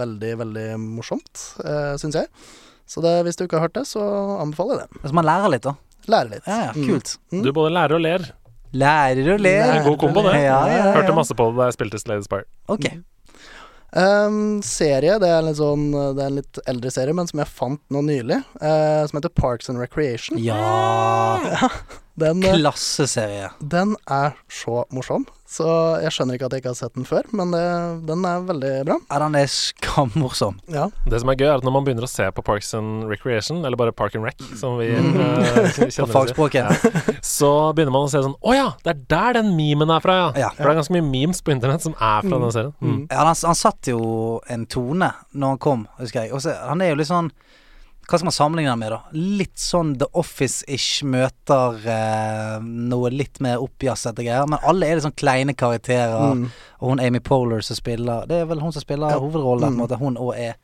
veldig, 0.00 0.32
veldig 0.38 0.68
morsomt, 0.80 1.44
eh, 1.64 1.94
syns 2.00 2.14
jeg. 2.14 2.26
Så 2.88 3.02
det, 3.04 3.22
hvis 3.26 3.36
du 3.36 3.44
ikke 3.44 3.58
har 3.60 3.68
hørt 3.68 3.74
det, 3.76 3.84
så 3.86 4.00
anbefaler 4.40 4.80
jeg 4.80 4.88
det. 4.88 5.10
Så 5.10 5.12
man 5.12 5.26
lærer 5.28 5.50
litt, 5.52 5.62
da. 5.62 5.74
Lærer 6.08 6.30
litt. 6.30 6.46
Ja, 6.48 6.58
ja, 6.68 6.72
Mm. 6.72 6.86
kult. 6.88 7.18
Mm. 7.30 7.42
Du 7.44 7.52
både 7.52 7.70
lærer 7.74 7.94
og 7.96 8.00
ler. 8.00 8.22
Lærer 8.74 9.32
og 9.34 9.38
Det 9.38 9.44
ler. 9.46 9.62
er 9.64 9.78
en 9.80 9.86
god 9.88 9.98
kombo, 9.98 10.22
det. 10.28 10.34
Ja, 10.42 10.58
ja, 10.68 10.76
ja. 10.76 10.92
Hørte 10.98 11.14
masse 11.16 11.34
på 11.34 11.50
det 11.50 11.56
da 11.60 11.68
jeg 11.70 11.76
spilte 11.78 11.98
Slade 12.02 12.24
Spire. 12.26 12.44
Okay. 12.68 12.98
Um, 13.96 14.60
serie, 14.60 15.14
det 15.22 15.28
er, 15.32 15.46
sånn, 15.56 15.86
det 16.12 16.20
er 16.20 16.26
en 16.28 16.36
litt 16.42 16.58
eldre 16.68 16.90
serie, 16.92 17.14
men 17.16 17.26
som 17.30 17.40
jeg 17.40 17.48
fant 17.48 17.80
nå 17.94 18.02
nylig, 18.04 18.42
Uh, 18.60 19.06
som 19.08 19.16
heter 19.16 19.32
Parks 19.32 19.70
and 19.72 19.80
Recreation. 19.80 20.36
Ja 20.42 21.38
Den, 22.20 22.42
eh, 22.44 22.56
Klasseserie. 22.58 23.48
den 23.62 23.94
er 24.10 24.34
så 24.50 24.82
morsom, 24.92 25.24
så 25.48 25.66
jeg 26.02 26.12
skjønner 26.12 26.36
ikke 26.36 26.46
at 26.50 26.52
jeg 26.56 26.60
ikke 26.62 26.72
har 26.74 26.76
sett 26.76 26.94
den 26.98 27.06
før, 27.08 27.24
men 27.32 27.54
det, 27.54 27.62
den 28.10 28.24
er 28.28 28.42
veldig 28.44 28.72
bra. 28.84 28.96
Ja, 29.08 29.18
den 29.22 29.38
er 29.40 29.46
skammorsom. 29.48 30.58
Ja. 30.72 30.88
Det 31.08 31.20
som 31.22 31.30
er 31.32 31.38
gøy, 31.40 31.46
er 31.48 31.54
at 31.56 31.64
når 31.64 31.74
man 31.78 31.86
begynner 31.86 32.04
å 32.04 32.10
se 32.10 32.26
på 32.36 32.44
Parks 32.44 32.74
and 32.76 33.06
Recreation, 33.08 33.62
eller 33.64 33.78
bare 33.80 33.94
Park 33.96 34.14
and 34.18 34.26
Rec, 34.28 34.36
som 34.60 34.76
vi 34.80 34.90
Mm. 34.98 35.16
eh, 35.20 35.72
På 35.78 35.88
kjenner 35.88 36.06
det 36.06 36.14
fagspråket. 36.14 36.68
til, 36.82 37.18
så 37.24 37.50
begynner 37.76 37.92
man 37.94 38.06
å 38.08 38.10
se 38.12 38.20
sånn 38.24 38.34
Å 38.40 38.54
ja, 38.56 38.66
det 38.84 38.92
er 38.94 39.00
der 39.12 39.38
den 39.40 39.50
memen 39.56 39.90
er 39.94 40.00
fra, 40.04 40.16
ja. 40.18 40.28
Ja. 40.46 40.50
For 40.56 40.64
det 40.68 40.74
er 40.74 40.80
ganske 40.82 40.96
mye 40.98 41.08
memes 41.08 41.40
på 41.44 41.52
internett 41.54 41.84
som 41.84 41.94
er 41.96 42.24
fra 42.28 42.38
den 42.44 42.52
serien. 42.54 42.74
Mm. 42.80 43.00
Ja, 43.10 43.24
han, 43.24 43.34
han 43.48 43.58
satt 43.58 43.88
jo 43.92 44.00
en 44.52 44.66
tone 44.66 45.12
når 45.32 45.54
han 45.54 45.58
kom, 45.62 45.86
husker 46.00 46.24
jeg. 46.26 46.32
Og 46.36 46.42
så, 46.44 46.54
han 46.68 46.82
er 46.84 46.92
jo 46.92 47.00
litt 47.00 47.08
sånn 47.10 47.30
Hva 48.08 48.16
skal 48.16 48.24
man 48.30 48.32
sammenligne 48.32 48.74
med, 48.80 48.90
da? 48.94 48.98
Litt 49.12 49.58
sånn 49.60 49.90
The 50.00 50.06
Office-ish 50.16 51.02
møter 51.04 51.82
eh, 51.92 52.54
noe 52.64 53.10
litt 53.12 53.36
mer 53.44 53.58
oppjazzete 53.60 54.24
greier. 54.24 54.46
Men 54.48 54.62
alle 54.64 54.86
er 54.88 54.96
litt 54.96 55.04
sånn 55.04 55.12
kleine 55.18 55.52
karakterer. 55.52 56.32
Mm. 56.38 56.46
Og 56.80 56.88
hun 56.94 57.02
Amy 57.04 57.20
Polar 57.20 57.60
som 57.66 57.76
spiller 57.76 58.24
Det 58.30 58.38
er 58.40 58.48
vel 58.48 58.60
hun 58.64 58.72
som 58.72 58.80
spiller 58.80 59.12
Ja. 59.12 59.18
hovedrollen, 59.20 59.60
på 59.60 59.66
en 59.66 59.76
Mm. 59.76 59.82
måte. 59.84 59.98
Hun 60.00 60.16
òg 60.16 60.38
er 60.38 60.54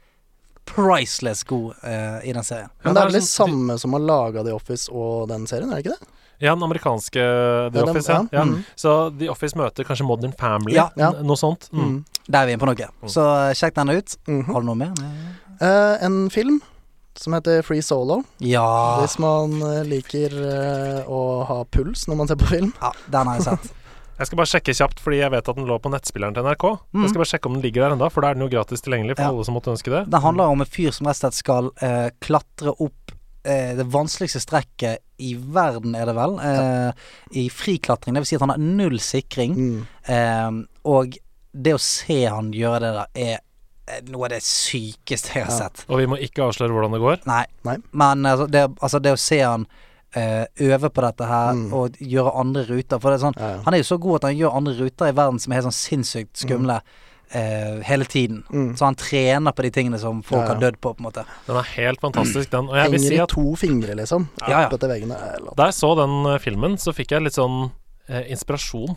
priceless 0.64 1.42
god 1.45 1.74
eh, 1.84 2.20
i 2.28 2.32
den 2.32 2.42
serien. 2.45 2.70
Men 2.82 2.95
det 2.95 3.03
er 3.03 3.07
vel 3.11 3.12
de 3.12 3.20
sånn- 3.20 3.49
samme 3.51 3.78
som 3.78 3.92
har 3.92 4.01
laga 4.01 4.42
The 4.45 4.55
Office 4.55 4.88
og 4.90 5.28
den 5.28 5.47
serien, 5.47 5.70
er 5.70 5.82
det 5.82 5.84
ikke 5.84 5.99
det? 5.99 6.09
Ja, 6.40 6.55
den 6.55 6.62
amerikanske 6.64 7.12
The 7.72 7.78
Ja, 7.78 7.84
Office, 7.84 8.09
ja. 8.09 8.22
ja. 8.32 8.38
ja. 8.38 8.45
Mm. 8.45 8.64
Så 8.76 9.18
The 9.18 9.28
Office 9.28 9.55
møter 9.55 9.84
kanskje 9.84 10.07
Modern 10.07 10.32
Family, 10.32 10.74
Ja. 10.74 10.88
Noe 10.97 11.36
sånt. 11.36 11.68
Mm. 11.72 11.84
Mm. 11.84 12.05
Der 12.30 12.38
er 12.40 12.47
vi 12.47 12.53
inne 12.53 12.61
på 12.61 12.66
noe. 12.72 12.88
Så 13.07 13.20
eh, 13.51 13.53
sjekk 13.55 13.74
den 13.74 13.90
ut. 13.90 14.16
Mhm. 14.26 14.47
Har 14.53 14.61
du 14.61 14.66
noe 14.66 14.74
mer? 14.74 14.92
Uh, 15.61 15.99
en 16.03 16.30
film 16.30 16.62
som 17.21 17.35
heter 17.37 17.62
Free 17.67 17.83
Solo. 17.85 18.23
Ja. 18.43 18.65
Hvis 19.03 19.19
man 19.23 19.55
eh, 19.62 19.83
liker 19.87 20.35
eh, 20.51 21.01
å 21.11 21.21
ha 21.49 21.61
puls 21.65 22.07
når 22.11 22.17
man 22.23 22.31
ser 22.31 22.39
på 22.41 22.49
film. 22.51 22.73
ja. 22.83 22.93
Den 23.11 23.31
har 23.33 23.41
jeg 23.41 23.49
sett. 23.53 23.73
Jeg 24.15 24.29
skal 24.29 24.39
bare 24.39 24.47
sjekke 24.47 24.73
kjapt, 24.79 25.01
fordi 25.03 25.17
jeg 25.19 25.31
vet 25.35 25.49
at 25.51 25.57
den 25.59 25.65
lå 25.67 25.75
på 25.83 25.91
nettspilleren 25.91 26.37
til 26.37 26.45
NRK. 26.47 26.65
Mm. 26.95 27.01
Jeg 27.03 27.09
skal 27.11 27.19
bare 27.19 27.31
sjekke 27.33 27.49
om 27.51 27.57
den 27.57 27.65
ligger 27.65 27.83
der 27.83 27.95
ennå, 27.97 28.07
for 28.15 28.23
da 28.23 28.29
er 28.31 28.37
den 28.39 28.45
jo 28.45 28.51
gratis 28.53 28.85
tilgjengelig 28.87 29.17
for 29.19 29.25
Ja. 29.25 29.31
alle 29.33 29.47
som 29.49 29.57
måtte 29.59 29.73
ønske 29.73 29.91
det. 29.91 30.03
Den 30.12 30.23
handler 30.23 30.53
om 30.55 30.62
en 30.62 30.69
fyr 30.71 30.93
som 30.95 31.09
rett 31.11 31.19
og 31.19 31.25
slett 31.25 31.39
skal 31.41 31.71
eh, 31.83 32.07
klatre 32.23 32.77
opp 32.79 33.11
eh, 33.43 33.73
det 33.75 33.89
vanskeligste 33.91 34.39
strekket 34.45 35.03
i 35.19 35.33
verden, 35.35 35.97
er 35.99 36.07
det 36.07 36.15
vel. 36.15 36.39
Eh, 36.47 37.03
I 37.43 37.49
friklatring. 37.51 38.15
Det 38.15 38.23
vil 38.23 38.31
si 38.31 38.39
at 38.39 38.47
han 38.47 38.55
har 38.55 38.62
null 38.62 39.01
sikring. 39.03 39.59
Mm. 39.59 39.83
Eh, 40.07 40.62
og 40.95 41.19
det 41.51 41.75
å 41.75 41.83
se 41.83 42.21
han 42.31 42.55
gjøre 42.55 42.85
det 42.87 42.93
der, 43.01 43.11
er 43.33 43.43
noe 44.09 44.24
av 44.26 44.30
det 44.32 44.43
sykeste 44.43 45.35
jeg 45.35 45.45
har 45.45 45.53
Ja. 45.53 45.59
sett. 45.68 45.85
Og 45.89 45.99
vi 46.01 46.07
må 46.07 46.16
ikke 46.20 46.45
avsløre 46.47 46.72
hvordan 46.72 46.93
det 46.97 47.01
går. 47.03 47.18
Nei. 47.28 47.45
Nei. 47.64 47.76
Men 47.93 48.24
altså 48.24 48.47
det, 48.51 48.62
altså 48.80 49.01
det 49.03 49.12
å 49.12 49.18
se 49.20 49.41
han 49.45 49.66
uh, 50.16 50.45
øve 50.61 50.91
på 50.91 51.03
dette 51.03 51.26
her 51.26 51.53
Mm. 51.55 51.72
og 51.74 51.97
gjøre 52.01 52.32
andre 52.41 52.62
ruter 52.68 53.01
For 53.01 53.11
det 53.11 53.18
er 53.20 53.24
sånn 53.26 53.35
Ja, 53.41 53.49
ja. 53.57 53.62
Han 53.64 53.74
er 53.74 53.78
jo 53.82 53.89
så 53.97 53.99
god 54.01 54.14
at 54.22 54.28
han 54.30 54.39
gjør 54.39 54.55
andre 54.57 54.74
ruter 54.78 55.09
i 55.09 55.12
verden 55.12 55.39
som 55.43 55.53
er 55.53 55.57
helt 55.61 55.66
sånn 55.68 55.80
sinnssykt 55.80 56.37
skumle 56.39 56.80
eh, 57.35 57.80
hele 57.82 58.05
tiden. 58.05 58.45
Mm. 58.53 58.76
Så 58.78 58.85
han 58.85 58.95
trener 58.95 59.53
på 59.53 59.62
de 59.66 59.70
tingene 59.70 59.99
som 59.99 60.22
folk 60.22 60.43
Ja, 60.43 60.47
ja. 60.47 60.55
har 60.55 60.61
dødd 60.61 60.76
på, 60.80 60.95
på 60.95 61.01
en 61.03 61.09
måte. 61.11 61.24
Den 61.49 61.57
er 61.57 61.66
helt 61.74 62.01
fantastisk, 62.01 62.51
den. 62.51 62.68
Og 62.70 62.76
jeg 62.76 62.91
vil 62.93 63.01
Henger 63.01 63.09
si 63.11 63.16
i 63.16 63.22
at 63.24 63.28
to 63.28 63.55
fingre, 63.57 63.95
liksom. 63.97 64.28
Ja, 64.47 64.61
ja. 64.62 64.68
Da 64.70 65.66
jeg 65.66 65.74
så 65.74 65.95
den 65.99 66.14
eh, 66.32 66.39
filmen, 66.39 66.76
så 66.78 66.95
fikk 66.95 67.11
jeg 67.11 67.22
litt 67.26 67.35
sånn 67.35 67.72
eh, 68.09 68.30
inspirasjon 68.30 68.97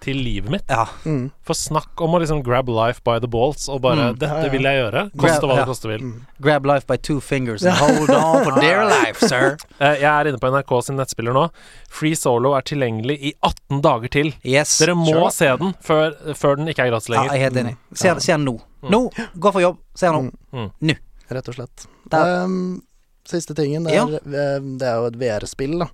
til 0.00 0.16
livet 0.22 0.50
mitt. 0.52 0.62
Ja. 0.68 0.84
Mm. 1.04 1.30
For 1.42 1.54
snakk 1.54 2.00
om 2.04 2.12
å 2.14 2.20
liksom 2.20 2.42
grab 2.44 2.68
life 2.68 3.00
by 3.02 3.18
the 3.18 3.26
balls 3.26 3.68
og 3.68 3.80
bare 3.82 3.96
Mm. 4.12 4.18
'Dette 4.18 4.28
Ja, 4.36 4.44
ja. 4.44 4.50
vil 4.52 4.62
jeg 4.62 4.76
gjøre', 4.82 5.10
koste 5.16 5.46
hva 5.48 5.56
det 5.56 5.64
koste 5.66 5.88
vil. 5.88 6.00
Mm. 6.00 6.20
Grab 6.40 6.66
life 6.66 6.86
by 6.86 6.96
two 6.96 7.20
fingers 7.20 7.64
and 7.64 7.74
hold 7.76 8.10
on 8.10 8.44
for 8.44 8.60
dear 8.60 8.84
life, 8.96 9.18
sir. 9.26 9.56
Eh, 9.80 9.96
Jeg 10.00 10.04
er 10.04 10.28
inne 10.30 10.38
på 10.38 10.50
NRK 10.52 10.82
sin 10.84 10.96
nettspiller 10.96 11.32
nå. 11.32 11.50
Free 11.88 12.14
Solo 12.14 12.52
er 12.54 12.60
tilgjengelig 12.62 13.18
i 13.20 13.32
18 13.42 13.80
dager 13.82 14.08
til. 14.08 14.34
Yes. 14.44 14.78
Dere 14.78 14.94
må 14.94 15.06
Sure. 15.06 15.30
se 15.32 15.46
den 15.56 15.74
før, 15.82 16.12
før 16.34 16.56
den 16.56 16.68
ikke 16.68 16.84
er 16.86 16.90
gratis 16.90 17.08
Ja, 17.08 17.14
lenger. 17.22 17.32
jeg 17.32 17.40
er 17.40 17.44
helt 17.50 17.56
enig. 17.56 17.76
Se 17.94 18.20
se 18.20 18.32
den 18.32 18.44
nå. 18.44 18.60
Nå! 18.82 19.10
Gå 19.38 19.52
for 19.52 19.60
jobb. 19.60 19.78
Se 19.94 20.06
den 20.06 20.30
nå. 20.52 20.96
Rett 21.30 21.48
og 21.48 21.54
slett. 21.56 21.86
Um, 22.12 22.82
siste 23.26 23.54
tingen, 23.56 23.82
det 23.84 23.94
Ja. 23.94 24.04
er, 24.06 24.14
eh, 24.14 24.60
det 24.78 24.82
er 24.86 24.94
jo 25.00 25.06
et 25.06 25.16
VR-spill, 25.18 25.78
da. 25.80 25.86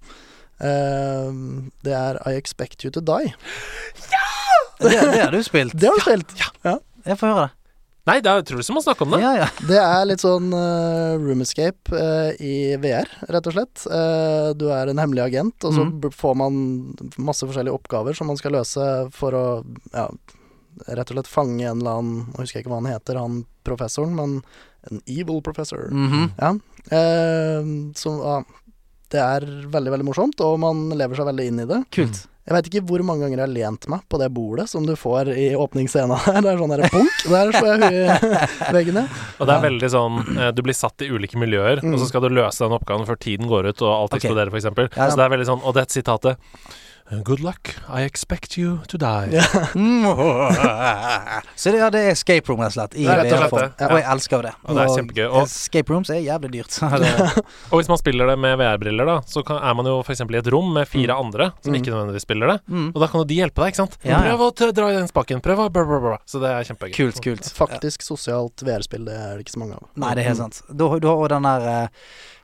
Um, 0.63 1.73
det 1.83 1.95
er 1.99 2.21
I 2.29 2.37
Expect 2.39 2.85
You 2.85 2.93
To 2.95 3.03
Die. 3.03 3.33
Det, 4.83 4.93
det 4.93 5.19
har 5.23 5.35
du 5.35 5.43
spilt. 5.47 5.75
Det 5.79 5.91
har 5.91 5.99
du 5.99 6.07
spilt! 6.07 6.39
Jeg 7.03 7.19
får 7.19 7.29
høre 7.33 7.49
det. 7.49 7.57
Nei, 8.03 8.17
det 8.19 8.31
er 8.33 8.43
Truls 8.43 8.67
som 8.67 8.75
må 8.75 8.83
snakke 8.83 9.07
om 9.07 9.13
det. 9.15 9.21
Ja, 9.23 9.31
ja. 9.45 9.49
Det 9.63 9.79
er 9.79 10.07
litt 10.11 10.23
sånn 10.25 10.49
uh, 10.51 11.15
room 11.23 11.45
escape 11.45 11.95
uh, 11.95 12.33
i 12.43 12.75
VR, 12.83 13.07
rett 13.31 13.47
og 13.47 13.55
slett. 13.55 13.85
Uh, 13.87 14.51
du 14.59 14.67
er 14.75 14.91
en 14.91 14.99
hemmelig 14.99 15.23
agent, 15.29 15.63
og 15.63 15.77
så 15.77 15.85
mm. 15.87 16.09
får 16.19 16.35
man 16.41 16.57
masse 17.23 17.47
forskjellige 17.47 17.79
oppgaver 17.79 18.19
som 18.19 18.27
man 18.33 18.41
skal 18.41 18.57
løse 18.59 18.89
for 19.15 19.39
å 19.39 19.45
ja, 19.95 20.09
rett 20.89 21.13
og 21.13 21.15
slett 21.15 21.31
fange 21.31 21.63
en 21.63 21.79
eller 21.79 22.01
annen 22.01 22.19
Jeg 22.33 22.49
husker 22.49 22.65
ikke 22.65 22.75
hva 22.75 22.83
han 22.83 22.91
heter, 22.91 23.23
han 23.23 23.45
professoren, 23.63 24.19
men 24.19 24.41
en 24.91 24.99
evil 25.07 25.39
professor. 25.47 25.87
Mhm. 25.95 26.33
Ja. 26.43 26.57
Uh, 26.91 27.71
som, 27.95 28.19
ja, 28.19 28.41
det 29.13 29.21
er 29.23 29.45
veldig, 29.73 29.93
veldig 29.97 30.07
morsomt, 30.09 30.41
og 30.45 30.59
man 30.63 30.87
lever 30.97 31.19
seg 31.21 31.29
veldig 31.29 31.49
inn 31.53 31.63
i 31.65 31.67
det. 31.69 31.83
Kult. 31.95 32.23
Jeg 32.43 32.57
veit 32.57 32.67
ikke 32.73 32.81
hvor 32.89 33.03
mange 33.07 33.23
ganger 33.23 33.39
jeg 33.39 33.45
har 33.47 33.53
lent 33.55 33.85
meg 33.93 34.01
på 34.11 34.19
det 34.19 34.27
bordet 34.35 34.65
som 34.67 34.83
du 34.83 34.97
får 34.99 35.29
i 35.39 35.45
åpningsscena 35.55 36.17
her. 36.25 36.41
Det 36.43 36.51
er 36.51 36.59
sånn 36.59 36.73
derre 36.75 36.89
punk, 36.91 37.21
der 37.31 37.53
får 37.55 37.69
jeg 37.71 37.79
huet 37.85 38.25
i 38.73 38.73
veggen, 38.75 38.99
ja. 38.99 39.05
Og 39.39 39.47
det 39.47 39.55
er 39.55 39.63
veldig 39.69 39.91
sånn 39.95 40.17
eh, 40.35 40.49
Du 40.57 40.63
blir 40.67 40.75
satt 40.75 41.05
i 41.07 41.11
ulike 41.15 41.39
miljøer, 41.39 41.79
og 41.79 41.87
Mm. 41.93 41.99
så 42.03 42.09
skal 42.11 42.25
du 42.27 42.33
løse 42.35 42.65
den 42.65 42.75
oppgaven 42.75 43.07
før 43.07 43.21
tiden 43.23 43.47
går 43.53 43.69
ut 43.71 43.85
og 43.87 43.93
alt 43.95 44.17
eksploderer, 44.19 44.51
eksploderer, 44.51 44.57
f.eks. 44.57 44.65
eksempel 44.65 44.91
Ja. 44.99 45.07
Så 45.13 45.21
det 45.21 45.29
er 45.29 45.33
veldig 45.37 45.47
sånn 45.53 45.63
Og 45.63 45.77
dette 45.79 45.95
sitatet 45.95 46.51
Good 47.25 47.41
luck, 47.45 47.75
I 47.93 48.03
expect 48.07 48.57
you 48.57 48.79
to 48.89 48.97
die. 48.99 49.37
Ja. 49.37 49.43
Så 51.57 51.71
det, 51.73 51.79
ja, 51.79 51.91
det 51.93 52.01
er 52.07 52.11
escape 52.15 52.49
room, 52.49 52.61
rett 52.65 52.73
og 52.73 52.77
slett. 52.79 52.95
I 52.97 53.05
Det 53.05 53.13
er 53.13 53.21
rett 53.21 53.33
og 53.53 53.53
slett. 53.53 53.83
Og 53.85 53.99
jeg 53.99 54.07
elsker 54.15 54.37
jo 54.39 54.43
det. 54.47 54.53
Og 54.65 54.77
det 54.79 54.83
er 54.87 54.93
kjempegøy. 54.97 55.27
Og- 55.29 55.43
escape 55.51 55.93
rooms 55.93 56.11
er 56.15 56.21
jævlig 56.25 56.51
dyrt. 56.55 56.79
Og 57.73 57.77
hvis 57.81 57.91
man 57.93 58.01
spiller 58.01 58.33
det 58.33 58.39
med 58.41 58.57
VR-briller, 58.61 59.07
da, 59.13 59.19
så 59.29 59.43
kan, 59.47 59.61
er 59.61 59.77
man 59.79 59.87
jo 59.91 59.99
f.eks. 60.07 60.23
i 60.25 60.39
et 60.41 60.51
rom 60.55 60.73
med 60.79 60.89
fire 60.89 61.19
andre 61.21 61.51
som 61.61 61.73
Mm. 61.73 61.79
ikke 61.83 61.93
nødvendigvis 61.93 62.23
spiller 62.27 62.47
det. 62.53 62.59
Mm. 62.69 62.89
Og 62.95 62.99
da 63.01 63.07
kan 63.13 63.21
jo 63.23 63.25
de 63.29 63.35
hjelpe 63.43 63.63
deg, 63.63 63.73
ikke 63.73 63.83
sant? 63.83 63.99
Ja, 64.05 64.19
ja. 64.25 64.33
Prøv 64.37 64.47
å 64.49 64.73
dra 64.77 64.89
i 64.91 64.97
den 64.97 65.09
spaken, 65.09 65.41
prøv 65.45 65.63
å 65.67 65.69
bla, 65.73 65.85
bla, 65.89 66.01
bla. 66.05 66.17
Så 66.29 66.41
det 66.43 66.51
er 66.53 66.65
kjempegøy. 66.69 66.95
Kult, 66.97 67.21
kult. 67.25 67.53
Faktisk 67.63 68.03
sosialt 68.07 68.65
VR-spill, 68.67 69.05
det 69.09 69.15
er 69.17 69.37
det 69.39 69.47
ikke 69.47 69.57
så 69.57 69.63
mange 69.65 69.77
av. 69.79 69.87
Nei, 69.97 70.15
det 70.17 70.25
er 70.25 70.29
helt 70.33 70.43
sant. 70.43 70.63
Du, 70.73 70.85
du 71.01 71.07
har 71.09 71.17
òg 71.17 71.29
den 71.33 71.49
der 71.49 71.69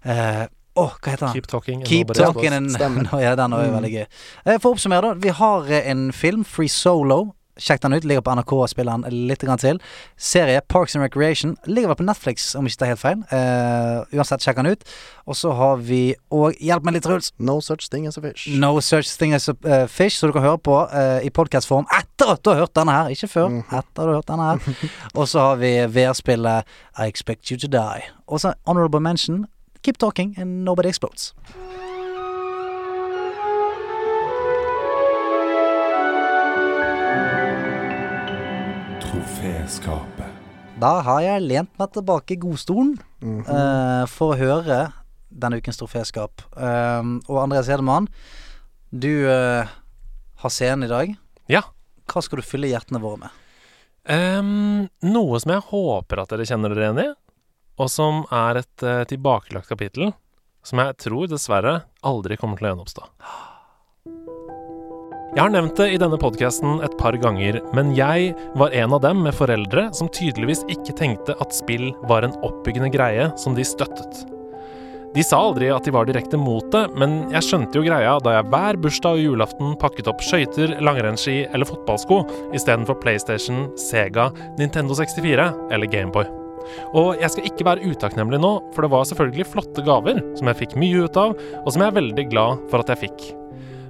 eh, 0.05 0.47
Åh, 0.79 0.93
hva 1.03 1.11
heter 1.15 1.27
den? 1.27 1.35
Keep 1.39 1.49
talking. 1.51 1.83
Keep 1.89 2.15
talking 2.15 2.53
and. 2.55 2.71
Ja, 3.25 3.35
Den 3.39 3.53
er 3.53 3.67
Mm. 3.69 3.75
veldig 3.81 3.91
gøy. 3.97 4.07
Eh, 4.47 4.59
For 4.59 4.71
å 4.71 4.77
oppsummere, 4.77 5.03
da. 5.11 5.15
Vi 5.27 5.29
har 5.35 5.67
eh, 5.71 5.91
en 5.91 6.13
film, 6.13 6.45
Free 6.47 6.69
Solo. 6.71 7.35
Sjekk 7.59 7.81
den 7.83 7.97
ut. 7.97 8.05
Ligger 8.07 8.23
på 8.23 8.31
NRK, 8.39 8.53
spiller 8.71 8.95
den 9.03 9.27
litt 9.27 9.41
grann 9.43 9.59
til. 9.59 9.81
Serie 10.17 10.61
Parks 10.71 10.95
and 10.95 11.03
Recreation. 11.03 11.57
Ligger 11.67 11.89
vel 11.91 11.97
på 11.99 12.05
Netflix, 12.07 12.53
om 12.55 12.69
ikke 12.71 12.79
det 12.79 12.87
er 12.87 12.93
helt 12.93 13.01
feil. 13.03 13.25
Eh, 13.35 14.05
uansett, 14.15 14.45
sjekk 14.47 14.61
den 14.61 14.69
ut. 14.77 14.85
Og 15.27 15.35
så 15.35 15.51
har 15.59 15.77
vi 15.83 16.15
Og 16.31 16.55
hjelp 16.63 16.85
meg 16.87 16.95
litt, 16.95 17.03
Truls. 17.03 17.33
No 17.41 17.57
such 17.61 17.89
thing 17.91 18.07
as 18.07 18.17
a 18.17 18.21
fish. 18.23 18.47
No 18.55 18.79
Such 18.79 19.11
Thing 19.19 19.35
As 19.35 19.49
A 19.49 19.81
Fish, 19.91 20.21
så 20.21 20.29
du 20.31 20.33
kan 20.39 20.43
høre 20.47 20.59
på 20.63 20.79
eh, 20.95 21.27
i 21.27 21.31
podcastform 21.35 21.91
etter 21.99 22.31
at 22.37 22.45
du 22.47 22.51
har 22.53 22.61
hørt 22.63 22.75
denne 22.79 22.95
her. 22.95 23.11
Ikke 23.11 23.27
før. 23.27 23.49
Mm. 23.51 23.65
Etter 23.67 23.83
at 23.83 23.95
du 23.97 24.07
har 24.07 24.21
hørt 24.21 24.31
denne 24.31 24.47
her. 24.53 24.89
Og 25.19 25.27
så 25.27 25.41
har 25.49 25.57
vi 25.59 25.75
VR-spillet 25.99 26.63
I 26.99 27.09
Expect 27.11 27.51
You 27.51 27.59
To 27.59 27.67
Die. 27.75 28.07
Og 28.29 28.39
så 28.47 28.55
honorable 28.71 29.01
mention 29.03 29.49
Keep 29.83 29.99
Talking 29.99 30.35
and 30.39 30.65
Nobody 30.65 30.89
Explodes. 30.89 31.35
Troféskapet. 39.03 40.35
Da 40.79 41.01
har 41.03 41.23
jeg 41.25 41.47
lent 41.47 41.71
meg 41.79 41.91
tilbake 41.95 42.35
i 42.35 42.41
godstolen 42.41 42.97
mm 43.23 43.43
-hmm. 43.43 44.03
uh, 44.03 44.07
for 44.07 44.35
å 44.35 44.39
høre 44.39 44.93
denne 45.29 45.59
ukens 45.59 45.79
troféskap. 45.79 46.43
Uh, 46.57 47.19
og 47.29 47.43
Andreas 47.43 47.67
Hedemann, 47.67 48.09
du 48.91 49.27
uh, 49.27 49.67
har 50.37 50.51
scenen 50.51 50.85
i 50.85 50.93
dag. 50.93 51.17
Ja. 51.49 51.63
Hva 52.07 52.23
skal 52.23 52.41
du 52.41 52.43
fylle 52.43 52.71
hjertene 52.71 53.01
våre 53.01 53.19
med? 53.19 53.31
Um, 54.09 54.89
noe 55.05 55.41
som 55.41 55.53
jeg 55.53 55.67
håper 55.69 56.23
at 56.23 56.31
dere 56.33 56.47
kjenner 56.49 56.73
dere 56.73 56.87
igjen 56.87 57.03
i, 57.03 57.09
og 57.79 57.91
som 57.93 58.25
er 58.35 58.63
et 58.63 58.87
uh, 58.87 59.05
tilbakelagt 59.09 59.71
kapittel, 59.71 60.13
som 60.67 60.83
jeg 60.83 60.99
tror 61.05 61.31
dessverre 61.31 61.77
aldri 62.07 62.37
kommer 62.37 62.59
til 62.59 62.69
å 62.69 62.75
gjenoppstå. 62.75 63.07
Jeg 65.29 65.45
har 65.45 65.53
nevnt 65.53 65.77
det 65.77 65.91
i 65.93 65.99
denne 66.01 66.17
podkasten 66.19 66.81
et 66.83 66.95
par 66.99 67.15
ganger, 67.21 67.61
men 67.77 67.93
jeg 67.95 68.33
var 68.59 68.73
en 68.75 68.95
av 68.97 69.03
dem 69.05 69.21
med 69.27 69.37
foreldre 69.37 69.85
som 69.95 70.09
tydeligvis 70.09 70.65
ikke 70.73 70.97
tenkte 70.99 71.37
at 71.39 71.55
spill 71.55 71.93
var 72.11 72.25
en 72.27 72.35
oppbyggende 72.43 72.89
greie 72.95 73.29
som 73.39 73.55
de 73.55 73.67
støttet. 73.67 74.25
De 75.15 75.25
sa 75.25 75.39
aldri 75.41 75.71
at 75.73 75.87
de 75.87 75.93
var 75.93 76.09
direkte 76.09 76.41
mot 76.41 76.67
det, 76.73 76.83
men 77.01 77.21
jeg 77.33 77.47
skjønte 77.47 77.81
jo 77.81 77.85
greia 77.87 78.17
da 78.25 78.39
jeg 78.39 78.49
hver 78.53 78.81
bursdag 78.83 79.21
og 79.21 79.25
julaften 79.25 79.79
pakket 79.81 80.11
opp 80.11 80.25
skøyter, 80.25 80.75
langrennsski 80.85 81.39
eller 81.53 81.69
fotballsko 81.69 82.25
istedenfor 82.57 83.01
PlayStation, 83.05 83.67
Sega, 83.81 84.29
Nintendo 84.61 84.97
64 84.97 85.49
eller 85.71 85.93
Gameboy. 85.93 86.48
Og 86.97 87.21
jeg 87.21 87.33
skal 87.35 87.49
ikke 87.51 87.67
være 87.69 87.93
utakknemlig 87.93 88.41
nå, 88.43 88.53
for 88.75 88.85
det 88.85 88.93
var 88.93 89.09
selvfølgelig 89.09 89.49
flotte 89.53 89.85
gaver 89.87 90.23
som 90.39 90.51
jeg 90.51 90.61
fikk 90.63 90.77
mye 90.81 91.07
ut 91.07 91.19
av, 91.21 91.35
og 91.65 91.73
som 91.73 91.85
jeg 91.85 91.93
er 91.93 91.99
veldig 92.01 92.29
glad 92.33 92.65
for 92.71 92.83
at 92.83 92.93
jeg 92.95 93.09
fikk. 93.09 93.29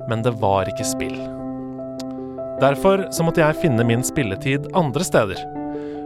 Men 0.08 0.24
det 0.24 0.34
var 0.42 0.70
ikke 0.70 0.86
spill. 0.88 1.18
Derfor 2.58 3.06
så 3.14 3.22
måtte 3.22 3.44
jeg 3.44 3.60
finne 3.60 3.86
min 3.86 4.02
spilletid 4.06 4.66
andre 4.78 5.06
steder. 5.06 5.44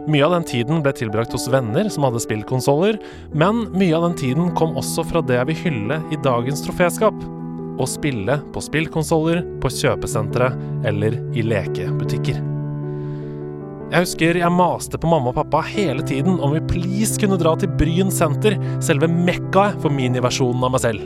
Mye 0.03 0.25
av 0.27 0.33
den 0.35 0.45
tiden 0.45 0.81
ble 0.83 0.91
tilbrakt 0.95 1.31
hos 1.33 1.47
venner 1.51 1.87
som 1.91 2.03
hadde 2.05 2.21
spillkonsoller, 2.21 2.99
men 3.31 3.65
mye 3.71 3.95
av 3.95 4.09
den 4.09 4.17
tiden 4.19 4.51
kom 4.59 4.75
også 4.79 5.05
fra 5.07 5.23
det 5.23 5.39
jeg 5.39 5.49
vil 5.49 5.61
hylle 5.63 6.01
i 6.11 6.19
dagens 6.25 6.65
troféskap. 6.67 7.25
Å 7.73 7.89
spille 7.89 8.37
på 8.53 8.61
spillkonsoller, 8.61 9.41
på 9.63 9.71
kjøpesentre 9.79 10.51
eller 10.85 11.17
i 11.33 11.47
lekebutikker. 11.47 12.52
Jeg 13.93 14.07
husker 14.07 14.37
jeg 14.39 14.49
maste 14.49 14.97
på 14.97 15.05
mamma 15.05 15.29
og 15.29 15.35
pappa 15.37 15.59
hele 15.67 16.01
tiden 16.01 16.39
om 16.41 16.55
vi 16.55 16.63
please 16.65 17.19
kunne 17.21 17.37
dra 17.37 17.51
til 17.61 17.69
Bryn 17.77 18.09
senter, 18.09 18.55
selve 18.81 19.05
mekkaet 19.05 19.77
for 19.83 19.93
miniversjonen 19.93 20.65
av 20.65 20.73
meg 20.73 20.81
selv. 20.81 21.03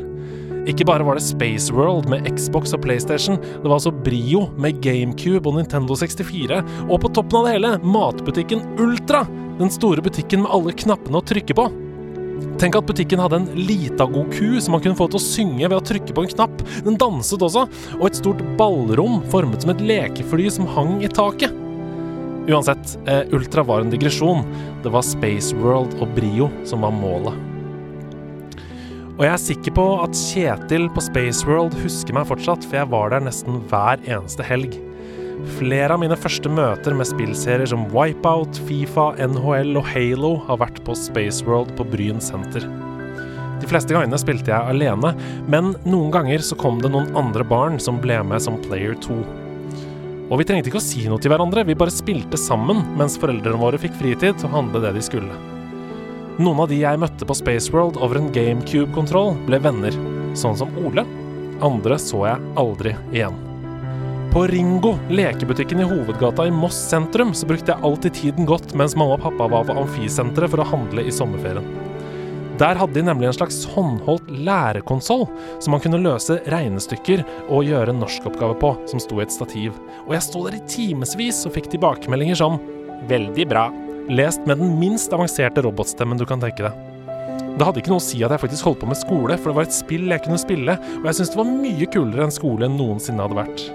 Ikke 0.71 0.87
bare 0.87 1.03
var 1.03 1.19
det 1.19 1.25
Space 1.25 1.75
World 1.75 2.07
med 2.07 2.23
Xbox 2.31 2.71
og 2.77 2.85
PlayStation, 2.85 3.35
det 3.43 3.65
var 3.65 3.75
altså 3.81 3.91
Brio 3.91 4.45
med 4.55 4.79
GameCube 4.79 5.51
og 5.51 5.59
Nintendo 5.59 5.99
64, 5.99 6.61
og 6.87 7.03
på 7.03 7.11
toppen 7.11 7.41
av 7.41 7.49
det 7.49 7.57
hele, 7.57 7.73
matbutikken 7.83 8.63
Ultra! 8.79 9.25
Den 9.59 9.73
store 9.73 10.07
butikken 10.07 10.45
med 10.45 10.55
alle 10.55 10.79
knappene 10.79 11.19
å 11.19 11.27
trykke 11.27 11.59
på. 11.59 11.67
Tenk 12.61 12.79
at 12.79 12.87
butikken 12.87 13.19
hadde 13.19 13.41
en 13.41 13.51
lita 13.67 14.07
god 14.07 14.31
ku 14.31 14.61
som 14.63 14.77
man 14.77 14.87
kunne 14.87 14.95
få 14.95 15.11
til 15.11 15.19
å 15.19 15.27
synge 15.27 15.67
ved 15.67 15.79
å 15.81 15.83
trykke 15.91 16.15
på 16.15 16.23
en 16.23 16.35
knapp. 16.37 16.67
Den 16.87 16.95
danset 17.03 17.43
også, 17.43 17.67
og 17.99 18.09
et 18.13 18.23
stort 18.23 18.47
ballrom 18.55 19.19
formet 19.33 19.65
som 19.65 19.75
et 19.75 19.87
lekefly 19.91 20.47
som 20.55 20.71
hang 20.77 21.01
i 21.03 21.11
taket. 21.11 21.66
Uansett, 22.47 22.97
eh, 23.07 23.21
Ultra 23.35 23.63
var 23.63 23.81
en 23.83 23.89
digresjon. 23.91 24.45
Det 24.83 24.89
var 24.89 25.03
Space 25.03 25.55
World 25.55 25.97
og 25.99 26.15
Brio 26.15 26.49
som 26.63 26.81
var 26.81 26.95
målet. 26.95 27.35
Og 29.17 29.23
jeg 29.25 29.33
er 29.33 29.41
sikker 29.41 29.73
på 29.73 29.85
at 30.03 30.13
Kjetil 30.15 30.85
på 30.93 31.01
Space 31.01 31.47
World 31.47 31.73
husker 31.81 32.13
meg 32.13 32.27
fortsatt, 32.29 32.63
for 32.63 32.77
jeg 32.77 32.89
var 32.91 33.09
der 33.11 33.25
nesten 33.25 33.59
hver 33.67 33.97
eneste 34.05 34.45
helg. 34.45 34.77
Flere 35.57 35.95
av 35.95 35.99
mine 36.01 36.15
første 36.17 36.49
møter 36.49 36.95
med 36.97 37.09
spillserier 37.09 37.67
som 37.67 37.87
Wipeout, 37.91 38.59
Fifa, 38.69 39.09
NHL 39.17 39.75
og 39.81 39.89
Halo 39.89 40.35
har 40.47 40.61
vært 40.61 40.83
på 40.85 40.95
Space 40.97 41.43
World 41.45 41.73
på 41.75 41.85
Bryn 41.89 42.21
senter. 42.23 42.63
De 43.57 43.67
fleste 43.69 43.91
gangene 43.91 44.21
spilte 44.21 44.53
jeg 44.53 44.71
alene, 44.71 45.15
men 45.49 45.73
noen 45.83 46.13
ganger 46.13 46.45
så 46.45 46.55
kom 46.57 46.79
det 46.79 46.93
noen 46.93 47.09
andre 47.17 47.43
barn 47.43 47.81
som 47.81 47.99
ble 48.01 48.21
med 48.23 48.45
som 48.45 48.61
player 48.69 48.95
2. 49.03 49.46
Og 50.27 50.41
vi 50.41 50.47
trengte 50.47 50.67
ikke 50.71 50.81
å 50.81 50.83
si 50.83 51.05
noe 51.07 51.21
til 51.23 51.31
hverandre, 51.31 51.63
vi 51.63 51.77
bare 51.77 51.93
spilte 51.93 52.39
sammen 52.39 52.81
mens 52.99 53.15
foreldrene 53.19 53.59
våre 53.61 53.79
fikk 53.79 53.95
fritid 53.99 54.35
til 54.35 54.49
å 54.49 54.55
handle 54.57 54.81
det 54.83 54.97
de 54.97 55.03
skulle. 55.05 55.37
Noen 56.37 56.59
av 56.61 56.67
de 56.69 56.81
jeg 56.81 56.99
møtte 57.01 57.25
på 57.25 57.37
Spaceworld 57.39 57.97
over 58.03 58.19
en 58.19 58.27
GameCube-kontroll, 58.35 59.33
ble 59.47 59.61
venner, 59.63 59.95
sånn 60.37 60.59
som 60.59 60.75
Ole. 60.83 61.07
Andre 61.65 61.97
så 62.01 62.27
jeg 62.27 62.51
aldri 62.59 62.93
igjen. 63.15 63.39
På 64.33 64.43
Ringo, 64.51 64.97
lekebutikken 65.09 65.81
i 65.81 65.87
hovedgata 65.87 66.45
i 66.45 66.53
Moss 66.53 66.77
sentrum, 66.91 67.31
så 67.33 67.47
brukte 67.49 67.71
jeg 67.71 67.87
alltid 67.87 68.19
tiden 68.19 68.45
godt 68.45 68.75
mens 68.77 68.93
mamma 68.99 69.15
og 69.15 69.23
pappa 69.23 69.47
var 69.49 69.65
på 69.65 69.79
Amfisenteret 69.79 70.51
for 70.51 70.61
å 70.61 70.71
handle 70.75 71.07
i 71.07 71.15
sommerferien. 71.15 71.86
Der 72.57 72.79
hadde 72.79 72.95
de 72.95 73.03
nemlig 73.05 73.27
en 73.29 73.35
slags 73.37 73.59
håndholdt 73.69 74.31
lærekonsoll 74.33 75.27
som 75.61 75.75
man 75.75 75.81
kunne 75.83 75.99
løse 76.01 76.39
regnestykker 76.49 77.21
og 77.53 77.67
gjøre 77.67 77.93
norskoppgave 77.93 78.57
på, 78.57 78.71
som 78.89 79.01
sto 79.01 79.19
i 79.19 79.25
et 79.27 79.33
stativ. 79.33 79.77
Og 80.07 80.15
jeg 80.15 80.25
sto 80.25 80.41
der 80.47 80.57
i 80.57 80.63
timevis 80.65 81.43
og 81.45 81.53
fikk 81.53 81.69
tilbakemeldinger 81.73 82.39
som 82.41 82.57
'veldig 83.07 83.45
bra', 83.45 83.69
lest 84.09 84.47
med 84.47 84.57
den 84.57 84.79
minst 84.79 85.13
avanserte 85.13 85.61
robotstemmen 85.61 86.17
du 86.17 86.25
kan 86.25 86.41
tenke 86.41 86.65
deg. 86.65 86.73
Det 87.57 87.65
hadde 87.65 87.81
ikke 87.81 87.93
noe 87.93 88.01
å 88.01 88.09
si 88.09 88.23
at 88.23 88.31
jeg 88.31 88.41
faktisk 88.41 88.65
holdt 88.65 88.79
på 88.81 88.89
med 88.89 88.97
skole, 88.97 89.37
for 89.37 89.49
det 89.49 89.55
var 89.57 89.65
et 89.65 89.73
spill 89.73 90.09
jeg 90.09 90.23
kunne 90.25 90.37
spille, 90.37 90.77
og 90.77 91.05
jeg 91.05 91.13
syntes 91.13 91.33
det 91.33 91.41
var 91.41 91.57
mye 91.61 91.85
kulere 91.93 92.23
enn 92.23 92.31
skole 92.33 92.65
enn 92.65 92.77
noensinne 92.77 93.21
hadde 93.21 93.37
vært. 93.37 93.65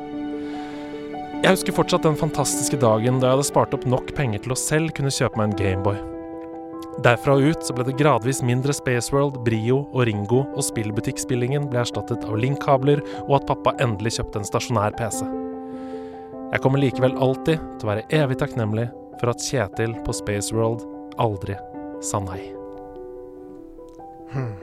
Jeg 1.42 1.50
husker 1.50 1.74
fortsatt 1.74 2.02
den 2.02 2.18
fantastiske 2.18 2.78
dagen 2.78 3.18
da 3.18 3.30
jeg 3.30 3.38
hadde 3.38 3.50
spart 3.50 3.74
opp 3.74 3.86
nok 3.86 4.14
penger 4.14 4.42
til 4.42 4.54
å 4.54 4.58
selv 4.58 4.94
kunne 4.94 5.10
kjøpe 5.10 5.38
meg 5.38 5.50
en 5.50 5.58
Gameboy. 5.58 6.11
Derfra 7.00 7.38
og 7.38 7.46
ut 7.48 7.62
så 7.64 7.72
ble 7.72 7.86
det 7.88 7.96
gradvis 7.96 8.42
mindre 8.44 8.74
Spaceworld, 8.76 9.38
Brio 9.46 9.78
og 9.94 10.04
Ringo, 10.10 10.42
og 10.52 10.66
spillbutikkspillingen 10.66 11.70
ble 11.72 11.80
erstattet 11.80 12.26
av 12.28 12.36
linkkabler, 12.36 13.00
og 13.24 13.38
at 13.38 13.46
pappa 13.48 13.72
endelig 13.80 14.18
kjøpte 14.18 14.42
en 14.42 14.48
stasjonær 14.48 14.92
PC. 14.98 15.22
Jeg 16.52 16.60
kommer 16.60 16.82
likevel 16.82 17.16
alltid 17.16 17.62
til 17.80 17.88
å 17.88 17.92
være 17.94 18.04
evig 18.12 18.36
takknemlig 18.42 18.90
for 19.20 19.32
at 19.32 19.40
Kjetil 19.40 19.96
på 20.04 20.12
Spaceworld 20.18 20.84
aldri 21.22 21.56
sa 22.04 22.20
nei. 22.20 22.42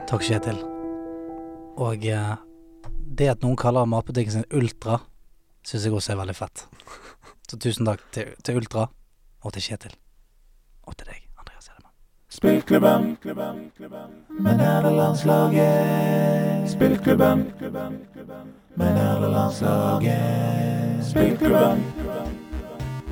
Takk, 0.06 0.22
Kjetil. 0.26 0.62
Og 1.80 2.06
eh, 2.06 2.32
det 3.18 3.30
at 3.32 3.42
noen 3.42 3.58
kaller 3.58 3.90
matbutikken 3.90 4.38
sin 4.38 4.48
Ultra, 4.54 5.00
syns 5.66 5.86
jeg 5.86 5.94
også 5.94 6.14
er 6.14 6.22
veldig 6.22 6.38
fett. 6.38 6.64
Så 7.50 7.58
tusen 7.58 7.90
takk 7.90 8.02
til, 8.14 8.34
til 8.46 8.62
Ultra, 8.62 8.86
og 9.42 9.54
til 9.56 9.66
Kjetil. 9.66 9.98
Og 10.86 10.94
til 10.98 11.10
deg, 11.10 11.29
Andreas 12.42 12.70
landslaget? 14.96 16.70
Spillklubben, 21.10 21.92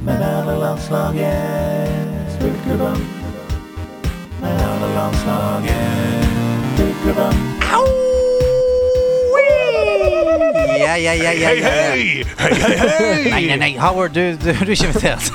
men 0.02 0.22
er 0.22 0.48
det 0.48 0.59
landslaget? 0.59 2.38
Spillklubben, 2.38 2.94
Ja, 10.78 10.94
ja, 10.96 11.12
ja, 11.12 11.32
ja, 11.32 11.32
ja. 11.32 11.48
Hei, 11.48 11.60
hei, 11.60 12.24
hei! 12.78 12.98
hei. 12.98 13.30
Nei, 13.30 13.46
nei, 13.46 13.56
nei, 13.56 13.78
Howard, 13.78 14.14
du, 14.14 14.20
du, 14.20 14.36
du 14.36 14.48
er 14.50 14.70
ikke 14.70 14.86
invitert. 14.86 15.32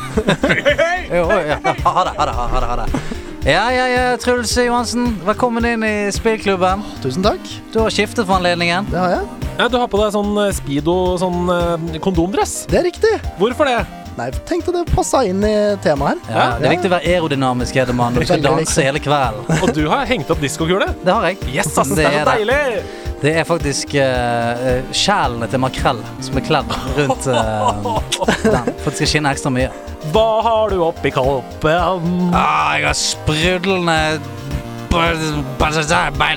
Jo, 1.13 1.31
ja. 1.31 1.57
Ha 1.63 2.03
det, 2.03 2.11
ha 2.17 2.25
det. 2.25 2.33
ha 2.33 2.59
det, 2.59 2.67
ha 2.67 2.75
det. 2.85 3.22
Ja, 3.45 3.71
ja, 3.71 3.87
ja, 3.91 4.17
Truls 4.17 4.57
Johansen. 4.57 5.17
Velkommen 5.25 5.65
inn 5.67 5.83
i 5.83 6.11
spillklubben. 6.15 6.79
Tusen 7.03 7.25
takk. 7.25 7.43
Du 7.73 7.81
har 7.83 7.91
skiftet 7.91 8.23
for 8.23 8.37
anledningen. 8.37 8.87
Det 8.87 8.95
har 9.01 9.17
jeg. 9.17 9.49
Ja, 9.57 9.67
du 9.67 9.75
har 9.81 9.89
på 9.91 9.99
deg 9.99 10.13
sånn 10.15 10.31
eh, 10.45 10.53
speedo, 10.55 10.95
sånn 11.19 11.51
eh, 11.51 11.99
kondomdress. 12.03 12.61
Det 12.71 12.79
er 12.79 12.87
riktig. 12.87 13.11
Hvorfor 13.41 13.67
det? 13.67 13.81
Nei, 14.15 14.29
tenkte 14.47 14.71
det 14.71 14.85
passa 14.93 15.25
inn 15.27 15.43
i 15.43 15.53
temaet 15.83 16.23
her. 16.29 16.37
Ja, 16.37 16.47
det 16.61 16.69
er 16.69 16.75
viktig 16.77 16.87
å 16.91 16.95
være 16.95 17.15
aerodynamisk, 17.17 17.75
Når 17.83 18.15
Du 18.15 18.23
skal 18.23 18.37
Veldig 18.37 18.49
danse 18.49 18.63
viktig. 18.63 18.87
hele 18.87 19.03
kvelden. 19.03 19.55
Og 19.59 19.73
du 19.75 19.83
har 19.91 20.05
hengt 20.07 20.31
opp 20.31 20.39
diskokule. 20.39 20.93
Det 21.03 21.11
har 21.11 21.31
jeg. 21.33 21.41
Yes, 21.51 21.75
ass, 21.75 21.91
det 21.97 22.05
er 22.07 22.21
så 22.21 22.23
det. 22.23 22.37
deilig! 22.37 23.02
Det 23.23 23.31
er 23.39 23.45
faktisk 23.47 23.93
uh, 23.95 24.83
kjælene 24.91 25.47
til 25.47 25.61
makrell 25.63 26.01
som 26.25 26.37
er 26.39 26.43
kledd 26.43 26.73
rundt 26.97 27.27
uh, 27.31 28.01
den. 28.43 28.73
For 28.83 28.91
det 28.91 28.97
skal 28.97 29.11
skinne 29.13 29.31
ekstra 29.31 29.51
mye. 29.53 29.69
Hva 30.11 30.27
har 30.43 30.73
du 30.73 30.81
oppi 30.83 31.13
koppen? 31.15 32.33
Ah, 32.35 32.75
jeg 32.75 32.89
har 32.89 32.97
sprudlende 32.99 34.19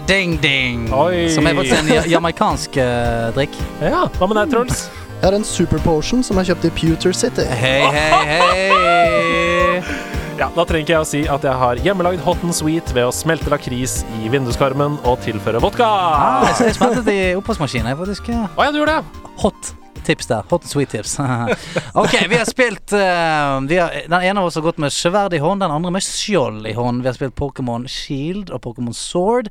ding-ding. 0.07 0.87
Som 1.35 1.47
er 1.47 1.59
faktisk 1.59 1.81
en 1.83 1.91
jamaikansk 1.91 2.11
jamaicansk 2.11 2.77
eh, 2.77 3.35
drikk. 3.37 3.59
Ja, 3.83 4.07
Hva 4.17 4.31
med 4.31 4.39
deg, 4.41 4.55
Truls? 4.55 4.87
Jeg 5.17 5.25
har 5.27 5.37
en 5.37 5.45
super 5.45 5.83
potion 5.85 6.23
som 6.23 6.39
jeg 6.39 6.53
kjøpte 6.53 6.71
i 6.71 6.77
Pewter 6.79 7.13
City. 7.13 7.49
Hei, 7.51 7.81
hei, 7.91 8.23
hei. 8.31 10.16
Ja, 10.37 10.51
Da 10.53 10.67
trenger 10.69 10.85
ikke 10.85 10.93
jeg 10.93 11.01
å 11.01 11.09
si 11.09 11.21
at 11.33 11.45
jeg 11.49 11.57
har 11.63 11.81
hjemmelagd 11.81 12.21
hot 12.27 12.43
and 12.45 12.53
sweet 12.53 12.91
ved 12.93 13.09
å 13.09 13.13
smelte 13.15 13.49
lakris 13.49 14.03
i 14.19 14.29
vinduskarmen 14.33 14.99
og 15.09 15.23
tilføre 15.25 15.63
vodka. 15.65 15.87
Ah, 15.89 16.51
jeg, 16.61 16.75
smeltet 16.77 17.09
i 17.09 17.21
oppvaskmaskinen. 17.39 17.89
Jeg 17.89 18.01
faktisk 18.03 18.29
ja, 18.35 18.69
du 18.69 18.81
gjorde 18.83 18.99
det? 18.99 19.31
hot 19.41 19.73
tips 20.05 20.29
der. 20.29 20.45
Hot 20.51 20.67
and 20.67 20.71
sweet 20.71 20.93
tips. 20.93 21.17
ok, 22.03 22.19
vi 22.29 22.37
har 22.37 22.45
spilt 22.49 22.93
uh, 22.93 23.57
vi 23.65 23.81
har, 23.81 23.97
Den 24.13 24.21
ene 24.21 24.43
av 24.43 24.51
oss 24.51 24.61
har 24.61 24.67
gått 24.67 24.79
med 24.83 24.93
sverd 24.93 25.35
i 25.35 25.41
hånd, 25.41 25.65
den 25.65 25.73
andre 25.73 25.95
med 25.97 26.05
skjold 26.05 26.69
i 26.69 26.77
hånd. 26.77 27.01
Vi 27.01 27.11
har 27.11 27.17
spilt 27.17 27.37
Pokémon 27.41 27.89
Shield 27.89 28.53
og 28.53 28.61
Pokémon 28.69 28.95
Sword, 28.95 29.49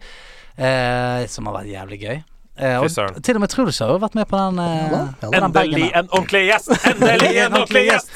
uh, 0.62 1.26
som 1.32 1.50
har 1.50 1.60
vært 1.64 1.74
jævlig 1.74 2.02
gøy. 2.06 2.18
Eh, 2.56 2.80
og 2.80 2.88
til 3.20 3.36
og 3.36 3.42
med 3.44 3.52
Truls 3.52 3.82
har 3.84 3.90
jo 3.92 3.98
vært 4.00 4.14
med 4.16 4.30
på 4.32 4.40
den. 4.40 4.60
Eh, 4.64 4.94
bagen 5.26 5.44
Endelig 5.50 5.90
en 5.92 6.08
ordentlig 6.08 6.46
gjest! 6.48 6.72
Endelig 6.88 7.34
en 7.44 7.58
ordentlig 7.58 7.82
gjest! 7.90 8.14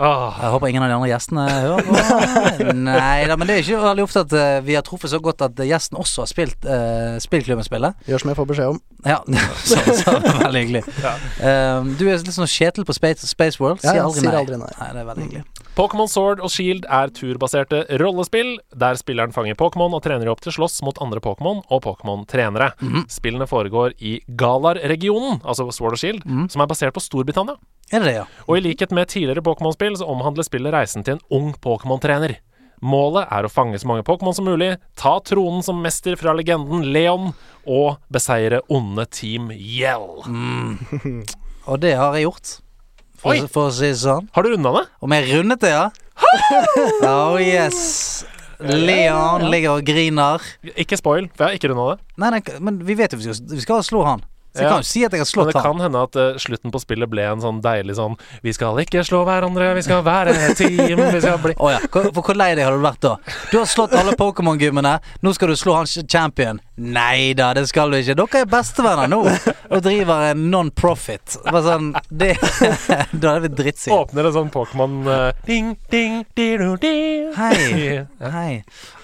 Åh, 0.00 0.38
Jeg 0.42 0.50
håper 0.54 0.70
ingen 0.70 0.84
av 0.84 0.90
de 0.90 0.96
andre 0.98 1.10
gjestene 1.10 1.44
hører 1.50 1.86
på. 1.86 1.94
Nei 2.90 3.26
da, 3.30 3.36
men 3.36 3.48
det 3.48 3.56
er 3.56 3.64
ikke 3.64 3.80
veldig 3.84 4.04
ofte 4.06 4.24
at 4.26 4.36
eh, 4.36 4.58
vi 4.66 4.76
har 4.78 4.84
truffet 4.86 5.12
så 5.12 5.20
godt 5.22 5.44
at 5.46 5.62
gjesten 5.70 5.98
også 6.00 6.24
har 6.24 6.30
spilt 6.30 6.68
uh, 6.68 7.16
spillklubben-spillet. 7.22 8.06
Gjør 8.10 8.24
som 8.24 8.32
jeg 8.32 8.40
får 8.40 8.50
beskjed 8.52 8.74
om. 8.74 8.80
Ja, 9.06 9.18
så, 9.70 9.80
så 10.02 10.16
veldig 10.42 10.64
hyggelig. 10.64 10.84
Um, 11.40 11.94
du 12.00 12.06
er 12.08 12.20
litt 12.20 12.36
sånn 12.36 12.50
Kjetil 12.50 12.86
på 12.88 12.96
Space, 12.96 13.28
Space 13.30 13.62
World. 13.62 13.82
Sier 13.84 14.00
ja, 14.00 14.06
aldri 14.08 14.24
sier 14.24 14.32
nei. 14.34 14.44
aldri 14.44 14.60
nei. 14.60 14.72
Nei, 14.80 14.90
det 14.96 15.04
er 15.04 15.10
veldig 15.12 15.28
hyggelig. 15.28 15.59
Pokémon 15.80 16.10
Sword 16.12 16.42
og 16.44 16.50
Shield 16.52 16.84
er 16.92 17.08
turbaserte 17.16 17.78
rollespill, 18.02 18.58
der 18.76 18.98
spilleren 19.00 19.32
fanger 19.32 19.56
Pokémon 19.56 19.94
og 19.96 20.02
trener 20.04 20.28
de 20.28 20.32
opp 20.34 20.42
til 20.44 20.52
slåss 20.52 20.82
mot 20.84 20.98
andre 21.00 21.22
Pokémon 21.24 21.62
og 21.72 21.80
Pokémon-trenere. 21.86 22.74
Spillene 23.08 23.46
foregår 23.48 23.94
i 23.96 24.18
Galar-regionen, 24.28 25.40
altså 25.40 25.70
Sword 25.72 25.96
og 25.96 26.02
Shield, 26.02 26.28
som 26.52 26.60
er 26.60 26.68
basert 26.68 26.92
på 26.92 27.00
Storbritannia. 27.00 27.56
Er 27.96 28.04
det 28.04 28.12
ja? 28.18 28.28
Og 28.44 28.58
i 28.58 28.64
likhet 28.66 28.92
med 28.92 29.08
tidligere 29.08 29.40
Pokémon-spill 29.40 29.96
så 29.96 30.12
omhandler 30.12 30.44
spillet 30.44 30.76
reisen 30.76 31.06
til 31.06 31.16
en 31.16 31.26
ung 31.32 31.50
Pokémon-trener. 31.64 32.36
Målet 32.84 33.32
er 33.32 33.48
å 33.48 33.52
fange 33.52 33.80
så 33.80 33.88
mange 33.88 34.04
Pokémon 34.04 34.36
som 34.36 34.52
mulig, 34.52 34.74
ta 35.00 35.16
tronen 35.24 35.64
som 35.64 35.80
mester 35.80 36.20
fra 36.20 36.36
legenden 36.36 36.90
Leon 36.92 37.32
og 37.64 37.94
beseire 38.12 38.60
onde 38.68 39.08
Team 39.08 39.48
Yell. 39.56 40.26
Og 41.70 41.80
det 41.80 41.96
har 41.96 42.12
jeg 42.20 42.28
gjort. 42.28 42.58
For, 43.20 43.46
for 43.52 43.68
å 43.68 43.72
si 43.74 43.90
det 43.90 43.98
sånn. 44.00 44.28
Har 44.32 44.46
du 44.46 44.52
runda 44.54 44.72
det? 44.78 44.84
Om 45.04 45.14
jeg 45.16 45.30
rundet 45.34 45.60
det, 45.64 45.72
ja? 45.76 45.88
Oh 47.04 47.36
yes. 47.40 48.24
Leon 48.60 49.46
ligger 49.52 49.78
og 49.78 49.86
griner. 49.88 50.42
Ikke 50.76 50.98
spoil, 51.00 51.30
for 51.32 51.46
jeg 51.46 51.54
har 51.54 51.60
ikke 51.60 51.70
runda 51.72 51.86
det. 51.94 52.02
Nei, 52.20 52.30
nei, 52.36 52.42
men 52.60 52.82
vi 52.84 52.96
vet 52.98 53.14
jo 53.14 53.20
vi 53.20 53.28
skal, 53.30 53.46
vi 53.56 53.64
skal 53.64 53.84
slå 53.86 54.04
han. 54.08 54.24
Så 54.50 54.64
jeg 54.64 54.66
Ja. 54.66 54.70
kan 54.72 54.82
jo 54.82 54.86
si 54.88 55.04
at 55.06 55.12
jeg 55.14 55.20
har 55.22 55.28
slått 55.30 55.46
Men 55.46 55.52
det 55.54 55.60
han. 55.62 55.72
kan 55.76 55.80
hende 55.84 56.00
at 56.02 56.16
uh, 56.18 56.38
slutten 56.42 56.72
på 56.74 56.80
spillet 56.82 57.06
ble 57.08 57.22
en 57.22 57.38
sånn 57.40 57.60
deilig 57.62 57.94
sånn 57.94 58.16
Vi 58.42 58.50
skal 58.50 58.74
ikke 58.82 59.04
slå 59.06 59.20
hverandre, 59.22 59.68
vi 59.76 59.84
skal 59.86 60.02
være 60.02 60.34
et 60.34 60.56
team, 60.58 60.98
vi 60.98 61.20
skal 61.22 61.38
bli 61.38 61.54
oh, 61.62 61.70
ja. 61.70 61.78
For 61.86 62.10
hvor 62.10 62.34
lei 62.34 62.56
deg 62.58 62.66
har 62.66 62.74
du 62.74 62.82
vært 62.82 62.98
da? 63.04 63.12
Du 63.52 63.60
har 63.60 63.68
slått 63.70 63.94
alle 63.94 64.16
Pokémon-gymmene. 64.18 64.96
Nå 65.22 65.32
skal 65.38 65.52
du 65.52 65.54
slå 65.54 65.76
han 65.78 65.86
champion. 65.86 66.58
Nei 66.80 67.34
da, 67.36 67.50
det 67.52 67.66
skal 67.68 67.92
du 67.92 67.98
ikke. 67.98 68.14
Dere 68.16 68.40
er 68.40 68.46
bestevenner 68.48 69.08
nå 69.10 69.18
og 69.20 69.82
driver 69.84 70.30
en 70.30 70.46
non-profit. 70.48 71.36
Sånn 71.36 71.90
det, 72.08 72.30
Da 73.22 73.34
er 73.34 73.44
det 73.44 73.50
drittsint. 73.58 73.92
Åpner 73.92 74.30
en 74.30 74.34
sånn 74.38 74.52
Pokémon 74.54 74.94
eh, 75.04 75.42
Ding, 75.44 75.74
ding, 75.92 76.22
diru, 76.38 76.72
di. 76.80 76.92
Hei. 77.36 78.00
Hei. 78.36 78.54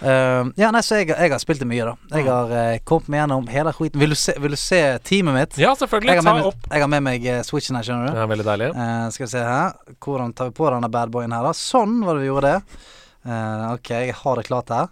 Uh, 0.00 0.48
ja, 0.56 0.70
nei, 0.72 0.80
så 0.86 1.02
jeg, 1.02 1.10
jeg 1.12 1.34
har 1.34 1.42
spilt 1.42 1.60
det 1.60 1.68
mye, 1.68 1.90
da. 1.90 2.16
Jeg 2.16 2.28
har 2.30 2.54
uh, 2.54 2.78
kommet 2.88 3.12
meg 3.12 3.22
gjennom 3.22 3.52
hele 3.52 3.74
skiten. 3.76 4.00
Vil 4.00 4.16
du 4.16 4.18
se, 4.22 4.36
vil 4.40 4.56
du 4.56 4.60
se 4.60 4.80
teamet 5.04 5.36
mitt? 5.36 5.60
Ja, 5.60 5.74
selvfølgelig. 5.76 6.16
Ta 6.22 6.36
meg, 6.38 6.48
opp. 6.48 6.70
jeg 6.72 6.86
har 6.86 6.92
med 6.96 7.04
meg 7.04 7.28
eh, 7.28 7.42
switchen 7.44 7.76
her, 7.76 7.84
skjønner 7.84 8.08
du. 8.08 8.22
Ja, 8.22 8.24
veldig 8.32 8.48
deilig. 8.48 8.70
Skal 9.12 9.26
vi 9.26 9.30
se 9.34 9.44
her. 9.44 9.76
Hvordan 10.00 10.32
tar 10.38 10.48
vi 10.48 10.56
på 10.56 10.72
denne 10.72 10.90
badboyen 10.96 11.36
her, 11.36 11.44
da? 11.50 11.52
Sånn 11.60 12.00
var 12.08 12.16
det 12.16 12.24
vi 12.24 12.32
gjorde 12.32 12.56
det. 12.56 12.80
Ok, 13.74 13.92
jeg 13.92 14.16
har 14.16 14.40
det 14.40 14.48
klart 14.48 14.72
her. 14.72 14.90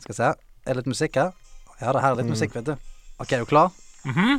Skal 0.00 0.10
vi 0.10 0.18
se. 0.18 0.34
Er 0.64 0.72
det 0.72 0.82
litt 0.82 0.94
musikk 0.96 1.22
her? 1.22 1.32
Ja, 1.84 1.92
det 1.92 2.02
her 2.04 2.14
er 2.14 2.20
litt 2.22 2.30
musikk, 2.32 2.54
vet 2.56 2.72
du. 2.72 2.76
Ok, 3.20 3.32
er 3.36 3.44
du 3.44 3.50
klar? 3.50 3.70
Mhm. 4.08 4.38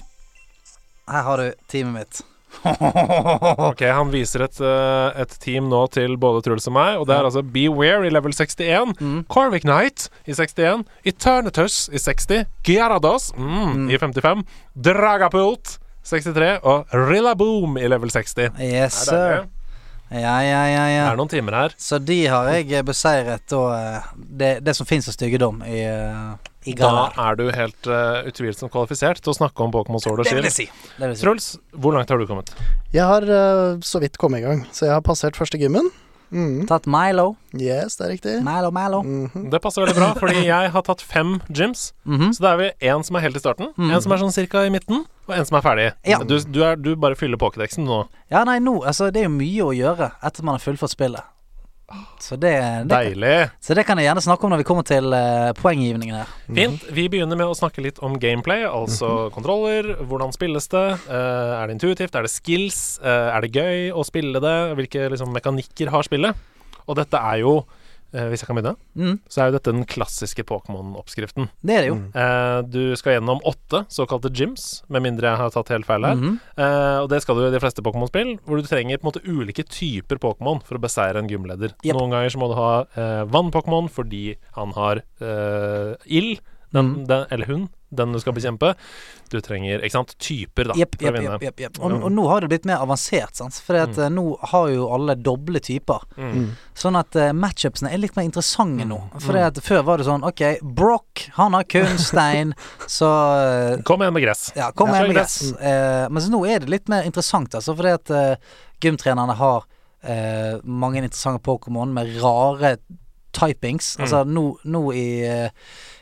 Her 1.06 1.22
har 1.28 1.38
du 1.38 1.52
teamet 1.70 1.94
mitt. 2.02 2.24
Ok, 3.70 3.82
han 3.84 4.10
viser 4.14 4.46
et, 4.46 4.60
eh, 4.64 5.22
et 5.22 5.34
team 5.44 5.68
nå 5.70 5.82
til 5.94 6.16
både 6.22 6.42
Truls 6.46 6.68
og 6.70 6.76
meg, 6.78 6.98
og 7.02 7.08
det 7.10 7.18
er 7.18 7.28
altså 7.28 7.44
Beware 7.44 8.08
i 8.08 8.12
level 8.14 8.34
61, 8.34 8.94
Corvic 9.32 9.66
Knight 9.68 10.08
i 10.26 10.34
61, 10.34 10.86
Eternatus 11.06 11.90
i 11.92 12.00
60, 12.02 12.46
Gyarados 12.66 13.32
mm, 13.38 13.90
i 13.92 14.00
55, 14.02 14.46
Dragapult 14.88 15.78
63 16.06 16.60
og 16.64 16.94
Rillaboom 16.94 17.78
i 17.82 17.88
level 17.92 18.12
60. 18.14 18.56
Yes, 18.62 19.04
sir. 19.10 19.44
Ja, 19.44 19.44
Ja, 20.16 20.36
ja, 20.46 20.60
ja, 20.70 20.82
Det 21.10 21.14
er 21.16 21.18
noen 21.18 21.32
timer 21.32 21.56
her. 21.58 21.74
Så 21.82 21.98
de 22.00 22.20
har 22.30 22.46
jeg 22.54 22.70
eh, 22.78 22.84
beseiret, 22.86 23.52
og 23.58 23.72
eh, 23.74 24.12
det, 24.16 24.52
det 24.64 24.76
som 24.78 24.86
fins 24.88 25.10
av 25.10 25.16
styggedom 25.18 25.64
i, 25.66 25.82
i 25.82 26.55
Da 26.80 27.10
er 27.30 27.38
du 27.40 27.46
helt 27.54 27.90
uh, 27.92 28.24
utvilsomt 28.30 28.74
kvalifisert 28.74 29.22
til 29.22 29.34
å 29.34 29.38
snakke 29.38 29.66
om 29.66 29.74
Pokémon 29.76 30.02
Sword 30.02 30.24
og 30.24 30.30
Shield. 30.30 30.50
si. 30.52 30.66
Si. 30.66 31.12
Truls, 31.22 31.52
hvor 31.76 31.94
langt 31.94 32.10
har 32.10 32.18
du 32.18 32.26
kommet? 32.30 32.52
Jeg 32.96 33.06
har 33.06 33.28
uh, 33.30 33.78
så 33.86 34.02
vidt 34.02 34.18
kommet 34.22 34.42
i 34.42 34.48
gang, 34.48 34.66
så 34.74 34.90
jeg 34.90 34.98
har 34.98 35.06
passert 35.06 35.38
første 35.38 35.60
gymmen. 35.62 35.92
Mm. 36.36 36.66
Tatt 36.68 36.88
Milo. 36.90 37.36
Yes, 37.54 37.96
det 38.00 38.06
er 38.06 38.10
riktig. 38.16 38.34
Milo, 38.44 38.72
Milo. 38.74 39.04
Mhm. 39.06 39.50
Det 39.54 39.62
passer 39.62 39.86
veldig 39.86 39.96
bra, 39.96 40.08
fordi 40.18 40.42
jeg 40.48 40.72
har 40.74 40.82
tatt 40.88 41.04
fem 41.06 41.38
gyms. 41.48 41.94
Mhm. 42.06 42.34
Så 42.36 42.44
da 42.44 42.54
er 42.56 42.58
vi 42.58 42.90
én 42.90 43.06
som 43.06 43.16
er 43.16 43.26
helt 43.28 43.38
i 43.38 43.44
starten, 43.44 43.72
en 43.78 44.02
som 44.02 44.12
er 44.12 44.24
sånn 44.24 44.34
cirka 44.34 44.66
i 44.66 44.74
midten, 44.74 45.06
og 45.28 45.36
en 45.38 45.46
som 45.46 45.60
er 45.60 45.62
ferdig. 45.66 45.88
Ja. 46.04 46.20
Du, 46.26 46.38
du, 46.40 46.64
er, 46.66 46.76
du 46.76 46.96
bare 46.96 47.16
fyller 47.16 47.38
pokédexen 47.38 47.86
nå. 47.86 48.08
Ja, 48.32 48.44
nei, 48.44 48.60
nå 48.60 48.82
Altså, 48.84 49.12
det 49.14 49.22
er 49.24 49.30
jo 49.30 49.38
mye 49.38 49.70
å 49.70 49.72
gjøre 49.76 50.12
etter 50.24 50.44
man 50.44 50.58
har 50.58 50.66
fullført 50.66 50.92
spillet. 50.92 51.24
Så 52.22 52.38
det, 52.40 52.54
det, 52.88 52.96
Deilig. 52.96 53.50
så 53.62 53.76
det 53.78 53.84
kan 53.86 54.00
jeg 54.00 54.08
gjerne 54.08 54.24
snakke 54.24 54.48
om 54.48 54.54
når 54.54 54.62
vi 54.64 54.68
kommer 54.68 54.86
til 54.88 55.14
uh, 55.14 55.52
poenggivningen 55.60 56.18
her. 56.18 56.32
Fint. 56.48 56.86
Vi 56.96 57.06
begynner 57.12 57.38
med 57.38 57.52
å 57.52 57.58
snakke 57.58 57.84
litt 57.86 58.00
om 58.06 58.16
gameplay, 58.22 58.64
altså 58.66 59.28
kontroller. 59.36 59.92
Hvordan 60.08 60.34
spilles 60.34 60.70
det? 60.72 60.86
Uh, 61.06 61.60
er 61.60 61.68
det 61.68 61.78
intuitivt? 61.78 62.16
Er 62.16 62.26
det 62.26 62.34
skills? 62.34 62.82
Uh, 63.04 63.30
er 63.36 63.46
det 63.46 63.54
gøy 63.54 63.90
å 63.94 64.06
spille 64.08 64.42
det? 64.44 64.58
Hvilke 64.80 65.10
liksom, 65.14 65.34
mekanikker 65.36 65.94
har 65.94 66.08
spillet? 66.08 66.46
Og 66.86 66.98
dette 67.00 67.20
er 67.20 67.44
jo, 67.44 67.60
hvis 68.14 68.41
jeg 68.41 68.48
kan 68.48 68.56
begynne, 68.56 68.76
Mm, 68.95 69.19
så 69.27 69.41
er 69.41 69.52
jo 69.52 69.57
dette 69.57 69.72
den 69.73 69.86
klassiske 69.86 70.44
Pokémon-oppskriften. 70.48 71.49
det 71.64 71.76
er 71.76 71.82
det 71.82 71.90
jo. 71.90 71.95
Eh, 72.15 72.61
du 72.64 72.95
skal 72.95 73.15
gjennom 73.19 73.41
åtte 73.44 73.86
såkalte 73.91 74.32
gyms, 74.32 74.84
med 74.90 75.02
mindre 75.03 75.27
jeg 75.34 75.38
har 75.38 75.49
tatt 75.52 75.69
helt 75.69 75.86
feil 75.86 76.06
her. 76.06 76.15
Eh, 76.57 76.99
og 77.03 77.10
det 77.10 77.22
skal 77.22 77.36
du 77.36 77.45
i 77.48 77.52
de 77.52 77.60
fleste 77.60 77.82
Pokémon-spill, 77.84 78.40
hvor 78.45 78.61
du 78.61 78.64
trenger 78.68 78.98
på 78.98 79.07
en 79.07 79.11
måte 79.11 79.26
ulike 79.27 79.65
typer 79.68 80.18
Pokémon 80.18 80.61
for 80.64 80.77
å 80.77 80.82
beseire 80.82 81.18
en 81.18 81.27
gymleder. 81.27 81.73
Yep. 81.84 81.95
Noen 81.95 82.11
ganger 82.11 82.30
så 82.32 82.40
må 82.40 82.48
du 82.52 82.56
ha 82.56 82.86
eh, 82.95 83.23
vann-Pokémon 83.26 83.90
fordi 83.91 84.36
han 84.56 84.72
har 84.73 85.02
eh, 85.22 85.95
ild, 86.07 86.40
den, 86.73 87.06
Mhm. 87.07 87.27
eller 87.32 87.45
hun. 87.45 87.69
Den 87.98 88.16
du 88.16 88.20
skal 88.22 88.36
bekjempe. 88.38 88.74
Du 89.32 89.40
trenger 89.44 89.82
ikke 89.82 89.96
sant, 89.96 90.14
typer 90.22 90.70
da, 90.70 90.78
yep, 90.80 90.98
for 91.00 91.10
å 91.10 91.14
vinne. 91.16 91.36
Yep, 91.38 91.46
jepp, 91.48 91.64
jepp. 91.66 91.80
Og, 91.82 91.96
og 92.08 92.14
nå 92.14 92.26
har 92.30 92.46
det 92.46 92.52
blitt 92.54 92.68
mer 92.70 92.84
avansert, 92.86 93.36
sant. 93.38 93.58
For 93.66 93.80
at, 93.82 93.98
eh, 93.98 94.12
nå 94.14 94.26
har 94.54 94.70
jo 94.74 94.90
alle 94.96 95.18
doble 95.18 95.62
typer. 95.64 96.06
Mm. 96.20 96.50
Sånn 96.78 97.00
at 97.00 97.18
uh, 97.20 97.30
matchupsene 97.36 97.94
er 97.94 98.02
litt 98.04 98.18
mer 98.18 98.28
interessante 98.28 98.88
nå. 98.88 99.00
For 99.24 99.40
at 99.40 99.62
før 99.64 99.86
var 99.88 100.02
det 100.02 100.10
sånn 100.10 100.26
OK, 100.28 100.44
Brock, 100.78 101.26
han 101.40 101.58
har 101.58 101.68
kun 101.72 102.00
stein, 102.10 102.54
så 102.88 103.12
uh, 103.12 103.84
Kom 103.88 104.04
igjen 104.04 104.18
med 104.18 104.28
gress. 104.28 104.50
Ja, 104.58 104.72
kom 104.76 104.94
igjen 104.94 105.10
med 105.10 105.20
gress. 105.20 105.40
Uh, 105.58 106.06
men 106.12 106.30
nå 106.34 106.44
er 106.50 106.62
det 106.64 106.74
litt 106.74 106.92
mer 106.92 107.08
interessant, 107.08 107.56
altså. 107.58 107.76
Fordi 107.78 107.96
at 107.96 108.14
uh, 108.14 108.60
gymtrenerne 108.84 109.40
har 109.40 109.66
eh, 110.06 110.60
mange 110.64 110.98
interessante 110.98 111.44
Pokémon 111.44 111.94
med 111.94 112.24
rare 112.24 112.78
typings. 113.36 113.96
Altså 114.00 114.24
nå, 114.24 114.46
nå 114.64 114.84
i, 114.94 115.08
eh, 115.28 115.50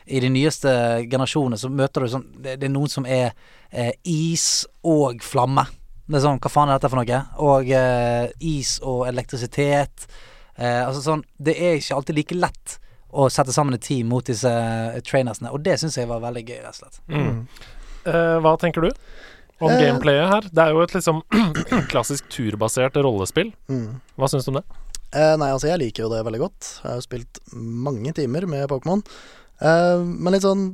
i 0.06 0.20
de 0.20 0.28
nyeste 0.32 0.70
generasjonene 1.08 1.58
så 1.60 1.70
møter 1.72 2.04
du 2.04 2.10
sånn 2.12 2.26
Det, 2.36 2.58
det 2.60 2.68
er 2.68 2.72
noen 2.74 2.90
som 2.92 3.06
er 3.08 3.32
eh, 3.70 3.92
is 4.04 4.66
og 4.84 5.22
flamme. 5.24 5.64
Det 6.06 6.18
er 6.18 6.24
sånn, 6.26 6.40
hva 6.44 6.50
faen 6.52 6.68
er 6.68 6.76
dette 6.78 6.90
for 6.92 7.00
noe? 7.00 7.20
Og 7.40 7.70
eh, 7.72 8.26
is 8.44 8.76
og 8.84 9.06
elektrisitet. 9.08 10.06
Eh, 10.56 10.82
altså 10.84 11.00
sånn 11.02 11.24
Det 11.40 11.56
er 11.56 11.78
ikke 11.80 11.96
alltid 11.96 12.18
like 12.20 12.36
lett 12.38 12.78
å 13.14 13.28
sette 13.30 13.54
sammen 13.54 13.76
et 13.76 13.84
team 13.86 14.10
mot 14.10 14.26
disse 14.26 14.50
eh, 14.50 14.98
trainersene, 15.06 15.52
og 15.54 15.62
det 15.64 15.78
syns 15.80 15.96
jeg 16.00 16.10
var 16.10 16.20
veldig 16.24 16.42
gøy, 16.48 16.58
rett 16.64 16.74
og 16.74 16.80
slett. 16.82 17.00
Mm. 17.08 17.44
Uh, 18.04 18.36
hva 18.44 18.56
tenker 18.60 18.84
du 18.84 18.90
om 19.62 19.70
Eh. 19.70 19.78
gameplayet 19.80 20.28
her? 20.28 20.48
Det 20.50 20.64
er 20.64 20.72
jo 20.74 20.82
et 20.82 20.94
liksom 20.96 21.22
klassisk 21.92 22.26
turbasert 22.28 22.98
rollespill. 23.00 23.54
Mm. 23.70 24.00
Hva 24.18 24.28
syns 24.28 24.44
du 24.44 24.50
om 24.52 24.58
det? 24.58 24.64
Eh, 25.14 25.36
nei, 25.38 25.52
altså 25.54 25.70
jeg 25.70 25.78
liker 25.80 26.04
jo 26.04 26.10
det 26.10 26.24
veldig 26.26 26.42
godt. 26.42 26.72
Jeg 26.82 26.90
har 26.90 26.98
jo 26.98 27.06
spilt 27.06 27.40
mange 27.54 28.12
timer 28.18 28.48
med 28.50 28.66
Pokémon. 28.68 29.04
Eh, 29.60 30.00
men 30.02 30.32
litt 30.34 30.42
sånn 30.42 30.64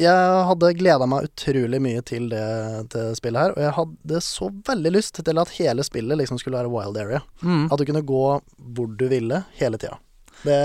Jeg 0.00 0.44
hadde 0.48 0.72
gleda 0.74 1.06
meg 1.06 1.28
utrolig 1.28 1.78
mye 1.84 2.00
til 2.02 2.24
det 2.32 2.44
til 2.90 3.12
spillet 3.14 3.40
her, 3.44 3.52
og 3.54 3.60
jeg 3.62 3.74
hadde 3.76 4.20
så 4.26 4.48
veldig 4.66 4.90
lyst 4.96 5.20
til 5.22 5.38
at 5.38 5.52
hele 5.58 5.84
spillet 5.86 6.18
liksom 6.18 6.40
skulle 6.40 6.58
være 6.58 6.72
wild 6.72 6.98
area. 6.98 7.20
Mm. 7.42 7.68
At 7.70 7.78
du 7.78 7.84
kunne 7.86 8.02
gå 8.02 8.24
hvor 8.74 8.88
du 8.98 9.04
ville 9.12 9.44
hele 9.60 9.78
tida. 9.78 10.00
Det 10.42 10.58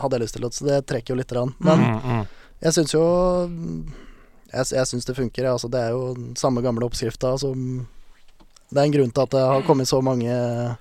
hadde 0.00 0.16
jeg 0.18 0.22
lyst 0.24 0.34
til, 0.36 0.48
så 0.50 0.66
det 0.66 0.80
trekker 0.90 1.14
jo 1.14 1.20
lite 1.20 1.34
grann. 1.36 1.54
Men 1.62 1.78
Mm, 1.80 2.00
mm. 2.04 2.26
jeg 2.66 2.72
syns 2.74 2.92
jo 2.94 3.04
Jeg, 4.52 4.66
jeg 4.74 4.86
syns 4.90 5.04
det 5.06 5.14
funker. 5.16 5.42
jeg. 5.44 5.52
Altså, 5.52 5.68
det 5.70 5.78
er 5.80 5.90
jo 5.94 6.14
den 6.14 6.34
samme 6.36 6.60
gamle 6.62 6.84
oppskrifta 6.88 7.36
som 7.38 7.86
Det 8.70 8.78
er 8.78 8.84
en 8.84 8.92
grunn 8.92 9.10
til 9.14 9.22
at 9.22 9.30
det 9.30 9.40
har 9.46 9.62
kommet 9.62 9.86
så 9.88 10.00
mange 10.02 10.76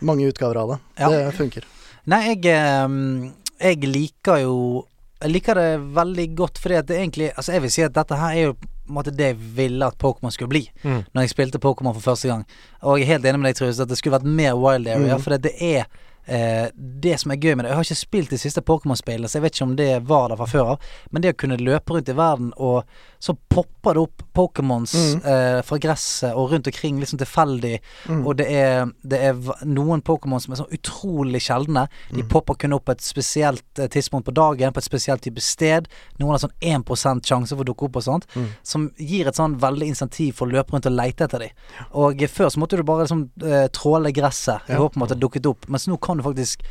Mange 0.00 0.28
utgaver 0.28 0.56
av 0.60 0.68
det. 0.74 0.78
Ja. 1.00 1.08
Det 1.08 1.34
funker. 1.34 1.64
Nei, 2.08 2.20
jeg, 2.28 2.44
ehm, 2.46 3.32
jeg 3.60 3.84
liker 3.84 4.42
jo 4.44 4.86
Jeg 5.20 5.32
liker 5.32 5.54
det 5.58 5.94
veldig 5.96 6.26
godt 6.38 6.58
fordi 6.62 6.74
at 6.78 6.86
det 6.86 6.96
egentlig 6.98 7.32
Altså, 7.36 7.52
jeg 7.52 7.62
vil 7.62 7.70
si 7.74 7.82
at 7.82 7.94
dette 7.94 8.14
her 8.16 8.34
er 8.36 8.42
jo 8.50 8.52
på 8.58 8.92
en 8.92 8.94
måte 8.94 9.12
det 9.12 9.32
jeg 9.32 9.38
ville 9.56 9.86
at 9.86 9.98
Pokémon 9.98 10.30
skulle 10.30 10.48
bli 10.48 10.70
Mm. 10.84 11.04
når 11.12 11.22
jeg 11.22 11.30
spilte 11.30 11.58
Pokémon 11.58 11.92
for 11.92 12.00
første 12.00 12.28
gang. 12.28 12.46
Og 12.82 12.98
jeg 12.98 13.04
er 13.04 13.12
helt 13.12 13.26
enig 13.26 13.40
med 13.40 13.50
deg, 13.50 13.56
Truls, 13.58 13.80
at 13.80 13.88
det 13.88 13.98
skulle 13.98 14.16
vært 14.18 14.24
mer 14.24 14.54
wild 14.56 14.86
area, 14.88 15.16
mm. 15.18 15.20
for 15.20 15.36
det 15.36 15.52
er 15.60 15.84
eh, 16.26 16.70
det 16.74 17.18
som 17.20 17.30
er 17.30 17.36
gøy 17.36 17.54
med 17.54 17.64
det. 17.64 17.70
Jeg 17.70 17.76
har 17.76 17.84
ikke 17.84 17.98
spilt 18.00 18.30
de 18.30 18.38
siste 18.38 18.62
Pokémon-spillene, 18.64 19.28
så 19.28 19.38
jeg 19.38 19.42
vet 19.42 19.54
ikke 19.58 19.68
om 19.68 19.76
det 19.76 19.90
var 20.08 20.28
der 20.28 20.40
fra 20.40 20.46
før 20.48 20.72
av. 20.74 20.88
Men 21.10 21.22
det 21.22 21.34
å 21.34 21.38
kunne 21.42 21.60
løpe 21.60 21.92
rundt 21.92 22.08
i 22.08 22.16
verden, 22.16 22.52
og 22.56 22.84
så 23.18 23.34
popper 23.50 23.94
det 23.94 24.02
opp 24.02 24.22
Pokémons 24.38 24.92
mm. 24.94 25.24
eh, 25.26 25.60
fra 25.66 25.78
gresset 25.82 26.34
og 26.38 26.52
rundt 26.52 26.66
omkring, 26.70 27.00
liksom 27.02 27.18
tilfeldig. 27.18 27.80
Mm. 28.08 28.20
Og 28.26 28.36
det 28.38 28.46
er, 28.54 28.92
det 29.02 29.18
er 29.30 29.40
noen 29.66 30.02
Pokémon 30.06 30.38
som 30.40 30.54
er 30.54 30.60
sånn 30.60 30.74
utrolig 30.76 31.40
sjeldne. 31.42 31.88
De 32.12 32.22
Mm. 32.22 32.28
popper 32.30 32.54
kun 32.54 32.72
opp 32.76 32.84
på 32.86 32.92
et 32.94 33.02
spesielt 33.02 33.78
eh, 33.78 33.88
tidspunkt 33.88 34.26
på 34.28 34.34
dagen, 34.34 34.72
på 34.72 34.78
et 34.78 34.84
spesielt 34.86 35.22
type 35.22 35.40
sted. 35.42 35.88
Noen 36.20 36.36
har 36.36 36.38
sånn 36.44 36.54
1 36.60 37.24
sjanse 37.26 37.54
for 37.56 37.64
å 37.64 37.68
dukke 37.72 37.88
opp 37.88 37.96
og 37.96 38.06
sånt. 38.06 38.26
Mm. 38.36 38.48
Som 38.62 38.90
gir 38.98 39.26
et 39.26 39.34
sånn 39.38 39.58
veldig 39.58 39.88
insentiv 39.90 40.34
for 40.38 40.46
å 40.46 40.52
løpe 40.54 40.72
rundt 40.76 40.86
og 40.86 40.94
leite 40.94 41.24
etter 41.26 41.38
dem. 41.38 41.50
Og 41.98 42.22
før 42.28 42.50
så 42.54 42.58
måtte 42.62 42.76
du 42.78 42.84
bare 42.86 43.06
liksom 43.06 43.26
eh, 43.42 43.66
tråle 43.74 44.12
gresset 44.14 44.68
i 44.68 44.72
Ja. 44.72 44.78
håp 44.78 44.96
om 44.96 45.02
at 45.02 45.08
det 45.10 45.20
dukket 45.20 45.46
opp. 45.46 45.66
Mens 45.68 45.88
nå 45.88 45.98
kan 46.00 46.16
du 46.18 46.22
faktisk 46.22 46.62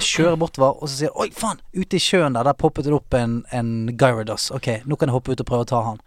kjøre 0.00 0.36
bortover, 0.40 0.78
og 0.80 0.88
så 0.88 0.94
sier 1.02 1.16
Oi, 1.20 1.28
faen! 1.36 1.58
Ute 1.76 1.96
i 1.98 2.00
sjøen 2.02 2.32
der, 2.36 2.46
der 2.48 2.56
poppet 2.58 2.86
det 2.86 2.94
opp 2.96 3.12
en, 3.16 3.42
en 3.52 3.72
Gyarados. 3.98 4.50
Ok, 4.56 4.68
nå 4.88 4.96
kan 4.96 5.10
jeg 5.10 5.16
hoppe 5.16 5.32
ut 5.34 5.42
og 5.44 5.48
prøve 5.48 5.66
å 5.66 5.68
ta 5.68 5.80
han. 5.86 6.00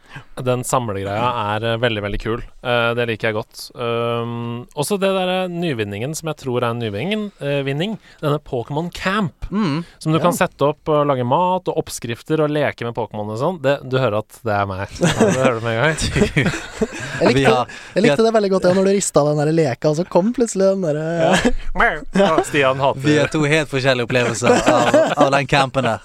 Den 0.45 0.63
samlegreia 0.65 1.27
er 1.55 1.65
eh, 1.73 1.77
veldig, 1.81 2.01
veldig 2.05 2.19
kul. 2.21 2.43
Uh, 2.65 2.93
det 2.97 3.05
liker 3.11 3.29
jeg 3.29 3.37
godt. 3.37 3.67
Um, 3.77 4.65
også 4.77 4.97
det 5.01 5.11
derre 5.15 5.37
nyvinningen 5.51 6.15
som 6.17 6.31
jeg 6.31 6.39
tror 6.41 6.63
er 6.63 6.69
en 6.73 6.81
nyvinning, 6.81 7.27
uh, 7.41 7.61
vinning, 7.67 7.97
denne 8.23 8.39
Pokémon 8.45 8.89
Camp. 8.95 9.49
Mm. 9.51 9.83
Som 10.01 10.13
du 10.13 10.19
Ja. 10.19 10.23
kan 10.25 10.33
sette 10.37 10.65
opp 10.71 10.89
og 10.89 11.05
lage 11.09 11.25
mat 11.27 11.69
og 11.69 11.77
oppskrifter 11.83 12.41
og 12.45 12.53
leke 12.53 12.85
med 12.87 12.95
Pokémon 12.97 13.29
og 13.35 13.41
sånn. 13.41 13.61
Du 13.61 13.97
hører 14.01 14.21
at 14.23 14.39
det 14.45 14.55
er 14.55 14.69
meg. 14.69 14.89
Ja, 15.01 15.13
det 15.29 15.41
hører 15.41 15.59
du 15.59 15.65
med 15.65 15.75
en 15.75 15.83
gang. 15.85 16.51
Jeg 17.15 17.31
likte, 17.31 17.51
har- 17.55 17.69
jeg 17.95 18.03
likte 18.03 18.23
det 18.25 18.31
veldig 18.35 18.49
godt 18.51 18.65
ja, 18.67 18.71
når 18.75 18.87
du 18.89 18.91
rista 18.91 19.21
den 19.23 19.37
der 19.39 19.51
leka, 19.55 19.87
og 19.87 19.95
så 19.95 20.03
kom 20.11 20.33
plutselig 20.35 20.65
den 20.73 20.81
derre 20.83 21.03
Ja, 21.15 22.31
Stian 22.43 22.81
Vi 22.99 23.13
er 23.15 23.21
hater 23.23 23.31
to 23.31 23.43
helt 23.47 23.71
forskjellige 23.75 24.07
opplevelser 24.07 24.55
av, 24.71 24.97
av 25.25 25.31
den 25.35 25.47
campen 25.51 25.85
der. 25.87 25.99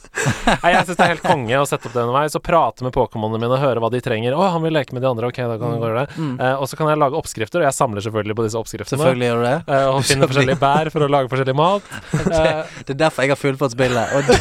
Nei, 0.62 0.72
Jeg 0.74 0.86
syns 0.88 0.98
det 0.98 1.04
er 1.06 1.12
helt 1.14 1.24
konge 1.24 1.60
å 1.60 1.66
sette 1.68 1.88
opp 1.88 1.94
det 1.96 2.02
underveis 2.04 2.36
og 2.38 2.42
prate 2.46 2.84
med 2.86 2.92
Pokémonene 2.94 3.40
mine 3.40 3.54
og 3.56 3.62
høre 3.62 3.80
hva 3.82 3.90
de 3.94 4.00
trenger. 4.04 4.34
Å, 4.36 4.48
han 4.54 4.62
vil 4.64 4.74
leke 4.76 4.94
med 4.96 5.04
de 5.04 5.08
andre, 5.10 5.30
ok, 5.30 5.40
da 5.50 5.56
kan 5.60 5.74
jeg 5.76 5.82
gjøre 5.84 6.02
det. 6.04 6.16
Mm. 6.20 6.34
Uh, 6.40 6.54
og 6.60 6.68
så 6.70 6.78
kan 6.80 6.90
jeg 6.92 7.00
lage 7.00 7.18
oppskrifter, 7.20 7.62
og 7.62 7.68
jeg 7.68 7.76
samler 7.78 8.04
selvfølgelig 8.06 8.36
på 8.40 8.46
disse 8.46 8.60
oppskriftene. 8.60 9.00
Selvfølgelig 9.00 9.28
gjør 9.30 9.40
du 9.40 9.46
det. 9.48 9.56
Uh, 9.70 9.86
og 9.94 10.04
finner 10.10 10.30
forskjellige 10.32 10.60
bær 10.60 10.90
for 10.94 11.06
å 11.06 11.10
lage 11.16 11.32
forskjellig 11.32 11.56
mat. 11.60 11.90
Uh, 12.30 12.62
Det 12.86 12.94
er 12.94 12.98
derfor 13.00 13.24
jeg 13.24 13.30
har 13.32 13.38
fullført 13.40 13.72
spillet, 13.74 14.12
og 14.14 14.28
du, 14.28 14.32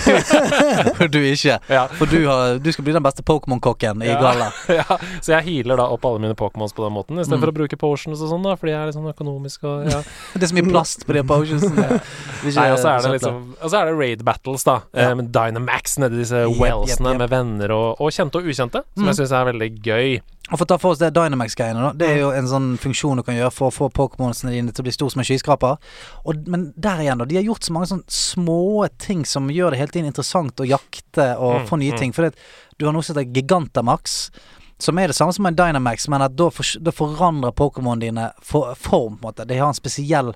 og 1.04 1.12
du 1.14 1.18
ikke. 1.26 1.56
ja. 1.72 1.84
For 2.00 2.10
du, 2.12 2.18
har, 2.28 2.58
du 2.62 2.70
skal 2.74 2.86
bli 2.86 2.94
den 2.96 3.04
beste 3.06 3.24
Pokémon-kokken 3.26 4.04
i 4.06 4.10
Ja. 4.12 4.20
galla. 4.22 4.50
ja, 4.80 4.98
så 5.24 5.34
jeg 5.38 5.46
healer 5.48 5.80
da 5.80 5.88
opp 5.94 6.06
alle 6.10 6.22
mine 6.24 6.36
Pokémons 6.38 6.74
på 6.76 6.84
den 6.86 6.94
måten, 6.96 7.16
Mm. 7.20 7.24
istedenfor 7.24 7.50
for 7.50 7.54
å 7.54 7.58
bruke 7.58 7.78
potions 7.82 8.22
og 8.22 8.30
sånn, 8.32 8.44
da, 8.46 8.54
fordi 8.60 8.72
jeg 8.74 8.80
er 8.82 8.90
litt 8.92 8.96
sånn 8.98 9.10
økonomisk 9.10 9.64
og 9.68 9.88
ja. 9.90 10.00
Det 10.36 10.46
er 10.46 10.52
så 10.52 10.58
mye 10.60 10.70
plast 10.70 11.06
på 11.08 11.16
de 11.18 11.24
potionsene. 11.28 12.00
Vi 12.44 12.54
Nei, 12.56 12.68
og 12.74 12.78
så 12.80 12.92
er 12.94 13.02
det. 13.08 13.19
Liksom 13.20 13.56
Og 13.62 13.70
så 13.70 13.78
er 13.82 13.86
det 13.92 13.96
raid 14.00 14.24
battles, 14.26 14.64
da. 14.68 14.80
Ja. 14.96 15.10
Eh, 15.12 15.16
med 15.20 15.30
Dynamax 15.36 15.98
nedi 16.02 16.18
disse 16.24 16.42
Jepp, 16.48 16.58
wellsene 16.60 17.12
yep, 17.14 17.16
yep. 17.16 17.22
med 17.22 17.30
venner 17.30 17.72
og, 17.76 18.02
og 18.02 18.12
kjente 18.16 18.40
og 18.42 18.50
ukjente, 18.50 18.84
som 18.96 19.04
Mm. 19.04 19.12
jeg 19.12 19.20
syns 19.22 19.32
er 19.36 19.50
veldig 19.54 19.72
gøy. 19.86 20.20
Og 20.50 20.58
for 20.58 20.66
å 20.66 20.68
ta 20.72 20.78
for 20.82 20.96
oss 20.96 20.98
det 20.98 21.12
Dynamax-greiene, 21.14 21.82
da. 21.84 21.92
Det 21.94 22.08
er 22.10 22.20
jo 22.24 22.30
en 22.34 22.48
sånn 22.50 22.70
funksjon 22.82 23.20
du 23.20 23.24
kan 23.28 23.36
gjøre 23.38 23.52
for 23.54 23.70
å 23.70 23.76
få 23.76 23.90
Pokémonsene 23.94 24.50
dine 24.56 24.72
til 24.74 24.82
å 24.82 24.88
bli 24.88 24.94
stor 24.96 25.12
som 25.14 25.22
en 25.22 25.28
skyskraper. 25.28 25.78
Og, 26.26 26.48
men 26.50 26.72
der 26.76 27.04
igjen, 27.04 27.20
da. 27.22 27.28
De 27.30 27.38
har 27.38 27.46
gjort 27.46 27.68
så 27.68 27.76
mange 27.76 27.86
sånne 27.92 28.10
små 28.10 28.88
ting 28.98 29.22
som 29.30 29.46
gjør 29.54 29.76
det 29.76 29.80
hele 29.84 29.94
tiden 29.94 30.10
interessant 30.10 30.58
å 30.58 30.66
jakte 30.66 31.36
og 31.38 31.60
Mm, 31.62 31.68
få 31.70 31.78
nye 31.78 31.94
mm. 31.94 32.00
ting. 32.02 32.14
For 32.18 32.26
det, 32.26 32.34
du 32.80 32.88
har 32.88 32.94
noe 32.98 33.06
som 33.06 33.14
heter 33.14 33.30
Gigantamax. 33.30 34.32
Som 34.80 35.00
er 35.00 35.12
det 35.12 35.16
samme 35.18 35.34
som 35.36 35.46
en 35.50 35.56
Dynamax, 35.60 36.08
men 36.08 36.24
at 36.24 36.36
da, 36.40 36.46
for, 36.56 36.64
da 36.80 36.92
forandrer 36.96 37.52
Pokémon 37.52 38.00
dine 38.00 38.30
for, 38.42 38.72
form. 38.80 39.18
på 39.20 39.28
en 39.28 39.34
måte 39.34 39.46
De 39.50 39.58
har 39.60 39.68
en 39.68 39.76
spesiell 39.76 40.30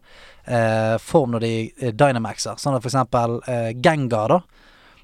eh, 0.45 0.98
form 0.99 1.32
når 1.38 1.45
de 1.45 1.53
eh, 1.80 1.94
Dynamaxer. 1.95 2.57
Sånn 2.60 2.76
at 2.76 2.84
for 2.84 2.91
eksempel 2.91 3.38
eh, 3.48 3.70
Gengar, 3.80 4.34
da. 4.36 4.41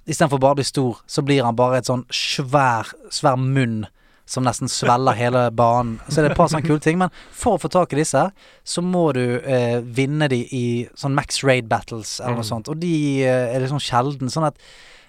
Istedenfor 0.09 0.41
bare 0.43 0.57
å 0.57 0.59
bli 0.59 0.65
stor, 0.67 0.99
så 1.07 1.23
blir 1.23 1.43
han 1.45 1.55
bare 1.55 1.79
et 1.79 1.87
sånn 1.87 2.03
svær, 2.11 2.91
svær 3.13 3.37
munn 3.39 3.85
som 4.29 4.43
nesten 4.45 4.67
svelger 4.69 5.15
hele 5.23 5.45
banen. 5.55 5.95
Så 6.09 6.19
det 6.19 6.27
er 6.27 6.31
et 6.35 6.37
par 6.37 6.51
sånne 6.51 6.67
kule 6.67 6.83
ting. 6.83 6.99
Men 6.99 7.09
for 7.31 7.55
å 7.55 7.61
få 7.63 7.71
tak 7.73 7.95
i 7.95 8.01
disse, 8.01 8.27
så 8.67 8.83
må 8.85 9.07
du 9.15 9.23
eh, 9.39 9.79
vinne 9.81 10.27
de 10.29 10.43
i 10.53 10.65
sånn 10.99 11.15
max 11.17 11.39
raid 11.47 11.71
battles 11.71 12.17
eller 12.19 12.41
noe 12.41 12.45
Mm. 12.45 12.51
sånt. 12.51 12.69
Og 12.75 12.77
de 12.83 12.93
eh, 13.23 13.55
er 13.55 13.63
liksom 13.63 13.79
sjelden. 13.81 14.29
Sånn 14.33 14.49
at 14.51 14.59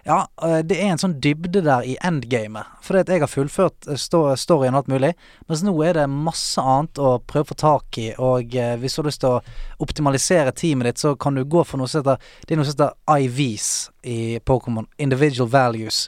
ja, 0.04 0.28
eh, 0.42 0.58
det 0.64 0.78
er 0.80 0.94
en 0.94 1.00
sånn 1.00 1.18
dybde 1.20 1.60
der 1.64 1.84
i 1.84 1.96
endgamet. 2.06 2.68
Fordi 2.84 3.02
at 3.02 3.12
jeg 3.12 3.20
har 3.22 3.30
fullført 3.30 3.88
eh, 3.90 4.00
storyen 4.00 4.74
og 4.74 4.82
alt 4.82 4.90
mulig, 4.92 5.12
mens 5.48 5.62
nå 5.66 5.74
er 5.84 5.98
det 5.98 6.06
masse 6.10 6.62
annet 6.62 7.00
å 7.00 7.18
prøve 7.20 7.50
å 7.50 7.50
få 7.52 7.58
tak 7.60 8.00
i. 8.00 8.08
Og 8.16 8.56
eh, 8.56 8.76
hvis 8.80 8.96
du 8.96 9.02
har 9.02 9.10
lyst 9.10 9.22
til 9.24 9.36
å 9.36 9.40
optimalisere 9.84 10.54
teamet 10.56 10.88
ditt, 10.88 11.02
så 11.02 11.12
kan 11.20 11.36
du 11.36 11.44
gå 11.44 11.64
for 11.68 11.80
noe 11.80 11.90
som 11.90 12.00
heter 12.00 12.20
Det 12.46 12.54
er 12.54 12.60
noe 12.60 12.68
som 12.68 12.78
heter 12.78 13.26
IVs 13.26 13.70
i 14.08 14.20
Pokémon. 14.48 14.88
Individual 14.96 15.50
values. 15.52 16.06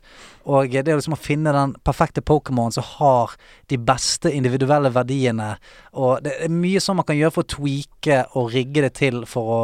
Og 0.49 0.73
det 0.73 0.89
er 0.89 0.97
liksom 0.97 1.15
å 1.15 1.21
finne 1.21 1.53
den 1.55 1.75
perfekte 1.85 2.25
Pokémon 2.25 2.73
som 2.73 2.87
har 2.97 3.37
de 3.71 3.77
beste 3.77 4.33
individuelle 4.33 4.91
verdiene. 4.95 5.53
Og 5.93 6.25
det 6.25 6.39
er 6.41 6.55
mye 6.55 6.81
sånn 6.83 6.99
man 6.99 7.07
kan 7.07 7.19
gjøre 7.21 7.37
for 7.37 7.45
å 7.45 7.53
tweake 7.59 8.23
og 8.41 8.57
rigge 8.57 8.87
det 8.89 8.95
til 8.99 9.27
for 9.29 9.53
å 9.59 9.61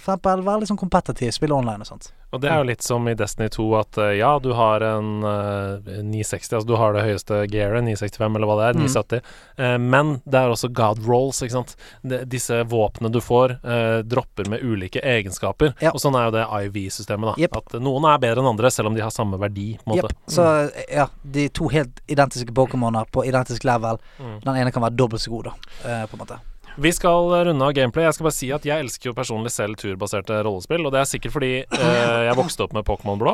for 0.00 0.22
være 0.22 0.62
litt 0.62 0.70
sånn 0.70 0.80
kompetitiv, 0.80 1.34
spille 1.34 1.58
online 1.58 1.82
og 1.82 1.90
sånt. 1.90 2.15
Og 2.34 2.40
det 2.42 2.48
er 2.50 2.58
jo 2.58 2.66
litt 2.68 2.82
som 2.82 3.06
i 3.08 3.14
Destiny 3.16 3.46
2 3.54 3.64
at 3.78 3.98
eh, 4.02 4.14
ja, 4.18 4.32
du 4.42 4.50
har 4.58 4.82
en 4.82 5.22
uh, 5.24 5.78
960, 6.02 6.56
altså 6.58 6.66
du 6.68 6.74
har 6.76 6.92
det 6.96 7.04
høyeste 7.06 7.38
gearet, 7.52 7.84
965 7.86 8.36
eller 8.36 8.50
hva 8.50 8.56
det 8.60 8.66
er, 8.66 8.74
Mm. 8.76 8.82
970, 8.82 9.20
eh, 9.62 9.76
men 9.78 10.10
det 10.26 10.40
er 10.40 10.50
også 10.52 10.68
god 10.74 11.00
rolls, 11.06 11.38
ikke 11.46 11.54
sant. 11.54 11.76
De, 12.02 12.18
disse 12.28 12.58
våpnene 12.68 13.12
du 13.14 13.20
får, 13.24 13.54
uh, 13.62 14.00
dropper 14.04 14.50
med 14.52 14.64
ulike 14.66 15.00
egenskaper, 15.00 15.72
Ja. 15.80 15.94
og 15.94 16.02
sånn 16.02 16.18
er 16.18 16.26
jo 16.26 16.34
det 16.34 16.44
IV-systemet, 16.66 17.30
da. 17.30 17.46
Yep. 17.46 17.56
At 17.62 17.78
noen 17.80 18.04
er 18.10 18.18
bedre 18.26 18.42
enn 18.42 18.50
andre, 18.52 18.70
selv 18.74 18.90
om 18.90 18.98
de 18.98 19.06
har 19.06 19.14
samme 19.14 19.38
verdi, 19.40 19.78
på 19.84 19.86
en 19.86 19.94
måte. 20.02 20.10
Yep. 20.10 20.34
Så 20.36 20.48
ja, 20.92 21.06
de 21.22 21.48
to 21.48 21.70
helt 21.72 22.02
identiske 22.10 22.52
Pokémoner 22.52 23.06
på 23.12 23.24
identisk 23.24 23.64
level. 23.64 24.02
Mm. 24.20 24.36
Den 24.44 24.60
ene 24.64 24.74
kan 24.74 24.82
være 24.82 24.98
dobbelt 24.98 25.22
så 25.22 25.30
god, 25.30 25.52
da, 25.52 25.56
eh, 25.86 26.04
på 26.10 26.18
en 26.18 26.24
måte. 26.26 26.40
Vi 26.76 26.90
skal 26.92 27.30
runde 27.48 27.64
av 27.64 27.72
gameplay. 27.72 28.04
Jeg 28.04 28.16
skal 28.16 28.26
bare 28.26 28.36
si 28.36 28.48
at 28.52 28.66
jeg 28.68 28.84
elsker 28.84 29.08
jo 29.08 29.14
personlig 29.16 29.48
selv 29.54 29.78
turbaserte 29.80 30.42
rollespill, 30.44 30.84
og 30.84 30.92
det 30.92 31.00
er 31.00 31.08
sikkert 31.08 31.32
fordi 31.32 31.50
eh, 31.64 32.18
jeg 32.26 32.36
vokste 32.36 32.66
opp 32.66 32.74
med 32.76 32.84
Pokémon 32.84 33.16
Blå, 33.20 33.32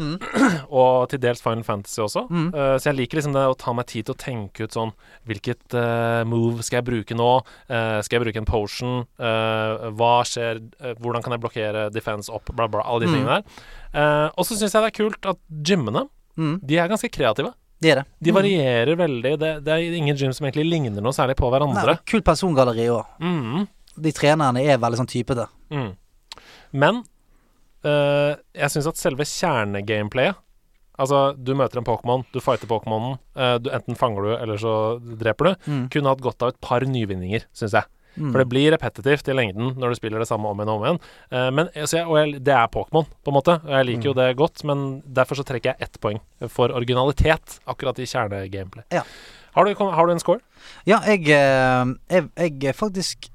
og 0.82 1.06
til 1.12 1.22
dels 1.22 1.44
Final 1.44 1.62
Fantasy 1.66 2.02
også. 2.02 2.24
Eh, 2.26 2.72
så 2.82 2.90
jeg 2.90 2.98
liker 2.98 3.20
liksom 3.20 3.36
det 3.36 3.44
å 3.46 3.54
ta 3.60 3.74
meg 3.76 3.86
tid 3.92 4.08
til 4.08 4.16
å 4.16 4.18
tenke 4.18 4.66
ut 4.66 4.74
sånn 4.74 4.90
Hvilket 5.30 5.76
eh, 5.78 6.24
move 6.26 6.66
skal 6.66 6.80
jeg 6.80 6.88
bruke 6.88 7.18
nå? 7.18 7.30
Eh, 7.70 8.00
skal 8.02 8.18
jeg 8.18 8.24
bruke 8.26 8.42
en 8.42 8.50
potion? 8.50 8.98
Eh, 9.14 9.86
hva 10.00 10.12
skjer? 10.26 10.64
Eh, 10.82 10.98
hvordan 10.98 11.22
kan 11.22 11.36
jeg 11.36 11.44
blokkere 11.46 11.86
defense 11.94 12.34
opp? 12.34 12.50
Bla, 12.50 12.66
bla. 12.72 12.82
Alle 12.82 13.06
de 13.06 13.14
tingene 13.14 13.38
der. 13.38 13.64
Og 14.34 14.42
så 14.42 14.58
syns 14.58 14.74
jeg 14.74 14.82
det 14.82 14.90
er 14.90 14.98
kult 15.04 15.34
at 15.36 15.42
gymmene 15.70 16.08
Mm. 16.36 16.58
De 16.60 16.76
er 16.76 16.90
ganske 16.90 17.08
kreative. 17.12 17.54
Det 17.82 17.92
er 17.92 18.00
det. 18.00 18.06
De 18.24 18.32
varierer 18.32 18.96
veldig. 18.96 19.34
Det, 19.40 19.50
det 19.66 19.74
er 19.74 19.98
ingen 19.98 20.16
gym 20.16 20.32
som 20.36 20.46
egentlig 20.48 20.64
ligner 20.70 21.04
noe 21.04 21.12
særlig 21.16 21.36
på 21.38 21.50
hverandre. 21.52 21.98
Nei, 21.98 22.04
kult 22.08 22.24
persongalleri 22.24 22.88
òg. 22.92 23.18
Mm. 23.20 23.66
De 24.06 24.12
trenerne 24.16 24.64
er 24.64 24.80
veldig 24.80 25.02
sånn 25.02 25.10
typete. 25.12 25.44
Mm. 25.72 25.92
Men 26.76 27.02
eh, 27.84 28.32
jeg 28.56 28.72
syns 28.72 28.90
at 28.92 29.00
selve 29.00 29.28
kjernegameplayet 29.28 30.42
Altså, 30.96 31.34
du 31.36 31.52
møter 31.52 31.76
en 31.76 31.84
Pokémon, 31.84 32.22
du 32.32 32.38
fighter 32.40 32.68
Pokémonen, 32.70 33.18
eh, 33.36 33.58
enten 33.76 33.98
fanger 34.00 34.24
du, 34.24 34.30
eller 34.32 34.60
så 34.60 34.74
dreper 35.20 35.50
du. 35.50 35.66
Mm. 35.68 35.82
Kunne 35.92 36.14
hatt 36.14 36.22
godt 36.24 36.44
av 36.44 36.54
et 36.54 36.60
par 36.64 36.86
nyvinninger, 36.88 37.44
syns 37.56 37.76
jeg. 37.76 37.90
Mm. 38.16 38.32
For 38.32 38.40
det 38.40 38.48
blir 38.50 38.72
repetitivt 38.72 39.28
i 39.28 39.36
lengden 39.36 39.74
når 39.76 39.92
du 39.92 39.98
spiller 39.98 40.22
det 40.22 40.28
samme 40.30 40.48
om 40.48 40.60
igjen 40.60 40.72
og 40.72 40.80
om 40.80 40.86
igjen. 40.88 41.00
Uh, 41.30 41.48
men 41.52 41.70
altså, 41.70 42.00
jeg, 42.00 42.08
og 42.08 42.18
jeg, 42.20 42.42
det 42.48 42.56
er 42.56 42.72
Pokémon, 42.72 43.06
på 43.06 43.32
en 43.32 43.38
måte. 43.38 43.58
Og 43.62 43.72
jeg 43.76 43.88
liker 43.90 44.10
jo 44.10 44.16
det 44.16 44.28
godt, 44.40 44.64
men 44.68 44.86
derfor 45.20 45.40
så 45.40 45.46
trekker 45.46 45.74
jeg 45.74 45.88
ett 45.88 46.00
poeng 46.02 46.20
for 46.52 46.74
originalitet 46.76 47.58
akkurat 47.68 48.00
i 48.00 48.08
kjernegameplay. 48.08 48.88
Ja. 48.94 49.04
Har, 49.56 49.64
du, 49.64 49.84
har 49.96 50.06
du 50.06 50.12
en 50.12 50.20
score? 50.20 50.42
Ja, 50.84 51.00
jeg, 51.08 51.30
eh, 51.32 51.94
jeg, 52.12 52.52
jeg 52.62 52.76
faktisk 52.76 53.30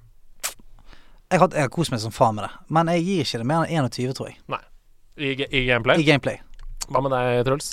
jeg 1.31 1.39
har, 1.39 1.47
jeg 1.55 1.63
har 1.63 1.71
kost 1.71 1.93
meg 1.93 2.01
som 2.03 2.11
faen 2.13 2.35
med 2.35 2.43
det, 2.43 2.51
men 2.75 2.89
jeg 2.91 3.05
gir 3.05 3.25
ikke 3.25 3.39
det 3.39 3.47
mer 3.47 3.63
enn 3.63 3.87
21, 3.87 4.15
tror 4.17 4.27
jeg. 4.27 4.37
I, 5.15 5.31
i 5.47 5.63
gameplay? 5.69 6.01
I 6.01 6.07
gameplay. 6.07 6.41
Hva 6.91 7.01
med 7.05 7.13
deg, 7.15 7.45
Truls? 7.47 7.71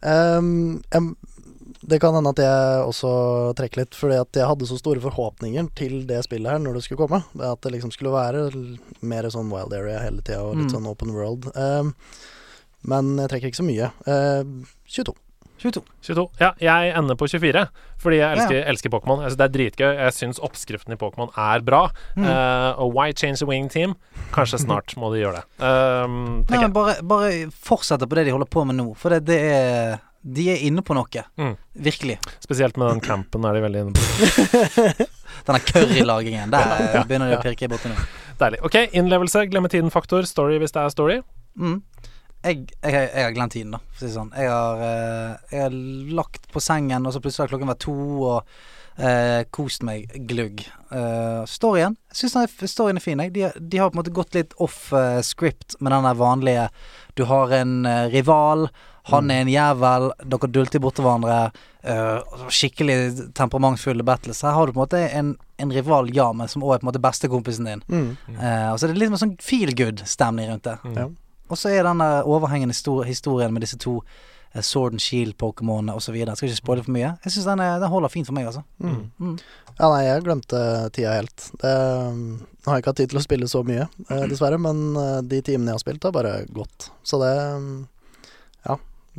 Um, 0.00 0.80
em, 0.96 1.12
det 1.90 1.98
kan 2.02 2.14
hende 2.16 2.30
at 2.32 2.40
jeg 2.42 2.84
også 2.88 3.10
trekker 3.58 3.82
litt, 3.82 3.96
fordi 3.98 4.16
at 4.22 4.38
jeg 4.38 4.46
hadde 4.48 4.68
så 4.70 4.78
store 4.80 5.02
forhåpninger 5.04 5.68
til 5.78 6.04
det 6.08 6.22
spillet 6.26 6.52
her 6.54 6.60
når 6.62 6.78
det 6.78 6.84
skulle 6.86 7.02
komme. 7.02 7.22
At 7.42 7.60
det 7.66 7.74
liksom 7.76 7.92
skulle 7.94 8.14
være 8.14 8.44
mer 9.02 9.28
sånn 9.34 9.50
wild 9.52 9.74
area 9.76 10.00
hele 10.04 10.22
tida 10.22 10.42
og 10.44 10.54
litt 10.56 10.68
Mm. 10.70 10.74
sånn 10.76 10.86
open 10.90 11.12
world. 11.16 11.50
Um, 11.56 11.94
men 12.86 13.16
jeg 13.18 13.28
trekker 13.34 13.50
ikke 13.50 13.60
så 13.60 13.66
mye. 13.66 13.90
Uh, 14.06 14.64
22. 14.88 15.14
22. 15.60 15.82
22. 16.00 16.22
Ja, 16.40 16.54
jeg 16.56 16.94
ender 16.96 17.18
på 17.20 17.26
24, 17.28 17.66
fordi 18.00 18.16
jeg 18.16 18.32
elsker, 18.38 18.54
Ja, 18.56 18.68
elsker 18.72 18.88
Pokémon. 18.94 19.20
Altså, 19.26 19.36
det 19.36 19.44
er 19.44 19.52
dritgøy. 19.58 19.90
Jeg 19.98 20.14
syns 20.16 20.38
oppskriften 20.40 20.94
i 20.94 20.96
Pokémon 20.96 21.28
er 21.36 21.60
bra. 21.60 21.82
Mm. 22.16 22.24
Uh, 22.24 22.80
og 22.80 22.94
why 22.96 23.12
change 23.12 23.42
the 23.42 23.46
wing 23.50 23.68
team? 23.68 23.92
Kanskje 24.32 24.60
snart 24.64 24.94
må 24.96 25.10
de 25.12 25.20
gjøre 25.20 25.42
det. 25.42 25.44
Um, 25.60 26.46
Nei, 26.48 26.62
men 26.64 26.72
bare, 26.72 26.96
bare 27.04 27.50
fortsette 27.52 28.08
på 28.08 28.16
det 28.16 28.24
de 28.30 28.32
holder 28.38 28.48
på 28.48 28.64
med 28.64 28.78
nå, 28.80 28.88
for 28.96 29.12
det, 29.12 29.26
det 29.28 29.40
er 29.52 29.98
De 30.20 30.44
er 30.52 30.60
inne 30.66 30.82
på 30.84 30.94
noe. 30.96 31.22
Mm. 31.40 31.54
Virkelig. 31.72 32.18
Spesielt 32.44 32.76
med 32.76 32.90
den 32.90 33.00
campen 33.04 33.44
er 33.48 33.56
de 33.56 33.62
veldig 33.64 33.84
inne 33.86 33.94
på. 33.96 35.06
Denne 35.46 35.60
currylagingen. 35.64 36.52
Der 36.52 37.04
begynner 37.08 37.30
de 37.32 37.38
å 37.38 37.44
pirke 37.44 37.70
borti 37.72 37.92
nå. 37.92 37.96
Deilig. 38.40 38.60
Ok, 38.64 38.76
innlevelse, 38.96 39.46
glemme 39.52 39.70
tiden-faktor, 39.72 40.28
story 40.28 40.58
hvis 40.60 40.76
det 40.76 40.82
er 40.82 40.92
story. 40.92 41.20
Mm. 41.60 41.78
Jeg, 42.40 42.66
jeg, 42.80 42.92
jeg 42.92 43.24
har 43.24 43.32
glemt 43.36 43.52
tiden, 43.52 43.72
da, 43.76 43.80
for 43.92 43.96
å 43.96 44.00
si 44.00 44.08
det 44.08 44.16
sånn. 44.16 44.34
Jeg 44.36 44.52
har, 44.52 44.84
eh, 44.84 45.32
jeg 45.52 45.64
har 45.66 45.80
lagt 46.20 46.46
på 46.52 46.62
sengen, 46.64 47.08
og 47.08 47.16
så 47.16 47.20
plutselig 47.20 47.46
har 47.46 47.52
klokken 47.52 47.72
vært 47.72 47.82
to, 47.84 47.96
og 48.30 49.00
eh, 49.00 49.42
kost 49.52 49.84
meg 49.86 50.12
glugg. 50.28 50.64
Uh, 50.90 51.46
storyen 51.46 51.94
Jeg 52.10 52.24
syns 52.24 52.72
storyen 52.72 52.98
er 52.98 53.04
fin. 53.04 53.20
De, 53.30 53.44
de 53.54 53.78
har 53.78 53.92
på 53.92 53.94
en 53.94 54.00
måte 54.00 54.14
gått 54.14 54.34
litt 54.34 54.56
off 54.58 54.88
uh, 54.90 55.20
script 55.22 55.76
med 55.78 55.94
den 55.94 56.08
der 56.08 56.16
vanlige 56.18 56.64
Du 57.14 57.22
har 57.30 57.52
en 57.54 57.84
uh, 57.86 58.08
rival, 58.10 58.66
han 59.10 59.30
er 59.30 59.44
en 59.44 59.50
jævel, 59.50 60.08
dere 60.22 60.48
dulter 60.54 60.82
borti 60.82 61.04
hverandre. 61.04 61.50
Uh, 61.80 62.48
skikkelig 62.52 62.96
temperamentsfulle 63.36 64.04
battles. 64.04 64.42
Her 64.44 64.52
har 64.52 64.68
du 64.68 64.74
på 64.74 64.80
en 64.80 64.84
måte 64.84 64.98
en, 65.16 65.30
en 65.56 65.70
rival, 65.72 66.10
ja, 66.12 66.26
men 66.36 66.50
som 66.50 66.64
òg 66.66 66.74
er 66.74 66.82
på 66.82 66.84
en 66.84 66.90
måte 66.90 67.00
bestekompisen 67.00 67.68
din. 67.68 67.84
Mm. 67.88 68.10
Uh, 68.36 68.66
og 68.72 68.76
så 68.76 68.86
er 68.86 68.92
det 68.92 69.00
litt 69.00 69.12
mer 69.12 69.22
sånn 69.22 69.38
feel 69.40 69.72
good-stemning 69.76 70.50
rundt 70.50 70.68
det. 70.68 70.76
Mm. 70.84 71.14
Og 71.50 71.58
så 71.58 71.72
er 71.72 71.88
den 71.88 72.02
overhengende 72.04 72.76
historien 73.08 73.54
med 73.54 73.64
disse 73.64 73.80
to 73.80 74.02
uh, 74.02 74.60
Sword 74.60 74.98
and 74.98 75.04
Shield-pokémonene 75.04 75.96
osv. 75.96 76.18
Skal 76.20 76.50
ikke 76.50 76.58
spoile 76.60 76.84
for 76.84 76.94
mye. 76.98 77.14
Jeg 77.24 77.36
syns 77.36 77.48
den, 77.48 77.64
den 77.64 77.92
holder 77.94 78.12
fint 78.12 78.28
for 78.28 78.36
meg, 78.36 78.50
altså. 78.50 78.66
Mm. 78.84 79.06
Mm. 79.16 79.38
Ja, 79.78 79.88
nei, 79.88 80.02
jeg 80.04 80.26
glemte 80.26 80.60
tida 80.92 81.14
helt. 81.16 81.48
Det, 81.62 81.72
nå 81.72 82.68
har 82.68 82.76
jeg 82.76 82.84
ikke 82.84 82.92
hatt 82.92 83.00
tid 83.00 83.14
til 83.14 83.22
å 83.22 83.24
spille 83.24 83.48
så 83.48 83.64
mye, 83.64 83.88
eh, 84.10 84.26
dessverre, 84.28 84.60
men 84.60 84.82
de 85.24 85.40
timene 85.40 85.72
jeg 85.72 85.78
har 85.78 85.82
spilt, 85.86 86.04
har 86.04 86.12
bare 86.12 86.34
gått. 86.52 86.90
Så 87.08 87.16
det 87.22 87.32
mm, 87.56 87.78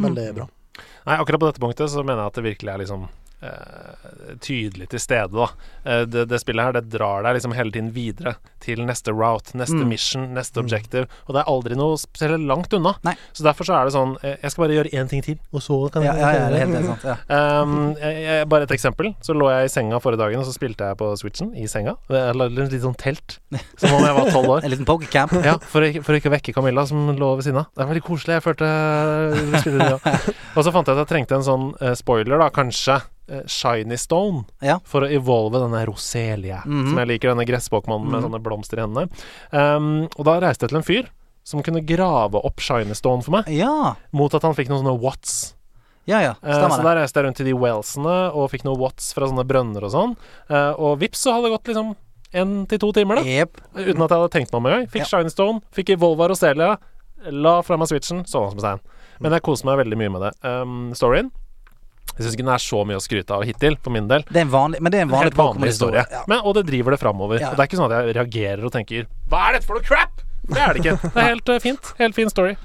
Veldig 0.08 0.28
Mm. 0.32 0.36
bra. 0.36 0.48
Nei, 1.06 1.18
akkurat 1.18 1.40
på 1.42 1.48
dette 1.52 1.60
punktet 1.64 1.90
så 1.90 2.04
mener 2.06 2.22
jeg 2.24 2.32
at 2.32 2.34
det 2.40 2.44
virkelig 2.46 2.74
er 2.74 2.78
liksom 2.84 3.08
eh, 3.42 4.36
tydelig 4.40 4.90
til 4.90 5.00
stede, 5.00 5.34
da. 5.34 5.48
Eh, 5.84 6.06
det, 6.06 6.28
det 6.30 6.40
spillet 6.42 6.64
her, 6.68 6.74
det 6.78 6.90
drar 6.94 7.24
deg 7.26 7.34
liksom 7.40 7.56
hele 7.58 7.72
tiden 7.72 7.92
videre 7.96 8.36
til 8.62 8.84
neste 8.86 9.12
route, 9.12 9.54
neste 9.58 9.76
Mm. 9.82 9.88
mission, 9.90 10.28
neste 10.34 10.60
objective. 10.62 11.08
Og 11.28 11.34
det 11.36 11.42
er 11.42 11.50
aldri 11.52 11.76
noe 11.76 11.98
spesielt 11.98 12.40
langt 12.48 12.72
unna. 12.74 12.94
Nei. 13.04 13.16
Så 13.34 13.44
derfor 13.44 13.66
så 13.66 13.74
er 13.82 13.86
det 13.90 13.94
sånn 13.94 14.16
eh, 14.24 14.38
Jeg 14.42 14.52
skal 14.52 14.64
bare 14.68 14.76
gjøre 14.78 14.92
én 14.94 15.10
ting 15.10 15.22
til, 15.26 15.38
og 15.54 15.62
så 15.62 15.92
kan 15.92 16.04
Ja, 16.04 16.14
jeg 16.14 16.22
ja, 16.22 16.50
ja, 16.50 16.66
helt 16.66 16.86
sant. 16.86 17.04
Ja. 17.04 17.62
Um, 17.62 17.96
jeg, 18.02 18.24
jeg, 18.24 18.50
bare 18.50 18.64
et 18.64 18.72
eksempel. 18.72 19.14
Så 19.22 19.34
lå 19.34 19.50
jeg 19.52 19.66
i 19.66 19.74
senga 19.74 20.00
forrige 20.00 20.22
dagen, 20.24 20.40
og 20.40 20.46
så 20.46 20.54
spilte 20.54 20.86
jeg 20.88 20.98
på 20.98 21.12
Switchen 21.18 21.56
i 21.58 21.66
senga. 21.68 21.96
Jeg 22.10 22.36
lagde 22.36 22.64
et 22.64 22.72
litt 22.72 22.82
sånn 22.86 22.96
telt, 22.98 23.40
som 23.78 23.94
om 23.98 24.04
jeg 24.06 24.16
var 24.16 24.32
tolv 24.32 24.50
år. 24.58 24.64
En 24.66 24.72
liten 24.72 24.86
pokercamp. 24.86 25.32
Ja, 25.44 25.58
for, 25.58 25.82
å 25.82 25.90
ikke- 25.92 26.30
å 26.30 26.36
vekke 26.38 26.54
Camilla, 26.54 26.86
som 26.88 27.10
lå 27.18 27.36
ved 27.36 27.44
siden 27.46 27.58
av. 27.60 27.68
Det 27.76 27.84
er 27.84 27.90
veldig 27.94 28.04
koselig. 28.06 28.38
Jeg 28.40 28.44
følte 28.44 28.66
det, 28.66 29.90
ja. 29.90 29.98
Og 30.56 30.64
så 30.66 30.72
fant 30.74 30.88
jeg 30.88 30.98
at 30.98 31.02
jeg 31.06 31.10
trengte 31.12 31.38
en 31.38 31.46
sånn 31.48 31.68
uh, 31.82 31.94
spoiler, 31.98 32.38
da, 32.42 32.50
kanskje. 32.54 33.02
eh, 33.32 33.44
Shiny 33.48 33.96
Stone. 33.96 34.42
Ja. 34.62 34.80
For 34.84 35.06
å 35.06 35.10
evolve 35.10 35.62
denne 35.62 35.86
Roselia, 35.88 36.64
-hmm. 36.66 36.90
som 36.90 36.98
jeg 37.00 37.08
liker. 37.08 37.30
Denne 37.32 37.46
gresspokémonen 37.48 38.10
med 38.10 38.20
Mhm. 38.22 38.24
sånne 38.28 38.42
blomster 38.52 38.82
i 38.82 38.86
hendene. 38.86 39.08
Um, 39.56 40.06
og 40.20 40.28
da 40.28 40.38
reiste 40.44 40.68
jeg 40.68 40.76
til 40.76 40.82
en 40.84 40.88
fyr 40.92 41.10
som 41.48 41.64
kunne 41.66 41.82
grave 41.88 42.38
opp 42.38 42.62
Shiny 42.62 42.94
Stone 42.94 43.24
for 43.26 43.34
meg, 43.40 43.48
Ja, 43.50 43.96
mot 44.14 44.36
at 44.38 44.44
han 44.46 44.54
fikk 44.54 44.70
noen 44.70 44.84
sånne 44.84 45.00
watts. 45.02 45.56
ja, 46.06 46.20
ja. 46.22 46.36
Eh, 46.44 46.54
Stemmer 46.54 46.76
så 46.78 46.84
det. 46.84 46.86
da 46.86 46.94
reiste 47.00 47.18
jeg 47.18 47.26
rundt 47.26 47.38
til 47.40 47.48
de 47.50 47.56
wellsene 47.58 48.16
og 48.36 48.52
fikk 48.54 48.64
noen 48.68 48.78
watts 48.84 49.10
fra 49.18 49.26
sånne 49.32 49.48
brønner 49.50 49.84
og 49.88 49.92
sånn. 49.96 50.14
Eh, 50.52 50.74
og 50.78 51.00
vips, 51.02 51.24
så 51.26 51.34
hadde 51.34 51.50
det 51.50 51.56
gått 51.56 51.72
liksom 51.74 51.96
én 52.34 52.54
til 52.70 52.80
to 52.80 52.92
timer, 52.96 53.16
da. 53.20 53.24
Yep. 53.28 53.58
Uten 53.76 54.06
at 54.06 54.10
jeg 54.14 54.20
hadde 54.22 54.32
tenkt 54.38 54.54
meg 54.54 54.60
om 54.62 54.66
engang. 54.70 54.88
Fikk 54.94 55.04
Ja. 55.04 55.10
Shine 55.18 55.30
Stone, 55.34 55.62
fikk 55.74 55.90
Evolva 55.98 56.30
Roselia, 56.30 56.78
la 57.32 57.62
fra 57.66 57.78
meg 57.78 57.88
switchen, 57.90 58.22
sånn 58.30 58.50
som 58.54 58.58
en 58.58 58.60
stein. 58.62 58.80
Men 59.20 59.32
jeg 59.34 59.42
koser 59.46 59.66
meg 59.66 59.82
veldig 59.86 59.98
mye 59.98 60.12
med 60.14 60.22
det. 60.28 60.32
Um, 60.46 60.92
storyen 60.94 61.32
Jeg 62.12 62.26
syns 62.26 62.36
ikke 62.36 62.44
den 62.44 62.54
er 62.54 62.62
så 62.62 62.82
mye 62.86 63.00
å 63.00 63.04
skryte 63.04 63.34
av 63.34 63.46
hittil, 63.48 63.78
for 63.82 63.96
min 63.96 64.10
del. 64.10 64.26
Det 64.28 64.42
er 64.42 64.46
en 64.46 64.52
vanlig, 64.54 64.82
men 64.84 64.94
det 64.94 65.00
er 65.00 65.08
en 65.08 65.14
vanlig 65.14 65.32
vanlig 65.32 65.40
Pokémon-historie. 65.40 66.04
Ja. 66.12 66.24
Men, 66.30 66.44
og 66.44 66.58
det 66.58 66.66
driver 66.68 66.96
det 66.96 67.00
framover. 67.02 67.40
Ja. 67.42 67.52
Og 67.52 67.58
det 67.58 67.64
er 67.64 67.72
ikke 67.72 67.80
sånn 67.80 67.88
at 67.88 67.96
jeg 67.98 68.18
reagerer 68.20 68.68
og 68.68 68.74
tenker 68.76 69.08
Hva 69.32 69.48
er 69.48 69.58
dette 69.58 69.70
for 69.70 69.80
noe 69.80 69.88
crap?! 69.88 70.26
Det 70.52 70.60
er 70.60 70.74
det 70.76 70.82
ikke. 70.84 70.98
Det 71.06 71.22
er 71.22 71.30
helt 71.30 71.50
uh, 71.54 71.60
fint. 71.64 71.92
Helt 72.02 72.18
fin 72.18 72.32
story. 72.34 72.56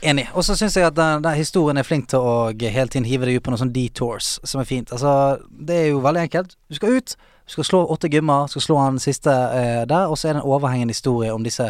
Enig. 0.00 0.28
Og 0.32 0.44
så 0.46 0.54
syns 0.56 0.76
jeg 0.78 0.86
at 0.86 0.96
den, 0.96 1.24
den 1.24 1.36
historien 1.36 1.80
er 1.80 1.84
flink 1.84 2.06
til 2.12 2.24
å 2.24 2.34
hele 2.56 2.88
tiden 2.88 3.08
hive 3.08 3.28
deg 3.28 3.40
ut 3.40 3.44
på 3.44 3.52
noen 3.52 3.60
sånne 3.64 3.74
detours, 3.74 4.38
som 4.48 4.62
er 4.62 4.68
fint. 4.68 4.92
Altså, 4.94 5.12
det 5.50 5.76
er 5.76 5.88
jo 5.90 6.00
veldig 6.04 6.22
enkelt. 6.28 6.54
Du 6.70 6.78
skal 6.78 6.96
ut, 6.96 7.16
du 7.18 7.56
skal 7.56 7.68
slå 7.68 7.82
åtte 7.92 8.08
gymmer, 8.12 8.48
skal 8.52 8.64
slå 8.64 8.78
han 8.80 9.00
siste 9.02 9.32
eh, 9.32 9.82
der, 9.90 10.08
og 10.08 10.16
så 10.16 10.30
er 10.30 10.38
det 10.38 10.44
en 10.44 10.48
overhengende 10.54 10.96
historie 10.96 11.34
om 11.34 11.44
disse 11.44 11.68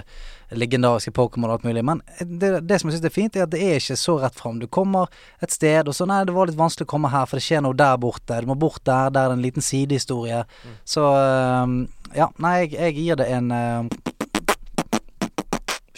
legendariske 0.51 1.13
Pokémon 1.15 1.49
og 1.49 1.59
alt 1.59 1.67
mulig. 1.69 1.85
Men 1.87 2.03
det, 2.21 2.53
det 2.67 2.81
som 2.81 2.91
jeg 2.91 2.99
syns 2.99 3.09
er 3.09 3.15
fint, 3.15 3.37
er 3.37 3.47
at 3.47 3.53
det 3.55 3.63
er 3.63 3.79
ikke 3.79 3.99
så 3.99 4.17
rett 4.23 4.39
fram. 4.39 4.59
Du 4.63 4.67
kommer 4.67 5.11
et 5.43 5.55
sted, 5.55 5.89
og 5.89 5.97
så 5.97 6.09
Nei, 6.11 6.23
det 6.27 6.35
var 6.35 6.51
litt 6.51 6.59
vanskelig 6.59 6.89
å 6.89 6.93
komme 6.95 7.13
her, 7.13 7.29
for 7.31 7.39
det 7.39 7.47
skjer 7.47 7.63
noe 7.65 7.79
der 7.79 7.99
borte. 8.03 8.41
Du 8.43 8.51
må 8.51 8.59
bort 8.59 8.83
der, 8.89 9.13
der 9.15 9.29
er 9.29 9.35
det 9.35 9.39
en 9.39 9.45
liten 9.45 9.65
sidehistorie. 9.65 10.43
Så 10.89 11.07
eh, 11.15 11.77
ja, 12.19 12.31
nei, 12.43 12.55
jeg, 12.65 12.75
jeg 12.79 12.97
gir 12.99 13.21
det 13.21 13.29
en 13.31 13.55
eh, 13.55 14.11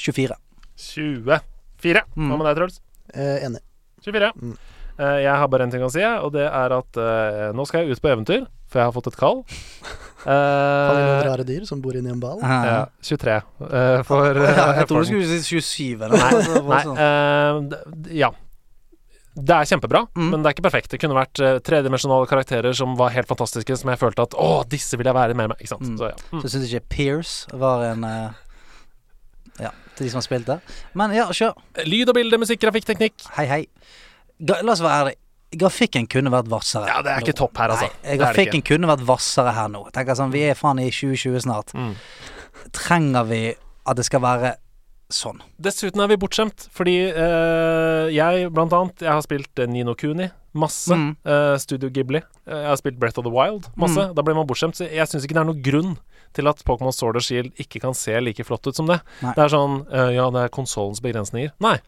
24. 0.02 0.36
24. 0.76 1.40
Mm. 2.16 2.28
Hva 2.28 2.36
med 2.36 2.46
deg, 2.48 2.58
Truls? 2.58 2.80
Eh, 3.14 3.44
enig. 3.46 3.62
24. 4.04 4.32
Mm. 4.36 4.54
Eh, 4.98 5.18
jeg 5.24 5.34
har 5.40 5.48
bare 5.50 5.66
én 5.66 5.72
ting 5.72 5.84
å 5.84 5.90
si, 5.92 6.02
og 6.04 6.32
det 6.34 6.46
er 6.48 6.74
at 6.76 6.98
eh, 7.00 7.50
nå 7.56 7.66
skal 7.68 7.82
jeg 7.82 7.96
ut 7.96 8.02
på 8.02 8.12
eventyr, 8.12 8.46
for 8.68 8.82
jeg 8.82 8.90
har 8.90 8.96
fått 8.96 9.08
et 9.12 9.20
kall. 9.20 9.42
Har 10.26 10.94
vi 10.96 11.02
noen 11.02 11.26
rare 11.28 11.44
dyr 11.48 11.64
som 11.68 11.80
bor 11.82 11.96
inni 11.98 12.10
en 12.12 12.20
ball? 12.22 12.38
ja, 12.42 12.86
23. 13.02 13.34
eh, 13.70 14.02
for 14.08 14.26
Ja, 14.38 14.68
jeg 14.78 14.86
tror 14.86 15.02
trodde 15.02 15.08
du 15.08 15.26
skulle 15.26 15.40
si 15.42 15.58
27 15.60 16.02
eller 16.06 16.16
noe. 16.16 16.62
Nei, 16.70 16.82
sånn. 16.86 16.96
eh, 17.02 18.16
ja. 18.22 18.30
Det 19.32 19.54
er 19.56 19.64
kjempebra, 19.64 20.02
Mm. 20.12 20.26
men 20.28 20.42
det 20.42 20.50
er 20.50 20.54
ikke 20.58 20.66
perfekt. 20.66 20.90
Det 20.92 20.98
kunne 21.00 21.16
vært 21.16 21.40
uh, 21.40 21.54
tredimensjonale 21.64 22.26
karakterer 22.28 22.74
som 22.76 22.92
var 22.98 23.14
helt 23.14 23.26
fantastiske, 23.30 23.78
som 23.80 23.88
jeg 23.88 23.96
følte 24.02 24.26
at 24.26 24.34
Å, 24.36 24.50
disse 24.68 24.98
vil 25.00 25.08
jeg 25.08 25.16
være 25.16 25.32
med 25.38 25.48
med. 25.48 25.56
Ikke 25.62 25.70
sant? 25.72 25.86
Mm. 25.88 25.94
Så 25.96 26.10
ja. 26.10 26.18
Mm. 26.34 26.42
Så 26.42 26.50
syns 26.52 26.66
ikke 26.68 26.84
Pierce 26.92 27.48
var 27.56 27.86
en 27.94 28.04
uh, 28.04 28.34
Ja, 29.56 29.70
til 29.96 30.04
de 30.04 30.10
som 30.12 30.20
har 30.20 30.26
spilt 30.28 30.46
det. 30.50 30.58
Men 30.92 31.14
ja, 31.16 31.30
kjør. 31.32 31.56
Lyd 31.88 32.12
og 32.12 32.18
bilde, 32.20 32.38
musikk, 32.44 32.60
grafikk, 32.60 32.84
teknikk. 32.92 33.24
Hei, 33.38 33.46
hei. 33.48 33.62
La 34.44 34.60
oss 34.74 34.84
være 34.84 35.00
ærlige. 35.00 35.21
Grafikken 35.52 36.08
kunne 36.10 36.32
vært 36.32 36.48
hvassere. 36.52 36.88
Ja, 36.88 37.00
det 37.04 37.12
er 37.12 37.24
ikke 37.24 37.36
topp 37.36 37.58
her, 37.60 37.74
altså. 37.74 37.90
Nei, 38.02 38.16
grafikken 38.20 38.62
ikke. 38.62 38.74
kunne 38.74 38.88
vært 38.88 39.04
hvassere 39.08 39.52
her 39.56 39.70
nå. 39.72 39.84
Tenker 39.92 40.16
sånn, 40.18 40.32
Vi 40.32 40.46
er 40.48 40.58
faen 40.58 40.80
i 40.80 40.88
2020 40.88 41.44
snart. 41.44 41.74
Mm. 41.76 41.94
Trenger 42.72 43.26
vi 43.28 43.42
at 43.52 43.98
det 43.98 44.06
skal 44.08 44.22
være 44.24 44.54
sånn? 45.12 45.42
Dessuten 45.60 46.00
er 46.00 46.08
vi 46.08 46.18
bortskjemt, 46.20 46.68
fordi 46.72 46.96
eh, 47.10 48.12
jeg, 48.14 48.48
blant 48.54 48.72
annet, 48.76 49.04
jeg 49.04 49.12
har 49.12 49.24
spilt 49.26 49.60
eh, 49.60 49.68
Nino 49.68 49.96
Kuni 49.98 50.30
masse. 50.52 50.92
Mm. 50.92 51.16
Uh, 51.24 51.56
Studio 51.56 51.88
Ghibli. 51.88 52.20
Uh, 52.44 52.56
jeg 52.58 52.68
har 52.68 52.80
spilt 52.80 52.98
Breath 53.00 53.20
of 53.20 53.24
the 53.24 53.32
Wild 53.32 53.68
masse. 53.76 53.96
Mm. 53.96 54.14
Da 54.16 54.24
blir 54.24 54.36
man 54.36 54.48
bortskjemt. 54.48 54.76
Så 54.76 54.88
jeg 54.88 55.08
syns 55.08 55.24
ikke 55.26 55.38
det 55.38 55.44
er 55.44 55.48
noen 55.48 55.62
grunn 55.64 55.94
til 56.36 56.48
at 56.48 56.60
Pokémon 56.68 56.94
Sword 56.94 57.18
og 57.20 57.24
Shield 57.24 57.56
ikke 57.60 57.82
kan 57.82 57.96
se 57.96 58.14
like 58.20 58.44
flott 58.48 58.68
ut 58.68 58.76
som 58.76 58.88
det. 58.88 59.00
Nei. 59.24 59.34
Det 59.36 59.46
er 59.46 59.52
sånn 59.52 59.82
uh, 59.92 60.10
Ja, 60.12 60.28
det 60.34 60.46
er 60.46 60.54
konsollens 60.54 61.02
begrensninger. 61.04 61.54
Nei, 61.64 61.78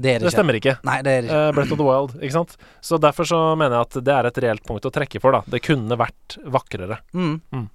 Det 0.00 0.14
det, 0.22 0.30
stemmer 0.32 0.56
ikke. 0.56 0.78
Nei, 0.88 0.98
det 1.04 1.12
er 1.18 1.26
ikke. 1.28 1.38
Uh, 1.48 1.52
Breath 1.58 1.72
of 1.76 1.78
the 1.82 1.84
Wild, 1.86 2.14
ikke 2.24 2.32
sant. 2.38 2.56
Så 2.80 2.96
derfor 3.02 3.28
så 3.28 3.40
mener 3.60 3.76
jeg 3.76 3.88
at 3.90 3.98
det 4.06 4.14
er 4.16 4.28
et 4.30 4.42
reelt 4.46 4.64
punkt 4.66 4.86
å 4.88 4.92
trekke 4.94 5.20
for, 5.20 5.36
da. 5.36 5.42
Det 5.46 5.60
kunne 5.66 5.98
vært 6.00 6.38
vakrere. 6.48 7.00
Mm. 7.12 7.34
Mm. 7.52 7.66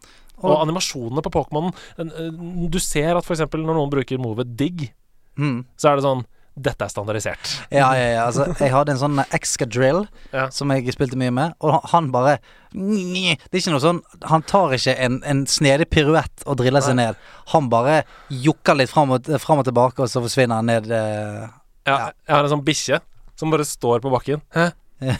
Og- 0.41 0.51
Og 0.51 0.61
animasjonene 0.67 1.21
på 1.23 1.31
Pokémonen 1.31 2.69
Du 2.69 2.79
ser 2.79 3.15
at 3.15 3.23
f.eks. 3.23 3.39
når 3.53 3.75
noen 3.77 3.89
bruker 3.93 4.17
movet 4.19 4.55
digg, 4.57 4.89
Mm. 5.37 5.65
så 5.77 5.89
er 5.91 5.95
det 5.97 6.03
sånn 6.03 6.25
Dette 6.57 6.85
er 6.85 6.87
standardisert. 6.87 7.49
Ja, 7.69 7.89
ja, 7.93 8.03
ja. 8.13 8.25
Altså, 8.29 8.45
jeg 8.57 8.71
hadde 8.71 8.93
en 8.93 8.97
sånn 9.01 9.17
Excadrill 9.35 10.05
Ja. 10.31 10.45
som 10.49 10.69
jeg 10.71 10.87
spilte 10.95 11.17
mye 11.19 11.29
med, 11.29 11.53
og 11.59 11.81
han 11.91 12.11
bare 12.11 12.37
Det 12.71 13.37
er 13.51 13.59
ikke 13.59 13.71
noe 13.73 13.83
sånn 13.83 13.99
Han 14.23 14.41
tar 14.41 14.71
ikke 14.71 14.95
en, 14.97 15.21
en 15.25 15.45
snedig 15.45 15.89
piruett 15.89 16.43
og 16.47 16.55
driller 16.57 16.79
seg 16.81 16.95
ned. 16.95 17.15
Han 17.51 17.67
bare 17.69 18.03
jokker 18.31 18.75
litt 18.77 18.89
fram 18.89 19.11
og, 19.11 19.25
fram 19.43 19.59
og 19.59 19.65
tilbake, 19.65 19.99
og 19.99 20.07
så 20.07 20.23
forsvinner 20.23 20.55
han 20.55 20.65
ned 20.71 20.89
eh, 20.91 21.47
Ja, 21.85 22.11
jeg 22.27 22.35
har 22.35 22.43
en 22.47 22.49
sånn 22.57 22.65
bikkje 22.65 22.99
som 23.37 23.51
bare 23.53 23.65
står 23.67 23.99
på 24.03 24.11
bakken. 24.13 24.41
Hæ? 24.55 24.71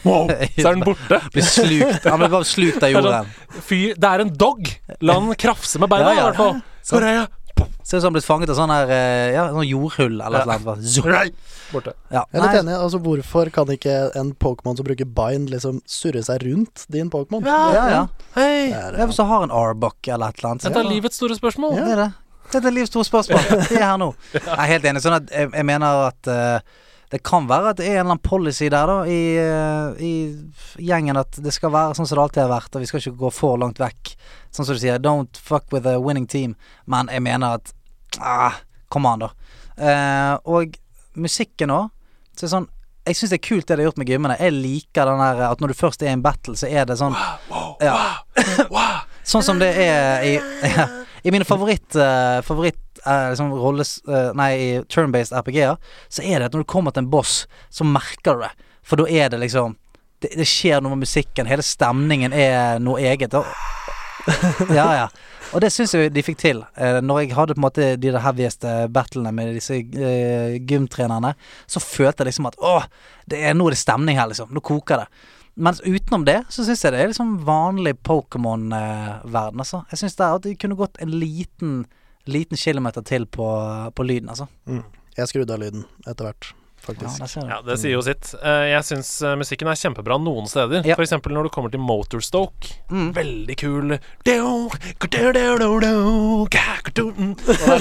Wow, 0.06 0.30
så 0.56 0.70
er 0.70 0.74
den 0.78 0.84
borte. 0.86 1.18
Blir 1.34 1.44
slukt 1.44 2.06
Han 2.08 2.18
blir 2.22 2.30
bare 2.32 2.46
slukt 2.48 2.80
av 2.80 2.86
Det 2.88 2.92
er 2.96 2.96
sånn- 2.96 3.10
jorden. 3.12 3.62
Fy, 3.68 3.80
det 3.94 4.08
er 4.12 4.22
en 4.24 4.30
dog! 4.40 4.70
La 5.04 5.18
den 5.20 5.34
krafse 5.38 5.78
med 5.82 5.90
beina, 5.92 6.10
Ja, 6.10 6.14
ja. 6.14 6.22
i 6.22 6.30
hvert 6.30 6.40
fall. 6.40 6.62
Hvor 6.90 7.04
er 7.04 7.12
jeg? 7.20 7.26
Ser 7.86 7.98
ut 7.98 8.02
som 8.02 8.08
han 8.10 8.16
blitt 8.16 8.26
fanget 8.26 8.50
av 8.52 8.56
sånn 8.58 8.72
her 8.72 8.90
eh, 8.92 9.28
Ja, 9.36 9.44
sånn 9.52 9.64
jordhull 9.68 10.16
eller 10.20 10.42
Ja. 10.42 10.56
noe. 10.58 10.74
Jeg? 10.82 11.30
Borte. 11.72 11.92
Ja. 12.10 12.24
Jeg 12.32 12.40
er 12.40 12.42
litt 12.46 12.58
enig. 12.64 12.74
Altså, 12.80 12.98
hvorfor 13.04 13.50
kan 13.54 13.70
ikke 13.76 13.94
en 14.18 14.32
Pokémon 14.34 14.76
som 14.76 14.84
bruker 14.88 15.06
bind, 15.06 15.48
liksom 15.52 15.78
surre 15.86 16.22
seg 16.26 16.42
rundt 16.48 16.84
din 16.92 17.08
Pokémon? 17.12 17.44
Ja, 17.46 17.86
ja. 17.92 18.02
Hei! 18.34 18.70
Ja, 18.72 18.90
Hvis 19.06 19.16
du 19.20 19.24
har 19.28 19.44
en 19.46 19.52
Arbuck 19.54 20.08
eller 20.08 20.28
et 20.34 20.40
eller 20.42 20.50
annet. 20.56 20.66
Dette 20.66 20.82
er 20.82 20.90
livets 20.90 21.16
store 21.20 21.36
spørsmål. 21.38 21.76
Ja. 21.78 21.84
Det 21.84 21.92
er 21.96 22.02
det. 22.04 22.12
Dette 22.52 22.66
er 22.68 22.74
livets 22.74 22.92
store 22.92 23.06
spørsmål. 23.08 23.46
Vi 23.70 23.78
er 23.78 23.86
her 23.86 24.00
nå. 24.00 24.10
Jeg 24.34 24.50
er 24.52 24.72
helt 24.72 24.90
enig. 24.90 25.02
Sånn 25.04 25.18
at 25.18 25.32
jeg, 25.32 25.50
jeg 25.52 25.68
mener 25.68 26.02
at 26.08 26.30
uh, 26.30 26.82
det 27.12 27.22
kan 27.26 27.46
være 27.46 27.70
at 27.70 27.78
det 27.78 27.86
er 27.86 27.92
en 27.92 28.00
eller 28.00 28.16
annen 28.16 28.24
policy 28.26 28.68
der 28.72 28.90
da 28.90 28.96
i, 29.06 29.20
eh, 29.38 30.00
i 30.02 30.82
gjengen 30.88 31.20
at 31.20 31.38
det 31.38 31.52
skal 31.54 31.70
være 31.70 31.94
sånn 31.94 32.08
som 32.08 32.18
det 32.18 32.24
alltid 32.24 32.42
har 32.42 32.50
vært, 32.50 32.74
og 32.74 32.82
vi 32.82 32.88
skal 32.90 32.98
ikke 32.98 33.20
gå 33.20 33.30
for 33.30 33.60
langt 33.62 33.78
vekk. 33.78 34.10
Sånn 34.50 34.66
som 34.66 34.74
du 34.74 34.82
sier, 34.82 34.98
don't 34.98 35.38
fuck 35.38 35.70
with 35.70 35.86
a 35.86 36.00
winning 36.02 36.26
team. 36.26 36.56
Men 36.90 37.12
jeg 37.12 37.22
mener 37.22 37.60
at 37.60 37.70
ah, 38.18 38.58
Kom 38.90 39.06
an, 39.10 39.22
da. 39.24 39.30
Uh, 39.76 40.34
og 40.56 40.76
musikken 41.18 41.72
òg. 41.74 41.92
Så 42.38 42.50
sånn 42.50 42.68
jeg 43.06 43.14
syns 43.14 43.30
det 43.30 43.38
er 43.38 43.46
kult 43.46 43.66
det 43.68 43.76
de 43.76 43.82
har 43.84 43.88
gjort 43.90 44.00
med 44.00 44.08
gymmene. 44.10 44.36
Jeg 44.40 44.54
liker 44.56 45.06
den 45.06 45.20
der 45.22 45.42
at 45.46 45.60
når 45.62 45.70
du 45.70 45.78
først 45.78 46.02
er 46.02 46.10
i 46.10 46.16
en 46.16 46.24
battle, 46.24 46.56
så 46.58 46.66
er 46.66 46.88
det 46.88 46.96
sånn 46.98 47.14
ja. 47.78 47.94
Sånn 49.30 49.44
som 49.46 49.60
det 49.62 49.68
er 49.78 50.26
i 50.26 50.32
ja, 50.74 50.86
I 51.26 51.32
mine 51.34 51.46
favoritt 51.48 51.96
uh, 51.98 52.38
Favoritt 52.46 53.00
uh, 53.02 53.32
liksom 53.32 53.50
rolles... 53.58 53.96
uh, 54.06 54.30
nei, 54.38 54.82
turn-based 54.92 55.34
RPG-er, 55.34 55.80
så 56.08 56.22
er 56.22 56.38
det 56.38 56.50
at 56.50 56.54
når 56.56 56.62
du 56.62 56.70
kommer 56.70 56.94
til 56.94 57.04
en 57.04 57.10
boss, 57.10 57.40
så 57.70 57.86
merker 57.86 58.38
du 58.38 58.46
det. 58.46 58.52
For 58.86 59.00
da 59.00 59.08
er 59.10 59.32
det 59.34 59.42
liksom 59.42 59.74
det, 60.22 60.32
det 60.38 60.46
skjer 60.48 60.80
noe 60.80 60.94
med 60.94 61.04
musikken. 61.04 61.48
Hele 61.50 61.64
stemningen 61.66 62.34
er 62.36 62.78
noe 62.82 63.02
eget. 63.04 63.34
Og, 63.36 63.48
ja, 64.70 64.86
ja. 65.02 65.08
Og 65.54 65.62
det 65.62 65.70
syns 65.70 65.94
jeg 65.94 66.10
de 66.14 66.24
fikk 66.26 66.40
til. 66.40 66.62
Eh, 66.74 66.98
når 67.04 67.22
jeg 67.22 67.36
hadde 67.36 67.54
på 67.54 67.60
en 67.60 67.66
måte 67.66 67.88
de 68.00 68.10
der 68.10 68.22
heavieste 68.24 68.72
battlene 68.92 69.30
med 69.34 69.54
disse 69.54 69.78
eh, 69.78 70.56
gymtrenerne, 70.66 71.34
så 71.70 71.82
følte 71.82 72.24
jeg 72.24 72.32
liksom 72.32 72.48
at 72.50 72.58
åh, 72.58 72.88
det 73.30 73.42
er, 73.44 73.54
nå 73.54 73.68
er 73.68 73.76
det 73.76 73.82
stemning 73.82 74.18
her, 74.18 74.30
liksom. 74.32 74.50
Nå 74.54 74.62
koker 74.64 75.04
det. 75.04 75.06
Mens 75.56 75.80
utenom 75.80 76.26
det, 76.26 76.42
så 76.52 76.66
syns 76.66 76.82
jeg 76.84 76.92
det 76.92 77.00
er 77.00 77.08
liksom 77.08 77.38
vanlig 77.46 77.94
Pokémon-verden, 78.04 79.62
altså. 79.62 79.80
Jeg 79.92 80.02
syns 80.02 80.18
det 80.18 80.26
er 80.26 80.36
at 80.36 80.44
de 80.44 80.52
kunne 80.60 80.76
gått 80.76 81.00
en 81.00 81.14
liten, 81.16 81.78
liten 82.28 82.60
kilometer 82.60 83.04
til 83.08 83.24
på, 83.24 83.46
på 83.96 84.04
lyden, 84.04 84.28
altså. 84.34 84.50
Mm. 84.68 84.82
Jeg 85.16 85.30
skrudde 85.30 85.56
av 85.56 85.62
lyden 85.62 85.86
etter 86.04 86.28
hvert, 86.28 86.50
faktisk. 86.86 87.20
Ja, 87.20 87.26
det. 87.26 87.46
Ja, 87.50 87.58
det 87.66 87.76
sier 87.82 87.94
jo 87.96 88.02
sitt. 88.06 88.24
Eh, 88.40 88.66
jeg 88.72 88.82
syns 88.88 89.10
eh, 89.26 89.36
musikken 89.38 89.68
er 89.70 89.76
kjempebra 89.80 90.14
noen 90.22 90.46
steder. 90.50 90.80
Ja. 90.88 90.94
Eksempel 91.02 91.30
når 91.36 91.42
du 91.48 91.50
kommer 91.56 91.70
til 91.74 91.82
Motorstoke. 91.82 92.64
Mm. 92.88 93.10
Veldig 93.16 93.56
kul. 93.60 93.86
Det 94.26 94.34
er 94.38 94.44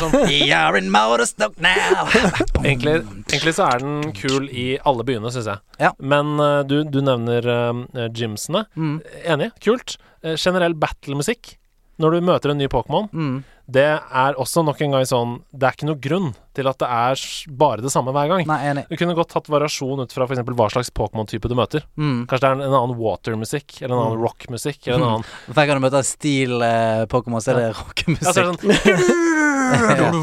sånn 0.02 0.16
You're 0.34 0.78
in 0.82 0.90
Motorstoke 0.92 1.58
now! 1.64 2.04
Egentlig, 2.66 2.96
egentlig 3.30 3.54
så 3.56 3.64
er 3.70 3.78
den 3.84 4.12
kul 4.18 4.44
i 4.50 4.80
alle 4.88 5.04
byene, 5.06 5.30
syns 5.34 5.48
jeg. 5.54 5.60
Ja. 5.80 5.92
Men 6.02 6.26
eh, 6.42 6.62
du, 6.68 6.78
du 6.90 7.00
nevner 7.06 7.46
uh, 7.46 7.74
gymsene. 8.16 8.66
Mm. 8.76 9.00
Enig, 9.36 9.50
kult. 9.64 9.90
Generell 10.26 10.66
generell 10.66 10.80
battlemusikk 10.80 11.58
når 12.00 12.12
du 12.12 12.22
møter 12.28 12.52
en 12.52 12.58
ny 12.60 12.68
Pokémon, 12.68 13.10
Mm. 13.14 13.44
det 13.72 13.84
er 13.86 14.34
også 14.36 14.64
nok 14.66 14.82
en 14.82 14.92
gang 14.92 15.06
sånn 15.06 15.42
Det 15.56 15.64
er 15.64 15.72
ikke 15.78 15.88
noe 15.88 15.96
grunn 16.00 16.34
til 16.54 16.68
at 16.68 16.78
det 16.78 16.88
er 16.88 17.16
bare 17.56 17.82
det 17.82 17.92
samme 17.92 18.12
hver 18.14 18.28
gang. 18.28 18.46
Nei, 18.48 18.60
enig. 18.68 18.84
Du 18.90 18.96
kunne 18.98 19.16
godt 19.16 19.34
hatt 19.34 19.48
variasjon 19.48 20.00
ut 20.04 20.12
fra 20.14 20.26
f.eks. 20.28 20.40
hva 20.44 20.70
slags 20.72 20.92
Pokémon-type 20.92 21.48
du 21.50 21.56
møter. 21.56 21.84
Mm. 21.98 22.26
Kanskje 22.28 22.42
det 22.42 22.50
er 22.50 22.56
en, 22.56 22.62
en 22.62 22.78
annen 22.82 22.98
watermusikk, 23.00 23.82
eller 23.82 23.96
en 23.96 24.02
annen 24.06 24.20
Mm. 24.20 24.26
rockmusikk, 24.28 24.88
eller 24.88 24.96
en 24.96 25.02
Mm. 25.02 25.14
annen 25.16 25.26
Hver 25.56 25.68
gang 25.68 25.80
du 25.82 25.86
møter 25.88 26.04
stil-Pokémon, 26.04 27.42
så 27.42 27.52
er 27.52 27.56
det 27.56 27.76
rock-musikk. 27.76 28.36
det 28.36 28.46
sånn 28.46 30.16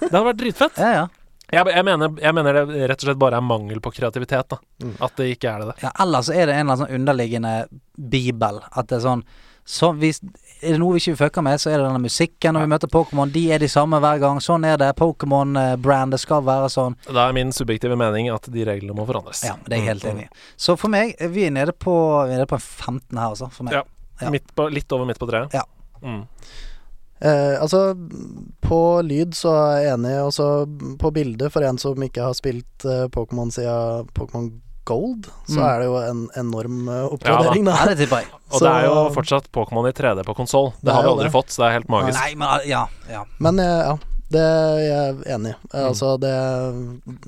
Det 0.00 0.10
hadde 0.10 0.24
vært 0.26 0.40
dritfett. 0.40 0.78
Ja, 0.78 0.92
ja. 0.92 1.08
Jeg, 1.52 1.66
jeg, 1.68 1.84
mener, 1.84 2.14
jeg 2.16 2.32
mener 2.32 2.56
det 2.64 2.86
rett 2.88 3.02
og 3.02 3.08
slett 3.10 3.18
bare 3.20 3.36
er 3.36 3.44
mangel 3.44 3.80
på 3.84 3.90
kreativitet. 3.92 4.48
da 4.54 4.56
Mm. 4.82 4.94
At 5.04 5.16
det 5.16 5.26
ikke 5.36 5.50
er 5.52 5.58
det. 5.66 5.74
ja 5.82 5.90
Eller 6.00 6.20
så 6.24 6.32
er 6.34 6.46
det 6.46 6.54
en 6.56 6.66
eller 6.66 6.72
annen 6.72 6.86
sånn 6.86 6.94
underliggende 6.96 7.68
bibel. 8.08 8.60
At 8.74 8.86
det 8.88 8.96
er 8.98 9.04
sånn 9.04 9.22
så 9.64 9.92
hvis, 9.94 10.18
Er 10.62 10.76
det 10.76 10.78
noe 10.78 10.94
vi 10.94 11.02
ikke 11.02 11.18
fucker 11.18 11.42
med, 11.42 11.58
så 11.58 11.72
er 11.72 11.80
det 11.80 11.88
denne 11.88 12.02
musikken. 12.04 12.54
Når 12.54 12.64
vi 12.64 12.70
møter 12.70 12.90
Pokémon, 12.92 13.32
de 13.34 13.42
er 13.50 13.62
de 13.62 13.68
samme 13.70 13.98
hver 14.02 14.20
gang. 14.22 14.38
Sånn 14.44 14.66
er 14.68 14.78
det. 14.78 14.92
Pokémon-brandet 15.00 16.22
skal 16.22 16.44
være 16.46 16.68
sånn. 16.70 16.94
Da 17.08 17.26
er 17.26 17.34
min 17.36 17.50
subjektive 17.54 17.98
mening 17.98 18.30
at 18.30 18.46
de 18.52 18.66
reglene 18.68 18.94
må 18.94 19.06
forandres. 19.08 19.42
Ja, 19.46 19.56
det 19.66 19.74
er 19.74 19.82
jeg 19.82 19.90
helt 19.90 20.06
enig 20.12 20.28
i. 20.28 20.44
Så 20.60 20.78
for 20.78 20.92
meg, 20.92 21.16
vi 21.34 21.48
er 21.48 21.54
nede 21.54 21.74
på 21.74 21.94
Vi 22.28 22.36
er 22.36 22.38
nede 22.38 22.50
på 22.50 22.58
en 22.60 22.62
15 22.62 23.18
her, 23.18 23.32
altså. 23.32 23.50
For 23.50 23.66
meg. 23.66 23.80
Ja. 23.80 23.86
Ja. 24.22 24.30
Midt 24.30 24.54
på, 24.54 24.68
litt 24.70 24.92
over 24.94 25.08
midt 25.08 25.18
på 25.18 25.26
treet. 25.26 25.54
Ja. 25.56 25.64
Mm. 26.02 26.22
Eh, 27.22 27.62
altså, 27.62 27.94
på 28.60 29.02
lyd 29.06 29.34
så 29.38 29.54
er 29.54 29.78
jeg 29.84 29.94
enig, 29.96 30.14
og 30.24 30.32
så 30.34 30.48
på 30.98 31.10
bildet, 31.14 31.52
for 31.54 31.66
en 31.66 31.78
som 31.78 32.02
ikke 32.02 32.24
har 32.26 32.34
spilt 32.38 32.86
eh, 32.86 33.06
Pokémon 33.14 33.50
siden 33.54 34.08
Pokémon 34.14 34.50
Gold, 34.84 35.28
så 35.46 35.58
Mm. 35.60 35.66
er 35.68 35.78
det 35.78 35.86
jo 35.86 35.96
en 36.02 36.22
enorm 36.36 36.88
eh, 36.88 37.04
oppgradering, 37.14 37.66
Ja, 37.66 37.84
da. 37.86 37.94
da. 37.94 38.22
Og 38.52 38.58
Så- 38.58 38.64
det 38.66 38.72
er 38.72 38.84
jo 38.88 39.10
fortsatt 39.14 39.46
Pokémon 39.52 39.88
i 39.88 39.92
3D 39.92 40.24
på 40.24 40.34
konsoll. 40.34 40.72
Det 40.80 40.84
Det 40.84 40.92
har 40.94 41.02
vi 41.02 41.08
aldri 41.08 41.24
det. 41.28 41.32
fått, 41.32 41.48
så 41.54 41.62
det 41.62 41.68
er 41.68 41.76
helt 41.78 41.88
magisk. 41.88 42.18
Nei, 42.18 42.34
men 42.34 42.60
ja. 42.68 42.86
ja. 43.08 43.24
Men 43.38 43.58
eh, 43.60 43.82
ja, 43.86 43.96
det 44.32 44.40
er 44.40 44.78
jeg 44.82 45.24
enig 45.36 45.54
i. 45.54 45.56
Eh, 45.72 45.80
Mm. 45.82 45.88
Altså, 45.88 46.18
det, 46.20 46.34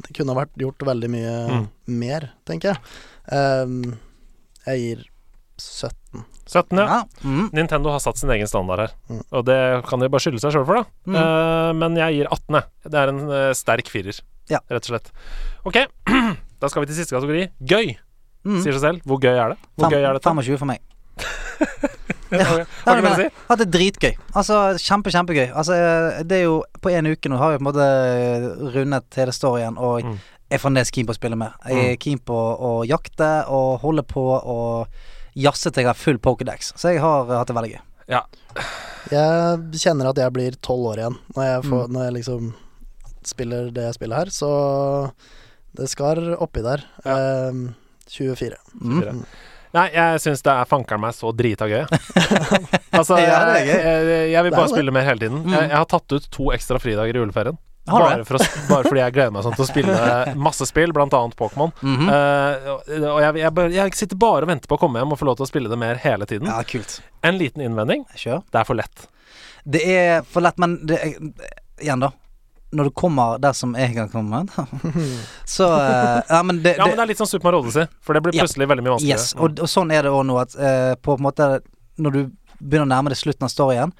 det 0.02 0.14
kunne 0.16 0.34
vært 0.34 0.52
gjort 0.58 0.78
veldig 0.78 1.10
mye 1.10 1.48
Mm. 1.48 1.68
mer, 1.86 2.30
tenker 2.44 2.74
jeg. 2.74 2.78
Um, 3.32 3.98
jeg 4.66 4.78
gir 4.80 5.04
17. 5.58 6.24
17, 6.46 6.76
ja. 6.76 6.84
ja. 6.86 7.02
Mm. 7.24 7.50
Nintendo 7.52 7.90
har 7.90 8.00
satt 8.00 8.18
sin 8.18 8.28
egen 8.30 8.46
standard 8.46 8.78
her, 8.80 8.90
Mm. 9.08 9.22
og 9.32 9.44
det 9.46 9.86
kan 9.86 9.98
de 10.00 10.08
bare 10.08 10.20
skylde 10.20 10.40
seg 10.42 10.52
sjøl 10.52 10.66
for, 10.66 10.74
da. 10.82 10.84
Mm. 11.06 11.16
Uh, 11.16 11.72
men 11.72 11.96
jeg 11.96 12.18
gir 12.18 12.26
18, 12.30 12.54
jeg. 12.58 12.64
Det 12.90 12.94
er 13.00 13.08
en 13.14 13.22
uh, 13.30 13.52
sterk 13.54 13.88
firer, 13.88 14.20
Ja. 14.50 14.58
rett 14.68 14.90
og 14.90 15.00
slett. 15.00 15.10
Ok, 15.64 15.86
da 16.64 16.70
skal 16.72 16.84
vi 16.84 16.90
til 16.90 16.96
siste 17.02 17.14
kategori. 17.16 17.44
Gøy, 17.74 17.94
Mm. 18.44 18.58
sier 18.60 18.74
seg 18.76 18.80
selv. 18.82 19.04
Hvor 19.08 19.20
gøy 19.22 19.36
er 19.40 19.54
det? 19.54 19.58
Hvor 19.76 19.86
Fem- 19.88 19.94
gøy 19.94 20.02
er 20.04 20.12
dette? 20.18 20.28
25 20.28 20.58
for 20.60 20.68
meg. 20.68 20.80
Hva 22.34 22.66
kan 22.84 23.04
du 23.04 23.08
si? 23.14 23.22
jeg. 23.28 23.32
At 23.48 23.60
det 23.60 23.66
er 23.68 23.72
dritgøy. 23.76 24.14
Altså, 24.36 24.56
kjempe, 24.82 25.12
kjempegøy. 25.14 25.46
Altså, 25.54 25.76
det 26.26 26.38
er 26.40 26.46
jo 26.48 26.56
På 26.82 26.90
en 26.92 27.06
uke 27.08 27.30
nå 27.30 27.38
har 27.40 27.54
jeg 27.54 27.60
på 27.60 27.64
en 27.64 27.70
måte 27.70 28.74
rundet 28.74 29.16
hele 29.16 29.32
storyen, 29.32 29.78
og 29.78 30.02
Mm. 30.04 30.18
er 30.50 30.58
fremdeles 30.60 30.90
keen 30.92 31.06
på 31.06 31.14
å 31.14 31.18
spille 31.18 31.36
mer. 31.40 31.54
Jeg 31.66 31.76
er 31.78 31.92
Mm. 31.94 32.00
keen 32.00 32.18
på 32.18 32.36
å 32.60 32.84
jakte 32.86 33.48
og 33.48 33.80
holde 33.80 34.02
på 34.02 34.24
og 34.44 34.88
jazze 35.36 35.70
til 35.72 35.82
jeg 35.84 35.86
har 35.86 35.94
full 35.94 36.18
Pokédex. 36.18 36.74
Så 36.76 36.92
jeg 36.92 37.00
har 37.00 37.24
hatt 37.26 37.46
det 37.46 37.56
veldig 37.56 37.72
gøy. 37.72 37.80
Ja. 38.08 38.20
Jeg 39.10 39.72
kjenner 39.80 40.10
at 40.10 40.16
jeg 40.16 40.32
blir 40.32 40.50
tolv 40.60 40.92
år 40.92 40.96
igjen 40.98 41.16
når 41.34 41.44
jeg, 41.44 41.62
får, 41.70 41.86
Mm. 41.88 41.92
når 41.92 42.04
jeg 42.04 42.12
liksom 42.14 42.54
spiller 43.24 43.70
det 43.72 43.82
jeg 43.84 43.94
spiller 43.94 44.16
her, 44.16 44.26
så 44.26 45.12
det 45.74 45.88
skal 45.90 46.34
oppi 46.38 46.62
der. 46.64 46.84
Um, 47.04 47.66
24. 48.10 48.56
Mm. 48.80 49.00
Fire. 49.00 49.14
Nei, 49.74 49.88
jeg 49.90 50.20
syns 50.22 50.44
det 50.46 50.52
er 50.52 50.68
fankeren 50.70 51.02
meg 51.02 51.14
så 51.16 51.32
drita 51.34 51.66
gøy. 51.66 51.82
altså, 52.98 53.18
Ja, 53.18 53.40
jeg, 53.58 53.74
jeg, 53.74 54.26
jeg 54.30 54.46
vil 54.46 54.54
bare 54.54 54.70
spille 54.70 54.94
mer 54.94 55.06
hele 55.08 55.24
tiden. 55.24 55.40
Mm. 55.42 55.54
Jeg, 55.56 55.70
jeg 55.72 55.78
har 55.80 55.88
tatt 55.90 56.14
ut 56.14 56.28
to 56.36 56.50
ekstra 56.54 56.78
fridager 56.82 57.18
i 57.18 57.24
juleferien. 57.24 57.58
Bare, 57.84 58.22
for 58.24 58.38
å, 58.38 58.44
bare 58.70 58.86
fordi 58.86 59.00
jeg 59.02 59.12
gleder 59.12 59.32
meg 59.34 59.42
sånn 59.44 59.56
til 59.58 59.66
å 59.66 59.68
spille 59.68 59.96
masse 60.46 60.64
spill, 60.70 60.94
blant 60.96 61.12
annet 61.18 61.36
Pokémon. 61.36 61.74
Mm 61.82 61.96
-hmm. 62.00 62.68
og 62.72 63.10
og 63.10 63.20
jeg, 63.20 63.36
jeg, 63.42 63.72
jeg 63.74 63.94
sitter 63.94 64.16
bare 64.16 64.46
og 64.46 64.48
venter 64.48 64.68
på 64.68 64.78
å 64.78 64.80
komme 64.80 65.02
hjem 65.02 65.12
og 65.12 65.18
få 65.18 65.28
lov 65.28 65.36
til 65.36 65.44
å 65.44 65.50
spille 65.50 65.68
det 65.68 65.78
mer 65.78 66.00
hele 66.00 66.26
tiden. 66.26 66.48
Ja, 66.48 66.62
kult. 66.62 67.02
En 67.22 67.38
liten 67.38 67.60
innvending. 67.60 68.06
Kjør. 68.16 68.40
Det 68.50 68.60
er 68.60 68.64
for 68.64 68.74
lett. 68.74 69.08
Det 69.64 69.82
er 69.84 70.22
for 70.22 70.40
lett, 70.40 70.58
men 70.58 70.86
det 70.86 71.00
igjen, 71.80 72.00
da. 72.00 72.12
Når 72.74 72.88
du 72.88 72.90
kommer 72.98 73.38
der 73.38 73.52
som 73.54 73.74
jeg 73.78 73.94
kan 73.94 74.08
komme, 74.12 74.42
så 75.56 75.68
uh, 75.70 76.20
Ja, 76.28 76.42
men 76.42 76.62
det, 76.64 76.76
Ja, 76.78 76.86
men 76.88 76.96
det 76.98 77.04
er 77.04 77.10
litt 77.12 77.20
sånn 77.22 77.30
Super 77.30 77.48
Mario 77.50 77.62
Odyssey, 77.64 77.86
for 78.02 78.14
det 78.16 78.22
blir 78.26 78.34
Ja. 78.36 78.44
plutselig 78.46 78.68
veldig 78.70 78.84
mye 78.86 78.94
vanskeligere. 78.96 79.20
Yes, 79.20 79.34
og, 79.38 79.60
og 79.62 79.70
sånn 79.70 79.92
er 79.94 80.02
det 80.08 80.12
òg 80.14 80.24
nå, 80.28 80.38
at 80.42 80.56
uh, 80.58 80.94
på 81.04 81.16
en 81.18 81.22
måte 81.28 81.50
Når 82.02 82.10
du 82.16 82.22
begynner 82.58 82.86
å 82.88 82.92
nærme 82.94 83.12
deg 83.12 83.18
slutten 83.20 83.46
av 83.46 83.52
storyen, 83.52 83.92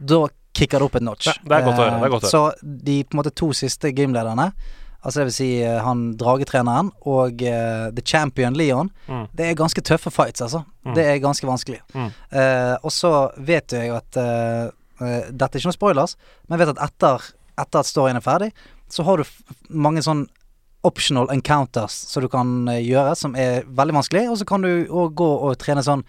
da 0.00 0.26
kicker 0.58 0.80
det 0.82 0.86
opp 0.88 0.96
et 0.98 1.04
notch. 1.06 1.26
Ja, 1.30 1.34
det 1.44 1.54
er 1.60 1.64
godt 1.68 1.78
å 1.78 1.84
høre, 1.84 2.00
det 2.02 2.06
er 2.08 2.12
godt 2.12 2.26
å 2.26 2.28
Eh, 2.28 2.32
Så 2.34 2.68
de 2.84 2.96
på 3.04 3.14
en 3.14 3.20
måte 3.22 3.32
to 3.34 3.48
siste 3.54 3.92
gymlederne, 3.94 4.48
altså 4.98 5.20
det 5.20 5.26
vil 5.28 5.36
si 5.36 5.48
han 5.62 6.00
dragetreneren 6.18 6.88
og 7.06 7.40
uh, 7.46 7.88
The 7.94 8.02
Champion 8.04 8.56
Leon, 8.58 8.90
Mm. 9.08 9.28
det 9.38 9.46
er 9.46 9.54
ganske 9.54 9.80
tøffe 9.86 10.10
fights, 10.12 10.42
altså. 10.42 10.64
Mm. 10.84 10.94
Det 10.96 11.04
er 11.06 11.20
ganske 11.22 11.46
vanskelig. 11.46 11.78
Mm. 11.94 12.10
Uh, 12.34 12.74
og 12.82 12.90
så 12.92 13.12
vet 13.38 13.72
jeg 13.72 13.94
at 13.94 14.18
uh, 14.20 14.68
Dette 14.98 15.54
er 15.54 15.60
ikke 15.60 15.68
noen 15.70 15.76
spoilers, 15.78 16.16
men 16.48 16.58
jeg 16.58 16.66
vet 16.66 16.74
at 16.76 16.88
etter, 16.90 17.28
etter 17.58 17.82
at 17.82 17.90
storyen 17.90 18.18
er 18.20 18.24
ferdig, 18.24 18.50
så 18.88 19.04
har 19.06 19.20
du 19.20 19.54
mange 19.68 20.02
sånn 20.04 20.26
optional 20.86 21.30
encounters 21.34 21.92
som 22.08 22.22
du 22.22 22.30
kan 22.32 22.68
eh, 22.70 22.82
gjøre, 22.86 23.14
som 23.18 23.36
er 23.36 23.66
veldig 23.66 23.98
vanskelig. 23.98 24.28
Og 24.30 24.40
så 24.40 24.48
kan 24.48 24.64
du 24.64 24.70
òg 24.86 25.16
gå 25.18 25.30
og 25.48 25.56
trene 25.60 25.84
sånn 25.84 26.06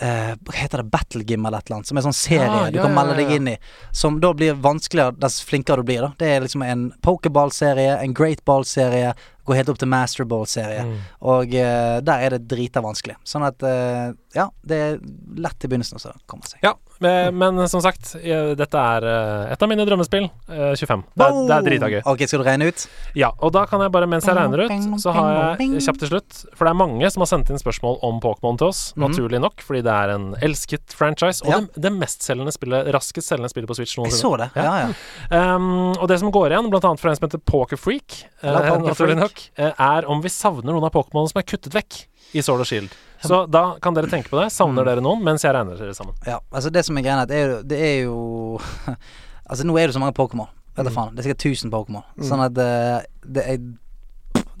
Uh, 0.00 0.32
heter 0.56 0.80
det? 0.80 0.88
Battle 0.88 1.20
Gym 1.22 1.46
eller 1.46 1.58
et 1.58 1.66
eller 1.66 1.76
annet. 1.76 1.88
Som 1.90 1.98
er 2.00 2.04
sånn 2.06 2.16
serie 2.16 2.46
Ja, 2.48 2.70
du 2.72 2.78
kan 2.80 2.94
melde 2.96 3.18
deg 3.18 3.34
inn 3.34 3.50
i. 3.52 3.56
Som 3.92 4.22
da 4.24 4.30
blir 4.32 4.56
vanskeligere 4.56 5.12
dess 5.20 5.42
flinkere 5.44 5.82
du 5.82 5.90
blir. 5.90 6.00
da 6.00 6.08
Det 6.18 6.30
er 6.32 6.40
liksom 6.40 6.64
en 6.64 6.86
pokerball-serie, 7.04 7.98
en 8.00 8.14
great 8.16 8.40
ball-serie, 8.48 9.12
går 9.44 9.58
helt 9.58 9.68
opp 9.68 9.82
til 9.82 9.92
master 9.92 10.24
ball-serie. 10.24 10.86
Mm. 10.88 10.96
Og 11.34 11.54
uh, 11.54 12.00
der 12.00 12.24
er 12.24 12.36
det 12.38 12.48
drita 12.48 12.80
vanskelig. 12.80 13.18
Sånn 13.28 13.44
at 13.44 13.62
eh, 13.68 14.16
ja, 14.34 14.48
det 14.64 14.76
er 14.80 14.98
lett 15.36 15.64
i 15.64 15.68
begynnelsen 15.68 15.98
å 16.00 16.12
komme 16.30 16.46
seg. 16.48 16.58
Ja, 16.64 16.74
men, 17.02 17.34
men 17.36 17.68
som 17.68 17.82
sagt, 17.82 18.14
eh, 18.22 18.52
dette 18.56 18.78
er 18.78 19.04
eh, 19.04 19.52
et 19.52 19.62
av 19.62 19.68
mine 19.68 19.84
drømmespill. 19.84 20.28
eh, 20.48 20.72
25. 20.78 21.02
Det 21.18 21.26
er, 21.26 21.38
det 21.48 21.56
er 21.56 21.66
drita 21.66 21.88
gøy. 21.92 22.00
Ok, 22.12 22.22
skal 22.30 22.40
du 22.42 22.46
regne 22.46 22.68
ut? 22.70 22.84
Ja, 23.18 23.32
og 23.42 23.52
da 23.52 23.64
kan 23.66 23.82
jeg 23.84 23.92
bare, 23.92 24.06
mens 24.06 24.24
jeg 24.28 24.36
regner 24.38 24.64
ut, 24.64 25.00
så 25.02 25.12
har 25.16 25.56
jeg 25.58 25.82
kjapt 25.82 25.98
til 26.04 26.08
slutt 26.12 26.38
For 26.56 26.64
det 26.64 26.70
er 26.72 26.78
mange 26.78 27.10
som 27.12 27.24
har 27.24 27.30
sendt 27.32 27.50
inn 27.50 27.58
spørsmål 27.60 27.98
om 28.06 28.20
Pokémon 28.22 28.56
til 28.60 28.68
oss, 28.70 28.82
Mhm. 28.96 29.02
naturlig 29.08 29.40
nok, 29.42 29.60
fordi 29.66 29.82
det 29.82 29.92
er 29.92 30.14
en 30.14 30.34
elsket 30.42 30.94
franchise. 30.96 31.42
Og 31.44 31.50
Ja. 31.52 31.60
det, 31.60 31.82
det 31.82 31.92
mestselgende 31.92 32.52
spillet, 32.54 32.88
raskest 32.94 33.28
selgende 33.28 33.50
spillet 33.50 33.68
på 33.68 33.74
Switch 33.76 33.96
Jeg 33.98 34.12
så 34.12 34.36
det. 34.38 34.50
Ja, 34.56 34.86
ja. 34.86 35.54
Um, 35.56 35.92
og 35.98 36.08
det 36.08 36.18
som 36.20 36.30
går 36.32 36.50
igjen, 36.52 36.70
blant 36.70 36.84
annet 36.84 37.00
fra 37.00 37.10
en 37.10 37.16
som 37.16 37.28
heter 37.28 37.42
Pokerfreak, 37.44 38.24
uh, 38.44 38.52
Poker 38.62 38.86
naturlig 38.88 39.16
nok, 39.18 39.42
eh, 39.58 39.72
er 39.78 40.06
om 40.08 40.20
vi 40.22 40.28
savner 40.32 40.72
noen 40.72 40.84
av 40.84 40.92
Pokémonene 40.94 41.28
som 41.32 41.40
er 41.42 41.46
kuttet 41.48 41.72
vekk 41.74 42.06
i 42.34 42.42
Sword 42.42 42.60
og 42.64 42.66
Shield. 42.68 42.94
Så 43.22 43.44
da 43.50 43.76
kan 43.82 43.94
dere 43.94 44.08
tenke 44.10 44.28
på 44.32 44.38
det. 44.40 44.48
Savner 44.52 44.82
Mm. 44.82 44.88
dere 44.88 45.00
noen 45.04 45.22
mens 45.22 45.42
jeg 45.44 45.54
regner 45.54 45.76
dere 45.78 45.94
sammen? 45.94 46.14
Ja, 46.26 46.40
altså 46.52 46.72
det 46.72 46.84
som 46.84 46.96
er 46.98 47.02
greia, 47.02 47.26
det 47.26 47.36
er 47.38 47.62
det 47.62 47.78
er 47.78 48.02
jo 48.04 48.58
Altså 49.50 49.64
nå 49.68 49.76
er 49.78 49.86
det 49.90 49.94
så 49.94 50.00
mange 50.00 50.14
Pokémon. 50.16 50.48
Vet 50.76 50.86
du 50.86 50.90
Mm. 50.90 50.94
faen. 50.96 51.14
Det 51.14 51.20
er 51.26 51.28
sikkert 51.28 51.44
1000 51.44 51.70
Pokémon. 51.70 52.02
Mm. 52.16 52.24
Sånn 52.24 52.44
at 52.44 52.54
det, 52.54 53.06
det 53.26 53.44
er 53.46 53.58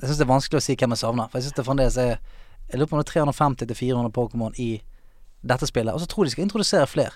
Jeg 0.02 0.08
syns 0.10 0.18
det 0.18 0.26
er 0.26 0.34
vanskelig 0.34 0.58
å 0.58 0.62
si 0.62 0.74
hvem 0.76 0.90
jeg 0.90 0.98
savner. 0.98 1.28
For 1.30 1.38
jeg 1.38 1.44
syns 1.48 1.56
det 1.56 1.64
fremdeles 1.66 1.96
er 1.98 2.18
Jeg 2.70 2.78
lurer 2.80 2.88
på 2.88 2.96
om 2.96 3.02
det 3.02 3.08
er 3.08 3.24
350-400 3.26 4.12
Pokémon 4.12 4.52
i 4.58 4.82
dette 5.44 5.66
spillet. 5.66 5.92
Og 5.94 6.00
så 6.00 6.06
tror 6.06 6.24
jeg 6.24 6.30
de 6.30 6.30
skal 6.36 6.44
introdusere 6.46 6.86
flere. 6.86 7.12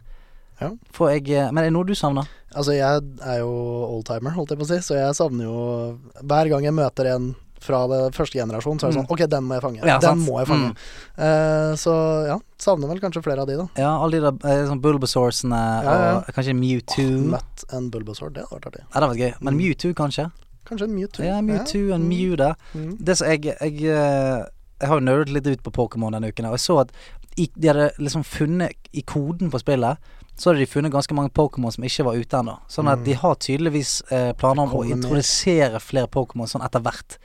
Ja. 0.60 0.70
Jeg 1.10 1.30
eh, 1.30 1.50
Men 1.52 1.58
er 1.58 1.66
det 1.68 1.72
noe 1.76 1.84
du 1.84 1.94
savner? 1.94 2.26
Altså, 2.54 2.72
jeg 2.72 3.02
er 3.22 3.38
jo 3.40 3.50
oldtimer, 3.92 4.32
holdt 4.32 4.50
jeg 4.50 4.58
på 4.58 4.64
å 4.64 4.68
si, 4.70 4.78
så 4.80 4.94
jeg 4.96 5.14
savner 5.14 5.44
jo 5.44 5.98
Hver 6.24 6.48
gang 6.48 6.64
jeg 6.64 6.72
møter 6.74 7.06
en 7.14 7.34
fra 7.60 7.86
det 7.88 8.14
første 8.14 8.38
generasjon, 8.38 8.78
så 8.78 8.86
er 8.86 8.90
det 8.92 8.98
sånn 8.98 9.06
Mm. 9.06 9.12
Ok, 9.14 9.22
den 9.30 9.44
må 9.44 9.54
jeg 9.56 9.62
fange. 9.62 9.80
Ja, 9.86 9.98
den 9.98 10.10
sant. 10.10 10.26
må 10.28 10.38
jeg 10.38 10.46
fange. 10.48 10.68
Mm. 10.74 10.76
Uh, 11.18 11.72
så 11.76 11.94
ja, 12.28 12.36
savner 12.58 12.88
vel 12.88 13.00
kanskje 13.00 13.22
flere 13.24 13.40
av 13.42 13.46
de, 13.48 13.56
da. 13.56 13.66
Ja, 13.80 13.92
alle 14.02 14.20
de 14.20 14.20
der 14.30 14.50
eh, 14.52 14.66
sånn 14.68 14.80
Bulbasaursene 14.84 15.60
Ja, 15.84 15.94
ja. 16.06 16.16
og 16.18 16.34
kanskje 16.36 16.54
Mewtwo. 16.54 17.06
Møtt 17.36 17.64
en 17.72 17.90
Bulbasaur, 17.90 18.30
det 18.34 18.44
hadde 18.44 18.58
vært 18.60 18.66
artig. 18.72 18.82
Ja, 18.84 18.92
det 18.92 19.02
hadde 19.02 19.14
vært 19.14 19.24
gøy. 19.24 19.34
Men 19.40 19.54
Mm. 19.54 19.60
Mewtwo, 19.62 19.94
kanskje? 19.94 20.30
Kanskje 20.66 20.84
en 20.88 20.94
Mewtwo. 20.96 21.24
Ja, 21.24 21.40
Mewtwo 21.40 21.96
Mm. 21.96 22.08
Mew 22.08 22.36
der. 22.36 22.54
Mm. 22.74 22.96
Det 23.04 23.16
som 23.16 23.28
jeg 23.28 23.42
Jeg, 23.44 23.74
eh, 23.84 24.44
jeg 24.80 24.88
har 24.88 24.98
jo 25.00 25.04
nerdet 25.06 25.32
litt 25.32 25.46
ut 25.46 25.62
på 25.62 25.70
Pokémon 25.72 26.12
denne 26.12 26.28
uken, 26.32 26.44
og 26.46 26.52
jeg 26.58 26.60
så 26.60 26.80
at 26.80 26.92
de 27.36 27.68
hadde 27.68 27.90
liksom 27.98 28.22
funnet 28.24 28.72
I 28.92 29.02
koden 29.02 29.50
på 29.50 29.58
spillet 29.60 29.96
så 30.36 30.50
hadde 30.50 30.60
de 30.60 30.66
funnet 30.68 30.92
ganske 30.92 31.14
mange 31.16 31.30
Pokémon 31.32 31.72
som 31.72 31.84
ikke 31.84 32.04
var 32.04 32.14
ute 32.20 32.36
ennå. 32.36 32.58
Sånn 32.68 32.88
at 32.92 32.98
Mm. 32.98 33.04
de 33.04 33.12
har 33.14 33.34
tydeligvis 33.36 34.02
eh, 34.12 34.32
planer 34.32 34.62
om 34.62 34.68
å 34.68 34.82
Kommer 34.82 34.96
introdusere 34.96 35.80
flere 35.80 36.06
Pokémon 36.08 36.46
sånn 36.46 36.62
etter 36.64 36.80
hvert. 36.84 37.16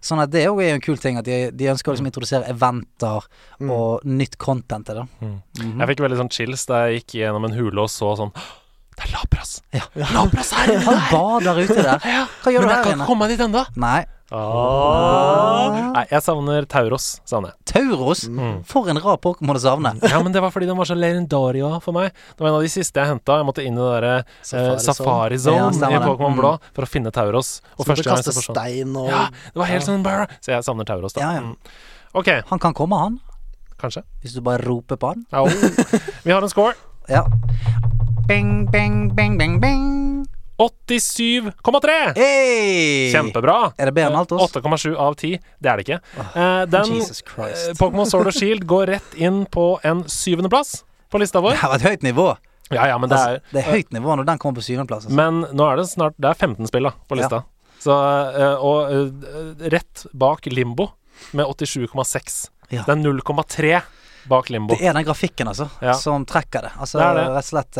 Sånn 0.00 0.22
at 0.22 0.30
det 0.30 0.46
òg 0.48 0.62
er 0.62 0.68
jo 0.70 0.74
en 0.74 0.80
kul 0.80 0.96
ting, 0.96 1.18
at 1.18 1.24
de, 1.24 1.50
de 1.50 1.64
ønsker 1.66 1.90
å 1.90 1.94
liksom 1.96 2.06
introdusere 2.06 2.48
eventer 2.48 3.26
Mm. 3.60 3.70
og 3.70 4.04
nytt 4.04 4.38
content 4.38 4.86
til 4.86 4.94
det. 4.94 5.08
Mm. 5.20 5.42
-hmm. 5.58 5.78
Jeg 5.80 5.88
fikk 5.88 6.00
veldig 6.00 6.18
sånn 6.18 6.30
chills 6.30 6.66
da 6.66 6.86
jeg 6.86 7.02
gikk 7.02 7.14
gjennom 7.20 7.44
en 7.44 7.52
hule 7.58 7.80
og 7.82 7.88
så 7.90 8.16
sånn 8.16 8.32
Det 8.96 9.04
er 9.06 9.12
Lapras! 9.18 9.62
Ja. 9.72 9.80
Lapras 9.96 10.50
her 10.52 10.72
inne! 10.74 10.84
Han 10.84 11.00
bader 11.10 11.54
ute 11.62 11.74
der. 11.82 12.00
Ja, 12.04 12.26
Hva 12.42 12.52
gjør 12.52 12.60
Men 12.60 12.68
du 12.68 12.74
jeg 12.74 12.84
kan 12.84 12.98
ikke 13.00 13.06
komme 13.06 13.18
meg 13.18 13.28
dit 13.30 13.40
ennå. 13.46 13.64
Nei. 14.30 14.38
Ah. 14.38 15.90
Nei, 15.94 16.04
jeg 16.10 16.22
savner 16.22 16.66
Tauros. 16.70 17.06
Savner 17.26 17.50
jeg. 17.50 17.58
Tauros? 17.72 18.22
Mm. 18.30 18.60
For 18.68 18.86
en 18.92 19.00
rar 19.02 19.16
Pokémon 19.22 19.58
å 19.58 19.62
savne. 19.62 19.90
Ja, 20.06 20.20
men 20.22 20.32
det 20.34 20.42
var 20.44 20.52
fordi 20.54 20.68
den 20.70 20.78
var 20.78 20.86
så 20.86 20.94
lerendaria 20.98 21.80
for 21.82 21.96
meg. 21.96 22.12
Det 22.36 22.44
var 22.44 22.52
en 22.52 22.58
av 22.60 22.62
de 22.66 22.70
siste 22.70 23.02
jeg 23.02 23.10
henta. 23.10 23.40
Jeg 23.40 23.48
måtte 23.48 23.64
inn 23.66 23.74
i 23.74 23.82
det 23.82 23.88
derre 23.96 24.12
eh, 24.20 24.76
Safari 24.84 25.38
Zone. 25.42 25.72
Zone 25.74 25.90
Ja, 25.96 25.98
i. 26.00 26.06
Pokémon 26.06 26.30
Mm. 26.30 26.38
Blå 26.38 26.52
for 26.76 26.86
å 26.86 26.88
finne 26.88 27.10
Tauros. 27.10 27.56
Og 27.76 27.84
Så 27.84 27.90
første 27.90 28.06
du 28.06 28.10
gang 28.10 28.22
stein 28.22 28.94
og 28.96 29.08
Ja, 29.10 29.24
det 29.50 29.58
var 29.58 29.66
helt 29.66 29.82
Ja. 29.82 29.86
sånn 29.90 30.04
bare 30.06 30.28
Så 30.38 30.52
jeg 30.54 30.62
savner 30.62 30.86
Tauros, 30.86 31.12
da. 31.16 31.20
Ja, 31.26 31.32
ja. 31.32 31.40
Mm. 31.40 31.56
Ok, 32.14 32.28
Han 32.50 32.58
kan 32.62 32.72
komme, 32.74 32.96
han. 33.02 33.20
kanskje. 33.82 34.04
Hvis 34.22 34.34
du 34.34 34.40
bare 34.46 34.62
roper 34.62 34.96
på 34.96 35.08
han. 35.14 35.26
Ja, 35.32 35.42
Vi 36.24 36.30
har 36.30 36.42
en 36.42 36.48
score. 36.48 36.74
Ja. 37.08 37.24
Bing, 38.28 38.66
bing, 38.70 39.08
bing, 39.14 39.36
bing, 39.38 39.58
bing. 39.60 40.19
87,3! 40.60 42.12
Hey! 42.16 43.10
Kjempebra. 43.14 43.72
Er 43.80 43.88
det 43.88 43.94
bedre 43.96 44.10
enn 44.12 44.18
alt 44.20 44.32
oss? 44.36 44.52
8,7 44.52 44.92
av 45.00 45.14
10. 45.16 45.38
Det 45.58 45.70
er 45.72 45.80
det 45.80 45.86
ikke. 45.86 45.98
Eh, 46.20 46.62
den 46.68 46.92
eh, 46.98 47.72
Pokémon 47.80 48.08
Sword 48.10 48.28
og 48.28 48.36
Shield 48.36 48.66
går 48.68 48.90
rett 48.94 49.16
inn 49.16 49.42
på 49.48 49.70
en 49.88 50.02
syvendeplass 50.10 50.82
på 51.10 51.20
lista 51.22 51.40
Det 51.40 51.46
vår. 51.48 51.62
var 51.64 51.78
et 51.80 51.86
høyt 51.88 52.04
nivå. 52.06 52.26
Ja, 52.70 52.84
ja, 52.92 52.98
men 53.02 53.10
det 53.10 53.16
er 53.18 53.38
Altså, 53.40 53.54
det 53.56 53.62
er 53.64 53.72
høyt 53.72 53.90
nivå 53.96 54.14
når 54.20 54.28
den 54.28 54.38
kommer 54.42 54.60
på 54.60 54.66
syvendeplass. 54.68 55.08
Altså. 55.08 55.16
Men 55.18 55.40
nå 55.56 55.64
er 55.72 55.80
det 55.80 55.88
snart 55.90 56.14
Det 56.20 56.28
er 56.30 56.38
15 56.38 56.68
spill 56.70 56.86
da 56.86 56.92
på 57.08 57.18
lista. 57.18 57.40
Så, 57.80 57.96
eh, 58.36 58.60
og 58.60 59.64
rett 59.72 60.04
bak 60.12 60.44
Limbo 60.52 60.90
med 61.32 61.48
87,6. 61.48 62.50
Ja. 62.70 62.84
Det 62.86 62.92
er 62.92 63.00
0,3 63.00 63.80
bak 64.28 64.50
Limbo. 64.52 64.76
Det 64.76 64.84
er 64.86 64.92
den 64.94 65.04
grafikken, 65.08 65.48
altså, 65.48 65.70
Ja. 65.80 65.94
som 65.96 66.26
trekker 66.28 66.68
det. 66.68 66.72
Altså, 66.78 66.98
Det 67.00 67.06
er 67.08 67.14
det. 67.16 67.24
rett 67.32 67.38
og 67.40 67.44
slett 67.48 67.78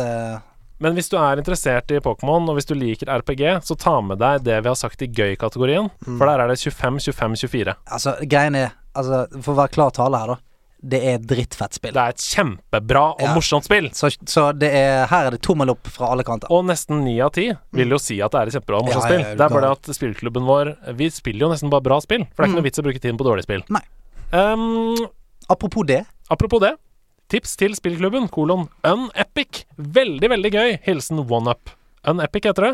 Men 0.81 0.95
hvis 0.97 1.09
du 1.11 1.17
er 1.21 1.37
interessert 1.37 1.91
i 1.93 1.99
Pokémon, 2.01 2.47
og 2.49 2.57
hvis 2.57 2.65
du 2.65 2.73
liker 2.75 3.05
RPG, 3.21 3.43
så 3.63 3.75
ta 3.77 3.99
med 4.01 4.17
deg 4.21 4.43
det 4.47 4.59
vi 4.65 4.71
har 4.71 4.75
sagt 4.79 5.01
i 5.05 5.07
gøy-kategorien. 5.07 5.91
Mm. 6.07 6.15
For 6.17 6.25
der 6.25 6.41
er 6.41 6.47
det 6.49 6.57
25, 6.59 6.99
25, 7.13 7.35
24. 7.45 7.75
Altså, 7.93 8.15
greien 8.25 8.55
er 8.57 8.71
altså, 8.97 9.27
For 9.41 9.53
å 9.53 9.59
være 9.61 9.75
klar 9.77 9.93
tale 9.93 10.17
her, 10.23 10.33
da. 10.33 10.37
Det 10.81 10.97
er 11.05 11.19
et 11.19 11.25
drittfett 11.29 11.75
spill. 11.77 11.91
Det 11.93 12.01
er 12.01 12.15
et 12.15 12.23
kjempebra 12.25 13.03
og 13.13 13.19
Ja. 13.21 13.35
morsomt 13.37 13.67
spill. 13.67 13.91
Så, 13.93 14.09
så 14.25 14.47
det 14.57 14.71
er, 14.73 15.05
her 15.11 15.27
er 15.27 15.35
det 15.35 15.43
tommel 15.45 15.69
opp 15.69 15.85
fra 15.93 16.07
alle 16.09 16.23
kanter. 16.25 16.49
Og 16.49 16.65
nesten 16.65 17.03
ni 17.05 17.19
av 17.21 17.29
ti 17.37 17.51
vil 17.77 17.93
jo 17.93 17.99
si 18.01 18.17
at 18.25 18.33
det 18.33 18.39
er 18.41 18.49
et 18.49 18.55
kjempebra 18.57 18.79
og 18.81 18.87
morsomt 18.89 19.05
Ja, 19.05 19.11
spill. 19.11 19.37
Det 19.37 19.45
er 19.45 19.53
bare 19.53 19.67
det 19.67 19.75
at 19.77 19.93
spillklubben 19.99 20.47
vår 20.49 20.71
Vi 20.97 21.11
spiller 21.13 21.45
jo 21.45 21.51
nesten 21.53 21.69
bare 21.69 21.85
bra 21.85 21.99
spill. 22.01 22.25
For 22.33 22.41
det 22.41 22.47
er 22.47 22.49
ikke 22.49 22.57
Mm. 22.57 22.63
noe 22.63 22.69
vits 22.71 22.81
å 22.81 22.85
bruke 22.89 22.99
tiden 23.05 23.17
på 23.21 23.27
dårlige 23.29 23.45
spill. 23.45 23.61
Nei. 23.69 23.83
Um, 24.33 24.97
Apropos 25.53 25.85
det. 25.85 26.01
apropos 26.31 26.59
det. 26.65 26.73
Tips 27.31 27.53
til 27.59 27.75
spillklubben, 27.77 28.25
kolon 28.33 28.65
Unepic. 28.83 29.63
Veldig, 29.79 30.27
veldig 30.33 30.51
gøy. 30.51 30.73
Hilsen 30.83 31.21
OneUp. 31.23 31.71
Unepic 32.07 32.47
heter 32.49 32.65
det. 32.65 32.71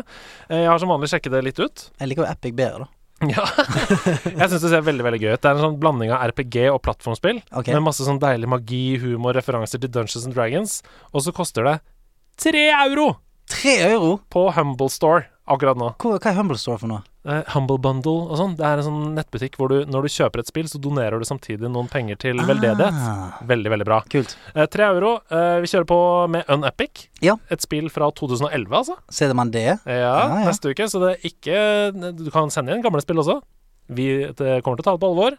Eh, 0.50 0.62
Jeg 0.64 0.70
har 0.72 0.78
som 0.82 0.90
vanlig 0.90 1.10
sjekket 1.12 1.34
det 1.36 1.42
litt 1.46 1.60
ut. 1.62 1.84
Jeg 2.00 2.08
liker 2.10 2.24
jo 2.24 2.30
Epic 2.32 2.56
bedre, 2.58 2.86
da. 2.86 2.94
Ja. 3.34 3.42
jeg 4.24 4.46
syns 4.50 4.62
det 4.62 4.68
ser 4.70 4.82
veldig 4.86 5.02
veldig 5.06 5.18
gøy 5.22 5.32
ut. 5.34 5.40
Det 5.42 5.48
er 5.50 5.56
en 5.58 5.62
sånn 5.64 5.78
blanding 5.82 6.12
av 6.14 6.22
RPG 6.30 6.68
og 6.72 6.80
plattformspill. 6.86 7.40
Okay. 7.50 7.74
Med 7.74 7.82
masse 7.86 8.04
sånn 8.06 8.20
deilig 8.22 8.50
magi, 8.50 8.82
humor, 9.02 9.34
referanser 9.38 9.82
til 9.82 9.90
Dungeons 9.94 10.26
and 10.28 10.34
Dragons. 10.38 10.76
Og 11.12 11.24
så 11.26 11.34
koster 11.34 11.66
det 11.66 11.76
tre 12.38 12.68
euro 12.84 13.12
Tre 13.50 13.74
euro? 13.88 14.18
på 14.30 14.44
Humble 14.54 14.90
Store 14.92 15.24
akkurat 15.48 15.78
nå. 15.80 15.92
Hva, 15.98 16.18
hva 16.20 16.30
er 16.30 16.36
Humble 16.38 16.58
Store 16.60 16.78
for 16.82 16.90
noe? 16.90 17.02
Eh, 17.26 17.42
Humble 17.52 17.76
Bundle 17.82 18.28
og 18.30 18.36
sånn. 18.38 18.52
Det 18.56 18.64
er 18.64 18.78
en 18.80 18.86
sånn 18.86 19.14
nettbutikk 19.16 19.56
hvor 19.58 19.68
du, 19.72 19.80
når 19.90 20.06
du 20.06 20.08
kjøper 20.14 20.40
et 20.40 20.46
spill, 20.48 20.68
så 20.70 20.78
donerer 20.80 21.18
du 21.18 21.26
samtidig 21.28 21.68
noen 21.68 21.88
penger 21.90 22.16
til 22.22 22.38
veldedighet. 22.38 22.94
Ah, 22.94 23.40
Veldig, 23.44 23.72
veldig 23.74 23.84
bra. 23.88 23.98
kult. 24.08 24.36
Eh, 24.54 24.66
tre 24.70 24.84
euro. 24.86 25.16
Eh, 25.28 25.58
vi 25.60 25.66
kjører 25.66 25.88
på 25.90 25.98
med 26.30 26.44
Unepic. 26.48 27.08
Ja. 27.20 27.34
Et 27.50 27.60
spill 27.60 27.90
fra 27.90 28.08
2011, 28.12 28.70
altså. 28.72 28.96
Ser 29.10 29.34
man 29.34 29.50
det? 29.50 29.66
Ja, 29.84 29.98
Ja, 29.98 30.14
ja. 30.38 30.44
neste 30.46 30.70
uke. 30.72 30.86
Så 30.88 31.00
det 31.02 31.16
er 31.16 31.28
ikke 31.28 32.16
Du 32.16 32.30
kan 32.30 32.48
sende 32.54 32.72
inn 32.72 32.82
gamle 32.82 33.02
spill 33.02 33.18
også. 33.18 33.40
Vi 33.90 34.08
det 34.38 34.62
kommer 34.62 34.76
til 34.78 34.84
å 34.84 34.88
ta 34.88 34.96
det 34.96 35.00
på 35.02 35.10
alvor. 35.12 35.36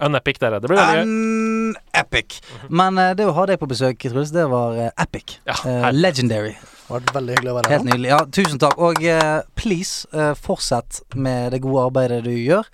Unepic, 0.00 0.38
dere. 0.40 0.60
Det 0.60 0.68
blir 0.68 0.78
veldig 0.80 0.98
gøy. 0.98 1.74
Unepic. 1.76 2.40
Men 2.68 2.96
det 3.16 3.24
å 3.28 3.32
ha 3.36 3.46
deg 3.46 3.58
på 3.60 3.68
besøk, 3.68 3.98
Truls, 4.00 4.30
det 4.32 4.48
var 4.50 4.90
epic. 4.98 5.38
Ja, 5.46 5.90
legendary. 5.92 6.56
Vært 6.90 7.12
veldig 7.14 7.36
hyggelig 7.36 7.52
å 7.52 7.56
være 7.58 7.70
Helt 7.70 7.86
nydelig. 7.86 8.10
Ja, 8.10 8.18
tusen 8.26 8.60
takk. 8.62 8.80
Og 8.82 8.98
uh, 9.06 9.42
please, 9.58 10.08
uh, 10.16 10.32
fortsett 10.38 11.02
med 11.14 11.54
det 11.54 11.62
gode 11.64 11.86
arbeidet 11.90 12.24
du 12.26 12.32
gjør. 12.34 12.66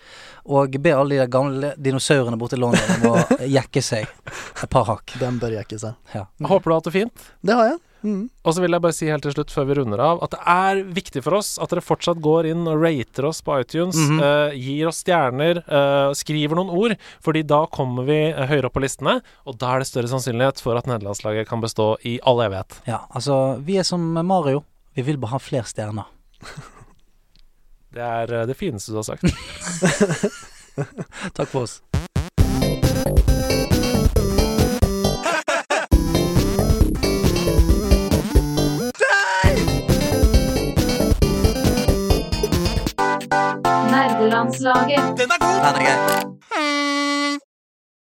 Og 0.47 0.79
be 0.83 0.95
alle 0.95 1.17
de 1.17 1.23
der 1.25 1.33
gamle 1.33 1.73
dinosaurene 1.77 2.39
borte 2.39 2.59
i 2.59 2.63
London 2.63 3.01
om 3.01 3.17
å 3.17 3.41
jekke 3.59 3.83
seg 3.83 4.07
et 4.07 4.71
par 4.71 4.87
hakk. 4.91 5.17
Den 5.21 5.41
bør 5.43 5.59
jekke 5.59 5.79
seg. 5.81 5.99
Ja. 6.15 6.27
Håper 6.47 6.71
du 6.71 6.75
har 6.75 6.81
hatt 6.81 6.91
det 6.91 6.97
fint. 6.97 7.29
Det 7.43 7.59
har 7.59 7.73
jeg. 7.73 7.83
Mm. 8.07 8.29
Og 8.47 8.55
så 8.55 8.63
vil 8.63 8.77
jeg 8.77 8.83
bare 8.85 8.95
si 8.95 9.09
helt 9.11 9.25
til 9.27 9.35
slutt, 9.35 9.53
før 9.53 9.67
vi 9.67 9.77
runder 9.81 10.03
av, 10.03 10.21
at 10.25 10.35
det 10.37 10.41
er 10.53 10.83
viktig 10.95 11.23
for 11.25 11.39
oss 11.39 11.57
at 11.63 11.73
dere 11.73 11.83
fortsatt 11.83 12.21
går 12.23 12.51
inn 12.53 12.63
og 12.71 12.79
rater 12.85 13.27
oss 13.27 13.43
på 13.43 13.59
iTunes. 13.61 13.97
mm 13.97 14.19
-hmm. 14.19 14.23
uh, 14.23 14.55
gir 14.55 14.87
oss 14.89 15.03
stjerner, 15.03 15.63
uh, 15.67 16.13
skriver 16.15 16.57
noen 16.57 16.71
ord, 16.71 16.97
fordi 17.21 17.43
da 17.43 17.67
kommer 17.67 18.05
vi 18.05 18.31
eh, 18.31 18.47
høyere 18.47 18.67
opp 18.67 18.75
på 18.75 18.85
listene. 18.85 19.21
Og 19.47 19.59
da 19.59 19.75
er 19.75 19.79
det 19.79 19.87
større 19.87 20.09
sannsynlighet 20.09 20.61
for 20.61 20.77
at 20.77 20.87
nederlandslaget 20.87 21.49
kan 21.49 21.61
bestå 21.61 21.97
i 22.05 22.21
all 22.23 22.41
evighet. 22.41 22.81
Ja, 22.87 23.07
altså, 23.11 23.59
vi 23.61 23.79
er 23.79 23.83
som 23.83 24.01
Mario. 24.01 24.65
Vi 24.95 25.03
vil 25.03 25.19
bare 25.19 25.31
ha 25.31 25.39
flere 25.39 25.65
stjerner. 25.65 26.05
Det 27.97 28.05
er 28.05 28.41
eh, 28.41 28.47
det 28.47 28.57
fineste 28.57 28.93
du 28.93 28.97
har 28.97 29.03
sagt. 29.03 29.23
Takk 31.37 31.49
for 31.49 31.63
oss. 31.63 31.83
Nerdelandslaget. 43.91 45.17
Den 45.17 45.31
er 45.31 45.81
grei. 45.81 46.37